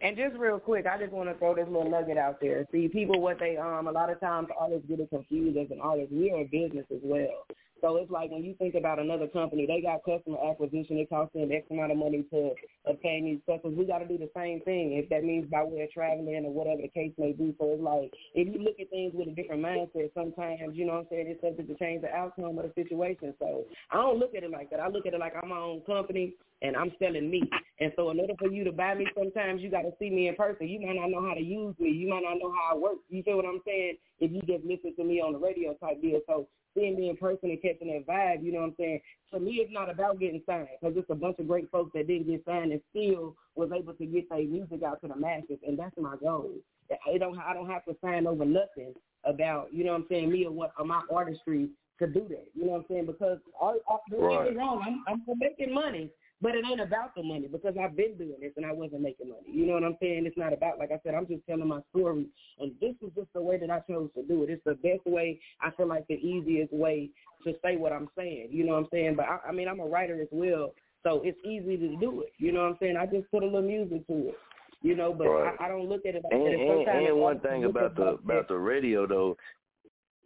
And 0.00 0.16
just 0.16 0.36
real 0.36 0.60
quick, 0.60 0.86
I 0.86 0.96
just 0.98 1.12
want 1.12 1.28
to 1.28 1.34
throw 1.38 1.56
this 1.56 1.66
little 1.66 1.90
nugget 1.90 2.18
out 2.18 2.40
there. 2.40 2.64
See, 2.70 2.86
people, 2.86 3.20
what 3.20 3.40
they 3.40 3.56
um, 3.56 3.88
a 3.88 3.90
lot 3.90 4.10
of 4.10 4.20
times 4.20 4.48
artists 4.58 4.86
get 4.88 5.00
it 5.00 5.10
confused 5.10 5.58
as 5.58 5.70
an 5.70 5.80
artist. 5.80 6.12
We 6.12 6.30
are 6.30 6.42
a 6.42 6.44
business 6.44 6.86
as 6.92 7.00
well. 7.02 7.44
So 7.80 7.96
it's 7.96 8.10
like 8.10 8.30
when 8.30 8.44
you 8.44 8.54
think 8.58 8.74
about 8.74 8.98
another 8.98 9.26
company, 9.28 9.66
they 9.66 9.80
got 9.80 10.04
customer 10.04 10.38
acquisition. 10.50 10.98
It 10.98 11.08
costs 11.08 11.34
them 11.34 11.50
X 11.52 11.66
amount 11.70 11.92
of 11.92 11.98
money 11.98 12.24
to 12.30 12.52
obtain 12.86 13.24
these 13.24 13.40
customers. 13.46 13.78
We 13.78 13.86
got 13.86 13.98
to 13.98 14.08
do 14.08 14.18
the 14.18 14.30
same 14.34 14.60
thing, 14.62 14.94
if 14.94 15.08
that 15.10 15.24
means 15.24 15.50
by 15.50 15.64
way 15.64 15.82
of 15.82 15.90
traveling 15.90 16.44
or 16.44 16.52
whatever 16.52 16.82
the 16.82 16.88
case 16.88 17.12
may 17.18 17.32
be. 17.32 17.54
So 17.58 17.72
it's 17.74 17.82
like 17.82 18.12
if 18.34 18.48
you 18.52 18.62
look 18.62 18.80
at 18.80 18.90
things 18.90 19.12
with 19.14 19.28
a 19.28 19.34
different 19.34 19.62
mindset, 19.62 20.10
sometimes 20.14 20.74
you 20.74 20.86
know 20.86 20.94
what 20.94 21.06
I'm 21.06 21.10
saying 21.10 21.26
it's 21.28 21.40
subject 21.40 21.68
to 21.68 21.76
change 21.76 22.02
the 22.02 22.10
outcome 22.10 22.58
of 22.58 22.64
the 22.64 22.72
situation. 22.74 23.34
So 23.38 23.64
I 23.90 23.96
don't 23.96 24.18
look 24.18 24.34
at 24.34 24.42
it 24.42 24.50
like 24.50 24.70
that. 24.70 24.80
I 24.80 24.88
look 24.88 25.06
at 25.06 25.14
it 25.14 25.20
like 25.20 25.34
I'm 25.40 25.48
my 25.48 25.58
own 25.58 25.80
company 25.82 26.34
and 26.62 26.76
I'm 26.76 26.92
selling 26.98 27.30
me. 27.30 27.42
And 27.80 27.92
so 27.96 28.10
in 28.10 28.20
order 28.20 28.34
for 28.38 28.50
you 28.50 28.64
to 28.64 28.72
buy 28.72 28.94
me, 28.94 29.06
sometimes 29.16 29.62
you 29.62 29.70
got 29.70 29.82
to 29.82 29.92
see 29.98 30.10
me 30.10 30.28
in 30.28 30.34
person. 30.34 30.68
You 30.68 30.80
might 30.80 30.96
not 30.96 31.10
know 31.10 31.26
how 31.26 31.34
to 31.34 31.40
use 31.40 31.74
me. 31.78 31.90
You 31.90 32.08
might 32.08 32.22
not 32.22 32.38
know 32.42 32.52
how 32.52 32.74
I 32.74 32.78
work. 32.78 32.98
You 33.08 33.22
feel 33.22 33.36
what 33.36 33.46
I'm 33.46 33.60
saying? 33.64 33.98
If 34.20 34.32
you 34.32 34.40
just 34.42 34.64
listen 34.64 34.94
to 34.96 35.04
me 35.04 35.20
on 35.20 35.32
the 35.32 35.38
radio 35.38 35.74
type 35.74 36.02
deal. 36.02 36.20
So 36.26 36.48
seeing 36.78 36.96
me 36.96 37.10
in 37.10 37.16
person 37.16 37.50
and 37.50 37.60
catching 37.62 37.88
that 37.88 38.06
vibe, 38.06 38.44
you 38.44 38.52
know 38.52 38.60
what 38.60 38.66
I'm 38.66 38.74
saying? 38.78 39.00
For 39.30 39.40
me, 39.40 39.60
it's 39.62 39.72
not 39.72 39.90
about 39.90 40.20
getting 40.20 40.42
signed 40.46 40.68
because 40.80 40.96
it's 40.96 41.10
a 41.10 41.14
bunch 41.14 41.38
of 41.38 41.48
great 41.48 41.70
folks 41.70 41.90
that 41.94 42.06
didn't 42.06 42.28
get 42.28 42.44
signed 42.46 42.72
and 42.72 42.80
still 42.90 43.36
was 43.54 43.70
able 43.76 43.94
to 43.94 44.06
get 44.06 44.28
their 44.28 44.44
music 44.44 44.82
out 44.82 45.00
to 45.02 45.08
the 45.08 45.16
masses, 45.16 45.58
and 45.66 45.78
that's 45.78 45.96
my 45.98 46.16
goal. 46.16 46.50
I 46.90 47.18
don't, 47.18 47.38
I 47.38 47.52
don't 47.52 47.68
have 47.68 47.84
to 47.84 47.96
sign 48.02 48.26
over 48.26 48.44
nothing 48.44 48.94
about, 49.24 49.68
you 49.72 49.84
know 49.84 49.92
what 49.92 50.02
I'm 50.02 50.06
saying, 50.08 50.32
me 50.32 50.46
or 50.46 50.52
what 50.52 50.72
or 50.78 50.84
my 50.84 51.02
artistry 51.12 51.68
to 51.98 52.06
do 52.06 52.26
that. 52.28 52.46
You 52.54 52.66
know 52.66 52.72
what 52.72 52.78
I'm 52.78 52.84
saying? 52.88 53.06
Because 53.06 53.38
all, 53.60 53.76
all, 53.86 54.02
don't 54.10 54.44
get 54.44 54.52
me 54.52 54.58
wrong, 54.58 54.82
I'm, 54.86 55.04
I'm 55.06 55.22
for 55.26 55.34
making 55.36 55.74
money. 55.74 56.10
But 56.40 56.54
it 56.54 56.64
ain't 56.70 56.80
about 56.80 57.16
the 57.16 57.22
money 57.22 57.48
because 57.50 57.74
I've 57.80 57.96
been 57.96 58.16
doing 58.16 58.36
this 58.40 58.52
and 58.56 58.64
I 58.64 58.72
wasn't 58.72 59.02
making 59.02 59.28
money. 59.28 59.48
You 59.50 59.66
know 59.66 59.72
what 59.72 59.82
I'm 59.82 59.96
saying? 60.00 60.24
It's 60.24 60.38
not 60.38 60.52
about, 60.52 60.78
like 60.78 60.92
I 60.92 61.00
said, 61.02 61.14
I'm 61.14 61.26
just 61.26 61.44
telling 61.48 61.66
my 61.66 61.80
story. 61.90 62.26
And 62.60 62.72
this 62.80 62.94
is 63.02 63.10
just 63.16 63.32
the 63.34 63.42
way 63.42 63.58
that 63.58 63.70
I 63.70 63.80
chose 63.90 64.08
to 64.14 64.22
do 64.22 64.44
it. 64.44 64.50
It's 64.50 64.62
the 64.64 64.74
best 64.74 65.04
way. 65.04 65.40
I 65.60 65.70
feel 65.72 65.88
like 65.88 66.06
the 66.06 66.14
easiest 66.14 66.72
way 66.72 67.10
to 67.44 67.54
say 67.64 67.76
what 67.76 67.92
I'm 67.92 68.08
saying. 68.16 68.48
You 68.52 68.64
know 68.64 68.74
what 68.74 68.84
I'm 68.84 68.88
saying? 68.92 69.16
But 69.16 69.26
I, 69.26 69.48
I 69.48 69.52
mean, 69.52 69.66
I'm 69.66 69.80
a 69.80 69.86
writer 69.86 70.20
as 70.22 70.28
well. 70.30 70.74
So 71.02 71.22
it's 71.24 71.38
easy 71.44 71.76
to 71.76 71.96
do 71.96 72.22
it. 72.22 72.32
You 72.38 72.52
know 72.52 72.60
what 72.60 72.70
I'm 72.70 72.76
saying? 72.80 72.96
I 72.96 73.06
just 73.06 73.28
put 73.32 73.42
a 73.42 73.46
little 73.46 73.62
music 73.62 74.06
to 74.06 74.28
it. 74.28 74.38
You 74.80 74.94
know, 74.94 75.12
but 75.12 75.26
right. 75.26 75.54
I, 75.58 75.64
I 75.64 75.68
don't 75.68 75.88
look 75.88 76.06
at 76.06 76.14
it 76.14 76.22
like 76.22 76.32
and, 76.32 76.46
that. 76.46 76.94
And, 76.94 77.06
and 77.08 77.16
one 77.16 77.40
thing 77.40 77.64
about 77.64 77.96
the 77.96 78.16
about 78.24 78.46
the 78.46 78.54
radio 78.54 79.08
though, 79.08 79.36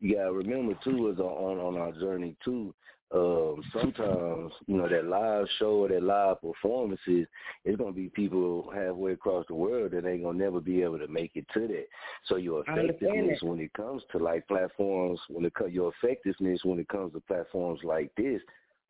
you 0.00 0.16
gotta 0.16 0.32
remember 0.32 0.74
too 0.84 1.08
is 1.08 1.18
on 1.18 1.58
on 1.58 1.78
our 1.78 1.92
journey 1.92 2.36
too 2.44 2.74
um, 3.14 3.62
sometimes, 3.72 4.52
you 4.66 4.76
know, 4.76 4.88
that 4.88 5.04
live 5.04 5.46
show 5.58 5.84
or 5.84 5.88
that 5.88 6.02
live 6.02 6.40
performances, 6.40 7.26
it's 7.64 7.76
going 7.76 7.92
to 7.92 7.96
be 7.96 8.08
people 8.08 8.70
halfway 8.74 9.12
across 9.12 9.44
the 9.48 9.54
world 9.54 9.92
that 9.92 10.06
ain't 10.06 10.22
going 10.22 10.38
to 10.38 10.44
never 10.44 10.60
be 10.60 10.82
able 10.82 10.98
to 10.98 11.08
make 11.08 11.32
it 11.34 11.46
to 11.52 11.68
that. 11.68 11.86
So 12.26 12.36
your 12.36 12.64
effectiveness 12.66 13.42
when 13.42 13.60
it 13.60 13.72
comes 13.74 14.02
to 14.12 14.18
like 14.18 14.48
platforms, 14.48 15.20
when 15.28 15.44
it 15.44 15.54
comes 15.54 15.72
your 15.74 15.92
effectiveness 16.02 16.60
when 16.64 16.78
it 16.78 16.88
comes 16.88 17.12
to 17.12 17.20
platforms 17.20 17.80
like 17.84 18.10
this, 18.16 18.40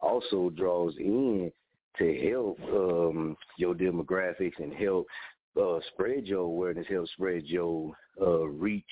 also 0.00 0.50
draws 0.50 0.94
in 0.98 1.50
to 1.98 2.30
help 2.30 2.58
um, 2.72 3.36
your 3.56 3.74
demographics 3.74 4.58
and 4.58 4.72
help 4.72 5.06
uh, 5.60 5.78
spread 5.92 6.26
your 6.26 6.40
awareness, 6.40 6.86
help 6.88 7.08
spread 7.08 7.44
your 7.44 7.92
uh, 8.20 8.46
reach 8.46 8.84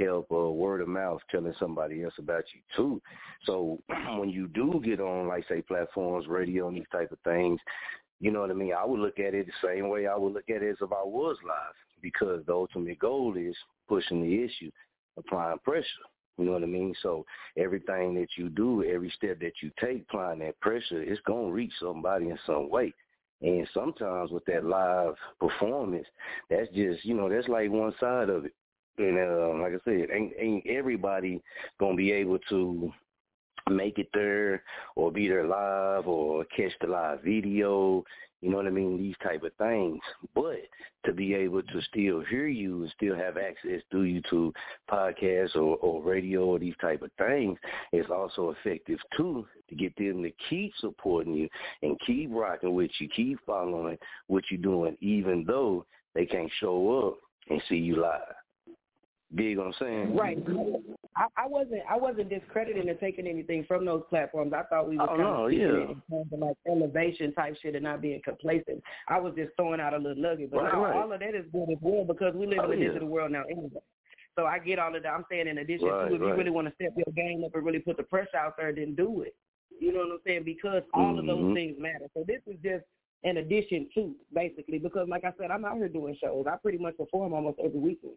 help 0.00 0.26
uh, 0.32 0.50
word 0.50 0.80
of 0.80 0.88
mouth 0.88 1.20
telling 1.30 1.54
somebody 1.58 2.02
else 2.02 2.14
about 2.18 2.44
you 2.54 2.60
too. 2.76 3.00
So 3.44 3.80
when 4.18 4.28
you 4.28 4.48
do 4.48 4.80
get 4.84 5.00
on, 5.00 5.28
like 5.28 5.46
say 5.48 5.62
platforms, 5.62 6.26
radio, 6.26 6.68
and 6.68 6.76
these 6.76 6.84
type 6.92 7.12
of 7.12 7.18
things, 7.20 7.60
you 8.20 8.30
know 8.30 8.40
what 8.40 8.50
I 8.50 8.54
mean. 8.54 8.72
I 8.72 8.84
would 8.84 9.00
look 9.00 9.18
at 9.18 9.34
it 9.34 9.46
the 9.46 9.68
same 9.68 9.88
way 9.88 10.06
I 10.06 10.16
would 10.16 10.32
look 10.32 10.48
at 10.48 10.62
it 10.62 10.70
as 10.70 10.76
if 10.80 10.92
I 10.92 11.04
was 11.04 11.36
live, 11.46 11.74
because 12.00 12.44
the 12.46 12.52
ultimate 12.52 12.98
goal 12.98 13.36
is 13.36 13.56
pushing 13.88 14.22
the 14.22 14.42
issue, 14.42 14.70
applying 15.16 15.58
pressure. 15.58 15.84
You 16.38 16.46
know 16.46 16.52
what 16.52 16.62
I 16.62 16.66
mean? 16.66 16.94
So 17.02 17.24
everything 17.56 18.14
that 18.14 18.28
you 18.36 18.48
do, 18.48 18.82
every 18.84 19.12
step 19.16 19.38
that 19.40 19.52
you 19.62 19.70
take, 19.80 20.02
applying 20.02 20.40
that 20.40 20.58
pressure, 20.60 21.02
it's 21.02 21.20
gonna 21.26 21.50
reach 21.50 21.72
somebody 21.80 22.30
in 22.30 22.38
some 22.46 22.70
way. 22.70 22.92
And 23.40 23.68
sometimes 23.74 24.30
with 24.30 24.44
that 24.46 24.64
live 24.64 25.14
performance, 25.38 26.06
that's 26.50 26.70
just 26.72 27.04
you 27.04 27.14
know 27.14 27.28
that's 27.28 27.48
like 27.48 27.70
one 27.70 27.94
side 28.00 28.30
of 28.30 28.46
it. 28.46 28.52
And 28.98 29.18
uh, 29.18 29.54
like 29.60 29.72
I 29.72 29.78
said, 29.84 30.08
ain't 30.12 30.32
ain't 30.38 30.66
everybody 30.66 31.42
gonna 31.78 31.96
be 31.96 32.12
able 32.12 32.38
to 32.50 32.92
make 33.70 33.98
it 33.98 34.08
there 34.12 34.62
or 34.94 35.10
be 35.10 35.28
there 35.28 35.46
live 35.46 36.06
or 36.06 36.44
catch 36.56 36.72
the 36.80 36.86
live 36.86 37.22
video, 37.22 38.04
you 38.40 38.50
know 38.50 38.58
what 38.58 38.66
I 38.66 38.70
mean, 38.70 38.98
these 38.98 39.16
type 39.22 39.42
of 39.42 39.54
things. 39.54 40.00
But 40.34 40.60
to 41.06 41.12
be 41.12 41.34
able 41.34 41.62
to 41.62 41.80
still 41.88 42.20
hear 42.20 42.46
you 42.46 42.82
and 42.82 42.92
still 42.94 43.16
have 43.16 43.38
access 43.38 43.80
through 43.90 44.02
you 44.02 44.22
to 44.30 44.52
podcasts 44.90 45.56
or, 45.56 45.76
or 45.78 46.02
radio 46.02 46.44
or 46.44 46.58
these 46.58 46.74
type 46.80 47.02
of 47.02 47.10
things 47.16 47.58
is 47.92 48.06
also 48.10 48.50
effective 48.50 48.98
too 49.16 49.46
to 49.70 49.74
get 49.74 49.96
them 49.96 50.22
to 50.22 50.30
keep 50.50 50.72
supporting 50.78 51.32
you 51.34 51.48
and 51.82 51.98
keep 52.06 52.28
rocking 52.32 52.74
with 52.74 52.90
you, 52.98 53.08
keep 53.08 53.38
following 53.46 53.96
what 54.26 54.44
you're 54.50 54.60
doing, 54.60 54.96
even 55.00 55.44
though 55.46 55.86
they 56.14 56.26
can't 56.26 56.50
show 56.60 57.08
up 57.08 57.18
and 57.48 57.62
see 57.68 57.76
you 57.76 58.00
live. 58.00 58.34
Dig 59.36 59.58
what 59.58 59.66
I'm 59.66 59.74
saying? 59.80 60.16
Right. 60.16 60.38
I, 61.16 61.26
I 61.36 61.46
wasn't 61.46 61.82
I 61.90 61.96
wasn't 61.96 62.28
discrediting 62.28 62.88
or 62.88 62.94
taking 62.94 63.26
anything 63.26 63.64
from 63.66 63.84
those 63.84 64.02
platforms. 64.10 64.52
I 64.52 64.62
thought 64.64 64.88
we 64.88 64.96
were 64.96 65.04
oh, 65.04 65.06
kind 65.06 65.20
no, 65.20 65.46
of 65.46 65.52
yeah. 65.52 65.66
in 65.66 66.02
terms 66.10 66.32
of 66.32 66.38
like 66.38 66.56
elevation 66.68 67.32
type 67.32 67.56
shit 67.62 67.74
and 67.74 67.84
not 67.84 68.02
being 68.02 68.20
complacent. 68.24 68.82
I 69.08 69.18
was 69.18 69.34
just 69.36 69.50
throwing 69.56 69.80
out 69.80 69.94
a 69.94 69.98
little 69.98 70.20
nugget. 70.20 70.50
But 70.50 70.64
right, 70.64 70.74
no, 70.74 70.84
right. 70.84 70.96
all 70.96 71.12
of 71.12 71.20
that 71.20 71.34
is 71.34 71.46
good 71.52 71.70
as 71.70 71.78
well 71.80 72.04
because 72.04 72.34
we 72.34 72.46
live 72.46 72.60
oh, 72.62 72.70
in 72.70 72.78
a 72.78 72.82
yeah. 72.82 72.88
digital 72.88 73.08
world 73.08 73.32
now 73.32 73.44
anyway. 73.50 73.80
So 74.36 74.46
I 74.46 74.58
get 74.58 74.78
all 74.78 74.94
of 74.94 75.02
that. 75.02 75.08
I'm 75.08 75.24
saying 75.30 75.48
in 75.48 75.58
addition 75.58 75.88
right, 75.88 76.08
to 76.08 76.14
if 76.14 76.20
you 76.20 76.34
really 76.34 76.50
want 76.50 76.68
to 76.68 76.74
step 76.74 76.92
your 76.96 77.12
game 77.14 77.44
up 77.44 77.54
and 77.54 77.64
really 77.64 77.78
put 77.78 77.96
the 77.96 78.02
pressure 78.02 78.36
out 78.36 78.56
there, 78.56 78.72
then 78.72 78.94
do 78.94 79.22
it. 79.22 79.34
You 79.80 79.92
know 79.92 80.00
what 80.00 80.12
I'm 80.12 80.18
saying? 80.26 80.42
Because 80.44 80.82
all 80.92 81.14
mm-hmm. 81.14 81.18
of 81.18 81.26
those 81.26 81.54
things 81.54 81.76
matter. 81.78 82.06
So 82.14 82.24
this 82.26 82.40
is 82.46 82.56
just 82.62 82.84
in 83.22 83.38
addition 83.38 83.88
to 83.94 84.14
basically 84.32 84.78
because 84.78 85.08
like 85.08 85.24
I 85.24 85.32
said, 85.38 85.50
I'm 85.50 85.64
out 85.64 85.76
here 85.76 85.88
doing 85.88 86.16
shows. 86.20 86.46
I 86.50 86.56
pretty 86.56 86.78
much 86.78 86.96
perform 86.96 87.32
almost 87.32 87.58
every 87.64 87.80
weekend. 87.80 88.14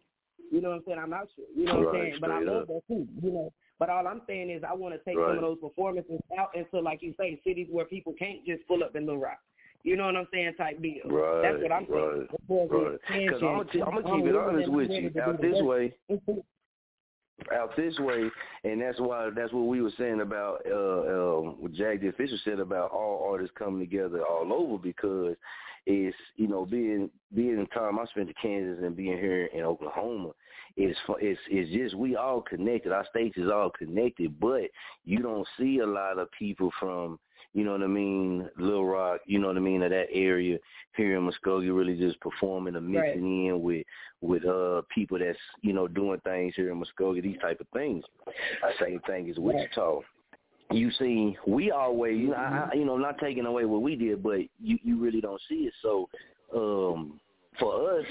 You 0.51 0.61
know 0.61 0.69
what 0.69 0.75
I'm 0.75 0.83
saying? 0.85 0.99
I'm 0.99 1.13
out 1.13 1.29
here. 1.35 1.45
You 1.55 1.65
know 1.65 1.79
what 1.79 1.95
I'm 1.95 2.01
saying? 2.01 2.17
But 2.21 2.31
I 2.31 2.39
love 2.39 2.61
up. 2.63 2.67
that 2.67 2.81
too. 2.87 3.07
You 3.21 3.31
know. 3.31 3.53
But 3.79 3.89
all 3.89 4.07
I'm 4.07 4.21
saying 4.27 4.49
is 4.49 4.63
I 4.67 4.73
want 4.73 4.95
to 4.95 4.99
take 5.03 5.17
right. 5.17 5.29
some 5.29 5.37
of 5.37 5.41
those 5.41 5.59
performances 5.59 6.19
out 6.37 6.55
into, 6.55 6.79
like 6.79 7.01
you 7.01 7.13
say, 7.19 7.39
cities 7.45 7.67
where 7.69 7.85
people 7.85 8.13
can't 8.17 8.45
just 8.45 8.67
pull 8.67 8.83
up 8.83 8.95
in 8.95 9.05
Little 9.05 9.21
Rock. 9.21 9.39
You 9.83 9.95
know 9.95 10.05
what 10.05 10.15
I'm 10.15 10.27
saying? 10.33 10.53
Type 10.57 10.81
deal. 10.81 11.03
Right. 11.05 11.41
That's 11.43 11.63
what 11.63 11.71
I'm 11.71 11.85
saying. 11.87 12.27
Right. 12.49 12.99
Because 13.07 13.43
I'm 13.43 13.57
gonna, 13.57 13.65
t- 13.71 13.81
I'm 13.81 14.03
gonna 14.03 14.17
keep 14.17 14.25
it 14.25 14.35
honest 14.35 14.69
with 14.69 14.89
you. 14.89 15.11
Out 15.21 15.41
this 15.41 15.61
way, 15.61 15.93
out 17.53 17.75
this 17.77 17.97
way, 17.99 18.29
and 18.63 18.81
that's 18.81 18.99
why 18.99 19.29
that's 19.35 19.53
what 19.53 19.67
we 19.67 19.81
were 19.81 19.91
saying 19.97 20.21
about 20.21 20.61
uh, 20.69 21.39
um, 21.39 21.61
what 21.61 21.73
Jag 21.73 22.01
the 22.01 22.09
official 22.09 22.37
said 22.43 22.59
about 22.59 22.91
all 22.91 23.29
artists 23.31 23.55
coming 23.57 23.79
together 23.79 24.23
all 24.25 24.51
over 24.51 24.77
because 24.81 25.35
it's 25.89 26.17
you 26.35 26.47
know 26.47 26.65
being 26.65 27.09
being 27.33 27.57
the 27.57 27.65
time 27.67 27.97
I 27.97 28.05
spent 28.05 28.29
in 28.29 28.35
Kansas 28.41 28.83
and 28.83 28.95
being 28.95 29.17
here 29.17 29.45
in 29.45 29.61
Oklahoma 29.61 30.31
it's 30.77 30.97
it's 31.19 31.39
it's 31.49 31.71
just 31.71 31.95
we 31.95 32.15
all 32.15 32.41
connected. 32.41 32.91
Our 32.91 33.05
states 33.09 33.35
is 33.37 33.49
all 33.51 33.71
connected, 33.71 34.39
but 34.39 34.69
you 35.05 35.19
don't 35.19 35.47
see 35.59 35.79
a 35.79 35.87
lot 35.87 36.19
of 36.19 36.29
people 36.37 36.71
from 36.79 37.19
you 37.53 37.63
know 37.63 37.71
what 37.71 37.81
I 37.81 37.87
mean, 37.87 38.47
Little 38.59 38.85
Rock, 38.85 39.21
you 39.25 39.39
know 39.39 39.47
what 39.47 39.57
I 39.57 39.61
mean, 39.61 39.81
of 39.81 39.89
that 39.89 40.07
area 40.13 40.59
here 40.95 41.17
in 41.17 41.27
Muskogee 41.27 41.75
really 41.75 41.97
just 41.97 42.19
performing 42.19 42.75
and 42.75 42.87
mixing 42.87 43.47
in 43.47 43.63
with 43.63 43.85
with 44.21 44.45
uh 44.45 44.83
people 44.93 45.17
that's, 45.17 45.39
you 45.61 45.73
know, 45.73 45.87
doing 45.87 46.19
things 46.19 46.53
here 46.55 46.71
in 46.71 46.79
Muskogee, 46.79 47.23
these 47.23 47.39
type 47.41 47.59
of 47.59 47.67
things. 47.73 48.03
The 48.25 48.85
same 48.85 48.99
thing 49.07 49.29
as 49.31 49.37
Wichita. 49.37 50.01
You 50.71 50.91
see, 50.99 51.37
we 51.47 51.71
always, 51.71 52.19
you 52.19 52.29
know, 52.29 52.35
I, 52.35 52.69
you 52.73 52.83
know, 52.83 52.97
not 52.97 53.19
taking 53.19 53.45
away 53.45 53.65
what 53.65 53.81
we 53.81 53.95
did, 53.95 54.21
but 54.21 54.39
you 54.61 54.77
you 54.83 54.99
really 54.99 55.21
don't 55.21 55.41
see 55.47 55.69
it. 55.69 55.73
So, 55.81 56.09
um, 56.53 57.19
for 57.59 57.99
us, 57.99 58.05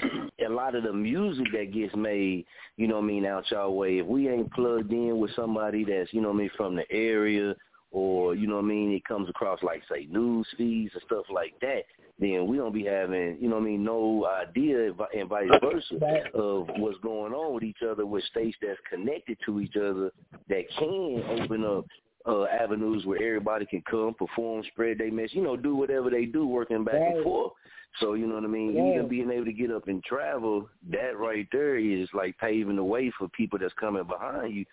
a 0.45 0.49
lot 0.49 0.75
of 0.75 0.83
the 0.83 0.93
music 0.93 1.47
that 1.53 1.71
gets 1.73 1.95
made, 1.95 2.45
you 2.77 2.87
know 2.87 2.95
what 2.95 3.03
I 3.03 3.07
mean, 3.07 3.25
out 3.25 3.49
y'all 3.51 3.75
way, 3.75 3.99
if 3.99 4.05
we 4.05 4.29
ain't 4.29 4.51
plugged 4.53 4.91
in 4.91 5.19
with 5.19 5.31
somebody 5.35 5.83
that's, 5.83 6.13
you 6.13 6.21
know 6.21 6.29
what 6.29 6.35
I 6.35 6.39
mean, 6.39 6.51
from 6.57 6.75
the 6.75 6.91
area 6.91 7.55
or, 7.91 8.35
you 8.35 8.47
know 8.47 8.55
what 8.55 8.65
I 8.65 8.67
mean, 8.67 8.91
it 8.91 9.05
comes 9.05 9.29
across 9.29 9.61
like, 9.63 9.81
say, 9.89 10.07
news 10.09 10.47
feeds 10.57 10.93
and 10.93 11.03
stuff 11.05 11.25
like 11.33 11.53
that, 11.61 11.83
then 12.19 12.47
we 12.47 12.57
don't 12.57 12.73
be 12.73 12.83
having, 12.83 13.37
you 13.39 13.47
know 13.47 13.55
what 13.55 13.63
I 13.63 13.67
mean, 13.67 13.83
no 13.83 14.25
idea 14.25 14.91
and 15.15 15.29
vice 15.29 15.47
versa 15.61 16.23
of 16.33 16.67
what's 16.77 16.97
going 16.99 17.33
on 17.33 17.53
with 17.53 17.63
each 17.63 17.83
other 17.87 18.05
with 18.05 18.23
states 18.25 18.57
that's 18.61 18.79
connected 18.89 19.37
to 19.45 19.61
each 19.61 19.75
other 19.75 20.11
that 20.49 20.63
can 20.77 21.23
open 21.39 21.63
up 21.63 21.85
uh, 22.27 22.45
avenues 22.45 23.05
where 23.05 23.21
everybody 23.21 23.65
can 23.65 23.81
come, 23.89 24.13
perform, 24.13 24.63
spread 24.71 24.97
their 24.97 25.11
message, 25.11 25.35
you 25.35 25.43
know, 25.43 25.55
do 25.55 25.75
whatever 25.75 26.09
they 26.09 26.25
do, 26.25 26.45
working 26.47 26.83
back 26.83 26.95
and 26.95 27.23
forth. 27.23 27.53
So 27.99 28.13
you 28.13 28.27
know 28.27 28.35
what 28.35 28.43
I 28.43 28.47
mean. 28.47 28.75
Yeah. 28.75 28.95
Even 28.95 29.07
being 29.07 29.31
able 29.31 29.45
to 29.45 29.53
get 29.53 29.71
up 29.71 29.87
and 29.87 30.03
travel, 30.03 30.69
that 30.91 31.17
right 31.17 31.47
there 31.51 31.77
is 31.77 32.07
like 32.13 32.37
paving 32.37 32.75
the 32.75 32.83
way 32.83 33.11
for 33.17 33.27
people 33.29 33.57
that's 33.57 33.73
coming 33.79 34.03
behind 34.03 34.53
you 34.53 34.65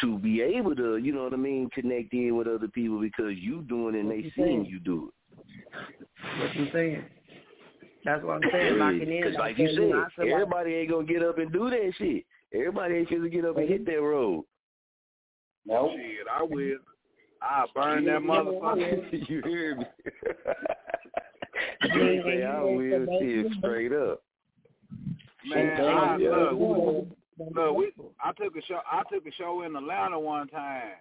to 0.00 0.18
be 0.18 0.40
able 0.42 0.74
to, 0.74 0.96
you 0.96 1.12
know 1.12 1.24
what 1.24 1.32
I 1.32 1.36
mean, 1.36 1.70
connect 1.70 2.12
in 2.12 2.36
with 2.36 2.48
other 2.48 2.68
people 2.68 3.00
because 3.00 3.36
you 3.36 3.62
doing 3.62 3.94
it 3.94 4.00
and 4.00 4.10
they 4.10 4.32
seeing 4.34 4.64
you 4.64 4.80
do 4.80 5.12
it. 5.12 6.40
What 6.40 6.56
you 6.56 6.68
saying? 6.72 7.04
That's 8.04 8.24
what 8.24 8.42
I'm 8.42 8.42
saying. 8.52 8.78
Locking 8.78 9.00
in. 9.02 9.22
Because 9.22 9.38
like 9.38 9.58
you 9.58 9.68
said, 10.18 10.26
everybody 10.28 10.74
ain't 10.74 10.90
gonna 10.90 11.06
get 11.06 11.22
up 11.22 11.38
and 11.38 11.52
do 11.52 11.70
that 11.70 11.92
shit. 11.98 12.24
Everybody 12.54 12.94
ain't 12.94 13.10
gonna 13.10 13.28
get 13.28 13.44
up 13.44 13.58
and 13.58 13.68
hit 13.68 13.84
that 13.86 14.00
road. 14.00 14.44
No. 15.66 15.92
Shit, 15.96 16.26
I 16.32 16.42
will. 16.42 16.78
I 17.42 17.64
burn 17.74 18.04
that 18.06 18.20
motherfucker. 18.20 19.28
you 19.28 19.42
hear 19.44 19.76
me? 19.76 19.84
you 21.82 22.22
say 22.24 22.44
I 22.44 22.62
will 22.62 23.06
shit 23.20 23.46
straight 23.58 23.92
up. 23.92 24.22
Man, 25.48 25.80
I, 25.80 26.16
look, 26.16 27.06
look, 27.54 27.76
we, 27.76 27.92
I 28.20 28.32
took 28.32 28.56
a 28.56 28.62
show. 28.66 28.80
I 28.90 29.02
took 29.12 29.26
a 29.26 29.32
show 29.32 29.62
in 29.62 29.76
Atlanta 29.76 30.18
one 30.18 30.48
time, 30.48 30.94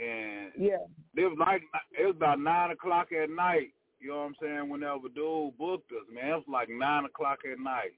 and 0.00 0.52
yeah, 0.56 0.76
it 1.16 1.22
was 1.22 1.38
like 1.40 1.62
it 1.98 2.06
was 2.06 2.14
about 2.16 2.38
nine 2.38 2.70
o'clock 2.70 3.08
at 3.12 3.30
night. 3.30 3.72
You 4.00 4.10
know 4.10 4.18
what 4.18 4.22
I'm 4.26 4.34
saying? 4.40 4.68
Whenever 4.68 5.08
dude 5.14 5.58
booked 5.58 5.90
us, 5.90 6.06
man, 6.12 6.28
it 6.28 6.34
was 6.34 6.44
like 6.46 6.68
nine 6.68 7.04
o'clock 7.04 7.38
at 7.50 7.58
night. 7.58 7.94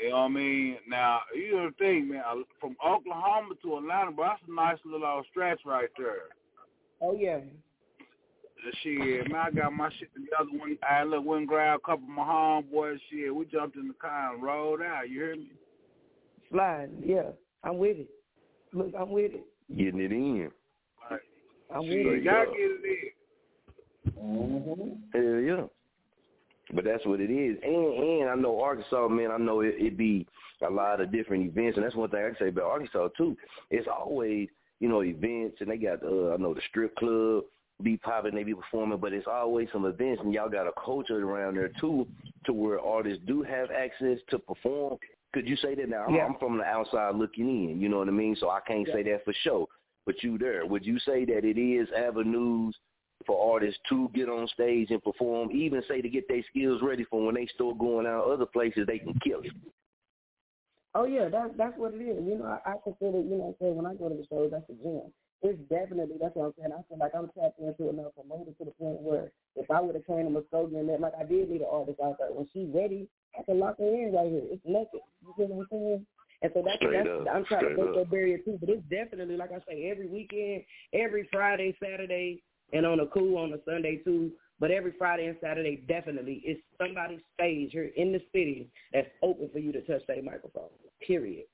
You 0.00 0.10
know 0.10 0.16
what 0.16 0.22
I 0.22 0.28
mean? 0.28 0.76
Now, 0.88 1.20
you 1.34 1.56
know 1.56 1.70
the 1.70 1.74
thing, 1.76 2.08
man, 2.08 2.22
from 2.60 2.76
Oklahoma 2.84 3.54
to 3.62 3.76
Atlanta, 3.78 4.10
bro, 4.10 4.26
that's 4.26 4.40
a 4.48 4.54
nice 4.54 4.78
little 4.84 5.06
old 5.06 5.26
stretch 5.30 5.60
right 5.66 5.88
there. 5.98 6.28
Oh, 7.00 7.14
yeah. 7.14 7.40
Shit, 8.82 9.30
man, 9.30 9.40
I 9.46 9.50
got 9.50 9.72
my 9.72 9.90
shit 9.98 10.08
together. 10.14 10.50
When 10.52 10.78
I 10.88 11.02
look, 11.02 11.24
went 11.24 11.40
and 11.40 11.48
grabbed 11.48 11.82
a 11.82 11.86
couple 11.86 12.04
of 12.04 12.10
my 12.10 12.22
homeboys. 12.22 12.98
Shit, 13.10 13.34
we 13.34 13.44
jumped 13.46 13.76
in 13.76 13.88
the 13.88 13.94
car 13.94 14.34
and 14.34 14.42
rolled 14.42 14.80
out. 14.80 15.08
You 15.08 15.20
hear 15.20 15.36
me? 15.36 15.50
Sliding, 16.50 17.02
yeah. 17.04 17.30
I'm 17.64 17.78
with 17.78 17.98
it. 17.98 18.08
Look, 18.72 18.92
I'm 18.98 19.10
with 19.10 19.32
it. 19.32 19.44
Getting 19.76 20.00
it 20.00 20.12
in. 20.12 20.50
Right. 21.10 21.20
I'm 21.74 21.80
with 21.80 21.90
it. 21.90 22.22
y'all 22.22 22.44
get 22.46 22.54
it 22.56 23.12
in. 24.06 24.12
Mm-hmm. 24.12 24.82
Hell 25.12 25.40
yeah. 25.40 25.66
But 26.72 26.84
that's 26.84 27.04
what 27.04 27.20
it 27.20 27.30
is. 27.30 27.58
And 27.62 28.20
and 28.22 28.30
I 28.30 28.34
know 28.34 28.60
Arkansas, 28.60 29.08
man, 29.08 29.30
I 29.30 29.36
know 29.36 29.60
it, 29.60 29.74
it 29.78 29.96
be 29.96 30.26
a 30.66 30.70
lot 30.70 31.00
of 31.00 31.10
different 31.12 31.44
events 31.44 31.76
and 31.76 31.84
that's 31.84 31.96
one 31.96 32.08
thing 32.10 32.20
I 32.24 32.28
can 32.28 32.36
say 32.38 32.48
about 32.48 32.70
Arkansas 32.70 33.08
too. 33.16 33.36
It's 33.70 33.88
always, 33.88 34.48
you 34.80 34.88
know, 34.88 35.02
events 35.02 35.56
and 35.60 35.70
they 35.70 35.76
got 35.76 36.02
uh 36.02 36.34
I 36.34 36.36
know 36.36 36.54
the 36.54 36.60
strip 36.68 36.94
club 36.96 37.44
be 37.82 37.96
popping, 37.96 38.34
they 38.34 38.44
be 38.44 38.54
performing, 38.54 38.98
but 38.98 39.12
it's 39.12 39.26
always 39.26 39.68
some 39.72 39.84
events 39.86 40.22
and 40.22 40.32
y'all 40.32 40.48
got 40.48 40.68
a 40.68 40.72
culture 40.84 41.18
around 41.28 41.56
there 41.56 41.70
too 41.80 42.06
to 42.46 42.52
where 42.52 42.80
artists 42.80 43.22
do 43.26 43.42
have 43.42 43.70
access 43.70 44.18
to 44.30 44.38
perform. 44.38 44.98
Could 45.32 45.48
you 45.48 45.56
say 45.56 45.74
that 45.74 45.88
now? 45.88 46.06
Yeah. 46.08 46.26
I'm 46.26 46.36
from 46.38 46.58
the 46.58 46.64
outside 46.64 47.16
looking 47.16 47.48
in, 47.48 47.80
you 47.80 47.88
know 47.88 47.98
what 47.98 48.08
I 48.08 48.12
mean? 48.12 48.36
So 48.38 48.50
I 48.50 48.60
can't 48.60 48.86
Yeah. 48.86 48.94
say 48.94 49.02
that 49.04 49.24
for 49.24 49.32
sure. 49.42 49.66
But 50.06 50.22
you 50.22 50.36
there. 50.38 50.66
Would 50.66 50.84
you 50.84 50.98
say 51.00 51.24
that 51.26 51.44
it 51.44 51.58
is 51.58 51.88
avenues 51.96 52.76
for 53.26 53.54
artists 53.54 53.80
to 53.88 54.10
get 54.14 54.28
on 54.28 54.48
stage 54.48 54.90
and 54.90 55.02
perform, 55.02 55.50
even 55.52 55.82
say 55.88 56.00
to 56.00 56.08
get 56.08 56.28
their 56.28 56.42
skills 56.50 56.80
ready 56.82 57.04
for 57.04 57.24
when 57.24 57.34
they 57.34 57.46
start 57.54 57.78
going 57.78 58.06
out 58.06 58.24
other 58.24 58.46
places 58.46 58.86
they 58.86 58.98
can 58.98 59.18
kill 59.24 59.40
it. 59.40 59.52
Oh 60.94 61.04
yeah, 61.04 61.28
that's 61.28 61.52
that's 61.56 61.76
what 61.78 61.94
it 61.94 62.02
is. 62.04 62.20
You 62.20 62.38
know, 62.38 62.44
I, 62.44 62.72
I 62.72 62.74
consider, 62.84 63.20
you 63.20 63.36
know, 63.40 63.56
I'm 63.60 63.76
when 63.76 63.86
I 63.86 63.94
go 63.94 64.08
to 64.08 64.14
the 64.14 64.26
shows, 64.28 64.50
that's 64.52 64.68
a 64.68 64.76
gym. 64.76 65.08
It's 65.42 65.58
definitely 65.68 66.16
that's 66.20 66.36
what 66.36 66.52
I'm 66.52 66.54
saying. 66.58 66.72
I 66.72 66.84
feel 66.86 66.98
like 67.00 67.16
I'm 67.16 67.30
tapped 67.32 67.58
into 67.58 67.88
enough 67.88 68.12
promoter 68.14 68.52
to 68.52 68.64
the 68.64 68.70
point 68.76 69.00
where 69.00 69.32
if 69.56 69.70
I 69.70 69.80
would 69.80 69.96
have 69.96 70.04
trained 70.04 70.28
a 70.28 70.30
Muskogee 70.30 70.78
and 70.78 70.88
that, 70.88 71.00
like 71.00 71.14
I 71.18 71.24
did 71.24 71.48
need 71.48 71.62
an 71.62 71.72
artist 71.72 71.98
out 72.04 72.18
there. 72.18 72.30
When 72.30 72.46
she's 72.52 72.68
ready, 72.72 73.08
I 73.38 73.42
can 73.42 73.58
lock 73.58 73.78
her 73.78 73.88
in 73.88 74.12
right 74.12 74.28
here. 74.28 74.44
It's 74.52 74.62
nothing. 74.68 75.00
You 75.24 75.32
feel 75.36 75.48
what 75.48 75.64
I'm 75.64 75.68
saying? 75.72 76.06
And 76.42 76.50
so 76.54 76.62
that's, 76.64 76.76
Straight 76.76 77.04
that's 77.04 77.08
up, 77.08 77.26
I'm 77.32 77.44
trying 77.46 77.68
to 77.68 77.74
break 77.74 77.88
up. 77.88 77.94
that 77.94 78.10
barrier 78.10 78.38
too. 78.38 78.58
But 78.60 78.68
it's 78.68 78.82
definitely 78.90 79.36
like 79.36 79.50
I 79.52 79.58
say, 79.66 79.88
every 79.90 80.06
weekend, 80.06 80.62
every 80.92 81.28
Friday, 81.32 81.74
Saturday, 81.82 82.42
and 82.72 82.86
on 82.86 83.00
a 83.00 83.06
cool 83.06 83.38
on 83.38 83.52
a 83.52 83.58
Sunday 83.64 83.96
too. 84.04 84.30
But 84.60 84.70
every 84.70 84.92
Friday 84.96 85.26
and 85.26 85.36
Saturday, 85.40 85.84
definitely, 85.88 86.40
it's 86.44 86.60
somebody's 86.80 87.20
stage 87.34 87.70
here 87.72 87.90
in 87.96 88.12
the 88.12 88.20
city 88.32 88.68
that's 88.92 89.08
open 89.22 89.50
for 89.52 89.58
you 89.58 89.72
to 89.72 89.80
touch 89.82 90.02
that 90.06 90.22
microphone. 90.24 90.70
Period. 91.04 91.46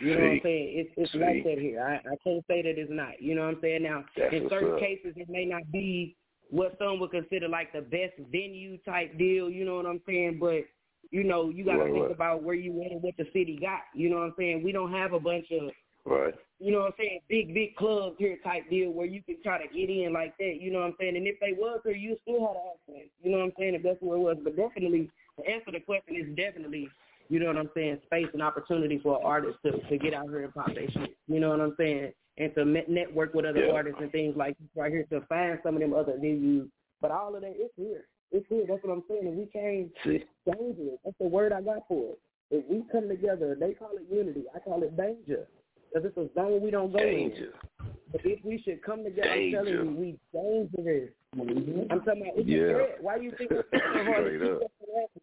You 0.00 0.14
know 0.14 0.20
what 0.20 0.30
I'm 0.32 0.40
saying? 0.42 0.72
It's 0.76 0.90
it's 0.96 1.12
See. 1.12 1.18
like 1.18 1.44
that 1.44 1.58
here. 1.58 1.80
I, 1.82 1.94
I 1.96 2.16
can't 2.24 2.44
say 2.48 2.62
that 2.62 2.78
it's 2.78 2.90
not. 2.90 3.20
You 3.20 3.34
know 3.34 3.42
what 3.42 3.56
I'm 3.56 3.60
saying? 3.60 3.82
Now, 3.82 4.04
That's 4.16 4.32
in 4.34 4.48
certain 4.48 4.74
up. 4.74 4.80
cases, 4.80 5.14
it 5.16 5.28
may 5.28 5.44
not 5.44 5.62
be 5.72 6.16
what 6.50 6.76
some 6.78 6.98
would 7.00 7.10
consider 7.10 7.48
like 7.48 7.72
the 7.72 7.80
best 7.80 8.14
venue 8.30 8.78
type 8.78 9.16
deal. 9.18 9.50
You 9.50 9.64
know 9.64 9.76
what 9.76 9.86
I'm 9.86 10.00
saying? 10.06 10.38
But 10.40 10.64
you 11.10 11.24
know, 11.24 11.50
you 11.50 11.64
got 11.64 11.72
to 11.74 11.78
Right, 11.84 11.92
think 11.92 12.04
right. 12.04 12.12
about 12.12 12.42
where 12.42 12.54
you 12.54 12.72
went 12.72 12.92
and 12.92 13.02
what 13.02 13.16
the 13.16 13.26
city 13.32 13.58
got. 13.60 13.80
You 13.94 14.08
know 14.08 14.16
what 14.16 14.24
I'm 14.24 14.34
saying? 14.38 14.62
We 14.64 14.72
don't 14.72 14.92
have 14.92 15.12
a 15.12 15.20
bunch 15.20 15.46
of 15.50 15.70
Right. 16.04 16.34
you 16.58 16.72
know 16.72 16.80
what 16.80 16.86
I'm 16.88 16.92
saying, 16.98 17.20
big, 17.28 17.54
big 17.54 17.76
clubs 17.76 18.16
here 18.18 18.36
type 18.44 18.68
deal 18.68 18.90
where 18.90 19.06
you 19.06 19.22
can 19.22 19.36
try 19.42 19.58
to 19.64 19.72
get 19.72 19.88
in 19.90 20.12
like 20.12 20.36
that, 20.38 20.58
you 20.60 20.72
know 20.72 20.80
what 20.80 20.86
I'm 20.86 20.94
saying? 20.98 21.16
And 21.16 21.26
if 21.26 21.38
they 21.40 21.52
was 21.52 21.80
here, 21.84 21.94
you 21.94 22.16
still 22.22 22.40
had 22.40 22.56
an 22.56 22.62
accent. 22.74 23.10
You 23.22 23.30
know 23.30 23.38
what 23.38 23.44
I'm 23.44 23.52
saying? 23.58 23.74
If 23.74 23.82
that's 23.82 24.00
where 24.00 24.16
it 24.16 24.20
was. 24.20 24.36
But 24.42 24.56
definitely, 24.56 25.10
to 25.38 25.48
answer 25.48 25.66
to 25.66 25.72
the 25.72 25.80
question, 25.80 26.16
is 26.16 26.36
definitely, 26.36 26.88
you 27.28 27.40
know 27.40 27.46
what 27.46 27.56
I'm 27.56 27.70
saying, 27.74 27.98
space 28.06 28.28
and 28.32 28.42
opportunity 28.42 28.98
for 29.02 29.24
artists 29.24 29.58
to, 29.64 29.80
to 29.80 29.98
get 29.98 30.14
out 30.14 30.26
here 30.28 30.44
and 30.44 30.54
pop 30.54 30.74
their 30.74 30.90
shit. 30.90 31.16
You 31.28 31.40
know 31.40 31.50
what 31.50 31.60
I'm 31.60 31.74
saying? 31.78 32.12
And 32.38 32.54
to 32.54 32.64
network 32.64 33.34
with 33.34 33.44
other 33.44 33.66
Yeah. 33.66 33.72
artists 33.72 34.00
and 34.00 34.10
things 34.10 34.36
like 34.36 34.56
right 34.74 34.90
here 34.90 35.04
to 35.10 35.20
find 35.22 35.58
some 35.62 35.74
of 35.74 35.80
them 35.80 35.94
other 35.94 36.14
venues. 36.14 36.68
But 37.00 37.10
all 37.10 37.34
of 37.34 37.42
that, 37.42 37.54
it's 37.56 37.74
here. 37.76 38.06
It's 38.30 38.46
here. 38.48 38.64
That's 38.66 38.82
what 38.82 38.92
I'm 38.92 39.04
saying. 39.08 39.26
And 39.26 39.36
we 39.36 39.48
dangerous. 39.52 40.98
That's 41.04 41.18
the 41.20 41.28
word 41.28 41.52
I 41.52 41.60
got 41.60 41.86
for 41.88 42.10
it. 42.10 42.18
If 42.50 42.64
we 42.68 42.84
come 42.90 43.08
together, 43.08 43.56
they 43.58 43.72
call 43.72 43.96
it 43.96 44.06
unity. 44.10 44.44
I 44.54 44.58
call 44.58 44.82
it 44.82 44.96
danger. 44.96 45.46
Because 45.92 46.08
it's 46.08 46.16
a 46.16 46.34
zone 46.34 46.62
we 46.62 46.70
don't 46.70 46.92
go 46.92 46.98
Danger. 46.98 47.52
in. 47.80 47.88
But 48.12 48.20
if 48.24 48.44
we 48.44 48.60
should 48.64 48.82
come 48.82 49.04
together, 49.04 49.28
Danger. 49.28 49.58
I'm 49.58 49.64
telling 49.66 49.86
you, 49.86 49.96
we 49.96 50.18
dangerous. 50.32 51.10
Mm-hmm. 51.36 51.92
I'm 51.92 52.00
talking 52.04 52.22
about 52.22 52.36
it's 52.36 52.48
Yeah. 52.48 52.58
a 52.60 52.74
threat. 52.74 52.98
Why 53.02 53.16
you 53.16 53.32
think 53.38 53.50
it's 53.52 53.68
so 53.72 53.78
hard 54.04 54.24
to 54.24 54.38
keep 54.38 54.56
up. 54.56 54.62
us? 54.62 55.22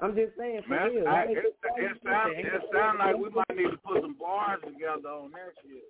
I'm 0.00 0.14
just 0.14 0.36
saying 0.38 0.62
for 0.62 0.70
Man, 0.70 0.88
real. 0.94 1.08
I, 1.08 1.12
Why 1.12 1.22
it, 1.24 1.38
it, 1.38 1.38
it 1.38 1.54
think 1.74 2.04
sound 2.04 2.32
it 2.36 2.62
sound 2.72 2.98
like 3.00 3.16
we 3.16 3.28
might 3.30 3.56
need 3.56 3.70
to 3.70 3.78
put 3.84 4.00
some 4.00 4.14
bars 4.14 4.60
together 4.64 5.08
on 5.08 5.30
that 5.32 5.52
shit. 5.62 5.84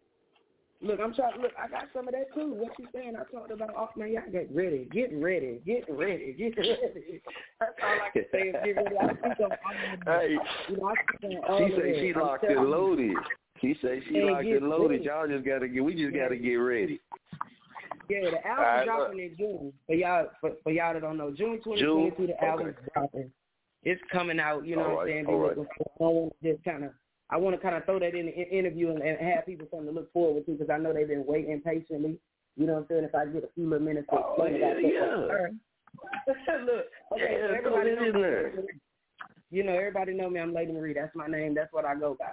Look, 0.80 1.00
I'm 1.00 1.12
trying. 1.12 1.40
Look, 1.42 1.52
I 1.58 1.68
got 1.68 1.88
some 1.92 2.06
of 2.08 2.14
that 2.14 2.32
too. 2.34 2.54
What 2.54 2.72
you 2.78 2.86
saying? 2.94 3.14
I 3.16 3.24
talked 3.34 3.50
about. 3.50 3.70
Oh 3.76 3.88
man, 3.96 4.12
y'all 4.12 4.22
get 4.30 4.48
ready, 4.54 4.88
get 4.92 5.10
ready, 5.12 5.60
get 5.66 5.84
ready, 5.90 6.32
get 6.38 6.56
ready. 6.56 7.20
That's 7.60 7.72
all 7.82 7.98
I 8.00 8.10
can 8.12 8.24
say 8.32 8.38
is 8.48 8.56
get 8.64 8.76
ready. 8.76 8.96
I 8.96 9.08
speak 9.10 9.40
on 9.44 9.50
all 9.52 9.92
of 9.92 10.20
Hey, 10.22 10.38
You 10.70 10.76
know, 10.78 10.86
I 10.88 10.94
speak 10.94 11.30
on 11.30 11.50
all 11.50 11.58
she 11.58 11.72
of 11.74 11.78
say 11.80 11.92
that. 11.92 12.00
she 12.00 12.12
I'm 12.14 12.20
locked 12.20 12.42
telling 12.42 12.56
and 12.58 12.66
you. 12.66 12.70
loaded. 12.74 13.16
She 13.60 13.76
say 13.82 14.00
she 14.06 14.14
Man, 14.20 14.32
locked 14.32 14.46
and 14.46 14.68
loaded. 14.68 14.90
ready. 14.90 15.04
Y'all 15.04 15.26
just 15.28 15.44
gotta 15.44 15.68
get. 15.68 15.84
We 15.84 15.94
just 15.94 16.14
gotta 16.14 16.36
get 16.36 16.54
ready. 16.54 17.00
Yeah, 18.08 18.30
the 18.30 18.46
album 18.46 18.64
right, 18.64 18.84
dropping 18.86 19.18
in 19.18 19.36
June. 19.36 19.72
For 19.86 19.94
y'all, 19.94 20.28
for, 20.40 20.52
for 20.62 20.72
y'all 20.72 20.94
that 20.94 21.02
don't 21.02 21.18
know, 21.18 21.30
June 21.30 21.60
2022, 21.62 22.26
the 22.28 22.44
album's 22.44 22.74
Okay. 22.78 22.88
dropping. 22.94 23.30
It's 23.84 24.00
coming 24.10 24.40
out. 24.40 24.66
You 24.66 24.76
know 24.76 24.84
All 24.86 24.94
what 24.96 25.02
I'm 25.02 25.08
saying? 25.08 25.26
all 25.26 25.36
right. 25.38 25.56
Be 25.56 25.62
I 26.00 26.04
want 26.04 26.32
to 26.42 26.52
just 26.52 26.64
kind 26.64 26.84
of. 26.84 26.90
I 27.30 27.36
want 27.36 27.54
to 27.54 27.60
kind 27.60 27.76
of 27.76 27.84
throw 27.84 27.98
that 27.98 28.14
in 28.14 28.26
the 28.26 28.32
interview 28.48 28.88
and, 28.90 29.02
and 29.02 29.18
have 29.20 29.44
people 29.44 29.66
something 29.70 29.88
to 29.88 29.92
look 29.94 30.10
forward 30.14 30.46
to 30.46 30.52
because 30.52 30.70
I 30.70 30.78
know 30.78 30.94
they've 30.94 31.06
been 31.06 31.26
waiting 31.26 31.60
patiently. 31.60 32.18
You 32.56 32.66
know 32.66 32.72
what 32.74 32.78
I'm 32.80 32.86
saying? 32.88 33.04
If 33.04 33.14
I 33.14 33.26
get 33.26 33.44
a 33.44 33.48
few 33.54 33.68
little 33.68 33.84
minutes 33.86 34.08
to 34.10 34.16
Oh, 34.16 34.30
explain 34.32 34.60
yeah, 34.60 34.74
that. 34.74 34.82
yeah. 34.82 35.14
All 35.14 35.28
right. 35.28 35.52
Look, 36.64 36.86
okay, 37.12 37.38
Yeah, 37.38 37.56
everybody 37.56 37.94
knows 37.94 38.14
me. 38.14 38.62
You 39.50 39.62
know, 39.62 39.72
everybody 39.72 40.14
know 40.14 40.30
me. 40.30 40.40
I'm 40.40 40.54
Lady 40.54 40.72
Marie. 40.72 40.94
That's 40.94 41.14
my 41.14 41.26
name. 41.26 41.54
That's 41.54 41.72
what 41.72 41.84
I 41.84 41.94
go 41.94 42.16
by. 42.18 42.26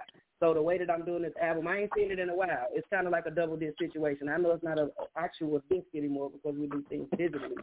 So 0.45 0.53
the 0.53 0.61
way 0.61 0.77
that 0.77 0.91
I'm 0.91 1.03
doing 1.03 1.23
this 1.23 1.33
album, 1.41 1.67
I 1.67 1.79
ain't 1.79 1.91
seen 1.97 2.11
it 2.11 2.19
in 2.19 2.29
a 2.29 2.35
while. 2.35 2.67
It's 2.71 2.85
kind 2.93 3.07
of 3.07 3.11
like 3.11 3.25
a 3.25 3.31
double 3.31 3.57
disc 3.57 3.79
situation. 3.79 4.29
I 4.29 4.37
know 4.37 4.51
it's 4.51 4.63
not 4.63 4.77
an 4.77 4.91
actual 5.17 5.59
disc 5.71 5.87
anymore 5.95 6.29
because 6.29 6.55
we 6.55 6.67
do 6.67 6.83
things 6.87 7.07
digitally. 7.17 7.57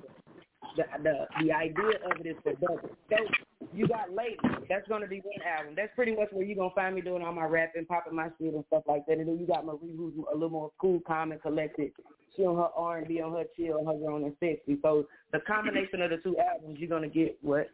The 0.76 0.82
the 1.04 1.26
the 1.44 1.52
idea 1.52 2.02
of 2.10 2.18
it 2.18 2.26
is 2.26 2.34
for 2.42 2.54
double. 2.54 2.90
So 3.08 3.16
you 3.72 3.86
got 3.86 4.12
Lady. 4.12 4.36
That's 4.68 4.88
gonna 4.88 5.06
be 5.06 5.20
one 5.20 5.46
album. 5.46 5.74
That's 5.76 5.94
pretty 5.94 6.16
much 6.16 6.30
where 6.32 6.44
you 6.44 6.56
gonna 6.56 6.74
find 6.74 6.96
me 6.96 7.02
doing 7.02 7.22
all 7.22 7.32
my 7.32 7.44
rapping, 7.44 7.86
popping 7.86 8.16
my 8.16 8.30
shit 8.40 8.52
and 8.52 8.64
stuff 8.66 8.82
like 8.88 9.06
that. 9.06 9.18
And 9.18 9.28
then 9.28 9.38
you 9.38 9.46
got 9.46 9.64
Marie, 9.64 9.94
who's 9.96 10.14
a 10.32 10.34
little 10.34 10.50
more 10.50 10.72
cool, 10.80 10.98
calm, 11.06 11.30
and 11.30 11.40
collected. 11.40 11.92
She 12.34 12.42
on 12.42 12.56
her 12.56 12.70
R 12.74 12.98
and 12.98 13.06
B, 13.06 13.20
on 13.20 13.30
her 13.30 13.44
chill, 13.56 13.78
on 13.78 13.86
her 13.86 14.04
grown 14.04 14.24
and 14.24 14.34
sexy. 14.40 14.76
So 14.82 15.06
the 15.32 15.38
combination 15.38 16.02
of 16.02 16.10
the 16.10 16.16
two 16.16 16.36
albums, 16.36 16.80
you're 16.80 16.88
gonna 16.88 17.06
get 17.06 17.38
what 17.42 17.70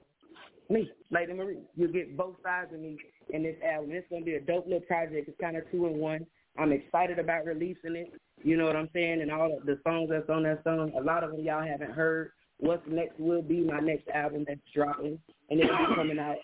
me, 0.68 0.90
Lady 1.10 1.32
Marie. 1.32 1.62
You'll 1.76 1.92
get 1.92 2.14
both 2.14 2.36
sides 2.44 2.74
of 2.74 2.80
me 2.80 2.98
in 3.30 3.42
this 3.42 3.56
album. 3.64 3.90
It's 3.92 4.06
gonna 4.10 4.24
be 4.24 4.34
a 4.34 4.40
dope 4.40 4.66
little 4.66 4.80
project. 4.80 5.28
It's 5.28 5.40
kind 5.40 5.56
of 5.56 5.70
two 5.70 5.86
in 5.86 5.98
one. 5.98 6.26
I'm 6.58 6.72
excited 6.72 7.18
about 7.18 7.44
releasing 7.44 7.96
it. 7.96 8.12
You 8.42 8.56
know 8.56 8.66
what 8.66 8.76
I'm 8.76 8.90
saying? 8.92 9.20
And 9.22 9.30
all 9.30 9.56
of 9.56 9.66
the 9.66 9.78
songs 9.84 10.10
that's 10.10 10.28
on 10.28 10.42
that 10.44 10.64
song, 10.64 10.92
a 10.98 11.02
lot 11.02 11.24
of 11.24 11.32
them 11.32 11.44
y'all 11.44 11.66
haven't 11.66 11.92
heard. 11.92 12.32
What's 12.58 12.82
next 12.88 13.18
will 13.20 13.42
be 13.42 13.60
my 13.60 13.78
next 13.78 14.08
album 14.08 14.44
that's 14.46 14.60
dropping, 14.74 15.18
and 15.50 15.60
it'll 15.60 15.76
be 15.76 15.94
coming 15.94 16.18
out. 16.18 16.36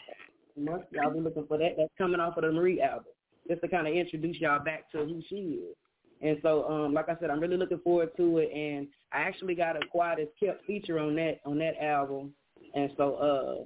Month. 0.57 0.85
Y'all 0.93 1.13
be 1.13 1.19
looking 1.19 1.47
for 1.49 1.59
that. 1.59 1.75
That's 1.77 1.91
coming 1.99 2.21
off 2.21 2.37
of 2.37 2.45
the 2.45 2.53
Marie 2.53 2.81
album, 2.81 3.07
just 3.49 3.61
to 3.63 3.69
kind 3.69 3.89
of 3.89 3.95
introduce 3.95 4.37
y'all 4.41 4.63
back 4.63 4.89
to 4.93 4.99
who 4.99 5.21
she 5.29 5.35
is. 5.35 5.77
And 6.23 6.39
so, 6.43 6.65
um, 6.69 6.95
like 6.95 7.09
I 7.09 7.17
said, 7.19 7.31
I'm 7.31 7.41
really 7.41 7.57
looking 7.57 7.81
forward 7.81 8.11
to 8.17 8.39
it. 8.39 8.53
And 8.55 8.87
I 9.13 9.23
actually 9.23 9.57
got 9.57 9.77
a 9.77 9.85
quiet 9.91 10.21
as 10.21 10.29
kept 10.39 10.65
feature 10.65 11.01
on 11.01 11.17
that 11.17 11.41
on 11.45 11.59
that 11.59 11.75
album. 11.83 12.33
And 12.75 12.91
so, 12.97 13.15
uh, 13.17 13.65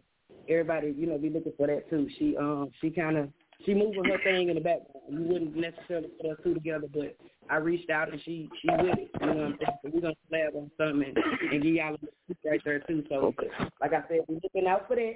everybody, 0.49 0.95
you 0.97 1.07
know, 1.07 1.19
be 1.19 1.31
looking 1.31 1.53
for 1.57 1.67
that 1.67 1.89
too. 1.91 2.09
She 2.19 2.37
um 2.37 2.71
she 2.81 2.91
kind 2.91 3.17
of 3.17 3.29
she 3.65 3.75
moving 3.75 4.05
her 4.05 4.19
thing 4.23 4.49
in 4.49 4.55
the 4.55 4.61
background. 4.61 5.07
You 5.11 5.25
wouldn't 5.25 5.57
necessarily 5.57 6.09
put 6.21 6.31
us 6.31 6.39
two 6.45 6.55
together, 6.55 6.87
but 6.93 7.17
I 7.51 7.57
reached 7.57 7.91
out 7.91 8.13
and 8.13 8.21
she 8.25 8.49
she 8.61 8.69
with 8.71 8.99
it. 8.99 9.11
You 9.21 9.27
know 9.27 9.35
what 9.35 9.45
I'm 9.45 9.59
saying? 9.59 9.79
So 9.83 9.91
we're 9.93 10.01
gonna 10.01 10.15
slab 10.29 10.57
on 10.57 10.71
something 10.79 11.09
and, 11.09 11.53
and 11.53 11.63
give 11.63 11.75
y'all 11.75 11.91
a 11.91 11.93
little 11.93 12.09
right 12.45 12.61
there 12.65 12.81
too. 12.81 13.05
So 13.09 13.15
Okay. 13.17 13.49
like 13.81 13.93
I 13.93 14.03
said, 14.09 14.21
we're 14.29 14.41
looking 14.43 14.67
out 14.67 14.89
for 14.89 14.97
that. 14.97 15.15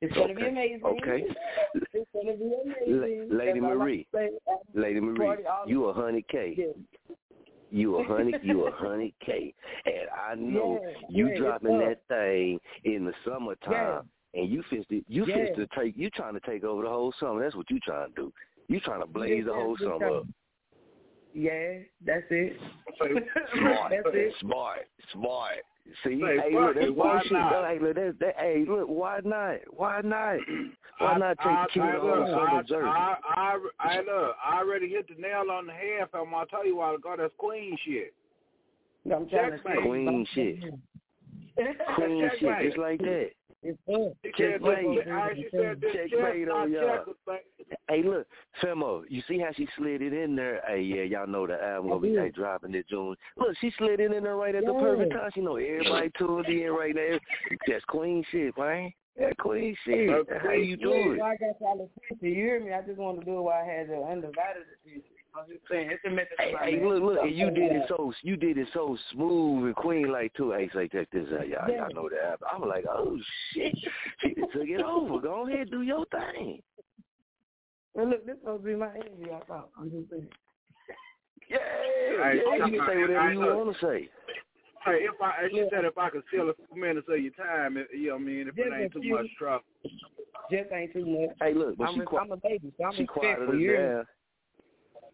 It's 0.00 0.14
gonna 0.14 0.34
be 0.34 0.46
amazing. 0.46 0.84
Okay. 0.84 1.24
It's 1.92 2.10
gonna 2.14 2.36
be 2.36 2.54
amazing. 2.64 3.36
Lady 3.36 3.60
Marie. 3.60 4.06
Lady 4.74 5.00
Marie, 5.00 5.38
you 5.66 5.86
a 5.86 5.92
hundred 5.92 6.28
K. 6.28 6.72
You 7.70 7.96
a 7.98 8.04
hundred, 8.04 8.40
you 8.42 8.66
a 8.66 8.70
hundred 8.76 9.12
K, 9.24 9.54
and 9.84 9.94
I 10.10 10.34
know 10.34 10.80
Yeah, 10.82 11.08
you 11.08 11.28
yeah, 11.28 11.38
dropping 11.38 11.78
that 11.78 12.00
thing 12.08 12.58
in 12.84 13.04
the 13.04 13.12
summertime, 13.24 14.08
and 14.34 14.48
you 14.48 14.62
fist 14.70 14.88
to, 14.90 15.02
you 15.08 15.26
Yeah. 15.26 15.34
fist 15.46 15.54
to 15.56 15.66
take, 15.78 15.96
you 15.96 16.10
trying 16.10 16.34
to 16.34 16.40
take 16.40 16.64
over 16.64 16.82
the 16.82 16.88
whole 16.88 17.12
summer. 17.20 17.42
That's 17.42 17.54
what 17.54 17.70
you 17.70 17.78
trying 17.80 18.08
to 18.10 18.14
do. 18.14 18.32
You 18.68 18.80
trying 18.80 19.00
to 19.00 19.06
blaze 19.06 19.44
the 19.46 19.52
whole 19.52 19.76
summer 19.78 20.18
up. 20.18 20.26
Yeah, 21.34 21.78
that's 22.04 22.24
it. 22.30 22.56
Smart, 23.54 23.90
that's 23.90 24.08
it. 24.14 24.34
smart, 24.40 24.80
smart. 25.12 25.58
See, 26.04 26.20
Say, 26.20 26.50
hey, 26.50 26.54
look, 26.54 26.74
that's 26.74 26.90
why 26.92 27.12
bullshit. 27.14 27.32
not? 27.32 27.64
Hey, 27.66 27.78
look, 27.80 27.94
that, 27.94 28.16
that, 28.20 28.34
hey, 28.38 28.64
look, 28.68 28.88
why 28.88 29.20
not? 29.24 29.56
Why 29.70 30.00
not? 30.02 30.36
Why 30.98 31.12
I- 31.12 31.18
not 31.18 31.38
take 31.38 31.46
I, 31.46 31.66
care 31.72 31.82
I, 31.84 31.96
of 31.96 32.02
the 32.02 32.08
whole 32.08 32.56
look, 32.56 32.68
summer 32.68 32.86
I. 32.88 32.88
I, 32.88 33.16
I, 33.36 33.58
I, 33.78 33.96
look, 33.98 34.36
I 34.44 34.58
already 34.58 34.88
hit 34.88 35.06
the 35.08 35.14
nail 35.20 35.44
on 35.48 35.66
the 35.68 35.72
head. 35.72 36.08
I'm 36.12 36.30
gonna 36.30 36.44
tell 36.46 36.66
you 36.66 36.76
why, 36.76 36.86
while 36.86 36.96
ago. 36.96 37.14
That's 37.16 37.32
queen 37.38 37.76
shit. 37.84 38.12
I'm 39.06 39.28
trying 39.28 39.52
to 39.52 39.58
say 39.58 39.80
Queen 39.82 40.26
shit. 40.34 40.60
Queen 41.94 42.30
shit, 42.40 42.52
just 42.64 42.78
like 42.78 42.98
that. 42.98 43.30
It's 43.62 43.78
up. 43.92 44.12
Checkmate 44.36 46.48
on 46.48 46.72
y'all. 46.72 47.04
Hey, 47.88 48.02
look, 48.04 48.26
Femo, 48.62 49.02
you 49.08 49.22
see 49.26 49.40
how 49.40 49.50
she 49.56 49.66
slid 49.76 50.00
it 50.00 50.12
in 50.12 50.36
there? 50.36 50.62
Hey, 50.66 50.82
yeah, 50.82 51.02
y'all 51.02 51.26
know 51.26 51.46
the 51.46 51.62
album 51.62 51.90
will 51.90 51.98
be 51.98 52.14
hey, 52.14 52.30
dropping 52.30 52.74
in 52.74 52.84
June. 52.88 53.16
Look, 53.36 53.56
she 53.60 53.72
slid 53.76 53.98
it 53.98 54.12
in 54.12 54.22
there 54.22 54.36
right 54.36 54.54
at 54.54 54.64
the 54.64 54.72
perfect 54.72 55.12
time. 55.12 55.30
She 55.34 55.40
know 55.40 55.56
everybody 55.56 56.10
tuned 56.18 56.46
in 56.46 56.70
right 56.70 56.94
there. 56.94 57.18
That's 57.66 57.84
queen 57.86 58.24
shit, 58.30 58.56
man. 58.56 58.92
That 59.18 59.36
queen 59.38 59.76
shit. 59.84 60.08
That's 60.28 60.44
how 60.44 60.52
you 60.52 60.76
doing? 60.76 61.18
it. 61.18 61.22
I 61.22 61.36
got 61.36 61.60
y'all 61.60 61.74
attention. 61.74 62.18
You 62.20 62.34
hear 62.34 62.64
me? 62.64 62.72
I 62.72 62.82
just 62.82 62.98
want 62.98 63.18
to 63.18 63.24
do 63.24 63.38
it 63.38 63.42
while 63.42 63.60
I 63.60 63.66
had 63.66 63.88
the 63.88 63.96
undivided 63.96 64.62
attention. 64.84 65.02
I'm 65.36 65.46
just 65.48 65.60
saying, 65.70 65.90
it's 65.90 66.02
a 66.06 66.10
method. 66.10 66.28
Hey, 66.38 66.54
hey 66.60 66.84
look, 66.84 67.02
look, 67.02 67.18
and 67.22 67.36
you 67.36 67.50
did 67.50 67.72
it 67.72 67.82
so 67.88 68.12
you 68.22 68.36
did 68.36 68.58
it 68.58 68.68
so 68.74 68.96
smooth 69.12 69.66
and 69.66 69.76
queen 69.76 70.10
like 70.10 70.32
too. 70.34 70.52
Hey, 70.52 70.68
say 70.74 70.88
check 70.88 71.08
this 71.12 71.26
out, 71.32 71.48
y'all. 71.48 71.70
Y'all 71.70 71.94
know 71.94 72.08
that. 72.08 72.38
I'm 72.52 72.68
like, 72.68 72.84
oh 72.88 73.18
shit, 73.52 73.76
she 74.20 74.34
took 74.34 74.68
it 74.68 74.82
over. 74.82 75.20
Go 75.20 75.48
ahead, 75.48 75.70
do 75.70 75.82
your 75.82 76.04
thing. 76.06 76.62
Well, 77.94 78.10
look, 78.10 78.26
this 78.26 78.36
supposed 78.40 78.62
to 78.62 78.68
be 78.68 78.74
my 78.76 78.94
interview. 78.94 79.32
I 79.32 79.44
thought. 79.44 79.70
I'm 79.78 79.90
just 79.90 80.10
saying. 80.10 80.28
Yeah, 81.48 81.58
yeah, 81.58 82.32
yeah 82.32 82.66
you 82.66 82.78
can 82.78 82.86
say 82.88 82.98
whatever 82.98 83.32
you 83.32 83.40
want 83.40 83.76
to 83.76 83.86
say. 83.86 84.08
Hey, 84.84 85.04
if 85.04 85.20
I, 85.20 85.44
as 85.44 85.50
you 85.52 85.68
said, 85.70 85.84
if 85.84 85.98
I 85.98 86.10
could 86.10 86.22
steal 86.28 86.50
a 86.50 86.54
few 86.54 86.80
minutes 86.80 87.08
of 87.10 87.20
your 87.20 87.32
time, 87.32 87.76
you 87.92 88.08
know 88.08 88.14
what 88.14 88.20
I 88.20 88.24
mean, 88.24 88.48
if 88.48 88.58
it 88.58 88.72
ain't 88.72 88.92
too 88.92 89.02
much 89.02 89.26
trouble. 89.38 89.64
Just 90.50 90.72
ain't 90.72 90.92
too 90.92 91.04
much. 91.04 91.36
Hey, 91.40 91.52
look, 91.54 91.76
but 91.76 91.88
I'm, 91.88 91.94
she 91.94 92.00
a, 92.00 92.16
I'm 92.18 92.32
a 92.32 92.36
baby, 92.36 92.72
so 92.78 92.84
I'm 92.84 92.94
she 92.94 93.06
quiet 93.06 93.38
for 93.44 93.54
you. 93.54 94.04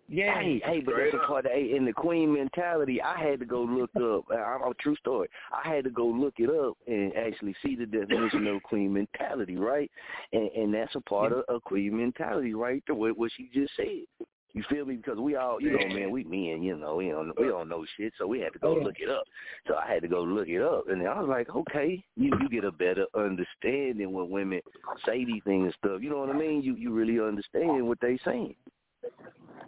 Yeah. 0.09 0.39
Hey, 0.39 0.61
hey, 0.65 0.81
but 0.81 0.95
that's 0.99 1.15
a 1.15 1.27
part 1.27 1.47
of 1.47 1.53
hey, 1.53 1.75
in 1.75 1.85
the 1.85 1.93
queen 1.93 2.33
mentality. 2.33 3.01
I 3.01 3.19
had 3.19 3.41
to 3.41 3.47
go 3.47 3.63
look 3.63 3.91
up. 3.97 4.25
Uh, 4.31 4.37
I'm 4.37 4.63
a 4.63 4.75
true 4.75 4.97
story. 4.97 5.29
I 5.51 5.67
had 5.69 5.85
to 5.85 5.91
go 5.91 6.07
look 6.07 6.35
it 6.39 6.51
up 6.51 6.77
and 6.87 7.15
actually 7.17 7.55
see 7.63 7.75
the 7.75 7.87
definition 7.87 8.47
of 8.47 8.63
queen 8.63 8.93
mentality, 8.93 9.57
right? 9.57 9.91
And 10.33 10.51
and 10.51 10.75
that's 10.75 10.95
a 10.95 11.01
part 11.01 11.33
of 11.33 11.45
a 11.49 11.59
queen 11.59 11.97
mentality, 11.97 12.55
right? 12.55 12.83
The 12.87 12.95
what, 12.95 13.17
what 13.17 13.31
she 13.37 13.49
just 13.55 13.73
said. 13.77 14.27
You 14.53 14.63
feel 14.71 14.85
me? 14.85 14.95
Because 14.95 15.19
we 15.19 15.35
all, 15.35 15.61
you 15.61 15.73
know, 15.73 15.93
man, 15.93 16.13
we 16.13 16.23
men, 16.23 16.63
you 16.63 16.77
know, 16.77 16.95
we 16.95 17.09
don't 17.09 17.37
we 17.41 17.49
don't 17.49 17.69
know 17.69 17.85
shit, 17.97 18.13
so 18.17 18.27
we 18.29 18.39
had 18.39 18.53
to 18.53 18.61
go 18.61 18.75
look 18.75 19.01
it 19.01 19.11
up. 19.11 19.25
So 19.67 19.75
I 19.75 19.93
had 19.93 20.03
to 20.03 20.09
go 20.09 20.23
look 20.23 20.49
it 20.49 20.63
up, 20.63 20.85
and 20.89 21.07
I 21.09 21.19
was 21.19 21.29
like, 21.29 21.51
okay, 21.51 22.05
you 22.17 22.31
you 22.41 22.49
get 22.49 22.65
a 22.65 22.71
better 22.71 23.07
understanding 23.17 24.13
when 24.13 24.31
women 24.31 24.61
say 25.05 25.25
these 25.25 25.43
things 25.45 25.65
and 25.65 25.75
stuff. 25.79 26.03
You 26.03 26.11
know 26.11 26.19
what 26.19 26.31
I 26.31 26.39
mean? 26.39 26.63
You 26.63 26.77
you 26.77 26.93
really 26.93 27.19
understand 27.19 27.89
what 27.89 27.99
they 28.01 28.17
saying. 28.25 28.55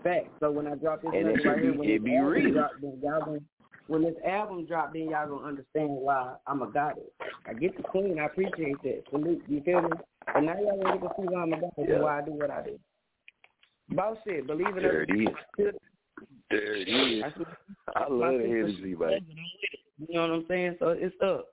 Fact. 0.02 0.28
So 0.40 0.50
when 0.50 0.66
I 0.66 0.74
drop 0.74 1.02
this 1.02 1.10
and 1.14 1.28
it 1.28 1.44
right 1.44 1.56
be, 1.56 1.62
here, 1.62 1.74
when 1.74 1.88
it 1.88 2.04
be 2.04 2.18
real. 2.18 2.52
Drop, 2.52 2.70
then 2.80 2.98
y'all 3.02 3.24
gonna, 3.24 3.38
when 3.88 4.02
this 4.02 4.14
album 4.26 4.66
drop, 4.66 4.92
then 4.92 5.10
y'all 5.10 5.28
gonna 5.28 5.46
understand 5.46 5.90
why 5.90 6.34
I'm 6.46 6.62
a 6.62 6.70
goddess. 6.70 7.04
I 7.46 7.54
get 7.54 7.76
the 7.76 7.82
queen. 7.82 8.18
I 8.18 8.26
appreciate 8.26 8.82
that. 8.82 9.02
Salute. 9.10 9.42
You 9.48 9.62
feel 9.62 9.82
me? 9.82 9.90
And 10.34 10.46
now 10.46 10.54
y'all 10.60 10.80
gonna 10.82 10.98
get 10.98 11.08
to 11.08 11.14
see 11.22 11.28
why 11.28 11.42
I'm 11.42 11.52
a 11.52 11.60
goddess 11.60 11.70
yeah. 11.78 11.94
and 11.94 12.02
why 12.02 12.18
I 12.18 12.22
do 12.22 12.32
what 12.32 12.50
I 12.50 12.62
do. 12.62 12.78
Boss 13.90 14.16
shit, 14.26 14.46
believe 14.46 14.76
it 14.76 14.82
there 14.82 14.98
or 14.98 15.02
it 15.02 15.10
is. 15.10 15.72
There 16.50 16.74
it 16.74 16.88
is. 16.88 17.24
I 17.94 18.00
love 18.10 18.38
the 18.38 18.44
energy, 18.44 18.96
man. 18.98 19.20
You 19.98 20.14
know 20.14 20.22
what 20.22 20.30
I'm 20.30 20.44
saying? 20.48 20.76
So 20.80 20.88
it's 20.88 21.14
up. 21.24 21.46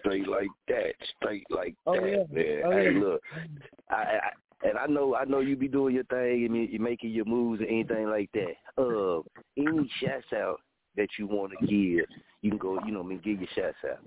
Straight 0.00 0.26
like 0.26 0.48
that, 0.68 0.94
straight 1.16 1.44
like 1.50 1.74
oh, 1.86 1.94
that, 1.94 2.26
yeah. 2.30 2.34
man. 2.34 2.62
Oh, 2.64 2.70
hey, 2.70 2.92
yeah. 2.92 2.98
look, 2.98 3.20
I, 3.90 3.94
I 3.94 4.30
and 4.64 4.78
I 4.78 4.86
know 4.86 5.14
I 5.14 5.24
know 5.24 5.40
you 5.40 5.56
be 5.56 5.68
doing 5.68 5.94
your 5.94 6.04
thing 6.04 6.46
and 6.46 6.72
you 6.72 6.78
making 6.80 7.10
your 7.10 7.26
moves 7.26 7.60
and 7.60 7.68
anything 7.68 8.08
like 8.08 8.30
that. 8.32 8.54
Uh, 8.82 9.20
any 9.56 9.90
shouts 10.00 10.32
out 10.34 10.60
that 10.96 11.08
you 11.18 11.26
want 11.26 11.52
to 11.52 11.66
give, 11.66 12.06
you 12.40 12.50
can 12.50 12.58
go. 12.58 12.78
You 12.84 12.92
know, 12.92 13.00
I 13.00 13.04
mean, 13.04 13.20
give 13.22 13.40
your 13.40 13.48
shouts 13.54 13.76
out. 13.88 13.98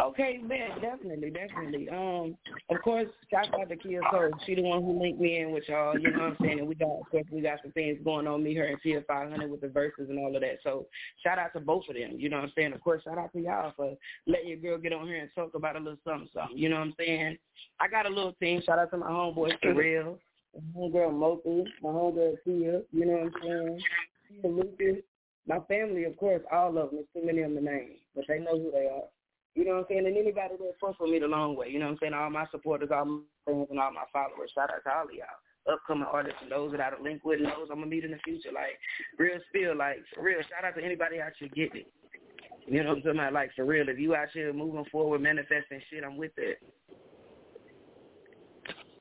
Okay, 0.00 0.38
man, 0.38 0.80
definitely, 0.80 1.30
definitely. 1.30 1.88
Um, 1.88 2.36
of 2.70 2.82
course, 2.82 3.06
shout 3.30 3.54
out 3.54 3.68
to 3.68 3.76
Kia 3.76 4.00
Soul. 4.10 4.30
She 4.44 4.56
the 4.56 4.62
one 4.62 4.82
who 4.82 5.00
linked 5.00 5.20
me 5.20 5.38
in 5.38 5.52
with 5.52 5.62
y'all. 5.68 5.96
You 5.96 6.10
know 6.10 6.18
what 6.18 6.30
I'm 6.30 6.36
saying? 6.42 6.58
And 6.58 6.68
we 6.68 6.74
got, 6.74 6.90
of 6.90 7.08
course, 7.08 7.24
we 7.30 7.40
got 7.40 7.60
some 7.62 7.70
things 7.70 7.98
going 8.04 8.26
on. 8.26 8.42
Me, 8.42 8.54
her, 8.56 8.64
and 8.64 8.78
Tia 8.82 9.02
500 9.06 9.48
with 9.48 9.60
the 9.60 9.68
verses 9.68 10.08
and 10.08 10.18
all 10.18 10.34
of 10.34 10.42
that. 10.42 10.58
So 10.64 10.86
shout 11.22 11.38
out 11.38 11.52
to 11.52 11.60
both 11.60 11.84
of 11.88 11.94
them. 11.94 12.16
You 12.18 12.28
know 12.28 12.36
what 12.36 12.46
I'm 12.46 12.52
saying? 12.56 12.72
Of 12.72 12.80
course, 12.80 13.04
shout 13.04 13.16
out 13.16 13.32
to 13.32 13.40
y'all 13.40 13.72
for 13.76 13.96
letting 14.26 14.48
your 14.48 14.58
girl 14.58 14.78
get 14.78 14.92
on 14.92 15.06
here 15.06 15.18
and 15.18 15.30
talk 15.36 15.54
about 15.54 15.76
a 15.76 15.78
little 15.78 15.98
something, 16.04 16.28
something. 16.34 16.58
You 16.58 16.68
know 16.68 16.76
what 16.76 16.88
I'm 16.88 16.94
saying? 16.98 17.38
I 17.78 17.86
got 17.86 18.06
a 18.06 18.10
little 18.10 18.32
team. 18.32 18.62
Shout 18.66 18.80
out 18.80 18.90
to 18.90 18.96
my 18.96 19.08
homeboy 19.08 19.52
Terrell, 19.62 20.18
my 20.52 20.80
homegirl 20.80 21.12
Moku, 21.12 21.64
my 21.80 21.90
homegirl 21.90 22.34
Tia. 22.44 22.82
You 22.90 23.06
know 23.06 23.12
what 23.12 23.22
I'm 23.22 23.32
saying? 23.42 23.80
Tia 24.42 24.50
Lucas. 24.50 25.04
My 25.48 25.60
family, 25.68 26.02
of 26.02 26.16
course, 26.16 26.42
all 26.52 26.76
of 26.76 26.90
them. 26.90 26.90
There's 26.92 27.06
too 27.14 27.24
many 27.24 27.42
of 27.42 27.54
them 27.54 27.64
to 27.64 27.70
name, 27.70 27.90
but 28.16 28.24
they 28.26 28.40
know 28.40 28.58
who 28.58 28.72
they 28.72 28.88
are. 28.88 29.04
You 29.56 29.64
know 29.64 29.72
what 29.72 29.78
I'm 29.78 29.84
saying? 29.88 30.06
And 30.06 30.16
anybody 30.18 30.54
that 30.60 30.74
fuck 30.78 31.00
with 31.00 31.10
me 31.10 31.18
the 31.18 31.26
long 31.26 31.56
way. 31.56 31.70
You 31.70 31.78
know 31.78 31.86
what 31.86 31.92
I'm 31.92 31.98
saying? 32.02 32.12
All 32.12 32.28
my 32.28 32.46
supporters, 32.50 32.90
all 32.92 33.06
my 33.06 33.20
friends, 33.44 33.68
and 33.70 33.80
all 33.80 33.90
my 33.90 34.04
followers. 34.12 34.50
Shout 34.54 34.68
out 34.68 34.84
to 34.84 34.94
all 34.94 35.04
of 35.04 35.14
y'all. 35.14 35.72
Upcoming 35.72 36.06
artists 36.12 36.38
and 36.42 36.52
those 36.52 36.72
that 36.72 36.80
I 36.80 36.90
link 37.02 37.24
with 37.24 37.40
and 37.40 37.48
those 37.48 37.68
I'm 37.70 37.78
going 37.78 37.88
to 37.88 37.96
meet 37.96 38.04
in 38.04 38.10
the 38.10 38.18
future. 38.18 38.50
Like, 38.52 38.78
real 39.18 39.40
spill. 39.48 39.74
Like, 39.74 40.04
for 40.14 40.22
real, 40.22 40.40
shout 40.42 40.64
out 40.64 40.76
to 40.78 40.84
anybody 40.84 41.20
out 41.20 41.32
here 41.38 41.48
getting 41.48 41.80
it. 41.80 41.92
You 42.68 42.82
know 42.82 42.90
what 42.90 42.96
I'm 42.98 43.02
talking 43.02 43.18
about? 43.20 43.32
Like, 43.32 43.50
for 43.56 43.64
real, 43.64 43.88
if 43.88 43.98
you 43.98 44.14
out 44.14 44.28
here 44.34 44.52
moving 44.52 44.84
forward, 44.92 45.22
manifesting 45.22 45.80
shit, 45.88 46.04
I'm 46.04 46.18
with 46.18 46.32
it. 46.36 46.58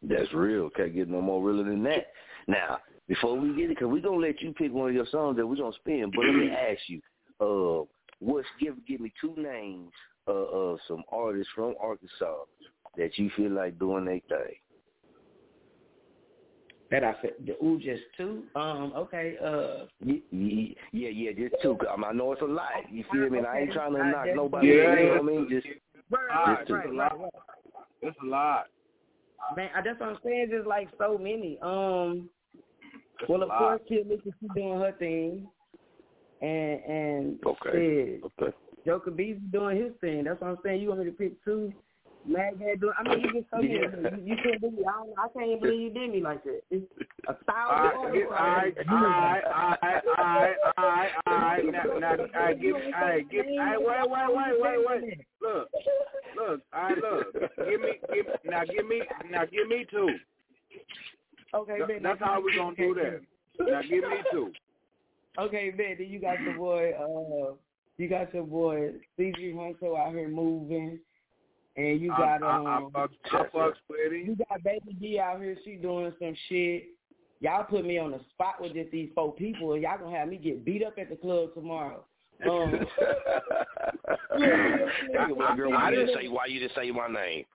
That's 0.04 0.34
real. 0.34 0.70
Can't 0.70 0.96
get 0.96 1.10
no 1.10 1.22
more 1.22 1.44
realer 1.44 1.66
than 1.66 1.84
that. 1.84 2.08
Now, 2.48 2.78
before 3.10 3.38
we 3.38 3.50
get 3.56 3.66
it, 3.66 3.70
because 3.70 3.88
we're 3.88 4.02
going 4.02 4.22
to 4.22 4.28
let 4.28 4.42
you 4.42 4.54
pick 4.54 4.72
one 4.72 4.90
of 4.90 4.96
your 4.96 5.08
songs 5.08 5.36
that 5.36 5.46
we're 5.46 5.58
going 5.58 5.74
to 5.74 5.80
spin, 5.80 6.12
but 6.16 6.24
let 6.24 6.34
me 6.34 6.50
ask 6.72 6.80
you, 6.88 7.02
uh, 7.42 7.84
what's 8.20 8.48
give 8.62 8.76
give 8.88 9.02
me 9.02 9.12
two 9.20 9.36
names 9.36 9.92
uh, 10.28 10.32
uh, 10.32 10.78
some 10.88 11.04
artists 11.12 11.52
from 11.56 11.76
Arkansas 11.80 12.44
that 12.98 13.18
you 13.18 13.30
feel 13.36 13.52
like 13.52 13.78
doing 13.80 14.06
their 14.06 14.20
thing? 14.28 14.56
That 16.92 17.04
I 17.04 17.16
said, 17.22 17.32
the 17.46 17.54
ooh, 17.66 17.80
just 17.80 18.04
two. 18.16 18.44
Um, 18.56 18.94
okay. 18.96 19.38
Uh, 19.44 19.86
yeah, 20.04 20.18
yeah, 20.92 21.10
yeah, 21.10 21.32
just 21.32 21.56
two. 21.62 21.78
Um, 21.92 22.04
I 22.06 22.12
know 22.14 22.32
it's 22.32 22.42
a 22.42 22.46
lot. 22.46 22.70
You 22.92 23.04
feel 23.12 23.30
me? 23.30 23.40
And 23.40 23.48
I 23.48 23.60
ain't 23.60 23.74
trying 23.74 23.94
to 23.94 24.00
I 24.02 24.12
knock 24.12 24.28
nobody. 24.36 24.68
Yeah. 24.68 24.74
You 25.00 25.06
know 25.06 25.12
what 25.14 25.20
I 25.20 25.24
mean? 25.24 25.50
Just, 25.50 25.68
right, 26.12 26.58
just 26.60 26.68
two. 26.68 26.74
right, 26.76 26.94
right, 26.94 27.20
right. 27.20 27.32
It's 28.04 28.18
a 28.22 28.26
lot. 28.26 28.68
Man, 29.56 29.70
I- 29.76 29.82
that's 29.82 30.00
what 30.00 30.10
I'm 30.10 30.18
saying. 30.24 30.50
Just 30.52 30.68
like 30.68 30.88
so 31.00 31.18
many. 31.18 31.58
Um, 31.62 32.30
well, 33.28 33.42
of 33.42 33.50
lot. 33.50 33.58
course, 33.58 33.82
Kid 33.88 34.08
Lucas 34.08 34.34
she 34.40 34.48
doing 34.50 34.80
her 34.80 34.92
thing, 35.00 35.48
and 36.42 36.84
and 36.84 37.40
Okay. 37.46 37.72
shit, 37.72 38.24
Okay. 38.40 38.56
Joker 38.86 39.12
B's 39.12 39.38
doing 39.52 39.78
his 39.78 39.92
thing. 40.02 40.24
That's 40.24 40.40
what 40.42 40.50
I'm 40.52 40.58
saying. 40.64 40.82
You 40.82 40.90
want 40.90 41.00
me 41.02 41.06
to 41.08 41.12
pick 41.12 41.44
two? 41.44 41.74
Maghead 42.30 42.80
doing. 42.82 42.94
I 42.98 43.04
mean, 43.08 43.22
you 43.22 43.34
get 43.34 43.46
so 43.52 43.58
many. 43.58 43.74
Yeah. 43.74 44.18
You, 44.18 44.24
you 44.26 44.36
can't 44.44 44.60
believe. 44.60 44.80
I, 44.80 44.92
don't, 44.94 45.14
I 45.20 45.28
can't 45.34 45.46
even 45.48 45.60
believe 45.60 45.80
you 45.82 45.90
did 45.92 46.10
me 46.12 46.22
like 46.22 46.44
that. 46.44 46.62
It's 46.72 46.86
a 47.28 47.32
All 47.32 47.38
thousand. 47.46 48.20
right, 48.32 48.34
artists 48.34 48.82
all 48.90 48.98
out 48.98 49.04
right, 49.06 49.44
there. 49.44 49.56
all 49.56 49.64
right, 49.70 50.02
all 50.18 50.26
right, 50.26 50.56
all 50.78 50.86
right, 50.86 51.10
all 51.28 51.36
right. 51.36 51.66
Now, 51.66 52.00
now, 52.00 52.12
all 52.12 52.28
right, 52.34 52.60
give, 52.60 52.76
all 52.76 52.82
right, 52.82 53.30
give, 53.30 53.46
all 53.46 53.56
right, 53.58 53.78
wait, 53.78 54.10
wait, 54.10 54.58
wait, 54.60 54.86
wait, 54.88 55.04
wait. 55.04 55.20
Look, 55.40 55.70
look, 56.36 56.62
all 56.74 56.82
right, 56.82 56.98
look. 56.98 57.34
Give 57.70 57.82
me, 57.82 57.92
give, 58.12 58.26
now, 58.44 58.64
give 58.66 58.88
me, 58.88 59.02
now, 59.30 59.46
give 59.46 59.68
me 59.68 59.86
two. 59.92 60.10
Okay, 61.54 61.78
Th- 61.78 61.88
man. 61.88 62.04
That's 62.04 62.20
how 62.20 62.42
we 62.42 62.56
gonna 62.56 62.76
do 62.76 62.96
that. 62.96 63.22
Now, 63.60 63.82
give 63.84 64.04
me 64.04 64.18
two. 64.32 64.52
Okay, 65.38 65.72
man. 65.78 65.96
Then 66.00 66.08
you 66.10 66.20
got 66.20 66.42
your 66.42 66.56
boy. 66.58 66.92
Uh, 66.98 67.54
you 67.98 68.10
got 68.10 68.34
your 68.34 68.44
boy 68.44 68.92
CG 69.18 69.56
Hunter 69.56 69.98
out 69.98 70.14
here 70.14 70.28
moving, 70.28 71.00
and 71.78 72.02
you 72.02 72.10
got 72.10 72.44
I, 72.44 72.56
um. 72.58 72.92
I, 72.96 73.00
I, 73.02 73.06
I 73.06 73.44
fucks 73.48 73.74
with 73.90 74.12
him. 74.12 74.26
You 74.26 74.36
got 74.36 74.64
Baby 74.64 74.94
D 75.00 75.20
out 75.20 75.40
here. 75.40 75.58
She 75.64 75.76
doing 75.76 76.14
some 76.20 76.36
shit. 76.50 76.88
Y'all 77.42 77.64
put 77.64 77.86
me 77.86 77.98
on 77.98 78.12
the 78.12 78.20
spot 78.32 78.62
with 78.62 78.74
just 78.74 78.92
these 78.92 79.10
four 79.14 79.34
people, 79.34 79.74
and 79.74 79.82
y'all 79.84 79.98
gonna 79.98 80.18
have 80.18 80.30
me 80.30 80.38
get 80.38 80.66
beat 80.66 80.84
up 80.84 80.96
at 80.98 81.10
the 81.10 81.16
club 81.16 81.54
tomorrow. 81.54 82.04
Um, 82.44 82.70
girl, 85.56 85.72
why 85.72 85.90
you 85.90 85.96
didn't 85.96 86.16
say 86.20 86.28
why 86.28 86.48
you 86.48 86.60
didn't 86.60 86.76
say 86.76 86.92
my 86.92 87.08
name? 87.08 87.46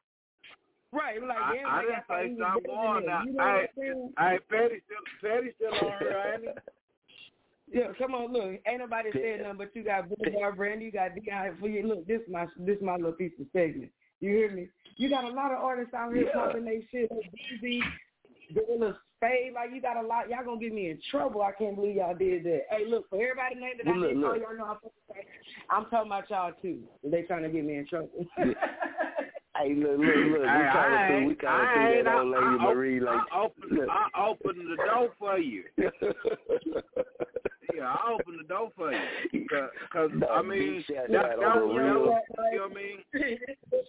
right, 0.91 1.23
like 1.23 1.37
I, 1.37 1.55
yeah, 1.55 1.69
I 1.69 1.83
didn't 1.83 2.05
say 2.09 2.29
he 2.29 2.35
was 2.35 2.41
something 2.41 2.62
better 2.62 2.75
more 2.75 2.95
than 2.95 3.07
now. 3.07 3.19
that. 3.19 3.27
You 3.27 3.33
know 3.35 4.11
I, 4.17 4.23
I'm? 4.23 4.37
I, 4.37 4.39
Patty 4.49 4.81
still, 4.87 5.31
Patty 5.31 5.51
still 5.57 5.75
on 5.87 5.99
here, 6.01 6.33
ain't 6.35 6.45
he? 6.45 6.49
Yeah, 7.73 7.93
come 7.99 8.15
on, 8.15 8.33
look. 8.33 8.61
Ain't 8.67 8.79
nobody 8.81 9.11
said 9.13 9.43
nothing, 9.43 9.59
but 9.59 9.75
you 9.75 9.85
got 9.85 10.09
Boulevard 10.09 10.57
Brandy, 10.57 10.87
you 10.87 10.93
got 10.93 11.11
Dion 11.15 11.57
for 11.61 11.69
you. 11.69 11.87
Look, 11.87 12.07
this 12.07 12.21
my 12.29 12.47
this 12.59 12.79
my 12.83 12.97
little 12.97 13.13
piece 13.13 13.33
of 13.41 13.47
segment. 13.53 13.91
You 14.21 14.31
hear 14.31 14.51
me? 14.51 14.69
You 14.97 15.09
got 15.09 15.25
a 15.25 15.29
lot 15.29 15.53
of 15.53 15.59
artists 15.59 15.95
out 15.95 16.13
here 16.13 16.25
Yeah. 16.27 16.33
popping 16.33 16.65
they 16.65 16.85
shit. 16.91 17.11
Easy, 17.55 17.81
Gorilla 18.53 18.99
Spade, 19.17 19.53
like 19.55 19.71
you 19.73 19.81
got 19.81 19.97
a 19.97 20.07
lot. 20.07 20.29
Y'all 20.29 20.45
gonna 20.45 20.61
get 20.61 20.75
me 20.75 20.91
in 20.91 21.01
trouble. 21.11 21.43
I 21.43 21.53
can't 21.53 21.77
believe 21.77 21.97
y'all 21.97 22.15
did 22.15 22.43
that. 22.45 22.63
Hey, 22.71 22.87
look, 22.87 23.09
for 23.09 23.23
everybody 23.23 23.55
name 23.55 23.75
that 23.79 23.87
Well, 23.87 23.95
I 23.95 23.99
look, 23.99 24.09
didn't 24.09 24.23
look. 24.23 24.39
y'all 24.41 24.57
know 24.57 24.65
I'm, 24.65 24.79
I'm 25.71 25.91
talking 25.91 26.11
about 26.11 26.29
y'all 26.31 26.53
too. 26.61 26.81
They 27.05 27.23
trying 27.23 27.43
to 27.45 27.49
get 27.51 27.65
me 27.65 27.77
in 27.77 27.87
trouble. 27.87 28.11
Hey, 29.61 29.74
look, 29.74 29.99
look, 29.99 30.01
look. 30.01 30.41
We 30.41 30.47
Hey, 30.47 30.70
kind 30.73 30.95
I 30.95 31.03
of 31.03 31.09
threw, 31.09 31.16
we 31.27 31.31
ain't- 31.31 31.41
kind 31.41 31.62
of 31.62 31.69
I 31.69 31.93
ain't- 31.93 32.05
that 32.05 32.15
old 32.15 32.35
I- 32.35 32.39
lady 32.39 32.47
I 32.47 32.65
op- 32.65 32.74
Marie 32.77 33.01
like. 33.01 33.20
I 33.32 33.41
opened, 33.41 33.73
look. 33.73 33.89
I 33.91 34.09
opened 34.27 34.70
the 34.70 34.77
door 34.77 35.09
for 35.19 35.39
you. 35.39 35.65
Yeah, 35.77 35.91
yeah, 37.74 37.93
I 37.95 38.12
open 38.12 38.37
the 38.39 38.45
door 38.49 38.70
for 38.77 38.93
you. 38.93 39.47
Cause, 39.49 39.70
cause 39.93 40.11
no, 40.15 40.27
I 40.28 40.43
mean, 40.43 40.85
that, 40.89 41.11
that, 41.11 41.39
that, 41.41 41.66
would, 41.66 41.74
you 41.74 41.82
know 41.82 42.01
what 42.32 42.70
I 42.70 42.74
mean? 42.74 42.99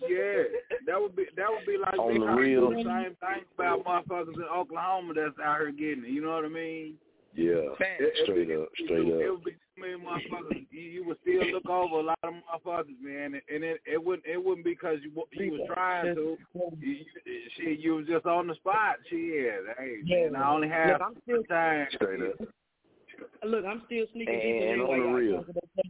Yeah, 0.07 0.43
that 0.87 0.99
would 1.01 1.15
be 1.15 1.25
that 1.35 1.47
would 1.49 1.65
be 1.65 1.77
like 1.77 1.97
on 1.97 2.19
the 2.19 2.25
real. 2.27 2.69
the 2.69 2.75
same 2.77 3.15
thing 3.19 3.43
about 3.55 3.83
motherfuckers 3.85 4.35
in 4.35 4.43
Oklahoma 4.43 5.13
that's 5.15 5.37
out 5.43 5.59
here 5.59 5.71
getting 5.71 6.05
it. 6.05 6.11
You 6.11 6.21
know 6.21 6.31
what 6.31 6.45
I 6.45 6.49
mean? 6.49 6.95
Yeah, 7.33 7.71
it, 7.79 8.13
straight 8.23 8.49
it, 8.49 8.59
up, 8.59 8.67
straight 8.83 9.07
it, 9.07 9.13
up. 9.15 9.21
It 9.21 9.31
would 9.31 9.43
be 9.45 9.55
many 9.81 9.93
motherfuckers. 9.93 10.65
You, 10.71 10.81
you 10.81 11.05
would 11.05 11.17
still 11.21 11.45
look 11.51 11.67
over 11.69 11.95
a 11.95 12.03
lot 12.03 12.19
of 12.23 12.33
motherfuckers, 12.33 13.01
man, 13.01 13.33
and 13.53 13.63
it 13.63 13.81
it 13.85 14.03
wouldn't 14.03 14.25
it 14.25 14.43
wouldn't 14.43 14.63
because 14.65 14.99
you 15.03 15.11
you 15.31 15.51
was 15.51 15.61
trying 15.67 16.15
to. 16.15 16.37
You, 16.79 16.97
shit, 17.57 17.79
you 17.79 17.95
was 17.95 18.05
just 18.07 18.25
on 18.25 18.47
the 18.47 18.55
spot. 18.55 18.97
Shit, 19.09 19.61
hey, 19.77 19.97
Yeah. 20.05 20.29
man, 20.29 20.35
I 20.35 20.53
only 20.53 20.69
have 20.69 20.99
Look, 20.99 21.01
I'm 21.01 21.15
still 21.23 21.43
time. 21.43 21.87
Straight 21.93 22.21
up. 22.21 22.47
Look, 23.43 23.65
I'm 23.65 23.81
still 23.87 24.05
sneaking 24.13 24.33
And, 24.33 24.41
deep 24.41 24.61
in 24.61 24.69
and 24.69 24.81
on 24.83 24.99
the 24.99 25.05
real. 25.17 25.31
y'all 25.33 25.43
talking 25.43 25.61
about 25.75 25.85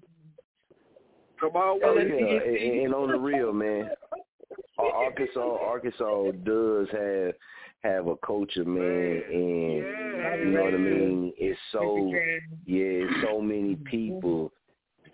Come 1.39 1.55
on, 1.55 1.79
Oh 1.83 1.97
yeah, 1.97 2.01
and, 2.01 2.85
and 2.85 2.93
on 2.95 3.07
the 3.09 3.17
real, 3.19 3.51
man. 3.51 3.89
Arkansas, 4.77 5.39
Arkansas 5.39 6.31
does 6.43 6.87
have 6.91 7.33
have 7.83 8.07
a 8.07 8.15
culture, 8.17 8.65
man, 8.65 9.21
and 9.31 10.45
you 10.45 10.51
know 10.51 10.63
what 10.63 10.73
I 10.73 10.77
mean. 10.77 11.33
It's 11.37 11.59
so 11.71 12.11
yeah, 12.65 13.05
it's 13.05 13.27
so 13.27 13.41
many 13.41 13.75
people 13.75 14.51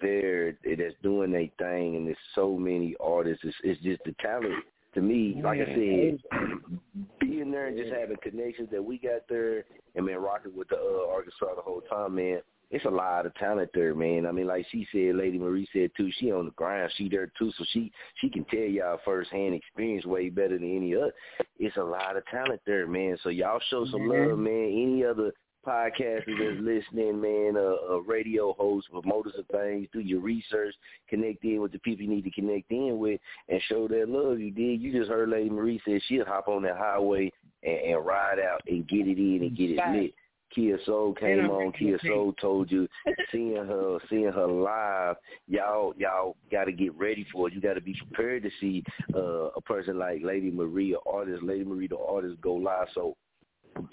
there 0.02 0.58
that's 0.64 0.94
doing 1.02 1.32
their 1.32 1.48
thing, 1.58 1.96
and 1.96 2.08
there's 2.08 2.18
so 2.36 2.58
many 2.58 2.96
artists. 3.00 3.44
It's, 3.44 3.56
it's 3.64 3.82
just 3.82 4.02
the 4.06 4.14
talent. 4.22 4.64
To 4.94 5.02
me, 5.02 5.40
like 5.44 5.60
I 5.60 5.66
said, 5.66 6.20
being 7.20 7.52
there 7.52 7.68
and 7.68 7.78
just 7.78 7.94
having 7.94 8.18
connections 8.24 8.70
that 8.72 8.84
we 8.84 8.98
got 8.98 9.28
there, 9.30 9.64
and 9.96 10.06
man, 10.06 10.18
rocking 10.18 10.56
with 10.56 10.70
the 10.70 10.78
uh, 10.78 11.14
Arkansas 11.14 11.56
the 11.56 11.62
whole 11.62 11.82
time, 11.82 12.16
man. 12.16 12.42
It's 12.70 12.86
a 12.86 12.90
lot 12.90 13.26
of 13.26 13.34
talent 13.36 13.70
there, 13.74 13.96
man. 13.96 14.26
I 14.26 14.32
mean, 14.32 14.48
like 14.48 14.66
she 14.72 14.86
said, 14.92 15.16
Lady 15.16 15.38
Marie 15.38 15.68
said 15.72 15.92
too. 15.96 16.10
She 16.20 16.32
on 16.32 16.46
the 16.46 16.52
ground, 16.52 16.92
she 16.98 17.08
there 17.08 17.32
too, 17.40 17.52
so 17.58 17.64
she 17.72 17.92
she 18.20 18.30
can 18.30 18.44
tell 18.46 18.60
y'all 18.60 19.00
firsthand 19.06 19.54
experience 19.54 20.06
way 20.06 20.30
better 20.30 20.58
than 20.58 20.76
any 20.76 20.96
other. 20.96 21.14
It's 21.60 21.78
a 21.78 21.84
lot 21.84 22.18
of 22.18 22.26
talent 22.26 22.62
there, 22.66 22.86
man. 22.86 23.18
So 23.24 23.30
y'all 23.30 23.62
show 23.70 23.86
some 23.86 24.08
love, 24.08 24.38
man. 24.38 24.66
Any 24.66 25.06
other 25.06 25.32
podcasters 25.66 26.38
that's 26.40 26.62
listening, 26.62 27.22
man, 27.22 27.58
uh, 27.58 27.94
uh, 27.94 28.00
radio 28.02 28.54
hosts, 28.54 28.90
promoters 28.90 29.34
of 29.38 29.46
things, 29.48 29.88
do 29.92 30.00
your 30.00 30.22
research, 30.22 30.74
connect 31.10 31.44
in 31.44 31.62
with 31.62 31.74
the 31.74 31.80
people 31.80 32.04
you 32.06 32.10
need 32.10 32.24
to 32.24 32.32
connect 32.32 32.72
in 32.72 32.98
with, 32.98 33.20
and 33.50 33.62
show 33.68 33.88
that 33.88 34.08
love. 34.08 34.40
You 34.40 34.52
did. 34.52 34.82
You 34.82 34.92
just 34.92 35.10
heard 35.10 35.30
Lady 35.30 35.50
Marie 35.50 35.82
said 35.86 36.02
she'll 36.08 36.26
hop 36.26 36.48
on 36.48 36.64
that 36.64 36.78
highway 36.78 37.32
and, 37.64 37.78
and 37.78 38.06
ride 38.06 38.40
out 38.40 38.62
and 38.68 38.88
get 38.88 39.08
it 39.08 39.18
in 39.18 39.44
and 39.44 39.58
get 39.58 39.72
it 39.72 39.80
lit. 39.94 40.14
Kia 40.54 40.78
Soul 40.86 41.14
came 41.14 41.50
on. 41.50 41.72
Kia 41.74 41.98
Soul 42.06 42.34
told 42.40 42.72
you, 42.72 42.88
seeing 43.32 43.56
her, 43.56 43.98
seeing 44.10 44.32
her 44.32 44.48
live, 44.48 45.16
y'all, 45.48 45.94
y'all 45.98 46.36
got 46.52 46.66
to 46.66 46.72
get 46.72 46.98
ready 46.98 47.26
for 47.32 47.48
it. 47.48 47.54
You 47.54 47.62
got 47.62 47.74
to 47.74 47.82
be 47.82 47.96
prepared 47.96 48.44
to 48.44 48.50
see 48.60 48.84
uh, 49.16 49.50
a 49.56 49.62
person 49.62 49.98
like 49.98 50.22
Lady 50.24 50.52
Maria, 50.52 50.98
or 50.98 51.20
artist, 51.20 51.44
Lady 51.44 51.64
Maria, 51.64 51.90
the 51.90 51.98
artist, 51.98 52.40
go 52.42 52.54
live. 52.54 52.88
So 52.94 53.16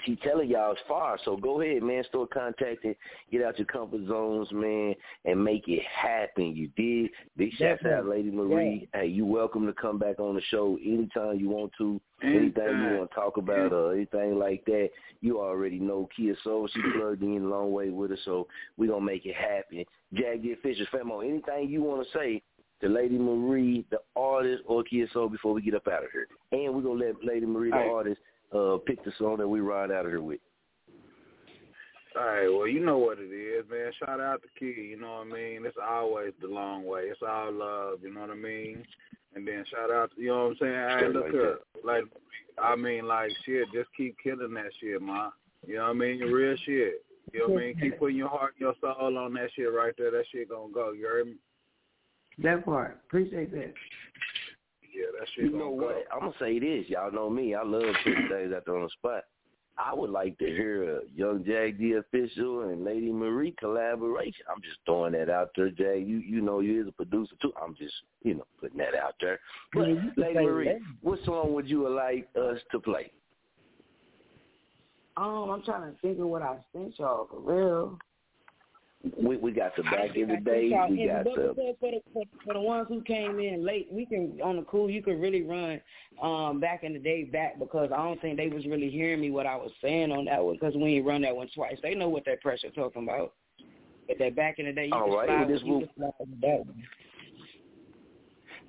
she 0.04 0.16
telling 0.16 0.50
y'all 0.50 0.72
it's 0.72 0.80
far. 0.88 1.18
So 1.24 1.36
go 1.36 1.60
ahead, 1.60 1.82
man. 1.82 2.04
Start 2.08 2.30
contacting. 2.30 2.94
Get 3.30 3.42
out 3.42 3.58
your 3.58 3.66
comfort 3.66 4.06
zones, 4.08 4.48
man, 4.52 4.94
and 5.24 5.42
make 5.42 5.64
it 5.68 5.82
happen. 5.84 6.54
You 6.56 6.68
did. 6.76 7.10
Big 7.36 7.52
shouts 7.54 7.84
out, 7.84 8.06
Lady 8.06 8.30
Marie. 8.30 8.88
Hey, 8.94 9.06
you 9.06 9.26
welcome 9.26 9.66
to 9.66 9.72
come 9.72 9.98
back 9.98 10.18
on 10.20 10.34
the 10.34 10.42
show 10.50 10.78
anytime 10.84 11.38
you 11.38 11.48
want 11.48 11.72
to. 11.78 12.00
Anything 12.22 12.80
you 12.80 12.98
want 12.98 13.10
to 13.10 13.14
talk 13.14 13.36
about 13.36 13.72
or 13.72 13.92
anything 13.92 14.38
like 14.38 14.64
that, 14.64 14.88
you 15.20 15.40
already 15.40 15.78
know 15.78 16.08
Kia 16.16 16.34
Soul. 16.42 16.68
She 16.72 16.80
plugged 16.94 17.22
in 17.22 17.44
a 17.44 17.48
long 17.48 17.72
way 17.72 17.90
with 17.90 18.12
us, 18.12 18.18
so 18.24 18.46
we 18.78 18.86
gonna 18.86 19.04
make 19.04 19.26
it 19.26 19.34
happen. 19.34 19.84
Jag 20.14 20.42
the 20.42 20.52
official 20.52 20.86
Famo, 20.92 21.22
anything 21.22 21.68
you 21.68 21.82
want 21.82 22.06
to 22.06 22.18
say 22.18 22.42
to 22.80 22.88
Lady 22.88 23.18
Marie, 23.18 23.84
the 23.90 23.98
artist, 24.16 24.62
or 24.66 24.82
Kia 24.84 25.06
Soul 25.12 25.28
before 25.28 25.52
we 25.52 25.62
get 25.62 25.74
up 25.74 25.86
out 25.88 26.04
of 26.04 26.10
here. 26.12 26.28
And 26.52 26.74
we're 26.74 26.82
gonna 26.82 27.04
let 27.04 27.24
Lady 27.24 27.46
Marie, 27.46 27.70
the 27.70 27.76
All 27.76 27.82
right. 27.82 27.92
artist, 27.92 28.20
uh, 28.52 28.78
pick 28.86 29.04
the 29.04 29.12
song 29.18 29.38
that 29.38 29.48
we 29.48 29.60
ride 29.60 29.90
out 29.90 30.06
of 30.06 30.10
here 30.10 30.20
with. 30.22 30.40
All 32.16 32.24
right, 32.24 32.48
well, 32.48 32.68
you 32.68 32.78
know 32.78 32.98
what 32.98 33.18
it 33.18 33.32
is, 33.32 33.64
man. 33.68 33.90
Shout 33.98 34.20
out 34.20 34.40
to 34.42 34.48
Key, 34.58 34.90
you 34.90 35.00
know 35.00 35.24
what 35.24 35.26
I 35.26 35.32
mean? 35.32 35.66
It's 35.66 35.76
always 35.82 36.32
the 36.40 36.46
long 36.46 36.84
way. 36.84 37.02
It's 37.02 37.20
all 37.26 37.52
love, 37.52 37.98
you 38.02 38.14
know 38.14 38.20
what 38.20 38.30
I 38.30 38.34
mean? 38.34 38.84
And 39.34 39.46
then 39.46 39.64
shout 39.68 39.90
out, 39.90 40.12
to, 40.14 40.20
you 40.20 40.28
know 40.28 40.44
what 40.44 40.50
I'm 40.50 40.56
saying? 40.60 40.98
Hey, 41.00 41.08
look 41.08 41.24
like 41.24 41.34
up. 41.34 41.60
Like, 41.84 42.04
I 42.62 42.76
mean, 42.76 43.08
like, 43.08 43.30
shit, 43.44 43.66
just 43.74 43.88
keep 43.96 44.16
killing 44.22 44.54
that 44.54 44.70
shit, 44.80 45.02
man. 45.02 45.30
You 45.66 45.76
know 45.76 45.82
what 45.84 45.90
I 45.90 45.94
mean? 45.94 46.20
Real 46.20 46.56
shit. 46.64 47.04
You 47.32 47.40
know 47.40 47.54
what 47.54 47.62
I 47.62 47.66
mean? 47.66 47.80
Keep 47.80 47.98
putting 47.98 48.16
your 48.16 48.28
heart 48.28 48.54
and 48.58 48.60
your 48.60 48.74
soul 48.80 49.18
on 49.18 49.34
that 49.34 49.48
shit 49.56 49.72
right 49.72 49.94
there. 49.98 50.12
That 50.12 50.24
shit 50.30 50.50
gonna 50.50 50.72
go. 50.72 50.92
You 50.92 51.06
heard 51.06 51.26
me? 51.26 51.34
That 52.38 52.64
part. 52.64 53.00
Appreciate 53.06 53.50
that. 53.52 53.72
Yeah, 54.94 55.06
that 55.18 55.28
shit 55.34 55.44
You 55.46 55.50
gonna 55.50 55.64
know 55.64 55.70
go. 55.70 55.86
what? 55.86 56.06
I'm 56.12 56.20
gonna 56.20 56.32
say 56.38 56.58
this. 56.58 56.88
Y'all 56.88 57.10
know 57.12 57.28
me. 57.28 57.54
I 57.54 57.62
love 57.62 57.82
putting 58.04 58.28
things 58.28 58.52
out 58.54 58.62
there 58.66 58.76
on 58.76 58.82
the 58.84 58.90
spot. 58.90 59.24
I 59.76 59.92
would 59.92 60.10
like 60.10 60.38
to 60.38 60.44
hear 60.46 60.98
a 60.98 61.00
Young 61.16 61.44
Jag 61.44 61.78
the 61.78 61.94
official 61.94 62.68
and 62.68 62.84
Lady 62.84 63.10
Marie 63.10 63.52
collaboration. 63.58 64.44
I'm 64.48 64.62
just 64.62 64.76
throwing 64.86 65.14
that 65.14 65.28
out 65.28 65.50
there, 65.56 65.70
Jag. 65.70 66.06
You 66.06 66.18
you 66.18 66.40
know 66.40 66.60
you 66.60 66.82
is 66.82 66.86
a 66.88 66.92
producer 66.92 67.34
too. 67.42 67.52
I'm 67.60 67.74
just 67.74 67.94
you 68.22 68.34
know 68.34 68.44
putting 68.60 68.78
that 68.78 68.94
out 68.94 69.14
there. 69.20 69.40
But 69.72 69.88
Yeah, 69.88 69.94
you 69.94 70.12
Lady 70.16 70.34
Marie, 70.38 70.68
that. 70.68 70.78
what 71.02 71.18
song 71.24 71.52
would 71.54 71.68
you 71.68 71.88
like 71.88 72.28
us 72.40 72.58
to 72.70 72.78
play? 72.78 73.10
Um, 75.16 75.50
I'm 75.50 75.62
trying 75.62 75.92
to 75.92 75.98
think 76.00 76.18
of 76.20 76.26
what 76.26 76.42
I 76.42 76.56
sent 76.72 76.98
y'all 76.98 77.26
for 77.28 77.40
real. 77.40 77.98
We 79.24 79.36
we 79.36 79.52
got 79.52 79.74
the 79.76 79.82
back 79.82 80.16
in 80.16 80.28
the 80.28 80.36
day. 80.36 80.64
We 80.88 81.06
got 81.06 81.24
the 81.24 81.54
for 81.80 81.90
the 81.90 82.00
for, 82.44 82.54
the 82.54 82.60
ones 82.60 82.86
who 82.88 83.02
came 83.02 83.38
in 83.38 83.64
late, 83.64 83.88
we 83.90 84.06
can 84.06 84.38
on 84.42 84.56
the 84.56 84.62
cool. 84.62 84.90
You 84.90 85.02
could 85.02 85.20
really 85.20 85.42
run 85.42 85.80
um 86.22 86.60
back 86.60 86.84
in 86.84 86.92
the 86.92 86.98
day 86.98 87.24
back 87.24 87.58
because 87.58 87.90
I 87.92 87.96
don't 87.96 88.20
think 88.20 88.36
they 88.36 88.48
was 88.48 88.66
really 88.66 88.90
hearing 88.90 89.20
me 89.20 89.30
what 89.30 89.46
I 89.46 89.56
was 89.56 89.70
saying 89.82 90.12
on 90.12 90.26
that 90.26 90.44
one 90.44 90.54
because 90.54 90.74
we 90.74 90.96
ain't 90.96 91.06
run 91.06 91.22
that 91.22 91.34
one 91.34 91.48
twice. 91.54 91.76
They 91.82 91.94
know 91.94 92.08
what 92.08 92.24
that 92.26 92.40
pressure 92.40 92.70
talking 92.70 93.04
about. 93.04 93.34
But 94.06 94.18
that 94.18 94.36
back 94.36 94.58
in 94.58 94.66
the 94.66 94.72
day, 94.72 94.86
you 94.86 94.92
All 94.92 95.04
could 95.04 95.16
right, 95.16 95.28
slide, 95.28 95.40
well, 95.40 95.48
this 95.48 95.62
you 95.64 95.80
could 95.80 95.90
slide 95.96 96.12
that 96.42 96.66
one. 96.66 96.84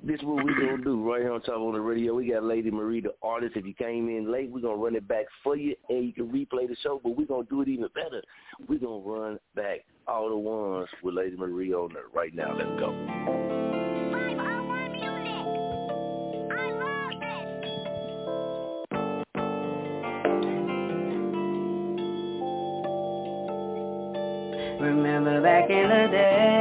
This 0.05 0.19
is 0.19 0.23
what 0.23 0.45
we 0.45 0.53
gonna 0.53 0.83
do 0.83 1.01
right 1.11 1.21
here 1.21 1.33
on 1.33 1.41
top 1.41 1.57
on 1.57 1.73
the 1.73 1.81
radio. 1.81 2.13
We 2.13 2.29
got 2.29 2.43
Lady 2.43 2.69
Marie, 2.69 3.01
the 3.01 3.15
artist. 3.23 3.55
If 3.55 3.65
you 3.65 3.73
came 3.73 4.07
in 4.07 4.31
late, 4.31 4.51
we're 4.51 4.61
gonna 4.61 4.75
run 4.75 4.95
it 4.95 5.07
back 5.07 5.25
for 5.43 5.55
you, 5.55 5.75
and 5.89 6.05
you 6.05 6.13
can 6.13 6.27
replay 6.27 6.67
the 6.67 6.75
show. 6.83 7.01
But 7.03 7.17
we're 7.17 7.25
gonna 7.25 7.47
do 7.49 7.63
it 7.63 7.67
even 7.67 7.87
better. 7.95 8.21
We're 8.67 8.77
gonna 8.77 8.99
run 8.99 9.39
back 9.55 9.79
all 10.07 10.29
the 10.29 10.37
ones 10.37 10.89
with 11.01 11.15
Lady 11.15 11.35
Marie 11.35 11.73
on 11.73 11.91
there 11.91 12.03
right 12.13 12.35
now. 12.35 12.55
Let's 12.55 12.69
go. 12.79 12.91
Remember 24.79 25.41
back 25.41 25.71
in 25.71 25.89
the 25.89 26.07
days 26.11 26.54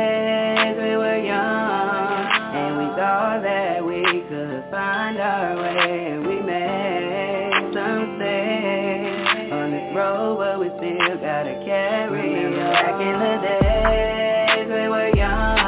in 13.05 13.19
the 13.21 13.37
days 13.45 14.67
we 14.69 14.89
were 14.89 15.11
young 15.15 15.59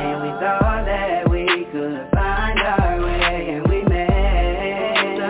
And 0.00 0.22
we 0.22 0.30
thought 0.40 0.84
that 0.86 1.28
we 1.28 1.44
could 1.70 2.08
find 2.12 2.58
our 2.60 3.02
way 3.02 3.56
And 3.56 3.66
we 3.68 3.82
made 3.84 5.20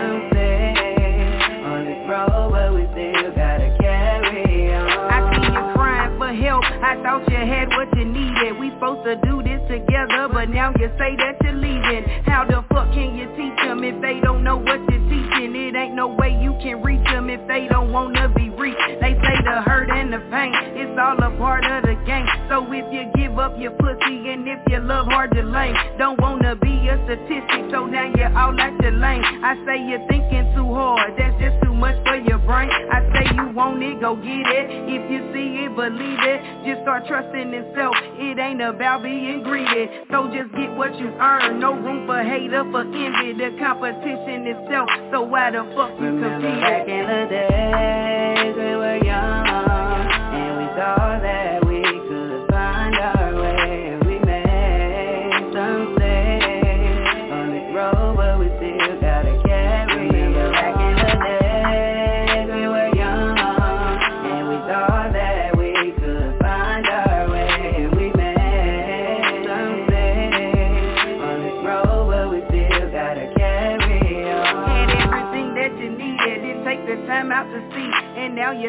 on 1.67 1.85
this 1.85 2.01
road 2.07 2.51
But 2.51 2.73
we 2.75 2.83
still 2.95 3.31
gotta 3.35 3.75
carry 3.79 4.73
on 4.73 4.87
I 4.87 5.19
see 5.35 5.51
you 5.51 5.63
crying 5.75 6.17
for 6.17 6.33
help. 6.33 6.63
I 6.63 6.95
thought 7.03 7.29
you 7.29 7.37
had 7.37 7.67
what 7.69 7.89
you 7.97 8.05
needed. 8.05 8.57
We 8.59 8.71
supposed 8.71 9.03
to 9.05 9.15
do 9.27 9.43
this 9.43 9.61
together, 9.67 10.29
but 10.31 10.49
now 10.49 10.71
you 10.79 10.87
say 10.97 11.15
that 11.17 11.35
you're 11.43 11.53
leaving. 11.53 12.05
How 12.25 12.45
the 12.45 12.66
fuck 12.77 12.93
can 12.93 13.17
you 13.17 13.25
teach 13.33 13.57
them 13.65 13.83
if 13.83 13.99
they 14.01 14.19
don't 14.21 14.43
know 14.43 14.57
what 14.57 14.79
you're 14.89 15.09
teaching? 15.09 15.55
It 15.55 15.75
ain't 15.75 15.95
no 15.95 16.07
way 16.13 16.37
you 16.37 16.53
can 16.61 16.83
reach 16.83 17.03
them 17.05 17.29
if 17.29 17.41
they 17.47 17.67
don't 17.67 17.91
wanna 17.91 18.29
be 18.29 18.49
reached. 18.51 19.01
They 19.01 19.17
say 19.17 19.35
the 19.41 19.65
hurt 19.65 19.89
and 19.89 20.13
the 20.13 20.21
pain, 20.29 20.53
it's 20.77 20.93
all 20.99 21.17
a 21.17 21.35
part 21.37 21.65
of 21.65 21.81
the 21.89 21.95
game. 22.05 22.27
So 22.49 22.61
if 22.71 22.85
you 22.93 23.09
give 23.17 23.39
up 23.39 23.57
your 23.57 23.71
pussy 23.71 24.29
and 24.29 24.47
if 24.47 24.59
you 24.69 24.79
love 24.79 25.07
hard 25.07 25.31
to 25.33 25.41
lame, 25.41 25.75
don't 25.97 26.21
wanna 26.21 26.55
be 26.55 26.87
a 26.87 27.01
statistic, 27.05 27.71
so 27.73 27.87
now 27.87 28.13
you're 28.15 28.37
all 28.37 28.53
at 28.59 28.77
the 28.77 28.91
lane. 28.91 29.23
I 29.25 29.57
say 29.65 29.81
you're 29.81 30.05
thinking 30.07 30.53
too 30.53 30.69
hard, 30.73 31.17
that's 31.17 31.33
just 31.41 31.57
too 31.63 31.73
much 31.73 31.97
for 32.05 32.17
your 32.17 32.39
brain. 32.39 32.69
I 32.69 33.01
say 33.13 33.35
you 33.35 33.49
want 33.53 33.81
it, 33.81 34.01
go 34.01 34.15
get 34.15 34.45
it. 34.49 34.65
If 34.89 35.09
you 35.09 35.21
see 35.33 35.65
it, 35.65 35.75
believe 35.75 36.21
it. 36.21 36.39
Just 36.65 36.81
start 36.81 37.05
trusting 37.07 37.53
in 37.53 37.65
self. 37.75 37.95
It 38.17 38.37
ain't 38.39 38.61
about 38.61 39.03
being 39.03 39.43
greedy. 39.43 39.89
So 40.11 40.27
just 40.33 40.51
get 40.53 40.73
what 40.75 40.97
you 40.99 41.09
earn. 41.19 41.59
No 41.59 41.73
room 41.73 42.05
for 42.07 42.21
hate 42.23 42.53
or 42.53 42.66
for 42.71 42.81
envy. 42.81 43.33
The 43.37 43.49
competition 43.59 44.47
itself. 44.47 44.89
So 45.11 45.21
why 45.21 45.51
the 45.51 45.63
fuck 45.75 45.91
you 45.99 46.05
Remember 46.05 46.39
compete? 46.39 46.61
back 46.61 46.87
in 46.87 47.03
the 47.07 47.21
days 47.29 48.55
we 48.55 48.71
were 48.75 48.99
young 49.03 49.45
And 49.47 50.51
we 50.59 50.65
thought 50.77 51.19
that 51.21 51.36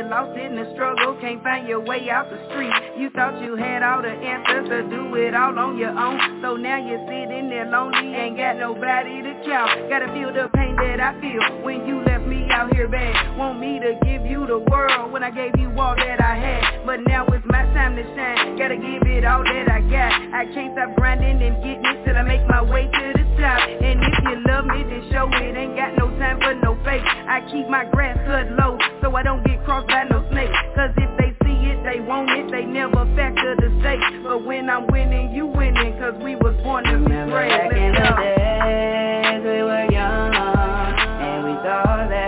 lost 0.08 0.36
in 0.40 0.56
the 0.56 0.64
struggle 0.74 1.16
Can't 1.20 1.42
find 1.42 1.68
your 1.68 1.80
way 1.80 2.08
out 2.10 2.30
the 2.30 2.40
street. 2.48 2.72
You 2.96 3.10
thought 3.10 3.40
you 3.44 3.56
had 3.56 3.82
all 3.84 4.00
the 4.02 4.10
answers 4.10 4.68
To 4.68 4.88
do 4.88 5.14
it 5.14 5.34
all 5.34 5.56
on 5.58 5.76
your 5.76 5.92
own. 5.92 6.42
So 6.42 6.56
now 6.56 6.80
you're 6.80 7.04
sitting 7.04 7.48
there 7.52 7.68
lonely 7.68 8.16
Ain't 8.16 8.36
got 8.36 8.56
nobody 8.56 9.22
to 9.22 9.32
count. 9.44 9.88
Gotta 9.88 10.08
feel 10.16 10.32
the 10.32 10.48
pain 10.56 10.74
that 10.76 11.00
I 11.00 11.12
feel 11.20 11.62
When 11.62 11.86
you 11.86 12.00
left 12.02 12.24
me 12.24 12.48
out 12.50 12.72
here 12.74 12.88
bad. 12.88 13.36
Want 13.36 13.60
me 13.60 13.78
to 13.78 14.00
give 14.02 14.24
you 14.24 14.46
the 14.48 14.58
world 14.58 15.12
When 15.12 15.22
I 15.22 15.30
gave 15.30 15.52
you 15.60 15.68
all 15.78 15.94
that 15.94 16.20
I 16.24 16.34
had. 16.34 16.86
But 16.86 17.00
now 17.06 17.26
it's 17.28 17.44
my 17.46 17.62
time 17.76 17.94
to 17.96 18.04
shine. 18.16 18.56
Gotta 18.56 18.76
give 18.76 19.04
it 19.04 19.24
all 19.24 19.44
that 19.44 19.70
I 19.70 19.80
got. 19.84 20.12
I 20.34 20.48
can't 20.56 20.72
stop 20.72 20.96
grinding 20.96 21.42
and 21.42 21.56
getting 21.62 21.84
it 21.84 22.04
Till 22.04 22.16
I 22.16 22.22
make 22.22 22.44
my 22.48 22.62
way 22.62 22.88
to 22.88 23.12
the 23.12 23.27
top 23.38 23.58
And 23.62 24.02
if 24.02 24.16
you 24.26 24.36
love 24.46 24.66
me 24.66 24.82
then 24.84 25.02
show 25.10 25.30
it. 25.30 25.56
Ain't 25.56 25.76
got 25.76 25.96
no 25.96 26.10
time 26.18 26.38
for 26.40 26.54
no 26.54 26.74
fake. 26.84 27.02
I 27.02 27.40
keep 27.50 27.68
my 27.68 27.84
grass 27.90 28.18
cut 28.26 28.52
low 28.58 28.78
So 29.00 29.14
I 29.14 29.22
don't 29.22 29.44
get 29.44 29.64
crossed 29.64 29.88
by 29.88 30.04
no 30.04 30.26
snake. 30.30 30.50
Cause 30.74 30.92
if 30.96 31.10
they 31.18 31.30
see 31.46 31.58
it, 31.70 31.82
they 31.84 32.00
want 32.00 32.30
it. 32.30 32.50
They 32.50 32.64
never 32.64 33.06
factor 33.16 33.56
the 33.56 33.70
stake 33.80 34.02
But 34.22 34.44
when 34.44 34.68
I'm 34.68 34.86
winning, 34.88 35.34
you 35.34 35.46
winning. 35.46 35.98
Cause 35.98 36.14
we 36.22 36.36
was 36.36 36.54
born 36.62 36.84
to 36.84 36.98
be 36.98 37.14
great 37.30 37.50
Back 37.50 37.72
in 37.72 37.92
the 37.94 38.08
days 38.18 39.42
we 39.42 39.62
were 39.62 39.86
young. 39.90 40.34
And 40.34 41.44
we 41.44 41.54
thought 41.62 42.08
that 42.10 42.27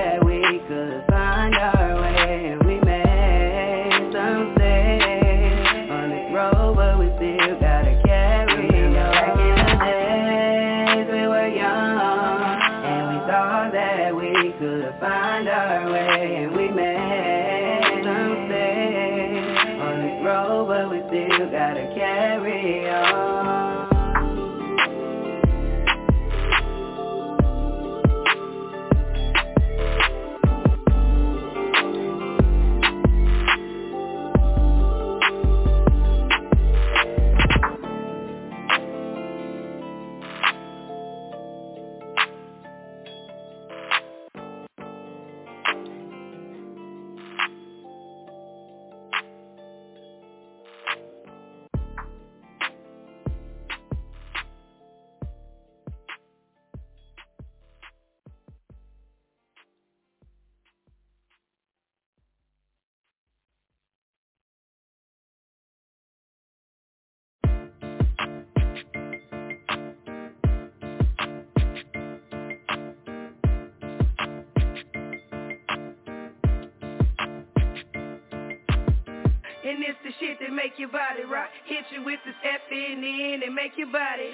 it's 79.90 79.98
the 80.06 80.14
shit 80.22 80.38
that 80.38 80.54
make 80.54 80.78
your 80.78 80.88
body 80.88 81.26
rock. 81.26 81.50
Hit 81.66 81.82
you 81.90 82.04
with 82.04 82.20
this 82.22 82.38
FNN 82.46 83.42
and 83.42 83.52
make 83.52 83.74
your 83.74 83.90
body 83.90 84.30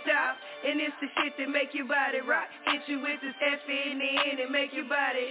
stop. 0.00 0.40
And 0.64 0.80
it's 0.80 0.96
the 1.04 1.08
shit 1.12 1.36
that 1.36 1.50
make 1.52 1.76
your 1.76 1.84
body 1.84 2.24
rock. 2.24 2.48
Hit 2.64 2.80
you 2.88 2.96
with 3.04 3.20
this 3.20 3.36
FNN 3.36 4.40
and 4.40 4.50
make 4.50 4.72
your 4.72 4.88
body 4.88 5.28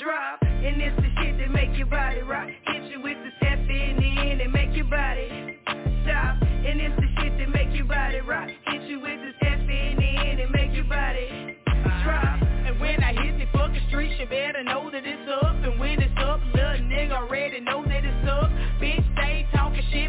drop. 0.00 0.40
And 0.40 0.80
it's 0.80 0.96
the 0.96 1.10
shit 1.20 1.36
that 1.36 1.50
make 1.52 1.76
your 1.76 1.86
body 1.86 2.22
rock. 2.24 2.48
Hit 2.48 2.88
you 2.88 3.02
with 3.04 3.18
this 3.20 3.36
FNN 3.44 4.40
and 4.40 4.52
make 4.56 4.72
your 4.72 4.88
body 4.88 5.60
stop. 6.08 6.40
And 6.40 6.80
it's 6.80 6.96
the 6.96 7.08
shit 7.20 7.36
that 7.36 7.50
make 7.52 7.76
your 7.76 7.84
body 7.84 8.20
rock. 8.24 8.48
Hit 8.72 8.88
you 8.88 9.00
with 9.00 9.20
this 9.20 9.36
FNN 9.44 10.40
and 10.40 10.50
make 10.50 10.72
your 10.72 10.88
body 10.88 11.60
drop. 12.08 12.40
And 12.64 12.80
when 12.80 13.04
I 13.04 13.12
hit 13.12 13.36
the 13.36 13.52
fucking 13.52 13.84
streets, 13.88 14.16
you 14.16 14.24
better 14.24 14.64
know 14.64 14.88
that 14.88 15.04
it's 15.04 15.28
up. 15.44 15.60
And 15.60 15.78
when 15.78 16.00
it's 16.00 16.16
up, 16.24 16.40
little 16.54 16.88
nigga 16.88 17.12
already 17.12 17.60
know 17.60 17.84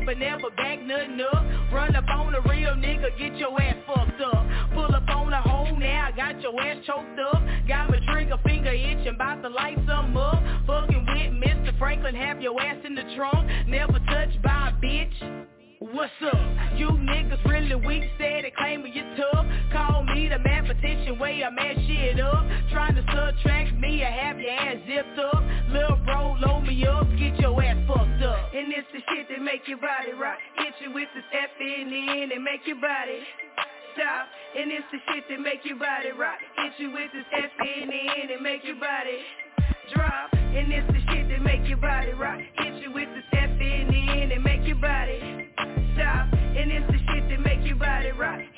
but 0.10 0.18
never 0.18 0.50
back 0.58 0.82
nothing 0.82 1.22
up. 1.22 1.46
Run 1.72 1.96
up 1.96 2.06
on 2.10 2.34
a 2.34 2.42
real 2.50 2.74
nigga, 2.74 3.16
get 3.20 3.38
your 3.38 3.62
ass 3.62 3.76
fucked 3.86 4.20
up. 4.20 4.44
Pull 4.74 4.96
up 4.96 5.08
on 5.08 5.32
a 5.32 5.42
hole 5.44 5.78
now, 5.78 6.10
I 6.12 6.18
got 6.18 6.42
your 6.42 6.60
ass 6.60 6.84
choked 6.88 7.20
up. 7.32 7.44
Got 7.68 7.92
my 7.92 8.00
trigger 8.12 8.40
finger 8.44 8.72
itching, 8.72 9.18
bout 9.20 9.44
to 9.44 9.50
light 9.50 9.78
some 9.88 10.18
up. 10.18 10.42
Fucking 10.66 11.06
with 11.14 11.44
Mr. 11.44 11.78
Franklin, 11.78 12.16
have 12.16 12.42
your 12.42 12.60
ass 12.60 12.78
in 12.84 12.96
the 12.96 13.04
trunk. 13.16 13.48
Never 13.68 14.00
touched 14.10 14.42
by 14.42 14.72
a 14.74 14.84
bitch. 14.84 15.59
What's 15.92 16.14
up? 16.22 16.38
You 16.78 16.86
niggas 16.86 17.44
really 17.50 17.74
weak, 17.74 18.04
steady 18.16 18.54
claiming 18.56 18.94
you 18.94 19.02
tough. 19.18 19.46
Call 19.74 20.04
me 20.04 20.30
the 20.30 20.38
mathematician, 20.38 21.18
way 21.18 21.44
I 21.44 21.50
mess 21.50 21.82
shit 21.88 22.20
up. 22.20 22.46
Trying 22.72 22.94
to 22.94 23.02
subtract 23.10 23.74
me, 23.74 24.04
I 24.04 24.12
have 24.12 24.40
your 24.40 24.52
ass 24.52 24.78
zipped 24.86 25.18
up. 25.18 25.42
Lil' 25.72 25.98
bro, 26.06 26.38
load 26.46 26.62
me 26.68 26.86
up, 26.86 27.10
get 27.18 27.40
your 27.40 27.58
ass 27.64 27.78
fucked 27.88 28.22
up. 28.22 28.54
And 28.54 28.72
it's 28.72 28.86
the 28.94 29.02
shit 29.10 29.30
that 29.30 29.42
make 29.42 29.68
your 29.68 29.80
body 29.80 30.14
rock. 30.14 30.38
Hit 30.58 30.76
you 30.80 30.94
with 30.94 31.10
this 31.16 31.26
FNN 31.34 32.36
and 32.36 32.44
make 32.44 32.62
your 32.68 32.78
body 32.78 33.26
stop. 33.98 34.30
And 34.62 34.72
it's 34.72 34.86
the 34.92 35.00
shit 35.10 35.24
that 35.28 35.42
make 35.42 35.66
your 35.66 35.80
body 35.80 36.12
rock. 36.12 36.38
Hit 36.58 36.74
you 36.78 36.92
with 36.92 37.10
this 37.18 37.26
FNN 37.34 38.34
and 38.36 38.44
make 38.44 38.64
your 38.64 38.78
body 38.78 39.26
drop. 39.96 40.30
And 40.34 40.72
it's 40.72 40.86
the 40.86 41.02
shit 41.10 41.30
that 41.30 41.42
make 41.42 41.68
your 41.68 41.82
body 41.82 42.14
rock. 42.14 42.38
Hit 42.62 42.76
you 42.78 42.94
with 42.94 43.10
this 43.10 43.26
FNN 43.34 44.36
and 44.36 44.44
make 44.44 44.68
your 44.68 44.78
body 44.78 45.29
stop. 46.00 46.34
And 46.34 46.72
it's 46.72 46.88
the 46.88 46.98
shit 47.12 47.30
that 47.30 47.40
make 47.44 47.66
your 47.68 47.76
body 47.76 48.12
rock 48.12 48.49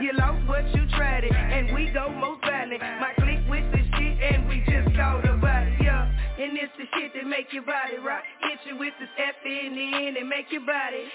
You 0.00 0.12
lost 0.14 0.46
what 0.48 0.64
you 0.74 0.86
tried 0.96 1.24
it 1.24 1.32
And 1.32 1.74
we 1.74 1.90
go 1.90 2.08
most 2.08 2.40
violent 2.42 2.80
My 2.80 3.12
clique 3.18 3.44
with 3.48 3.66
the 3.72 3.82
shit 3.96 4.16
and 4.20 4.48
we 4.48 4.64
just 4.66 4.96
called 4.96 5.24
about 5.24 5.66
it, 5.66 5.74
yeah 5.82 6.10
And 6.38 6.56
it's 6.58 6.72
the 6.78 6.86
shit 6.96 7.12
that 7.14 7.26
make 7.26 7.52
your 7.52 7.62
body 7.62 7.98
rock. 8.04 8.22
Hit 8.42 8.58
you 8.66 8.78
with 8.78 8.94
this 9.00 9.10
FNN 9.18 10.18
and 10.18 10.28
make 10.28 10.50
your 10.50 10.64
body 10.66 11.08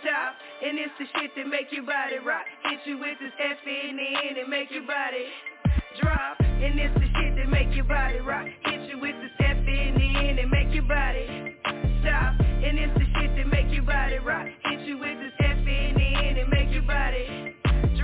stop. 0.00 0.34
And 0.62 0.78
it's 0.78 0.94
the 0.98 1.06
shit 1.18 1.30
that 1.36 1.48
make 1.48 1.72
your 1.72 1.84
body 1.84 2.18
rock. 2.24 2.46
Hit 2.64 2.80
you 2.84 2.98
with 2.98 3.18
this 3.20 3.32
FNN 3.36 4.40
and 4.40 4.48
make 4.48 4.70
your 4.70 4.86
body 4.86 5.26
drop. 6.00 6.40
And 6.40 6.78
it's 6.80 6.94
the 6.94 7.08
shit 7.20 7.36
that 7.36 7.48
make 7.48 7.74
your 7.74 7.84
body 7.84 8.20
rock. 8.20 8.46
Hit 8.64 8.88
you 8.88 8.98
with 8.98 9.16
this 9.20 9.32
stop 9.36 9.56
And 9.56 9.66
it's 9.66 9.66
the 9.66 10.32
FNN 10.36 10.42
and 10.42 10.50
make 10.50 10.70
your 10.70 10.86
body 10.86 11.26
drop 12.02 12.40
And 12.40 12.78
it's 12.78 12.94
the 12.94 12.96
shit 12.96 12.96
that 12.96 12.96
make 12.96 12.96
your 12.96 12.96
body 12.96 12.96
rock. 12.96 12.96
Hit 12.96 12.96
you 12.96 12.96
with 12.96 12.96
this 12.96 12.96
FNN 12.96 12.96
and 12.96 12.96
make 12.96 12.96
your 12.96 12.96
body 12.96 12.96
stop 12.96 12.96
And 12.96 12.96
it's 12.96 12.98
the 12.98 13.06
shit 13.18 13.36
that 13.36 13.48
make 13.52 13.72
your 13.72 13.82
body 13.82 14.18
rock 14.18 14.46
Hit 14.64 14.80
you 14.86 14.98
with 14.98 15.18
this 15.18 15.32
FNN 15.40 16.40
and 16.40 16.48
make 16.50 16.72
your 16.72 16.82
body 16.82 17.45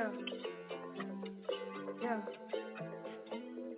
Yeah. 0.00 0.08
Yeah. 2.02 2.20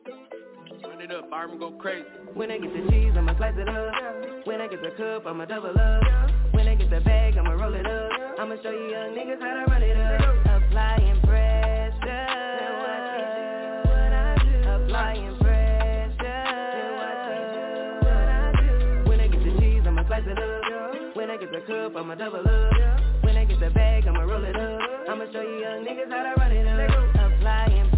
Yeah. 0.07 0.89
Run 0.89 1.01
it 1.01 1.11
up, 1.11 1.28
Byron 1.31 1.59
go 1.59 1.73
crazy. 1.73 2.07
When 2.35 2.53
I 2.53 2.59
get 2.59 2.73
the 2.73 2.90
cheese, 2.90 3.12
I'ma 3.16 3.36
slice 3.36 3.55
it 3.57 3.69
up. 3.69 4.47
When 4.47 4.61
I 4.61 4.69
get 4.69 4.82
the 4.82 4.90
cup, 4.97 5.27
I'ma 5.27 5.47
double 5.47 5.70
up. 5.70 6.31
When 6.53 6.69
I 6.69 6.77
get 6.77 6.90
the 6.90 7.01
bag, 7.01 7.36
I'ma 7.36 7.51
roll 7.51 7.74
it 7.74 7.85
up. 7.86 8.39
I'ma 8.39 8.55
show 8.62 8.70
you 8.70 8.90
young 8.90 9.16
niggas 9.16 9.40
how 9.40 9.65
to 9.65 9.65
run 9.69 9.82
it 9.82 9.97
up. 9.97 10.62
Applying 10.62 11.20
pressure. 11.23 12.28
Applying 14.70 15.36
pressure. 15.39 16.23
When 19.09 19.20
I 19.20 19.27
get 19.27 19.43
the 19.43 19.61
cheese, 19.61 19.82
I'ma 19.85 20.07
slice 20.07 20.23
it 20.27 20.39
up. 20.39 21.16
When 21.16 21.31
I 21.31 21.36
get 21.36 21.51
the 21.51 21.62
cup, 21.66 21.97
I'ma 21.97 22.15
double 22.15 22.49
up. 22.49 23.01
The 23.62 23.70
bag, 23.70 24.09
I'ma 24.09 24.22
roll 24.22 24.43
it 24.43 24.56
up. 24.56 25.09
I'ma 25.09 25.24
show 25.32 25.40
you 25.40 25.60
young 25.60 25.84
niggas 25.86 26.10
how 26.10 26.24
to 26.24 26.34
run 26.36 26.51
it 26.51 26.66
up. 26.66 27.14
Applying 27.14 27.91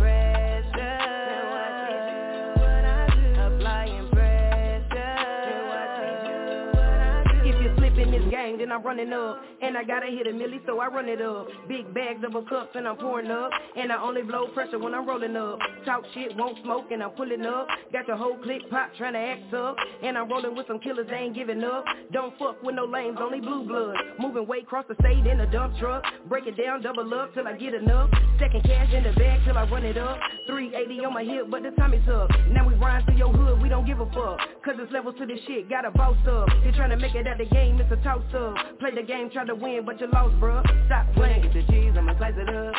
I'm 8.75 8.83
running 8.83 9.13
up. 9.13 9.41
And 9.63 9.79
I 9.79 9.85
gotta 9.85 10.07
hit 10.07 10.27
a 10.27 10.31
milli, 10.31 10.59
so 10.67 10.81
I 10.81 10.89
run 10.89 11.09
it 11.09 11.23
up. 11.23 11.47
Big 11.69 11.95
bags 11.95 12.25
of 12.27 12.35
a 12.35 12.43
cups 12.43 12.71
and 12.75 12.89
I'm 12.89 12.97
pouring 12.97 13.31
up. 13.31 13.51
And 13.77 13.93
I 13.93 14.03
only 14.03 14.23
blow 14.23 14.49
pressure 14.49 14.79
when 14.79 14.95
I'm 14.95 15.07
rolling 15.07 15.37
up. 15.37 15.61
Talk 15.85 16.03
shit, 16.13 16.37
won't 16.37 16.59
smoke, 16.65 16.91
and 16.91 17.03
I'm 17.03 17.11
pulling 17.11 17.47
up. 17.47 17.69
Got 17.93 18.09
your 18.09 18.17
whole 18.17 18.37
clip 18.43 18.69
pop 18.71 18.91
trying 18.99 19.13
to 19.13 19.21
act 19.21 19.55
up. 19.55 19.77
And 20.03 20.19
I'm 20.19 20.29
rolling 20.29 20.57
with 20.57 20.67
some 20.67 20.81
killers, 20.81 21.07
they 21.09 21.17
ain't 21.17 21.37
giving 21.37 21.63
up. 21.63 21.85
Don't 22.13 22.37
fuck 22.37 22.63
with 22.63 22.75
no 22.75 22.85
lames, 22.85 23.19
only 23.21 23.41
blue 23.41 23.65
blood. 23.65 23.97
Moving 24.19 24.47
way 24.47 24.59
across 24.59 24.87
the 24.89 24.97
state 25.01 25.25
in 25.25 25.41
a 25.41 25.51
dump 25.51 25.79
truck. 25.79 26.03
Break 26.29 26.47
it 26.47 26.57
down, 26.57 26.83
double 26.83 27.13
up 27.15 27.33
till 27.35 27.47
I 27.47 27.57
get 27.57 27.75
enough. 27.75 28.11
Second 28.41 28.65
cash 28.65 28.93
in 28.93 29.05
the 29.05 29.13
bag 29.13 29.41
till 29.45 29.57
I 29.57 29.69
run 29.71 29.85
it 29.85 29.97
up. 29.97 30.19
380 30.49 31.05
on 31.05 31.15
my 31.15 31.23
hip, 31.23 31.47
but 31.49 31.63
the 31.63 31.71
time 31.73 31.95
is 31.95 32.09
up. 32.09 32.29
Now 32.51 32.67
we 32.67 32.75
ride 32.75 33.07
to 33.07 33.13
your 33.13 33.33
hood, 33.33 33.63
we 33.63 33.69
don't 33.69 33.87
give 33.87 34.01
a 34.01 34.07
fuck. 34.07 34.41
Cause 34.65 34.75
it's 34.79 34.93
levels 34.93 35.15
to 35.19 35.27
this 35.27 35.39
shit, 35.47 35.69
gotta 35.69 35.91
boss 35.91 36.17
up. 36.27 36.49
You're 36.65 36.75
trying 36.75 36.91
to 36.91 36.97
make 36.97 37.15
it 37.15 37.27
at 37.27 37.39
the 37.39 37.47
game, 37.47 37.81
it's 37.81 37.93
a 37.93 37.97
toss 38.03 38.23
up. 38.35 38.57
Play 38.79 38.91
the 38.95 39.03
game, 39.03 39.31
try 39.31 39.45
to 39.45 39.55
win, 39.55 39.85
but 39.85 40.01
you 40.01 40.07
lost, 40.09 40.35
bruh. 40.37 40.63
Stop 40.87 41.07
playing. 41.15 41.43
When 41.43 41.51
I 41.51 41.53
get 41.53 41.53
the 41.67 41.73
cheese, 41.73 41.93
I'ma 41.97 42.17
slice 42.19 42.35
it 42.37 42.49
up. 42.49 42.75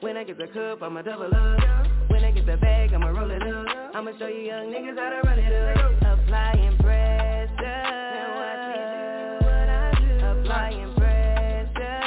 When 0.00 0.16
I 0.16 0.24
get 0.24 0.38
the 0.38 0.46
cup, 0.48 0.82
I'ma 0.82 1.02
double 1.02 1.34
up. 1.34 1.86
When 2.08 2.24
I 2.24 2.30
get 2.30 2.46
the 2.46 2.56
bag, 2.56 2.92
I'ma 2.92 3.08
roll 3.08 3.30
it 3.30 3.42
up. 3.42 3.66
I'ma 3.94 4.12
show 4.18 4.26
you 4.26 4.40
young 4.40 4.72
niggas 4.72 4.96
how 4.96 5.10
to 5.10 5.20
run 5.28 5.38
it 5.38 5.52
up. 5.76 6.18
Applying 6.18 6.76
pressure. 6.78 7.86
Applying 10.22 10.94
pressure. 10.94 12.00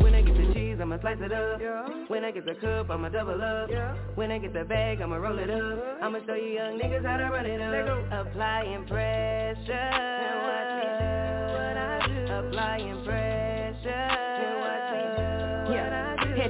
When 0.00 0.14
I 0.14 0.22
get 0.22 0.36
the 0.36 0.54
cheese, 0.54 0.78
I'ma 0.80 0.98
slice 1.00 1.18
it 1.20 1.32
up. 1.32 1.60
When 2.08 2.24
I 2.24 2.30
get 2.30 2.44
the 2.44 2.54
cup, 2.54 2.90
I'ma 2.90 3.08
double 3.08 3.40
up. 3.42 3.70
When 4.16 4.30
I 4.30 4.38
get 4.38 4.52
the 4.52 4.64
bag, 4.64 5.00
I'ma 5.00 5.16
roll 5.16 5.38
it 5.38 5.50
up. 5.50 6.02
I'ma 6.02 6.18
show 6.26 6.34
you 6.34 6.54
young 6.54 6.78
niggas 6.78 7.04
how 7.04 7.16
to 7.18 7.24
run 7.24 7.46
it 7.46 7.60
up. 7.60 8.26
Applying 8.26 8.86
pressure. 8.86 10.17
Applying 12.48 13.04
pressure. 13.04 14.17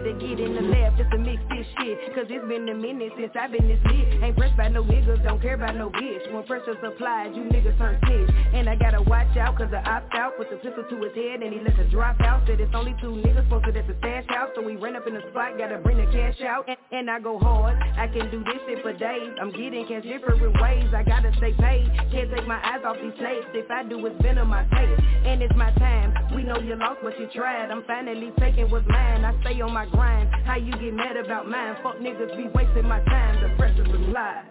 To 0.09 0.15
get 0.15 0.41
in 0.41 0.57
the 0.57 0.65
lab 0.73 0.97
just 0.97 1.11
to 1.13 1.19
mix 1.19 1.37
this 1.53 1.69
shit. 1.77 2.01
Cause 2.17 2.25
it's 2.33 2.49
been 2.49 2.65
a 2.65 2.73
minute 2.73 3.13
since 3.21 3.29
I've 3.37 3.53
been 3.53 3.69
this 3.69 3.77
lit. 3.93 4.25
Ain't 4.25 4.41
pressed 4.41 4.57
by 4.57 4.69
no 4.73 4.81
niggas, 4.81 5.23
don't 5.23 5.37
care 5.37 5.53
about 5.53 5.77
no 5.77 5.91
bitch. 5.91 6.33
When 6.33 6.49
pressure's 6.49 6.81
applied, 6.81 7.37
you 7.37 7.45
niggas 7.45 7.77
turn 7.77 8.01
snitch. 8.01 8.33
And 8.57 8.73
I 8.73 8.77
gotta 8.81 9.03
watch 9.03 9.37
out 9.37 9.59
cause 9.59 9.69
I 9.69 9.85
opt 9.85 10.15
out 10.17 10.39
With 10.39 10.49
the 10.49 10.57
pistol 10.65 10.81
to 10.89 10.97
his 11.05 11.13
head 11.13 11.45
and 11.45 11.53
he 11.53 11.61
lets 11.61 11.77
it 11.77 11.91
drop 11.91 12.17
out. 12.25 12.49
Said 12.49 12.57
it's 12.57 12.73
only 12.73 12.97
two 13.05 13.21
niggas 13.21 13.51
posted 13.51 13.77
at 13.77 13.87
the 13.87 13.97
stash 14.01 14.25
house 14.33 14.49
So 14.57 14.65
we 14.65 14.77
ran 14.77 14.97
up 14.97 15.07
in 15.07 15.13
the 15.13 15.21
spot, 15.29 15.59
gotta 15.61 15.77
bring 15.77 15.99
the 16.01 16.09
cash 16.09 16.41
out. 16.41 16.65
And, 16.91 17.11
I 17.11 17.21
go 17.21 17.39
hard, 17.39 17.77
I 17.77 18.09
can 18.09 18.31
do 18.31 18.41
this 18.49 18.65
shit 18.65 18.81
for 18.81 18.95
days. 18.97 19.37
I'm 19.37 19.53
getting 19.53 19.85
cash 19.93 20.09
different 20.09 20.41
ways, 20.41 20.89
I 20.97 21.05
gotta 21.05 21.37
stay 21.37 21.53
paid. 21.53 21.85
Can't 22.09 22.33
take 22.33 22.49
my 22.49 22.65
eyes 22.65 22.81
off 22.81 22.97
these 22.97 23.13
snakes 23.21 23.45
If 23.53 23.71
I 23.71 23.85
do, 23.85 24.01
it's 24.07 24.17
venom 24.25 24.49
my 24.49 24.65
taste 24.73 25.05
And 25.29 25.43
it's 25.43 25.55
my 25.55 25.69
time, 25.77 26.17
we 26.35 26.45
know 26.45 26.57
you 26.57 26.81
lost 26.81 27.05
but 27.05 27.13
you 27.21 27.29
tried. 27.37 27.69
I'm 27.69 27.85
finally 27.85 28.33
taking 28.41 28.71
what's 28.71 28.89
mine, 28.89 29.27
I 29.27 29.37
stay 29.45 29.61
on 29.61 29.75
my 29.75 29.85
grind 29.99 30.31
How 30.47 30.57
you 30.57 30.73
get 30.73 30.95
mad 30.95 31.17
about 31.17 31.49
mine? 31.49 31.77
Fuck 31.83 31.97
niggas 31.97 32.37
be 32.37 32.49
wasting 32.55 32.87
my 32.87 33.01
time 33.05 33.43
The 33.43 33.57
pressure 33.57 33.85
supply 33.85 34.45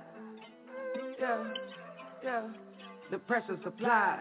Yeah, 1.19 1.43
yeah 2.23 2.47
The 3.11 3.17
pressure 3.19 3.57
supply 3.63 4.19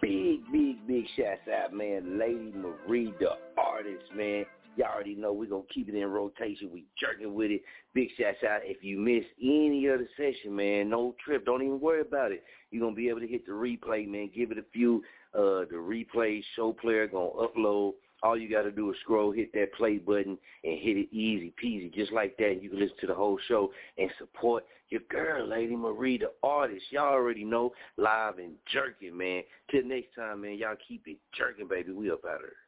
Big, 0.00 0.40
big, 0.52 0.86
big 0.86 1.04
shouts 1.16 1.40
out, 1.52 1.74
man. 1.74 2.18
Lady 2.18 2.52
Marie, 2.54 3.12
the 3.18 3.30
artist, 3.60 4.04
man. 4.16 4.44
Y'all 4.78 4.94
already 4.94 5.16
know 5.16 5.32
we're 5.32 5.48
going 5.48 5.66
to 5.66 5.74
keep 5.74 5.88
it 5.88 5.96
in 5.96 6.06
rotation. 6.06 6.70
We 6.72 6.84
jerking 7.00 7.34
with 7.34 7.50
it. 7.50 7.62
Big 7.94 8.10
shouts 8.16 8.44
out. 8.48 8.60
If 8.62 8.84
you 8.84 8.96
miss 8.96 9.24
any 9.42 9.86
of 9.86 9.98
the 9.98 10.06
session, 10.16 10.54
man, 10.54 10.88
no 10.88 11.16
trip. 11.24 11.44
Don't 11.44 11.62
even 11.62 11.80
worry 11.80 12.00
about 12.00 12.30
it. 12.30 12.44
You're 12.70 12.82
going 12.82 12.94
to 12.94 12.96
be 12.96 13.08
able 13.08 13.18
to 13.18 13.26
hit 13.26 13.44
the 13.44 13.50
replay, 13.50 14.06
man. 14.06 14.30
Give 14.32 14.52
it 14.52 14.58
a 14.58 14.64
few. 14.72 15.02
Uh, 15.34 15.66
the 15.68 15.74
replay 15.74 16.44
show 16.54 16.72
player 16.72 17.08
going 17.08 17.32
to 17.32 17.48
upload. 17.48 17.94
All 18.22 18.38
you 18.38 18.48
got 18.48 18.62
to 18.62 18.70
do 18.70 18.88
is 18.92 18.96
scroll, 19.02 19.32
hit 19.32 19.52
that 19.54 19.74
play 19.74 19.98
button, 19.98 20.38
and 20.62 20.78
hit 20.78 20.96
it 20.96 21.12
easy 21.12 21.52
peasy, 21.60 21.92
just 21.92 22.12
like 22.12 22.36
that. 22.36 22.62
You 22.62 22.70
can 22.70 22.78
listen 22.78 22.96
to 23.00 23.06
the 23.08 23.14
whole 23.14 23.38
show 23.48 23.72
and 23.96 24.08
support 24.16 24.64
your 24.90 25.02
girl, 25.10 25.48
Lady 25.48 25.74
Marie, 25.74 26.18
the 26.18 26.30
artist. 26.44 26.84
Y'all 26.90 27.14
already 27.14 27.44
know, 27.44 27.72
live 27.96 28.38
and 28.38 28.52
jerking, 28.72 29.16
man. 29.16 29.42
Till 29.72 29.84
next 29.84 30.14
time, 30.16 30.42
man, 30.42 30.56
y'all 30.56 30.76
keep 30.86 31.02
it 31.08 31.18
jerking, 31.36 31.66
baby. 31.66 31.90
We 31.90 32.12
up 32.12 32.24
out 32.24 32.36
of 32.36 32.40
here. 32.42 32.67